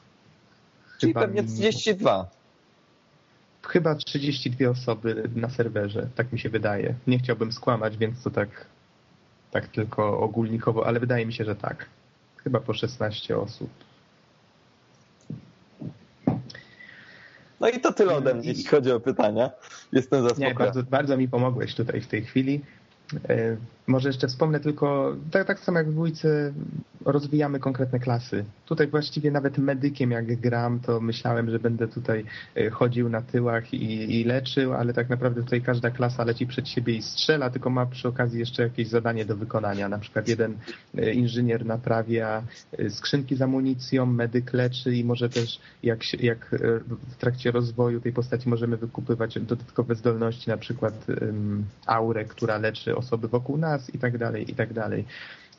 Czyli 0.98 1.12
chyba 1.12 1.20
pewnie 1.20 1.42
32. 1.42 2.30
Chyba 3.62 3.94
32 3.94 4.70
osoby 4.70 5.30
na 5.36 5.50
serwerze, 5.50 6.08
tak 6.14 6.32
mi 6.32 6.38
się 6.38 6.48
wydaje. 6.48 6.94
Nie 7.06 7.18
chciałbym 7.18 7.52
skłamać, 7.52 7.96
więc 7.96 8.22
to 8.22 8.30
tak, 8.30 8.66
tak 9.50 9.68
tylko 9.68 10.20
ogólnikowo, 10.20 10.86
ale 10.86 11.00
wydaje 11.00 11.26
mi 11.26 11.32
się, 11.32 11.44
że 11.44 11.56
tak. 11.56 11.86
Chyba 12.36 12.60
po 12.60 12.74
16 12.74 13.38
osób. 13.38 13.70
No 17.60 17.68
i 17.68 17.80
to 17.80 17.92
tyle 17.92 18.16
ode 18.16 18.34
mnie, 18.34 18.48
jeśli 18.48 18.64
chodzi 18.64 18.92
o 18.92 19.00
pytania. 19.00 19.50
Jestem 19.92 20.22
zaspokojony. 20.22 20.54
Nie, 20.54 20.58
bardzo, 20.58 20.82
bardzo 20.82 21.16
mi 21.16 21.28
pomogłeś 21.28 21.74
tutaj 21.74 22.00
w 22.00 22.06
tej 22.06 22.24
chwili. 22.24 22.60
E, 23.28 23.56
może 23.86 24.08
jeszcze 24.08 24.28
wspomnę 24.28 24.60
tylko, 24.60 25.16
tak, 25.30 25.46
tak 25.46 25.58
samo 25.58 25.78
jak 25.78 25.88
w 25.88 25.92
dwójce 25.92 26.52
rozwijamy 27.04 27.60
konkretne 27.60 28.00
klasy. 28.00 28.44
Tutaj 28.66 28.86
właściwie 28.86 29.30
nawet 29.30 29.58
medykiem 29.58 30.10
jak 30.10 30.40
gram, 30.40 30.80
to 30.80 31.00
myślałem, 31.00 31.50
że 31.50 31.58
będę 31.58 31.88
tutaj 31.88 32.24
e, 32.56 32.70
chodził 32.70 33.08
na 33.08 33.22
tyłach 33.22 33.74
i, 33.74 34.20
i, 34.20 34.24
leczył, 34.24 34.72
ale 34.72 34.92
tak 34.92 35.08
naprawdę 35.08 35.42
tutaj 35.42 35.62
każda 35.62 35.90
klasa 35.90 36.24
leci 36.24 36.46
przed 36.46 36.68
siebie 36.68 36.94
i 36.94 37.02
strzela, 37.02 37.50
tylko 37.50 37.70
ma 37.70 37.86
przy 37.86 38.08
okazji 38.08 38.40
jeszcze 38.40 38.62
jakieś 38.62 38.88
zadanie 38.88 39.24
do 39.24 39.36
wykonania. 39.36 39.88
Na 39.88 39.98
przykład 39.98 40.28
jeden 40.28 40.56
e, 40.98 41.12
inżynier 41.12 41.66
naprawia 41.66 42.42
skrzynki 42.88 43.36
z 43.36 43.42
amunicją, 43.42 44.06
medyk 44.06 44.52
leczy 44.52 44.94
i 44.94 45.04
może 45.04 45.28
też 45.28 45.60
jak, 45.82 46.22
jak 46.22 46.56
w 47.08 47.16
trakcie 47.16 47.50
rozwoju 47.50 48.00
tej 48.00 48.12
postaci 48.12 48.48
możemy 48.48 48.76
wykupywać 48.76 49.38
dodatkowe 49.40 49.94
zdolności, 49.94 50.50
na 50.50 50.56
przykład 50.56 51.06
um, 51.08 51.64
aurę, 51.86 52.24
która 52.24 52.58
leczy 52.58 52.96
osoby 53.00 53.28
wokół 53.28 53.56
nas 53.56 53.94
i 53.94 53.98
tak 53.98 54.18
dalej, 54.18 54.50
i 54.50 54.54
tak 54.54 54.72
dalej. 54.72 55.04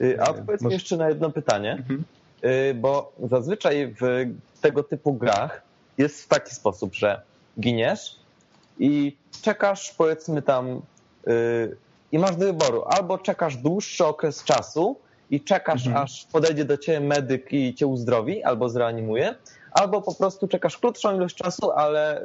Y, 0.02 0.22
a 0.22 0.30
odpowiedz 0.30 0.62
mi 0.62 0.74
jeszcze 0.74 0.98
na 0.98 1.10
jedno 1.10 1.30
pytanie, 1.30 1.72
mhm. 1.72 2.04
Y, 2.46 2.74
bo 2.74 3.14
zazwyczaj 3.30 3.96
w 4.02 4.26
tego 4.62 4.84
typu 4.84 5.14
grach 5.14 5.62
jest 5.98 6.24
w 6.24 6.28
taki 6.28 6.56
sposób, 6.56 6.96
że 6.96 7.22
giniesz 7.60 8.16
i 8.80 9.18
czekasz 9.42 9.92
powiedzmy 9.92 10.42
tam 10.42 10.82
y, 11.28 11.78
i 12.12 12.20
masz 12.20 12.36
do 12.36 12.46
wyboru 12.46 12.84
albo 12.86 13.18
czekasz 13.18 13.58
dłuższy 13.58 14.06
okres 14.06 14.44
czasu 14.44 14.96
i 15.30 15.42
czekasz 15.42 15.88
mhm. 15.88 16.04
aż 16.04 16.26
podejdzie 16.32 16.66
do 16.66 16.78
ciebie 16.78 17.00
medyk 17.00 17.54
i 17.54 17.74
cię 17.74 17.88
uzdrowi 17.88 18.44
albo 18.44 18.70
zreanimuje, 18.70 19.36
albo 19.72 20.02
po 20.02 20.16
prostu 20.16 20.48
czekasz 20.48 20.78
krótszą 20.78 21.16
ilość 21.16 21.36
czasu, 21.36 21.72
ale 21.72 22.22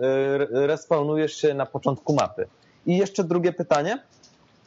respawnujesz 0.51 1.37
się 1.37 1.55
na 1.55 1.67
początku 1.67 2.15
mapy. 2.15 2.47
I 2.87 2.97
jeszcze 2.97 3.25
drugie 3.25 3.53
pytanie. 3.53 3.99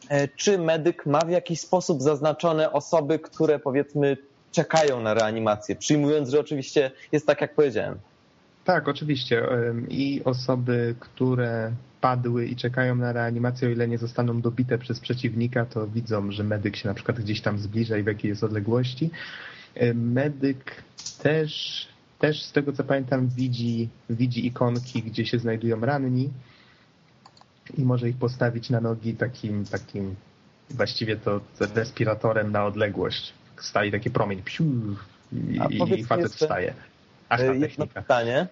E, 0.09 0.27
czy 0.27 0.57
medyk 0.57 1.05
ma 1.05 1.19
w 1.19 1.29
jakiś 1.29 1.59
sposób 1.59 2.01
zaznaczone 2.01 2.71
osoby, 2.71 3.19
które 3.19 3.59
powiedzmy 3.59 4.17
czekają 4.51 5.01
na 5.01 5.13
reanimację, 5.13 5.75
przyjmując, 5.75 6.29
że 6.29 6.39
oczywiście 6.39 6.91
jest 7.11 7.27
tak, 7.27 7.41
jak 7.41 7.55
powiedziałem. 7.55 7.97
Tak, 8.65 8.87
oczywiście. 8.87 9.43
I 9.89 10.21
osoby, 10.25 10.95
które 10.99 11.71
padły 12.01 12.45
i 12.45 12.55
czekają 12.55 12.95
na 12.95 13.13
reanimację, 13.13 13.67
o 13.67 13.71
ile 13.71 13.87
nie 13.87 13.97
zostaną 13.97 14.41
dobite 14.41 14.77
przez 14.77 14.99
przeciwnika, 14.99 15.65
to 15.65 15.87
widzą, 15.87 16.31
że 16.31 16.43
medyk 16.43 16.75
się 16.75 16.87
na 16.87 16.93
przykład 16.93 17.19
gdzieś 17.19 17.41
tam 17.41 17.59
zbliża 17.59 17.97
i 17.97 18.03
w 18.03 18.07
jakiej 18.07 18.29
jest 18.29 18.43
odległości. 18.43 19.09
Medyk 19.93 20.83
też, 21.23 21.87
też 22.19 22.43
z 22.43 22.51
tego 22.51 22.73
co 22.73 22.83
pamiętam 22.83 23.27
widzi, 23.27 23.89
widzi 24.09 24.47
ikonki, 24.47 25.03
gdzie 25.03 25.25
się 25.25 25.39
znajdują 25.39 25.79
ranni 25.79 26.29
i 27.77 27.81
może 27.81 28.09
ich 28.09 28.17
postawić 28.17 28.69
na 28.69 28.81
nogi 28.81 29.13
takim, 29.13 29.65
takim 29.65 30.15
właściwie 30.69 31.17
to 31.17 31.41
respiratorem 31.75 32.51
na 32.51 32.65
odległość. 32.65 33.33
Stali 33.57 33.91
taki 33.91 34.09
promień 34.09 34.43
psiu, 34.43 34.63
i, 35.33 35.99
i 35.99 36.03
facet 36.03 36.31
wstaje. 36.31 36.73
Aż 37.29 37.39
ta 37.39 37.53
jedno 37.53 37.87
pytanie, 37.87 38.47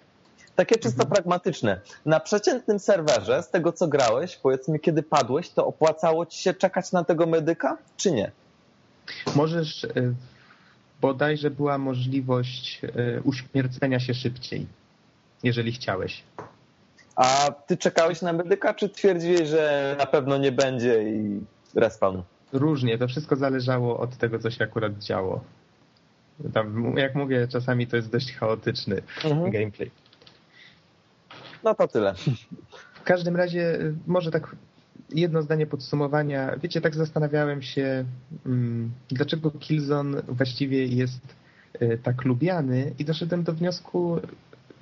takie 0.55 0.75
czysto 0.75 1.03
mhm. 1.03 1.09
pragmatyczne. 1.09 1.81
Na 2.05 2.19
przeciętnym 2.19 2.79
serwerze, 2.79 3.43
z 3.43 3.49
tego 3.49 3.71
co 3.71 3.87
grałeś, 3.87 4.35
powiedzmy 4.35 4.79
kiedy 4.79 5.03
padłeś, 5.03 5.49
to 5.49 5.67
opłacało 5.67 6.25
ci 6.25 6.39
się 6.41 6.53
czekać 6.53 6.91
na 6.91 7.03
tego 7.03 7.25
medyka, 7.25 7.77
czy 7.97 8.11
nie? 8.11 8.31
Możesz, 9.35 9.83
e, 9.83 9.89
bodajże 11.01 11.51
była 11.51 11.77
możliwość 11.77 12.81
e, 12.83 13.21
uśmiercenia 13.21 13.99
się 13.99 14.13
szybciej, 14.13 14.67
jeżeli 15.43 15.71
chciałeś. 15.71 16.23
A 17.17 17.51
ty 17.67 17.77
czekałeś 17.77 18.21
na 18.21 18.33
medyka, 18.33 18.73
czy 18.73 18.89
twierdziłeś, 18.89 19.49
że 19.49 19.95
na 19.99 20.05
pewno 20.05 20.37
nie 20.37 20.51
będzie 20.51 21.03
i 21.03 21.41
respawn? 21.75 22.21
Różnie, 22.53 22.97
to 22.97 23.07
wszystko 23.07 23.35
zależało 23.35 23.99
od 23.99 24.17
tego, 24.17 24.39
co 24.39 24.51
się 24.51 24.63
akurat 24.63 24.97
działo. 24.97 25.43
Tam, 26.53 26.97
jak 26.97 27.15
mówię, 27.15 27.47
czasami 27.47 27.87
to 27.87 27.95
jest 27.95 28.11
dość 28.11 28.33
chaotyczny 28.33 29.01
mhm. 29.25 29.51
gameplay. 29.51 29.91
No 31.63 31.75
to 31.75 31.87
tyle. 31.87 32.13
W 32.93 33.03
każdym 33.03 33.35
razie, 33.35 33.79
może 34.07 34.31
tak 34.31 34.55
jedno 35.09 35.41
zdanie 35.41 35.67
podsumowania. 35.67 36.57
Wiecie, 36.63 36.81
tak 36.81 36.95
zastanawiałem 36.95 37.61
się, 37.61 38.05
mm, 38.45 38.91
dlaczego 39.09 39.51
Killzone 39.51 40.21
właściwie 40.27 40.85
jest 40.85 41.35
e, 41.79 41.97
tak 41.97 42.25
lubiany 42.25 42.93
i 42.99 43.05
doszedłem 43.05 43.43
do 43.43 43.53
wniosku, 43.53 44.19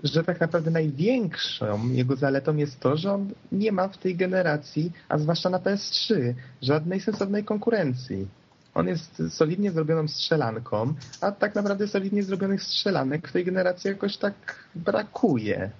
że 0.05 0.23
tak 0.23 0.39
naprawdę 0.39 0.71
największą 0.71 1.91
jego 1.91 2.15
zaletą 2.15 2.55
jest 2.55 2.79
to, 2.79 2.97
że 2.97 3.13
on 3.13 3.33
nie 3.51 3.71
ma 3.71 3.87
w 3.87 3.97
tej 3.97 4.15
generacji, 4.15 4.91
a 5.09 5.17
zwłaszcza 5.17 5.49
na 5.49 5.59
PS3, 5.59 6.33
żadnej 6.61 7.01
sensownej 7.01 7.43
konkurencji. 7.43 8.27
On 8.73 8.87
jest 8.87 9.23
solidnie 9.29 9.71
zrobioną 9.71 10.07
strzelanką, 10.07 10.93
a 11.21 11.31
tak 11.31 11.55
naprawdę 11.55 11.87
solidnie 11.87 12.23
zrobionych 12.23 12.63
strzelanek 12.63 13.27
w 13.27 13.31
tej 13.31 13.45
generacji 13.45 13.87
jakoś 13.87 14.17
tak 14.17 14.33
brakuje. 14.75 15.71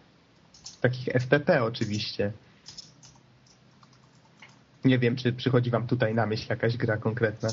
Takich 0.82 1.08
FPP 1.08 1.64
oczywiście. 1.64 2.32
Nie 4.86 5.00
wiem, 5.00 5.16
czy 5.16 5.34
przychodzi 5.34 5.70
wam 5.72 5.88
tutaj 5.88 6.16
na 6.16 6.26
myśl 6.26 6.46
jakaś 6.50 6.78
gra 6.78 6.98
konkretna. 6.98 7.50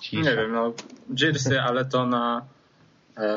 Cisza. 0.00 0.30
Nie 0.30 0.36
wiem, 0.36 0.52
no 0.52 0.72
Gearsy, 1.10 1.60
ale 1.60 1.84
to 1.84 2.06
na, 2.06 2.46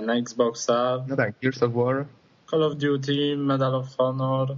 na 0.02 0.16
Xboxa. 0.16 1.04
No 1.08 1.16
tak, 1.16 1.34
Gears 1.42 1.64
of 1.64 1.74
War. 1.74 2.06
Call 2.52 2.64
of 2.64 2.76
Duty, 2.76 3.38
Medal 3.38 3.76
of 3.76 3.98
Honor. 3.98 4.56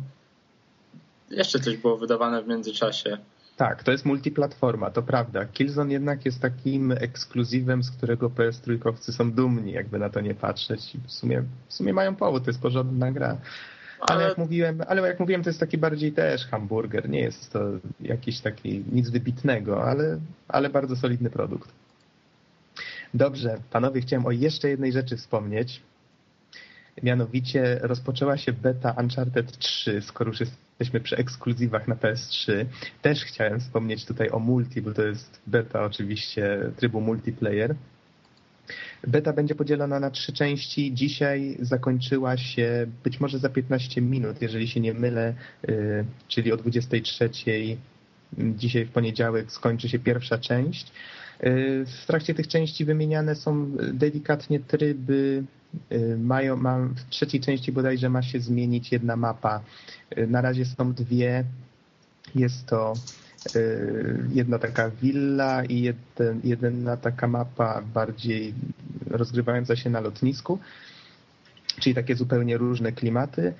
Jeszcze 1.31 1.59
coś 1.59 1.77
było 1.77 1.97
wydawane 1.97 2.43
w 2.43 2.47
międzyczasie. 2.47 3.17
Tak, 3.57 3.83
to 3.83 3.91
jest 3.91 4.05
multiplatforma, 4.05 4.91
to 4.91 5.01
prawda. 5.01 5.45
Killzone 5.45 5.93
jednak 5.93 6.25
jest 6.25 6.41
takim 6.41 6.91
ekskluzywem, 6.91 7.83
z 7.83 7.91
którego 7.91 8.29
ps 8.29 8.61
trójkowcy 8.61 9.13
są 9.13 9.31
dumni, 9.31 9.71
jakby 9.71 9.99
na 9.99 10.09
to 10.09 10.21
nie 10.21 10.35
patrzeć. 10.35 10.97
W 11.07 11.11
sumie, 11.11 11.43
w 11.67 11.73
sumie 11.73 11.93
mają 11.93 12.15
powód, 12.15 12.43
to 12.43 12.49
jest 12.49 12.61
porządna 12.61 13.11
gra. 13.11 13.37
Ale 13.99 14.23
jak 14.23 14.37
mówiłem, 14.37 14.81
ale 14.87 15.07
jak 15.07 15.19
mówiłem, 15.19 15.43
to 15.43 15.49
jest 15.49 15.59
taki 15.59 15.77
bardziej 15.77 16.11
też 16.11 16.47
hamburger. 16.47 17.09
Nie 17.09 17.19
jest 17.19 17.53
to 17.53 17.59
jakiś 18.01 18.39
taki 18.39 18.83
nic 18.91 19.09
wybitnego, 19.09 19.83
ale, 19.83 20.19
ale 20.47 20.69
bardzo 20.69 20.95
solidny 20.95 21.29
produkt. 21.29 21.69
Dobrze, 23.13 23.57
panowie, 23.71 24.01
chciałem 24.01 24.25
o 24.25 24.31
jeszcze 24.31 24.69
jednej 24.69 24.91
rzeczy 24.91 25.17
wspomnieć. 25.17 25.81
Mianowicie 27.03 27.79
rozpoczęła 27.81 28.37
się 28.37 28.53
beta 28.53 28.95
Uncharted 28.99 29.57
3, 29.57 30.01
skoro 30.01 30.31
już 30.31 30.39
jesteśmy 30.39 30.99
przy 30.99 31.17
ekskluzywach 31.17 31.87
na 31.87 31.95
PS3. 31.95 32.65
Też 33.01 33.25
chciałem 33.25 33.59
wspomnieć 33.59 34.05
tutaj 34.05 34.29
o 34.29 34.39
multi, 34.39 34.81
bo 34.81 34.93
to 34.93 35.01
jest 35.01 35.41
beta 35.47 35.85
oczywiście 35.85 36.71
trybu 36.77 37.01
multiplayer. 37.01 37.75
Beta 39.07 39.33
będzie 39.33 39.55
podzielona 39.55 39.99
na 39.99 40.09
trzy 40.09 40.33
części. 40.33 40.93
Dzisiaj 40.93 41.57
zakończyła 41.59 42.37
się 42.37 42.87
być 43.03 43.19
może 43.19 43.39
za 43.39 43.49
15 43.49 44.01
minut, 44.01 44.41
jeżeli 44.41 44.67
się 44.67 44.79
nie 44.79 44.93
mylę, 44.93 45.33
y, 45.69 46.05
czyli 46.27 46.51
o 46.51 46.57
23. 46.57 47.29
Dzisiaj 48.37 48.85
w 48.85 48.91
poniedziałek 48.91 49.51
skończy 49.51 49.89
się 49.89 49.99
pierwsza 49.99 50.37
część. 50.37 50.91
Y, 51.43 51.85
w 51.85 52.05
trakcie 52.05 52.33
tych 52.33 52.47
części 52.47 52.85
wymieniane 52.85 53.35
są 53.35 53.71
delikatnie 53.93 54.59
tryby. 54.59 55.43
Y, 55.91 56.17
mają, 56.17 56.57
ma, 56.57 56.77
w 56.77 57.09
trzeciej 57.09 57.41
części 57.41 57.71
bodajże 57.71 58.09
ma 58.09 58.21
się 58.21 58.39
zmienić 58.39 58.91
jedna 58.91 59.15
mapa. 59.15 59.61
Na 60.27 60.41
razie 60.41 60.65
są 60.65 60.93
dwie. 60.93 61.43
Jest 62.35 62.65
to 62.65 62.93
jedna 64.29 64.59
taka 64.59 64.89
willa 64.89 65.63
i 65.63 65.81
jeden, 65.81 66.41
jedna 66.43 66.97
taka 66.97 67.27
mapa 67.27 67.81
bardziej 67.93 68.53
rozgrywająca 69.07 69.75
się 69.75 69.89
na 69.89 69.99
lotnisku, 69.99 70.59
czyli 71.79 71.95
takie 71.95 72.15
zupełnie 72.15 72.57
różne 72.57 72.91
klimaty. 72.91 73.53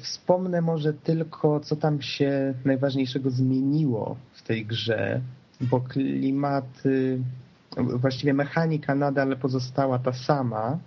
Wspomnę 0.00 0.60
może 0.60 0.92
tylko, 0.92 1.60
co 1.60 1.76
tam 1.76 2.02
się 2.02 2.54
najważniejszego 2.64 3.30
zmieniło 3.30 4.16
w 4.32 4.42
tej 4.42 4.66
grze, 4.66 5.20
bo 5.60 5.80
klimaty, 5.80 7.18
właściwie 7.76 8.34
mechanika 8.34 8.94
nadal 8.94 9.36
pozostała 9.36 9.98
ta 9.98 10.12
sama, 10.12 10.78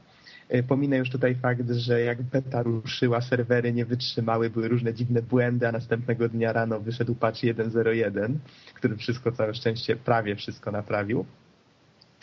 E, 0.49 0.63
pominę 0.63 0.97
już 0.97 1.09
tutaj 1.09 1.35
fakt, 1.35 1.71
że 1.71 2.01
jak 2.01 2.21
beta 2.21 2.63
ruszyła, 2.63 3.21
serwery 3.21 3.73
nie 3.73 3.85
wytrzymały, 3.85 4.49
były 4.49 4.67
różne 4.67 4.93
dziwne 4.93 5.21
błędy, 5.21 5.67
a 5.67 5.71
następnego 5.71 6.29
dnia 6.29 6.53
rano 6.53 6.79
wyszedł 6.79 7.15
patch 7.15 7.39
1.01, 7.39 8.35
który 8.73 8.97
wszystko, 8.97 9.31
całe 9.31 9.53
szczęście, 9.53 9.95
prawie 9.95 10.35
wszystko 10.35 10.71
naprawił. 10.71 11.25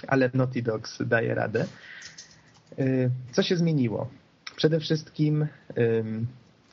Ale 0.07 0.31
Naughty 0.35 0.63
Dogs 0.63 0.99
daje 1.07 1.35
radę. 1.35 1.67
E, 2.79 2.85
co 3.33 3.43
się 3.43 3.57
zmieniło? 3.57 4.11
Przede 4.57 4.81
wszystkim 4.81 5.47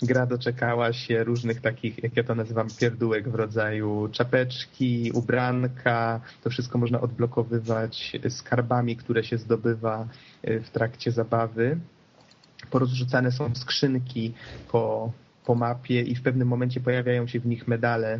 gra 0.02 0.26
doczekała 0.26 0.94
się 0.94 1.24
różnych 1.24 1.62
takich, 1.62 2.04
jak 2.04 2.18
ja 2.18 2.24
to 2.24 2.36
nazywam, 2.36 2.68
pierdółek 2.80 3.30
w 3.30 3.36
rodzaju 3.36 4.10
czapeczki, 4.12 5.12
ubranka. 5.14 6.22
To 6.44 6.50
wszystko 6.50 6.78
można 6.78 7.02
odblokowywać 7.02 8.18
skarbami, 8.30 8.96
które 8.96 9.24
się 9.24 9.38
zdobywa 9.38 10.08
y, 10.48 10.62
w 10.62 10.70
trakcie 10.70 11.12
zabawy. 11.12 11.78
Porozrzucane 12.72 13.32
są 13.32 13.56
skrzynki 13.56 14.34
po, 14.72 15.12
po 15.46 15.56
mapie 15.56 16.02
i 16.02 16.16
w 16.16 16.22
pewnym 16.22 16.48
momencie 16.48 16.80
pojawiają 16.80 17.28
się 17.28 17.40
w 17.40 17.46
nich 17.46 17.68
medale 17.68 18.20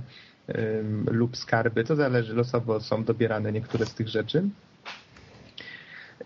ym, 0.50 1.06
lub 1.12 1.38
skarby. 1.38 1.84
To 1.84 1.96
zależy, 1.96 2.34
losowo 2.34 2.80
są 2.80 3.04
dobierane 3.04 3.52
niektóre 3.52 3.86
z 3.86 3.94
tych 3.94 4.08
rzeczy. 4.08 4.50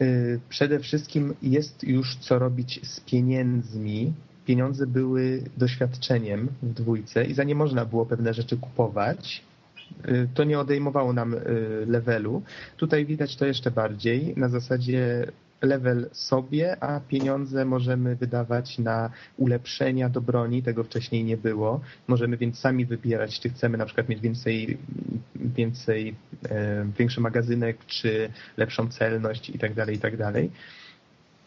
Y, 0.02 0.40
przede 0.50 0.80
wszystkim 0.80 1.34
jest 1.42 1.84
już 1.84 2.16
co 2.16 2.40
robić 2.40 2.88
z 2.88 3.00
pieniędzmi, 3.00 4.14
pieniądze 4.46 4.88
były 4.88 5.44
doświadczeniem 5.58 6.48
w 6.64 6.74
dwójce 6.74 7.26
i 7.26 7.34
za 7.34 7.44
nie 7.44 7.56
można 7.56 7.86
było 7.86 8.06
pewne 8.06 8.34
rzeczy 8.34 8.58
kupować. 8.58 9.44
Y, 10.08 10.28
to 10.34 10.44
nie 10.44 10.60
odejmowało 10.60 11.14
nam 11.14 11.34
y, 11.34 11.40
levelu. 11.88 12.42
Tutaj 12.78 13.06
widać 13.06 13.36
to 13.36 13.46
jeszcze 13.46 13.72
bardziej 13.72 14.34
na 14.38 14.50
zasadzie 14.50 15.32
level 15.62 16.10
sobie, 16.12 16.84
a 16.84 17.00
pieniądze 17.00 17.66
możemy 17.66 18.16
wydawać 18.16 18.80
na 18.80 19.10
ulepszenia 19.38 20.10
do 20.10 20.22
broni, 20.22 20.64
tego 20.64 20.84
wcześniej 20.84 21.24
nie 21.24 21.38
było. 21.38 21.82
Możemy 22.08 22.38
więc 22.38 22.60
sami 22.60 22.86
wybierać, 22.86 23.40
czy 23.40 23.50
chcemy 23.50 23.78
na 23.78 23.86
przykład 23.86 24.10
mieć 24.10 24.22
więcej, 24.22 24.78
więcej 25.36 26.16
e, 26.50 26.86
większy 26.98 27.22
magazynek, 27.22 27.86
czy 27.86 28.30
lepszą 28.58 28.90
celność 28.90 29.50
i 29.50 29.60
tak 29.60 29.74
dalej, 29.74 29.96
i 29.96 30.00
tak 30.00 30.18
dalej 30.18 30.52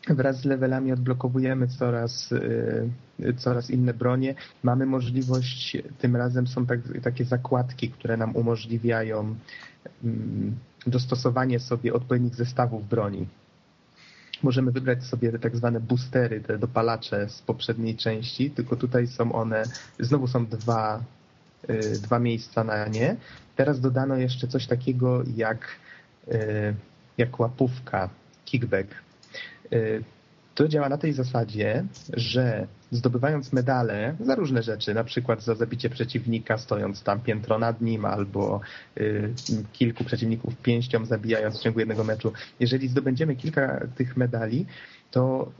wraz 0.08 0.40
z 0.40 0.44
levelami 0.44 0.92
odblokowujemy 0.92 1.68
coraz, 1.68 2.32
y, 2.32 3.34
coraz 3.36 3.70
inne 3.70 3.94
bronie. 3.94 4.34
Mamy 4.62 4.86
możliwość, 4.86 5.76
tym 5.98 6.16
razem 6.16 6.46
są 6.46 6.66
tak, 6.66 6.80
takie 7.02 7.24
zakładki, 7.24 7.90
które 7.90 8.16
nam 8.16 8.36
umożliwiają 8.36 9.34
mm, 10.04 10.56
dostosowanie 10.86 11.60
sobie 11.60 11.94
odpowiednich 11.94 12.34
zestawów 12.34 12.88
broni. 12.88 13.26
Możemy 14.42 14.72
wybrać 14.72 15.04
sobie 15.04 15.32
te 15.32 15.38
tak 15.38 15.56
zwane 15.56 15.80
boostery, 15.80 16.40
te 16.40 16.58
dopalacze 16.58 17.28
z 17.28 17.42
poprzedniej 17.42 17.96
części, 17.96 18.50
tylko 18.50 18.76
tutaj 18.76 19.06
są 19.06 19.32
one, 19.32 19.62
znowu 20.00 20.26
są 20.26 20.46
dwa, 20.46 21.04
y, 21.70 21.98
dwa 22.02 22.18
miejsca 22.18 22.64
na 22.64 22.88
nie. 22.88 23.16
Teraz 23.56 23.80
dodano 23.80 24.16
jeszcze 24.16 24.48
coś 24.48 24.66
takiego 24.66 25.22
jak, 25.36 25.66
y, 26.28 26.74
jak 27.18 27.40
łapówka, 27.40 28.08
kickback 28.44 29.03
to 30.54 30.68
działa 30.68 30.88
na 30.88 30.98
tej 30.98 31.12
zasadzie, 31.12 31.84
że 32.12 32.66
zdobywając 32.90 33.52
medale 33.52 34.14
za 34.20 34.34
różne 34.34 34.62
rzeczy, 34.62 34.94
na 34.94 35.04
przykład 35.04 35.42
za 35.42 35.54
zabicie 35.54 35.90
przeciwnika 35.90 36.58
stojąc 36.58 37.02
tam 37.02 37.20
piętro 37.20 37.58
nad 37.58 37.80
nim, 37.80 38.04
albo 38.04 38.60
y, 38.98 39.34
kilku 39.72 40.04
przeciwników 40.04 40.56
pięścią 40.56 41.04
zabijając 41.04 41.58
w 41.58 41.62
ciągu 41.62 41.78
jednego 41.78 42.04
meczu, 42.04 42.32
jeżeli 42.60 42.88
zdobędziemy 42.88 43.36
kilka 43.36 43.86
tych 43.96 44.16
medali, 44.16 44.66
to 45.10 45.52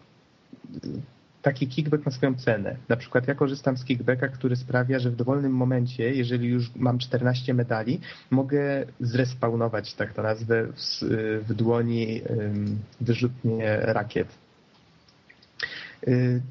taki 1.45 1.69
kickback 1.69 2.07
ma 2.07 2.13
swoją 2.13 2.35
cenę. 2.35 2.77
Na 2.89 2.97
przykład 2.97 3.29
ja 3.29 3.35
korzystam 3.35 3.77
z 3.77 3.85
kickbacka, 3.85 4.29
który 4.29 4.57
sprawia, 4.57 4.99
że 4.99 5.11
w 5.11 5.17
dowolnym 5.17 5.53
momencie, 5.53 6.15
jeżeli 6.15 6.49
już 6.49 6.75
mam 6.77 6.99
14 6.99 7.55
medali, 7.55 8.01
mogę 8.31 8.87
zrespawnować, 9.01 9.95
tak 9.95 10.13
to 10.13 10.23
nazwę, 10.23 10.67
w, 10.67 11.05
w 11.49 11.55
dłoni 11.55 12.23
wyrzutnie 13.01 13.77
rakiet. 13.81 14.29
Y, 16.09 16.43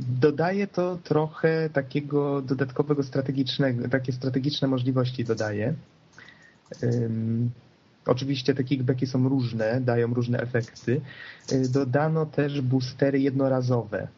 dodaje 0.00 0.66
to 0.66 0.98
trochę 1.04 1.70
takiego 1.70 2.42
dodatkowego 2.42 3.02
strategicznego, 3.02 3.88
takie 3.88 4.12
strategiczne 4.12 4.68
możliwości 4.68 5.24
dodaje. 5.24 5.74
Oczywiście 8.06 8.54
te 8.54 8.64
kickbacki 8.64 9.06
są 9.06 9.28
różne, 9.28 9.80
dają 9.80 10.14
różne 10.14 10.38
efekty. 10.38 11.00
Y, 11.52 11.68
dodano 11.68 12.26
też 12.26 12.60
boostery 12.60 13.20
jednorazowe. 13.20 14.08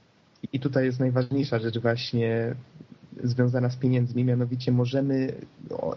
I 0.53 0.61
tutaj 0.61 0.85
jest 0.85 1.01
najważniejsza 1.01 1.59
rzecz 1.59 1.79
właśnie, 1.79 2.55
związana 3.23 3.71
z 3.71 3.77
pieniędzmi, 3.77 4.25
mianowicie 4.25 4.73
możemy, 4.73 5.33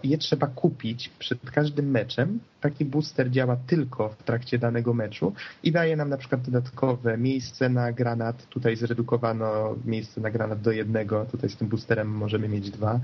je 0.02 0.18
trzeba 0.18 0.46
kupić 0.46 1.08
przed 1.18 1.50
każdym 1.50 1.90
meczem. 1.90 2.40
Taki 2.60 2.84
booster 2.84 3.30
działa 3.30 3.56
tylko 3.66 4.08
w 4.08 4.22
trakcie 4.22 4.58
danego 4.58 4.94
meczu 4.94 5.32
i 5.62 5.72
daje 5.72 5.96
nam 5.96 6.08
na 6.08 6.16
przykład 6.16 6.40
dodatkowe 6.42 7.18
miejsce 7.18 7.68
na 7.68 7.92
granat. 7.92 8.46
Tutaj 8.46 8.76
zredukowano 8.76 9.76
miejsce 9.84 10.20
na 10.20 10.30
granat 10.30 10.60
do 10.60 10.72
jednego, 10.72 11.24
tutaj 11.24 11.50
z 11.50 11.56
tym 11.56 11.68
boosterem 11.68 12.08
możemy 12.08 12.48
mieć 12.48 12.70
dwa. 12.70 13.00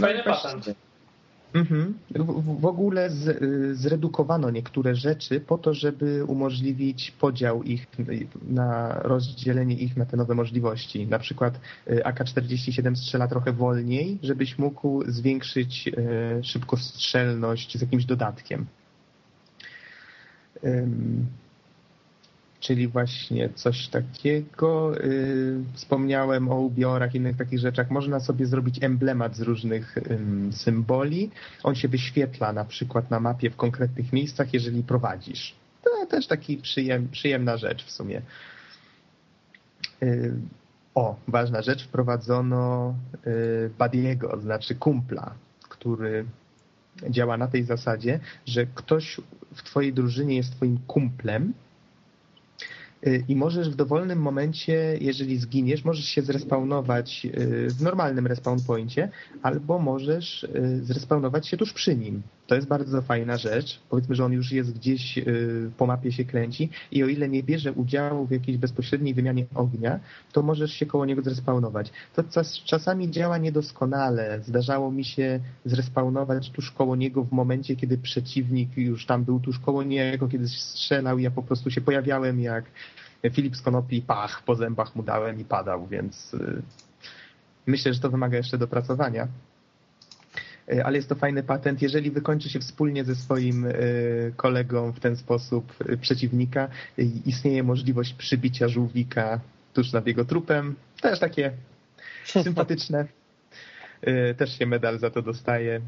Fajny 0.00 0.18
no, 0.18 0.24
patent. 0.24 0.74
Mhm. 1.54 1.94
W, 2.10 2.60
w, 2.60 2.66
ogóle 2.66 3.10
z, 3.10 3.28
y, 3.28 3.74
zredukowano 3.76 4.50
niektóre 4.50 4.94
rzeczy 4.94 5.40
po 5.40 5.58
to, 5.58 5.74
żeby 5.74 6.24
umożliwić 6.24 7.10
podział 7.10 7.62
ich 7.62 7.86
na 8.48 8.98
rozdzielenie 9.02 9.76
ich 9.76 9.96
na 9.96 10.06
te 10.06 10.16
nowe 10.16 10.34
możliwości. 10.34 11.06
Na 11.06 11.18
przykład 11.18 11.60
y, 11.90 12.04
AK-47 12.04 12.96
strzela 12.96 13.28
trochę 13.28 13.52
wolniej, 13.52 14.18
żebyś 14.22 14.58
mógł 14.58 15.10
zwiększyć 15.10 15.88
y, 15.88 16.44
szybkostrzelność 16.44 17.78
z 17.78 17.80
jakimś 17.80 18.04
dodatkiem 18.04 18.66
czyli 22.62 22.88
właśnie 22.88 23.48
coś 23.48 23.88
takiego. 23.88 24.98
Y, 25.04 25.64
wspomniałem 25.74 26.50
o 26.50 26.60
ubiorach, 26.60 27.14
innych 27.14 27.36
takich 27.36 27.58
rzeczach. 27.58 27.90
Można 27.90 28.20
sobie 28.20 28.46
zrobić 28.46 28.82
emblemat 28.82 29.36
z 29.36 29.40
różnych 29.40 29.98
symboli. 30.50 31.30
On 31.62 31.74
się 31.74 31.88
wyświetla 31.88 32.52
na 32.52 32.64
przykład 32.64 33.10
na 33.10 33.20
mapie 33.20 33.50
w 33.50 33.56
konkretnych 33.56 34.12
miejscach, 34.12 34.54
jeżeli 34.54 34.82
prowadzisz. 34.82 35.54
To 35.84 36.06
też 36.06 36.26
taki 36.26 36.56
przyjem, 36.56 37.08
przyjemna 37.08 37.56
rzecz 37.56 37.84
w 37.84 37.90
sumie. 37.90 38.22
Y, 40.02 40.32
o, 40.94 41.16
ważna 41.28 41.62
rzecz, 41.62 41.84
wprowadzono 41.84 42.94
y, 43.26 43.70
Badiego, 43.78 44.40
znaczy 44.40 44.74
kumpla, 44.74 45.34
który 45.68 46.24
działa 47.10 47.36
na 47.36 47.48
tej 47.48 47.64
zasadzie, 47.64 48.20
że 48.46 48.66
ktoś 48.66 49.20
w 49.54 49.62
twojej 49.62 49.92
drużynie 49.92 50.36
jest 50.36 50.52
twoim 50.52 50.78
kumplem, 50.86 51.52
i 53.28 53.36
możesz 53.36 53.70
w 53.70 53.74
dowolnym 53.74 54.18
momencie, 54.18 54.96
jeżeli 55.00 55.38
zginiesz, 55.38 55.84
możesz 55.84 56.04
się 56.04 56.22
zrespawnować 56.22 57.26
y, 57.26 57.68
w 57.70 57.82
normalnym 57.82 58.26
respawn 58.26 58.60
poincie, 58.66 59.10
albo 59.42 59.78
możesz 59.78 60.42
y, 60.44 60.80
zrespawnować 60.84 61.48
się 61.48 61.56
tuż 61.56 61.72
przy 61.72 61.96
nim. 61.96 62.22
To 62.46 62.54
jest 62.54 62.68
bardzo 62.68 63.02
fajna 63.02 63.36
rzecz. 63.36 63.80
Powiedzmy, 63.90 64.14
że 64.14 64.24
on 64.24 64.32
już 64.32 64.52
jest 64.52 64.74
gdzieś 64.74 65.18
po 65.76 65.86
mapie 65.86 66.12
się 66.12 66.24
kręci 66.24 66.70
i 66.90 67.04
o 67.04 67.06
ile 67.06 67.28
nie 67.28 67.42
bierze 67.42 67.72
udziału 67.72 68.26
w 68.26 68.30
jakiejś 68.30 68.58
bezpośredniej 68.58 69.14
wymianie 69.14 69.46
ognia, 69.54 70.00
to 70.32 70.42
możesz 70.42 70.72
się 70.72 70.86
koło 70.86 71.06
niego 71.06 71.22
zrespawnować. 71.22 71.90
To 72.14 72.22
czasami 72.64 73.10
działa 73.10 73.38
niedoskonale. 73.38 74.40
Zdarzało 74.42 74.90
mi 74.90 75.04
się 75.04 75.40
zrespawnować 75.64 76.50
tuż 76.50 76.70
koło 76.70 76.96
niego 76.96 77.24
w 77.24 77.32
momencie, 77.32 77.76
kiedy 77.76 77.98
przeciwnik 77.98 78.76
już 78.76 79.06
tam 79.06 79.24
był 79.24 79.40
tuż 79.40 79.58
koło 79.58 79.82
niego, 79.82 80.28
kiedy 80.28 80.48
strzelał 80.48 81.18
i 81.18 81.22
ja 81.22 81.30
po 81.30 81.42
prostu 81.42 81.70
się 81.70 81.80
pojawiałem 81.80 82.40
jak 82.40 82.64
Filip 83.30 83.56
z 83.56 83.62
Konopi, 83.62 84.02
pach, 84.02 84.42
po 84.42 84.54
zębach 84.54 84.96
mu 84.96 85.02
dałem 85.02 85.40
i 85.40 85.44
padał, 85.44 85.86
więc 85.86 86.34
y, 86.34 86.62
myślę, 87.66 87.94
że 87.94 88.00
to 88.00 88.10
wymaga 88.10 88.36
jeszcze 88.36 88.58
dopracowania. 88.58 89.28
Y, 90.72 90.84
ale 90.84 90.96
jest 90.96 91.08
to 91.08 91.14
fajny 91.14 91.42
patent. 91.42 91.82
Jeżeli 91.82 92.10
wykończy 92.10 92.50
się 92.50 92.60
wspólnie 92.60 93.04
ze 93.04 93.14
swoim 93.14 93.64
y, 93.66 94.32
kolegą 94.36 94.92
w 94.92 95.00
ten 95.00 95.16
sposób 95.16 95.74
przeciwnika, 96.00 96.68
istnieje 97.26 97.62
możliwość 97.62 98.14
przybicia 98.14 98.68
żółwika 98.68 99.40
tuż 99.74 99.92
nad 99.92 100.06
jego 100.06 100.24
trupem. 100.24 100.74
Też 101.00 101.18
takie 101.18 101.52
sympatyczne. 102.44 103.06
Też 104.36 104.58
się 104.58 104.66
medal 104.66 104.98
za 104.98 105.10
to 105.10 105.22
dostaje. 105.22 105.80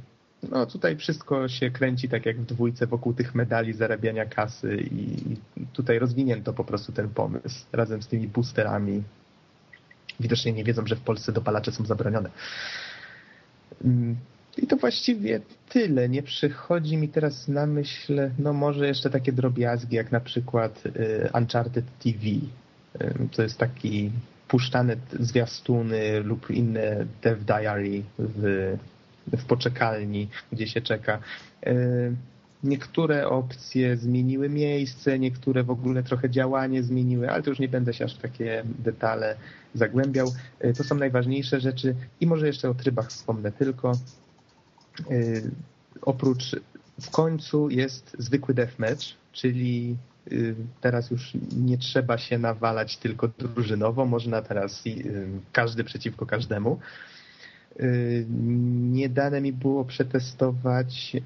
No 0.51 0.67
tutaj 0.67 0.97
wszystko 0.97 1.49
się 1.49 1.71
kręci 1.71 2.09
tak 2.09 2.27
jak 2.27 2.41
w 2.41 2.47
dwójce 2.47 2.87
wokół 2.87 3.15
tych 3.15 3.35
medali 3.35 3.73
zarabiania 3.73 4.27
kasy 4.27 4.77
i 4.91 5.37
tutaj 5.73 5.99
rozwinięto 5.99 6.53
po 6.53 6.65
prostu 6.65 6.93
ten 6.93 7.09
pomysł 7.09 7.65
razem 7.73 8.03
z 8.03 8.09
tymi 8.09 8.29
boosterami. 8.29 9.03
Widocznie 10.21 10.53
nie 10.53 10.65
wiedzą, 10.65 10.87
że 10.87 10.97
w 10.97 11.01
Polsce 11.01 11.33
dopalacze 11.33 11.73
są 11.73 11.85
zabronione. 11.85 12.31
Mm, 13.85 14.17
I 14.57 14.67
to 14.67 14.77
właściwie 14.77 15.41
tyle. 15.69 16.09
Nie 16.09 16.23
przychodzi 16.23 16.97
mi 16.97 17.09
teraz 17.09 17.49
na 17.49 17.67
myśl, 17.67 18.31
no 18.39 18.53
może 18.53 18.87
jeszcze 18.87 19.11
takie 19.11 19.33
drobiazgi, 19.33 19.97
jak 19.97 20.13
na 20.13 20.21
przykład 20.21 20.87
y, 20.87 21.31
Uncharted 21.35 21.85
TV. 21.99 22.25
To 23.33 23.43
jest 23.43 23.59
taki 23.59 24.11
puszczane 24.49 24.97
zwiastuny 25.21 26.21
lub 26.21 26.51
inne 26.51 27.07
Dev 27.23 27.45
Diary 27.45 28.03
w 28.19 28.77
w 29.33 29.45
poczekalni, 29.45 30.29
gdzie 30.53 30.67
się 30.67 30.81
czeka. 30.81 31.19
E, 31.67 31.75
niektóre 32.65 33.29
opcje 33.29 33.97
zmieniły 33.97 34.49
miejsce, 34.49 35.19
niektóre 35.19 35.65
w 35.65 35.71
ogóle 35.71 36.03
trochę 36.03 36.31
działanie 36.31 36.83
zmieniły, 36.83 37.31
ale 37.31 37.43
to 37.43 37.51
już 37.51 37.59
nie 37.59 37.69
będę 37.69 37.95
się 37.95 38.05
aż 38.05 38.15
w 38.15 38.23
takie 38.23 38.65
detale 38.79 39.37
zagłębiał. 39.75 40.33
E, 40.61 40.73
to 40.73 40.85
są 40.85 40.95
najważniejsze 40.95 41.61
rzeczy 41.61 41.95
i 42.21 42.27
może 42.27 42.47
jeszcze 42.47 42.71
o 42.71 42.75
trybach 42.75 43.09
wspomnę 43.09 43.53
tylko. 43.53 43.93
E, 43.93 45.15
oprócz 46.03 46.57
w 47.01 47.11
końcu 47.11 47.71
jest 47.71 48.17
zwykły 48.19 48.55
deathmatch, 48.55 49.05
czyli 49.33 49.97
teraz 50.81 51.11
już 51.11 51.33
nie 51.57 51.79
trzeba 51.79 52.19
się 52.19 52.39
nawalać 52.39 52.97
tylko 52.97 53.29
drużynowo, 53.29 54.07
można 54.07 54.43
teraz 54.43 54.85
każdy 55.53 55.85
przeciwko 55.85 56.27
każdemu. 56.27 56.79
Y, 57.81 58.27
nie 58.93 59.09
dane 59.09 59.41
mi 59.41 59.53
było 59.53 59.85
przetestować 59.85 61.17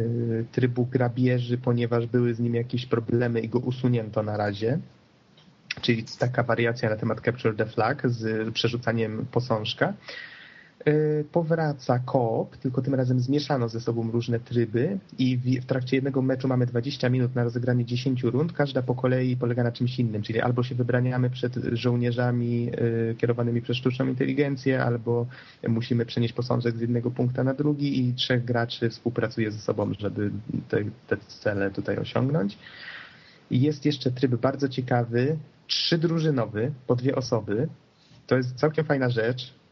y, 0.00 0.44
trybu 0.52 0.86
grabieży, 0.86 1.58
ponieważ 1.58 2.06
były 2.06 2.34
z 2.34 2.40
nim 2.40 2.54
jakieś 2.54 2.86
problemy 2.86 3.40
i 3.40 3.48
go 3.48 3.58
usunięto 3.58 4.22
na 4.22 4.36
razie. 4.36 4.78
Czyli 5.80 6.04
taka 6.18 6.42
wariacja 6.42 6.90
na 6.90 6.96
temat 6.96 7.20
Capture 7.20 7.56
the 7.56 7.66
Flag 7.66 8.10
z 8.10 8.54
przerzucaniem 8.54 9.26
posążka. 9.32 9.94
Y, 10.88 11.24
powraca 11.32 11.98
koop, 11.98 12.56
tylko 12.56 12.82
tym 12.82 12.94
razem 12.94 13.20
zmieszano 13.20 13.68
ze 13.68 13.80
sobą 13.80 14.10
różne 14.10 14.40
tryby 14.40 14.98
i 15.18 15.36
w, 15.36 15.66
trakcie 15.66 15.96
jednego 15.96 16.22
meczu 16.22 16.48
mamy 16.48 16.66
20 16.66 17.08
minut 17.08 17.34
na 17.34 17.44
rozegranie 17.44 17.84
10 17.84 18.22
rund, 18.22 18.52
każda 18.52 18.82
po 18.82 18.94
kolei 18.94 19.36
polega 19.36 19.62
na 19.62 19.72
czymś 19.72 19.98
innym, 19.98 20.22
czyli 20.22 20.40
albo 20.40 20.62
się 20.62 20.74
wybraniamy 20.74 21.30
przed 21.30 21.54
żołnierzami 21.72 22.70
y, 23.10 23.14
kierowanymi 23.18 23.62
przez 23.62 23.76
sztuczną 23.76 24.08
inteligencję, 24.08 24.84
albo 24.84 25.26
musimy 25.68 26.06
przenieść 26.06 26.34
posążek 26.34 26.76
z 26.76 26.80
jednego 26.80 27.10
punktu 27.10 27.44
na 27.44 27.54
drugi 27.54 28.08
i 28.08 28.14
trzech 28.14 28.44
graczy 28.44 28.90
współpracuje 28.90 29.50
ze 29.50 29.58
sobą, 29.58 29.92
żeby 29.98 30.30
te, 30.68 30.84
te 31.06 31.16
cele 31.16 31.70
tutaj 31.70 31.98
osiągnąć. 31.98 32.58
Jest 33.50 33.84
jeszcze 33.84 34.10
tryb 34.10 34.34
bardzo 34.34 34.68
ciekawy, 34.68 35.36
trzydrużynowy, 35.66 36.72
po 36.86 36.96
dwie 36.96 37.16
osoby. 37.16 37.68
To 38.26 38.36
jest 38.36 38.54
całkiem 38.54 38.84
fajna 38.84 39.10
rzecz 39.10 39.63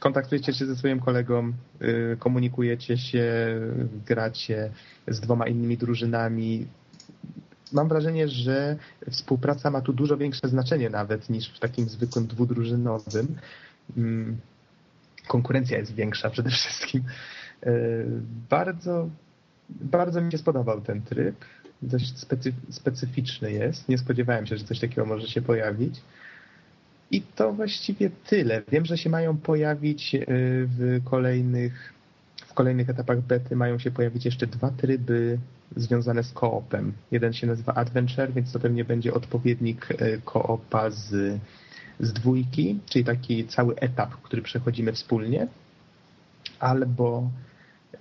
kontaktujecie 0.00 0.52
się 0.52 0.66
ze 0.66 0.76
swoim 0.76 1.00
kolegą, 1.00 1.52
y, 1.82 2.16
komunikujecie 2.18 2.98
się, 2.98 3.26
gracie 4.06 4.70
z 5.08 5.20
dwoma 5.20 5.46
innymi 5.46 5.76
drużynami. 5.76 6.66
Mam 7.72 7.88
wrażenie, 7.88 8.28
że 8.28 8.76
współpraca 9.10 9.70
ma 9.70 9.80
tu 9.80 9.92
dużo 9.92 10.16
większe 10.16 10.48
znaczenie 10.48 10.90
nawet 10.90 11.30
niż 11.30 11.48
w 11.48 11.58
takim 11.58 11.88
zwykłym 11.88 12.26
dwudrużynowym. 12.26 13.36
Mm, 13.96 14.36
konkurencja 15.28 15.78
jest 15.78 15.94
większa 15.94 16.30
przede 16.30 16.50
wszystkim. 16.50 17.04
Y, 17.66 18.06
bardzo, 18.50 19.08
bardzo 19.70 20.20
mi 20.20 20.32
się 20.32 20.38
spodobał 20.38 20.80
ten 20.80 21.02
tryb. 21.02 21.36
Dość 21.82 22.14
specyficzny 22.70 23.52
jest. 23.52 23.88
Nie 23.88 23.98
spodziewałem 23.98 24.46
się, 24.46 24.56
że 24.56 24.64
coś 24.64 24.80
takiego 24.80 25.06
może 25.06 25.28
się 25.28 25.42
pojawić. 25.42 26.00
I 27.10 27.22
to 27.22 27.52
właściwie 27.52 28.10
tyle. 28.10 28.62
Wiem, 28.68 28.84
że 28.84 28.98
się 28.98 29.10
mają 29.10 29.36
pojawić 29.36 30.14
y, 30.14 30.26
w 30.28 31.00
kolejnych, 31.04 31.92
w 32.46 32.54
kolejnych 32.54 32.90
etapach 32.90 33.20
bety 33.20 33.56
mają 33.56 33.78
się 33.78 33.90
pojawić 33.90 34.24
jeszcze 34.24 34.46
dwa 34.46 34.70
tryby 34.70 35.38
związane 35.76 36.22
z 36.22 36.32
koopem. 36.32 36.92
Jeden 37.10 37.32
się 37.32 37.46
nazywa 37.46 37.74
Adventure, 37.74 38.32
więc 38.32 38.52
to 38.52 38.60
pewnie 38.60 38.84
będzie 38.84 39.14
odpowiednik 39.14 39.90
y, 39.90 40.20
koopa 40.24 40.90
z, 40.90 41.38
z 42.00 42.12
dwójki, 42.12 42.80
czyli 42.86 43.04
taki 43.04 43.46
cały 43.46 43.76
etap, 43.76 44.10
który 44.22 44.42
przechodzimy 44.42 44.92
wspólnie. 44.92 45.46
Albo 46.60 47.30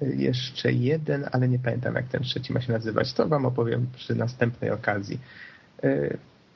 y, 0.01 0.15
jeszcze 0.15 0.71
jeden, 0.71 1.25
ale 1.31 1.47
nie 1.47 1.59
pamiętam 1.59 1.95
jak 1.95 2.07
ten 2.07 2.23
trzeci 2.23 2.53
ma 2.53 2.61
się 2.61 2.73
nazywać. 2.73 3.13
To 3.13 3.27
wam 3.27 3.45
opowiem 3.45 3.87
przy 3.95 4.15
następnej 4.15 4.71
okazji. 4.71 5.19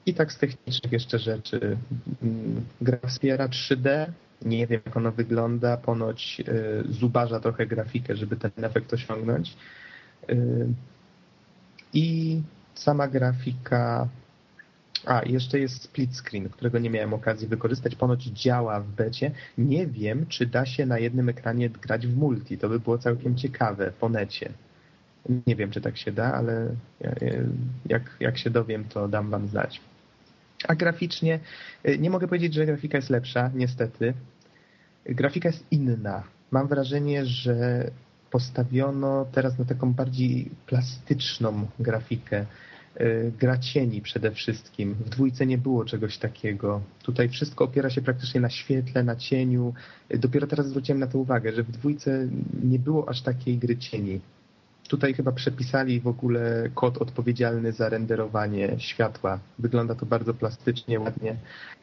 I 0.07 0.13
tak 0.13 0.33
z 0.33 0.37
technicznych 0.37 0.91
jeszcze 0.91 1.19
rzeczy. 1.19 1.77
Mm, 2.23 2.65
gra 2.81 2.97
wspiera 3.07 3.47
3D. 3.47 4.05
Nie 4.41 4.67
wiem, 4.67 4.81
jak 4.85 4.97
ono 4.97 5.11
wygląda. 5.11 5.77
Ponoć 5.77 6.41
y, 6.47 6.93
zubaża 6.93 7.39
trochę 7.39 7.67
grafikę, 7.67 8.15
żeby 8.15 8.35
ten 8.35 8.51
efekt 8.57 8.93
osiągnąć. 8.93 9.57
Y, 10.29 10.67
I 11.93 12.41
sama 12.75 13.07
grafika 13.07 14.07
A, 15.05 15.21
jeszcze 15.25 15.59
jest 15.59 15.83
split 15.83 16.15
screen, 16.15 16.49
którego 16.49 16.79
nie 16.79 16.89
miałem 16.89 17.13
okazji 17.13 17.47
wykorzystać. 17.47 17.95
Ponoć 17.95 18.23
działa 18.23 18.79
w 18.79 18.87
becie. 18.87 19.31
Nie 19.57 19.87
wiem, 19.87 20.25
czy 20.27 20.45
da 20.45 20.65
się 20.65 20.85
na 20.85 20.99
jednym 20.99 21.29
ekranie 21.29 21.69
grać 21.69 22.07
w 22.07 22.17
multi. 22.17 22.57
To 22.57 22.69
by 22.69 22.79
było 22.79 22.97
całkiem 22.97 23.35
ciekawe 23.35 23.91
po 23.99 24.09
necie. 24.09 24.49
Nie 25.47 25.55
wiem, 25.55 25.71
czy 25.71 25.81
tak 25.81 25.97
się 25.97 26.11
da, 26.11 26.33
ale 26.33 26.75
jak, 27.85 28.17
jak 28.19 28.37
się 28.37 28.49
dowiem, 28.49 28.83
to 28.83 29.07
dam 29.07 29.29
wam 29.29 29.47
znać. 29.47 29.81
A 30.67 30.75
graficznie 30.75 31.39
y, 31.87 31.97
nie 31.97 32.09
mogę 32.09 32.27
powiedzieć, 32.27 32.53
że 32.53 32.65
grafika 32.65 32.97
jest 32.97 33.09
lepsza, 33.09 33.51
niestety. 33.55 34.13
Grafika 35.05 35.49
jest 35.49 35.65
inna. 35.71 36.23
Mam 36.51 36.67
wrażenie, 36.67 37.25
że 37.25 37.91
postawiono 38.31 39.25
teraz 39.31 39.59
na 39.59 39.65
taką 39.65 39.93
bardziej 39.93 40.51
plastyczną 40.65 41.67
grafikę. 41.79 42.45
Y, 43.01 43.31
gra 43.39 43.57
cieni 43.57 44.01
przede 44.01 44.31
wszystkim. 44.31 44.93
W 44.93 45.09
dwójce 45.09 45.45
nie 45.45 45.57
było 45.57 45.85
czegoś 45.85 46.17
takiego. 46.17 46.81
Tutaj 47.03 47.29
wszystko 47.29 47.63
opiera 47.63 47.89
się 47.89 48.01
praktycznie 48.01 48.41
na 48.41 48.49
świetle, 48.49 49.03
na 49.03 49.15
cieniu. 49.15 49.73
Y, 50.13 50.17
dopiero 50.17 50.47
teraz 50.47 50.67
zwróciłem 50.67 50.99
na 50.99 51.07
to 51.07 51.19
uwagę, 51.19 51.53
że 51.53 51.63
w 51.63 51.71
dwójce 51.71 52.27
nie 52.63 52.79
było 52.79 53.09
aż 53.09 53.21
takiej 53.21 53.57
gry 53.57 53.77
cieni. 53.77 54.21
Tutaj 54.87 55.13
chyba 55.13 55.31
przepisali 55.31 55.99
w 55.99 56.07
ogóle 56.07 56.69
kod 56.75 56.97
odpowiedzialny 56.97 57.71
za 57.71 57.89
renderowanie 57.89 58.75
światła. 58.79 59.39
Wygląda 59.59 59.95
to 59.95 60.05
bardzo 60.05 60.33
plastycznie, 60.33 60.99
ładnie, 60.99 61.35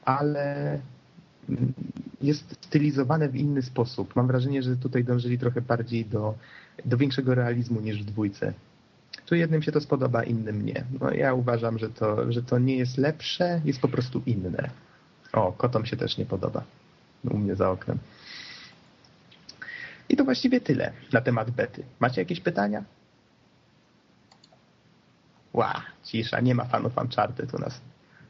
ale 0.05 0.79
jest 2.23 2.57
stylizowane 2.65 3.29
w 3.29 3.37
inny 3.37 3.63
sposób. 3.63 4.17
Mam 4.17 4.27
wrażenie, 4.27 4.63
że 4.63 4.77
tutaj 4.77 5.05
dążyli 5.05 5.39
trochę 5.39 5.61
bardziej 5.61 6.05
do, 6.05 6.35
do 6.85 6.97
większego 6.97 7.35
realizmu 7.35 7.81
niż 7.81 8.03
w 8.03 8.05
dwójce. 8.05 8.53
Tu 9.27 9.35
jednym 9.35 9.63
się 9.63 9.73
to 9.73 9.81
spodoba, 9.81 10.23
innym 10.23 10.67
nie. 10.67 10.85
No 11.01 11.11
ja 11.11 11.35
uważam, 11.35 11.79
że 11.79 11.89
to, 11.91 12.33
że 12.33 12.43
to 12.43 12.59
nie 12.59 12.77
jest 12.77 12.99
lepsze, 12.99 13.61
jest 13.65 13.81
po 13.81 13.89
prostu 13.89 14.23
inne. 14.27 14.71
O, 15.33 15.53
kotom 15.53 15.87
się 15.87 15.97
też 15.97 16.19
nie 16.19 16.27
podoba. 16.27 16.65
U 17.31 17.39
mnie 17.39 17.55
za 17.55 17.71
oknem. 17.71 17.99
I 20.09 20.17
to 20.17 20.25
właściwie 20.25 20.61
tyle 20.61 20.93
na 21.13 21.21
temat 21.21 21.51
bety. 21.51 21.85
Macie 22.01 22.21
jakieś 22.21 22.41
pytania? 22.41 22.85
Ła, 25.53 25.83
cisza, 26.03 26.41
nie 26.41 26.55
ma 26.55 26.65
fanów 26.65 26.99
Uncharted 26.99 27.55
u 27.55 27.59
nas 27.59 27.81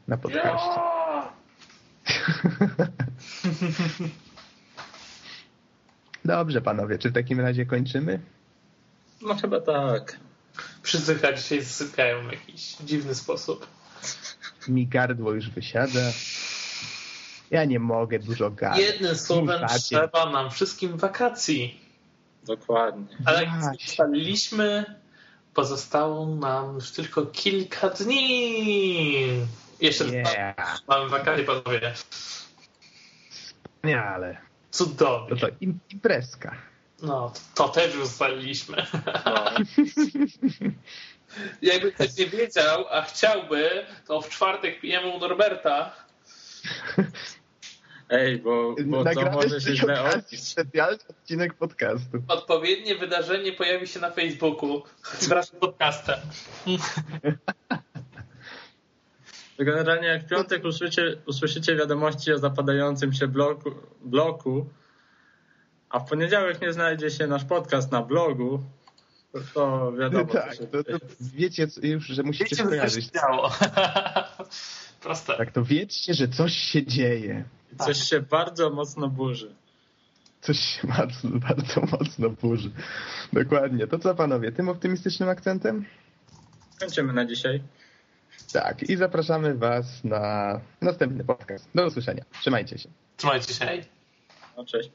na 0.07 0.17
podcaście. 0.17 0.79
Dobrze, 6.25 6.61
panowie, 6.61 6.97
czy 6.97 7.09
w 7.09 7.13
takim 7.13 7.39
razie 7.39 7.65
kończymy? 7.65 8.19
No 9.21 9.35
chyba 9.35 9.61
tak. 9.61 10.19
Wszyscy 10.81 11.15
chyba 11.15 11.33
dzisiaj 11.33 11.61
zasypiają 11.61 12.27
w 12.27 12.31
jakiś 12.31 12.75
dziwny 12.75 13.15
sposób. 13.15 13.67
Mi 14.67 14.87
gardło 14.87 15.31
już 15.33 15.49
wysiada. 15.49 16.11
Ja 17.51 17.65
nie 17.65 17.79
mogę 17.79 18.19
dużo 18.19 18.51
gadać. 18.51 18.79
Jednym 18.79 19.15
słowem 19.15 19.67
trzeba 19.67 20.29
nam 20.31 20.51
wszystkim 20.51 20.97
wakacji. 20.97 21.79
Dokładnie. 22.43 23.17
Ale 23.25 23.43
jak 23.43 23.51
ustaliliśmy, 23.87 24.85
pozostało 25.53 26.25
nam 26.25 26.75
już 26.75 26.91
tylko 26.91 27.25
kilka 27.25 27.89
dni. 27.89 29.47
Jeszcze 29.81 30.05
yeah. 30.05 30.81
mamy 30.87 31.09
wakacje, 31.09 31.43
panowie. 31.43 31.93
Wspaniale. 33.29 34.37
Cudownie. 34.71 35.39
To 35.39 35.47
to 35.47 35.53
imprezka. 35.91 36.55
No, 37.01 37.33
to 37.55 37.69
też 37.69 37.95
już 37.95 38.03
ustaliliśmy. 38.03 38.85
No. 39.25 39.45
Jakby 41.61 41.91
ktoś 41.91 42.17
nie 42.17 42.25
wiedział, 42.25 42.85
a 42.91 43.01
chciałby, 43.01 43.85
to 44.07 44.21
w 44.21 44.29
czwartek 44.29 44.79
pijemy 44.79 45.07
u 45.07 45.19
Norberta. 45.19 45.91
Ej, 48.09 48.39
bo, 48.39 48.75
bo 48.85 49.03
to 49.03 49.31
może 49.31 49.61
się 49.61 49.75
źle 49.75 50.03
odbić. 50.03 50.47
Specjalny 50.47 50.97
odcinek 51.09 51.53
podcastu. 51.53 52.23
Odpowiednie 52.27 52.95
wydarzenie 52.95 53.51
pojawi 53.51 53.87
się 53.87 53.99
na 53.99 54.11
Facebooku 54.11 54.83
wraz 55.27 55.47
z 55.47 55.51
podcastem. 55.51 56.19
Generalnie 59.59 60.07
jak 60.07 60.23
w 60.23 60.27
piątek 60.27 60.65
usłyszycie, 60.65 61.17
usłyszycie 61.25 61.75
wiadomości 61.75 62.33
o 62.33 62.37
zapadającym 62.37 63.13
się 63.13 63.27
bloku, 63.27 63.71
bloku, 64.01 64.69
a 65.89 65.99
w 65.99 66.09
poniedziałek 66.09 66.61
nie 66.61 66.73
znajdzie 66.73 67.11
się 67.11 67.27
nasz 67.27 67.43
podcast 67.45 67.91
na 67.91 68.01
blogu, 68.01 68.63
to, 69.31 69.39
to 69.53 69.91
wiadomo. 69.91 70.33
Tak, 70.33 70.57
to, 70.57 70.83
to 70.83 70.97
wiecie 71.19 71.67
już, 71.83 72.05
że 72.05 72.23
musicie 72.23 72.43
wiecie, 72.43 72.65
skojarzyć. 72.65 73.09
Proste. 75.05 75.37
Tak, 75.37 75.51
to 75.51 75.63
wiedzcie, 75.63 76.13
że 76.13 76.27
coś 76.27 76.53
się 76.53 76.85
dzieje. 76.85 77.43
Coś 77.85 77.97
się 77.97 78.21
bardzo 78.21 78.69
mocno 78.69 79.07
burzy. 79.07 79.55
Coś 80.41 80.59
się 80.59 80.87
bardzo, 80.87 81.29
bardzo 81.29 81.81
mocno 81.81 82.29
burzy. 82.29 82.71
Dokładnie. 83.33 83.87
To 83.87 83.99
co 83.99 84.15
panowie, 84.15 84.51
tym 84.51 84.69
optymistycznym 84.69 85.29
akcentem? 85.29 85.85
Kończymy 86.79 87.13
na 87.13 87.25
dzisiaj. 87.25 87.61
Tak, 88.53 88.83
i 88.83 88.95
zapraszamy 88.97 89.55
was 89.55 90.03
na 90.03 90.61
następny 90.81 91.23
podcast. 91.23 91.69
Do 91.75 91.87
usłyszenia. 91.87 92.23
Trzymajcie 92.41 92.77
się. 92.77 92.89
Trzymajcie 93.17 93.53
się. 93.53 93.65
No, 94.57 94.65
cześć. 94.65 94.89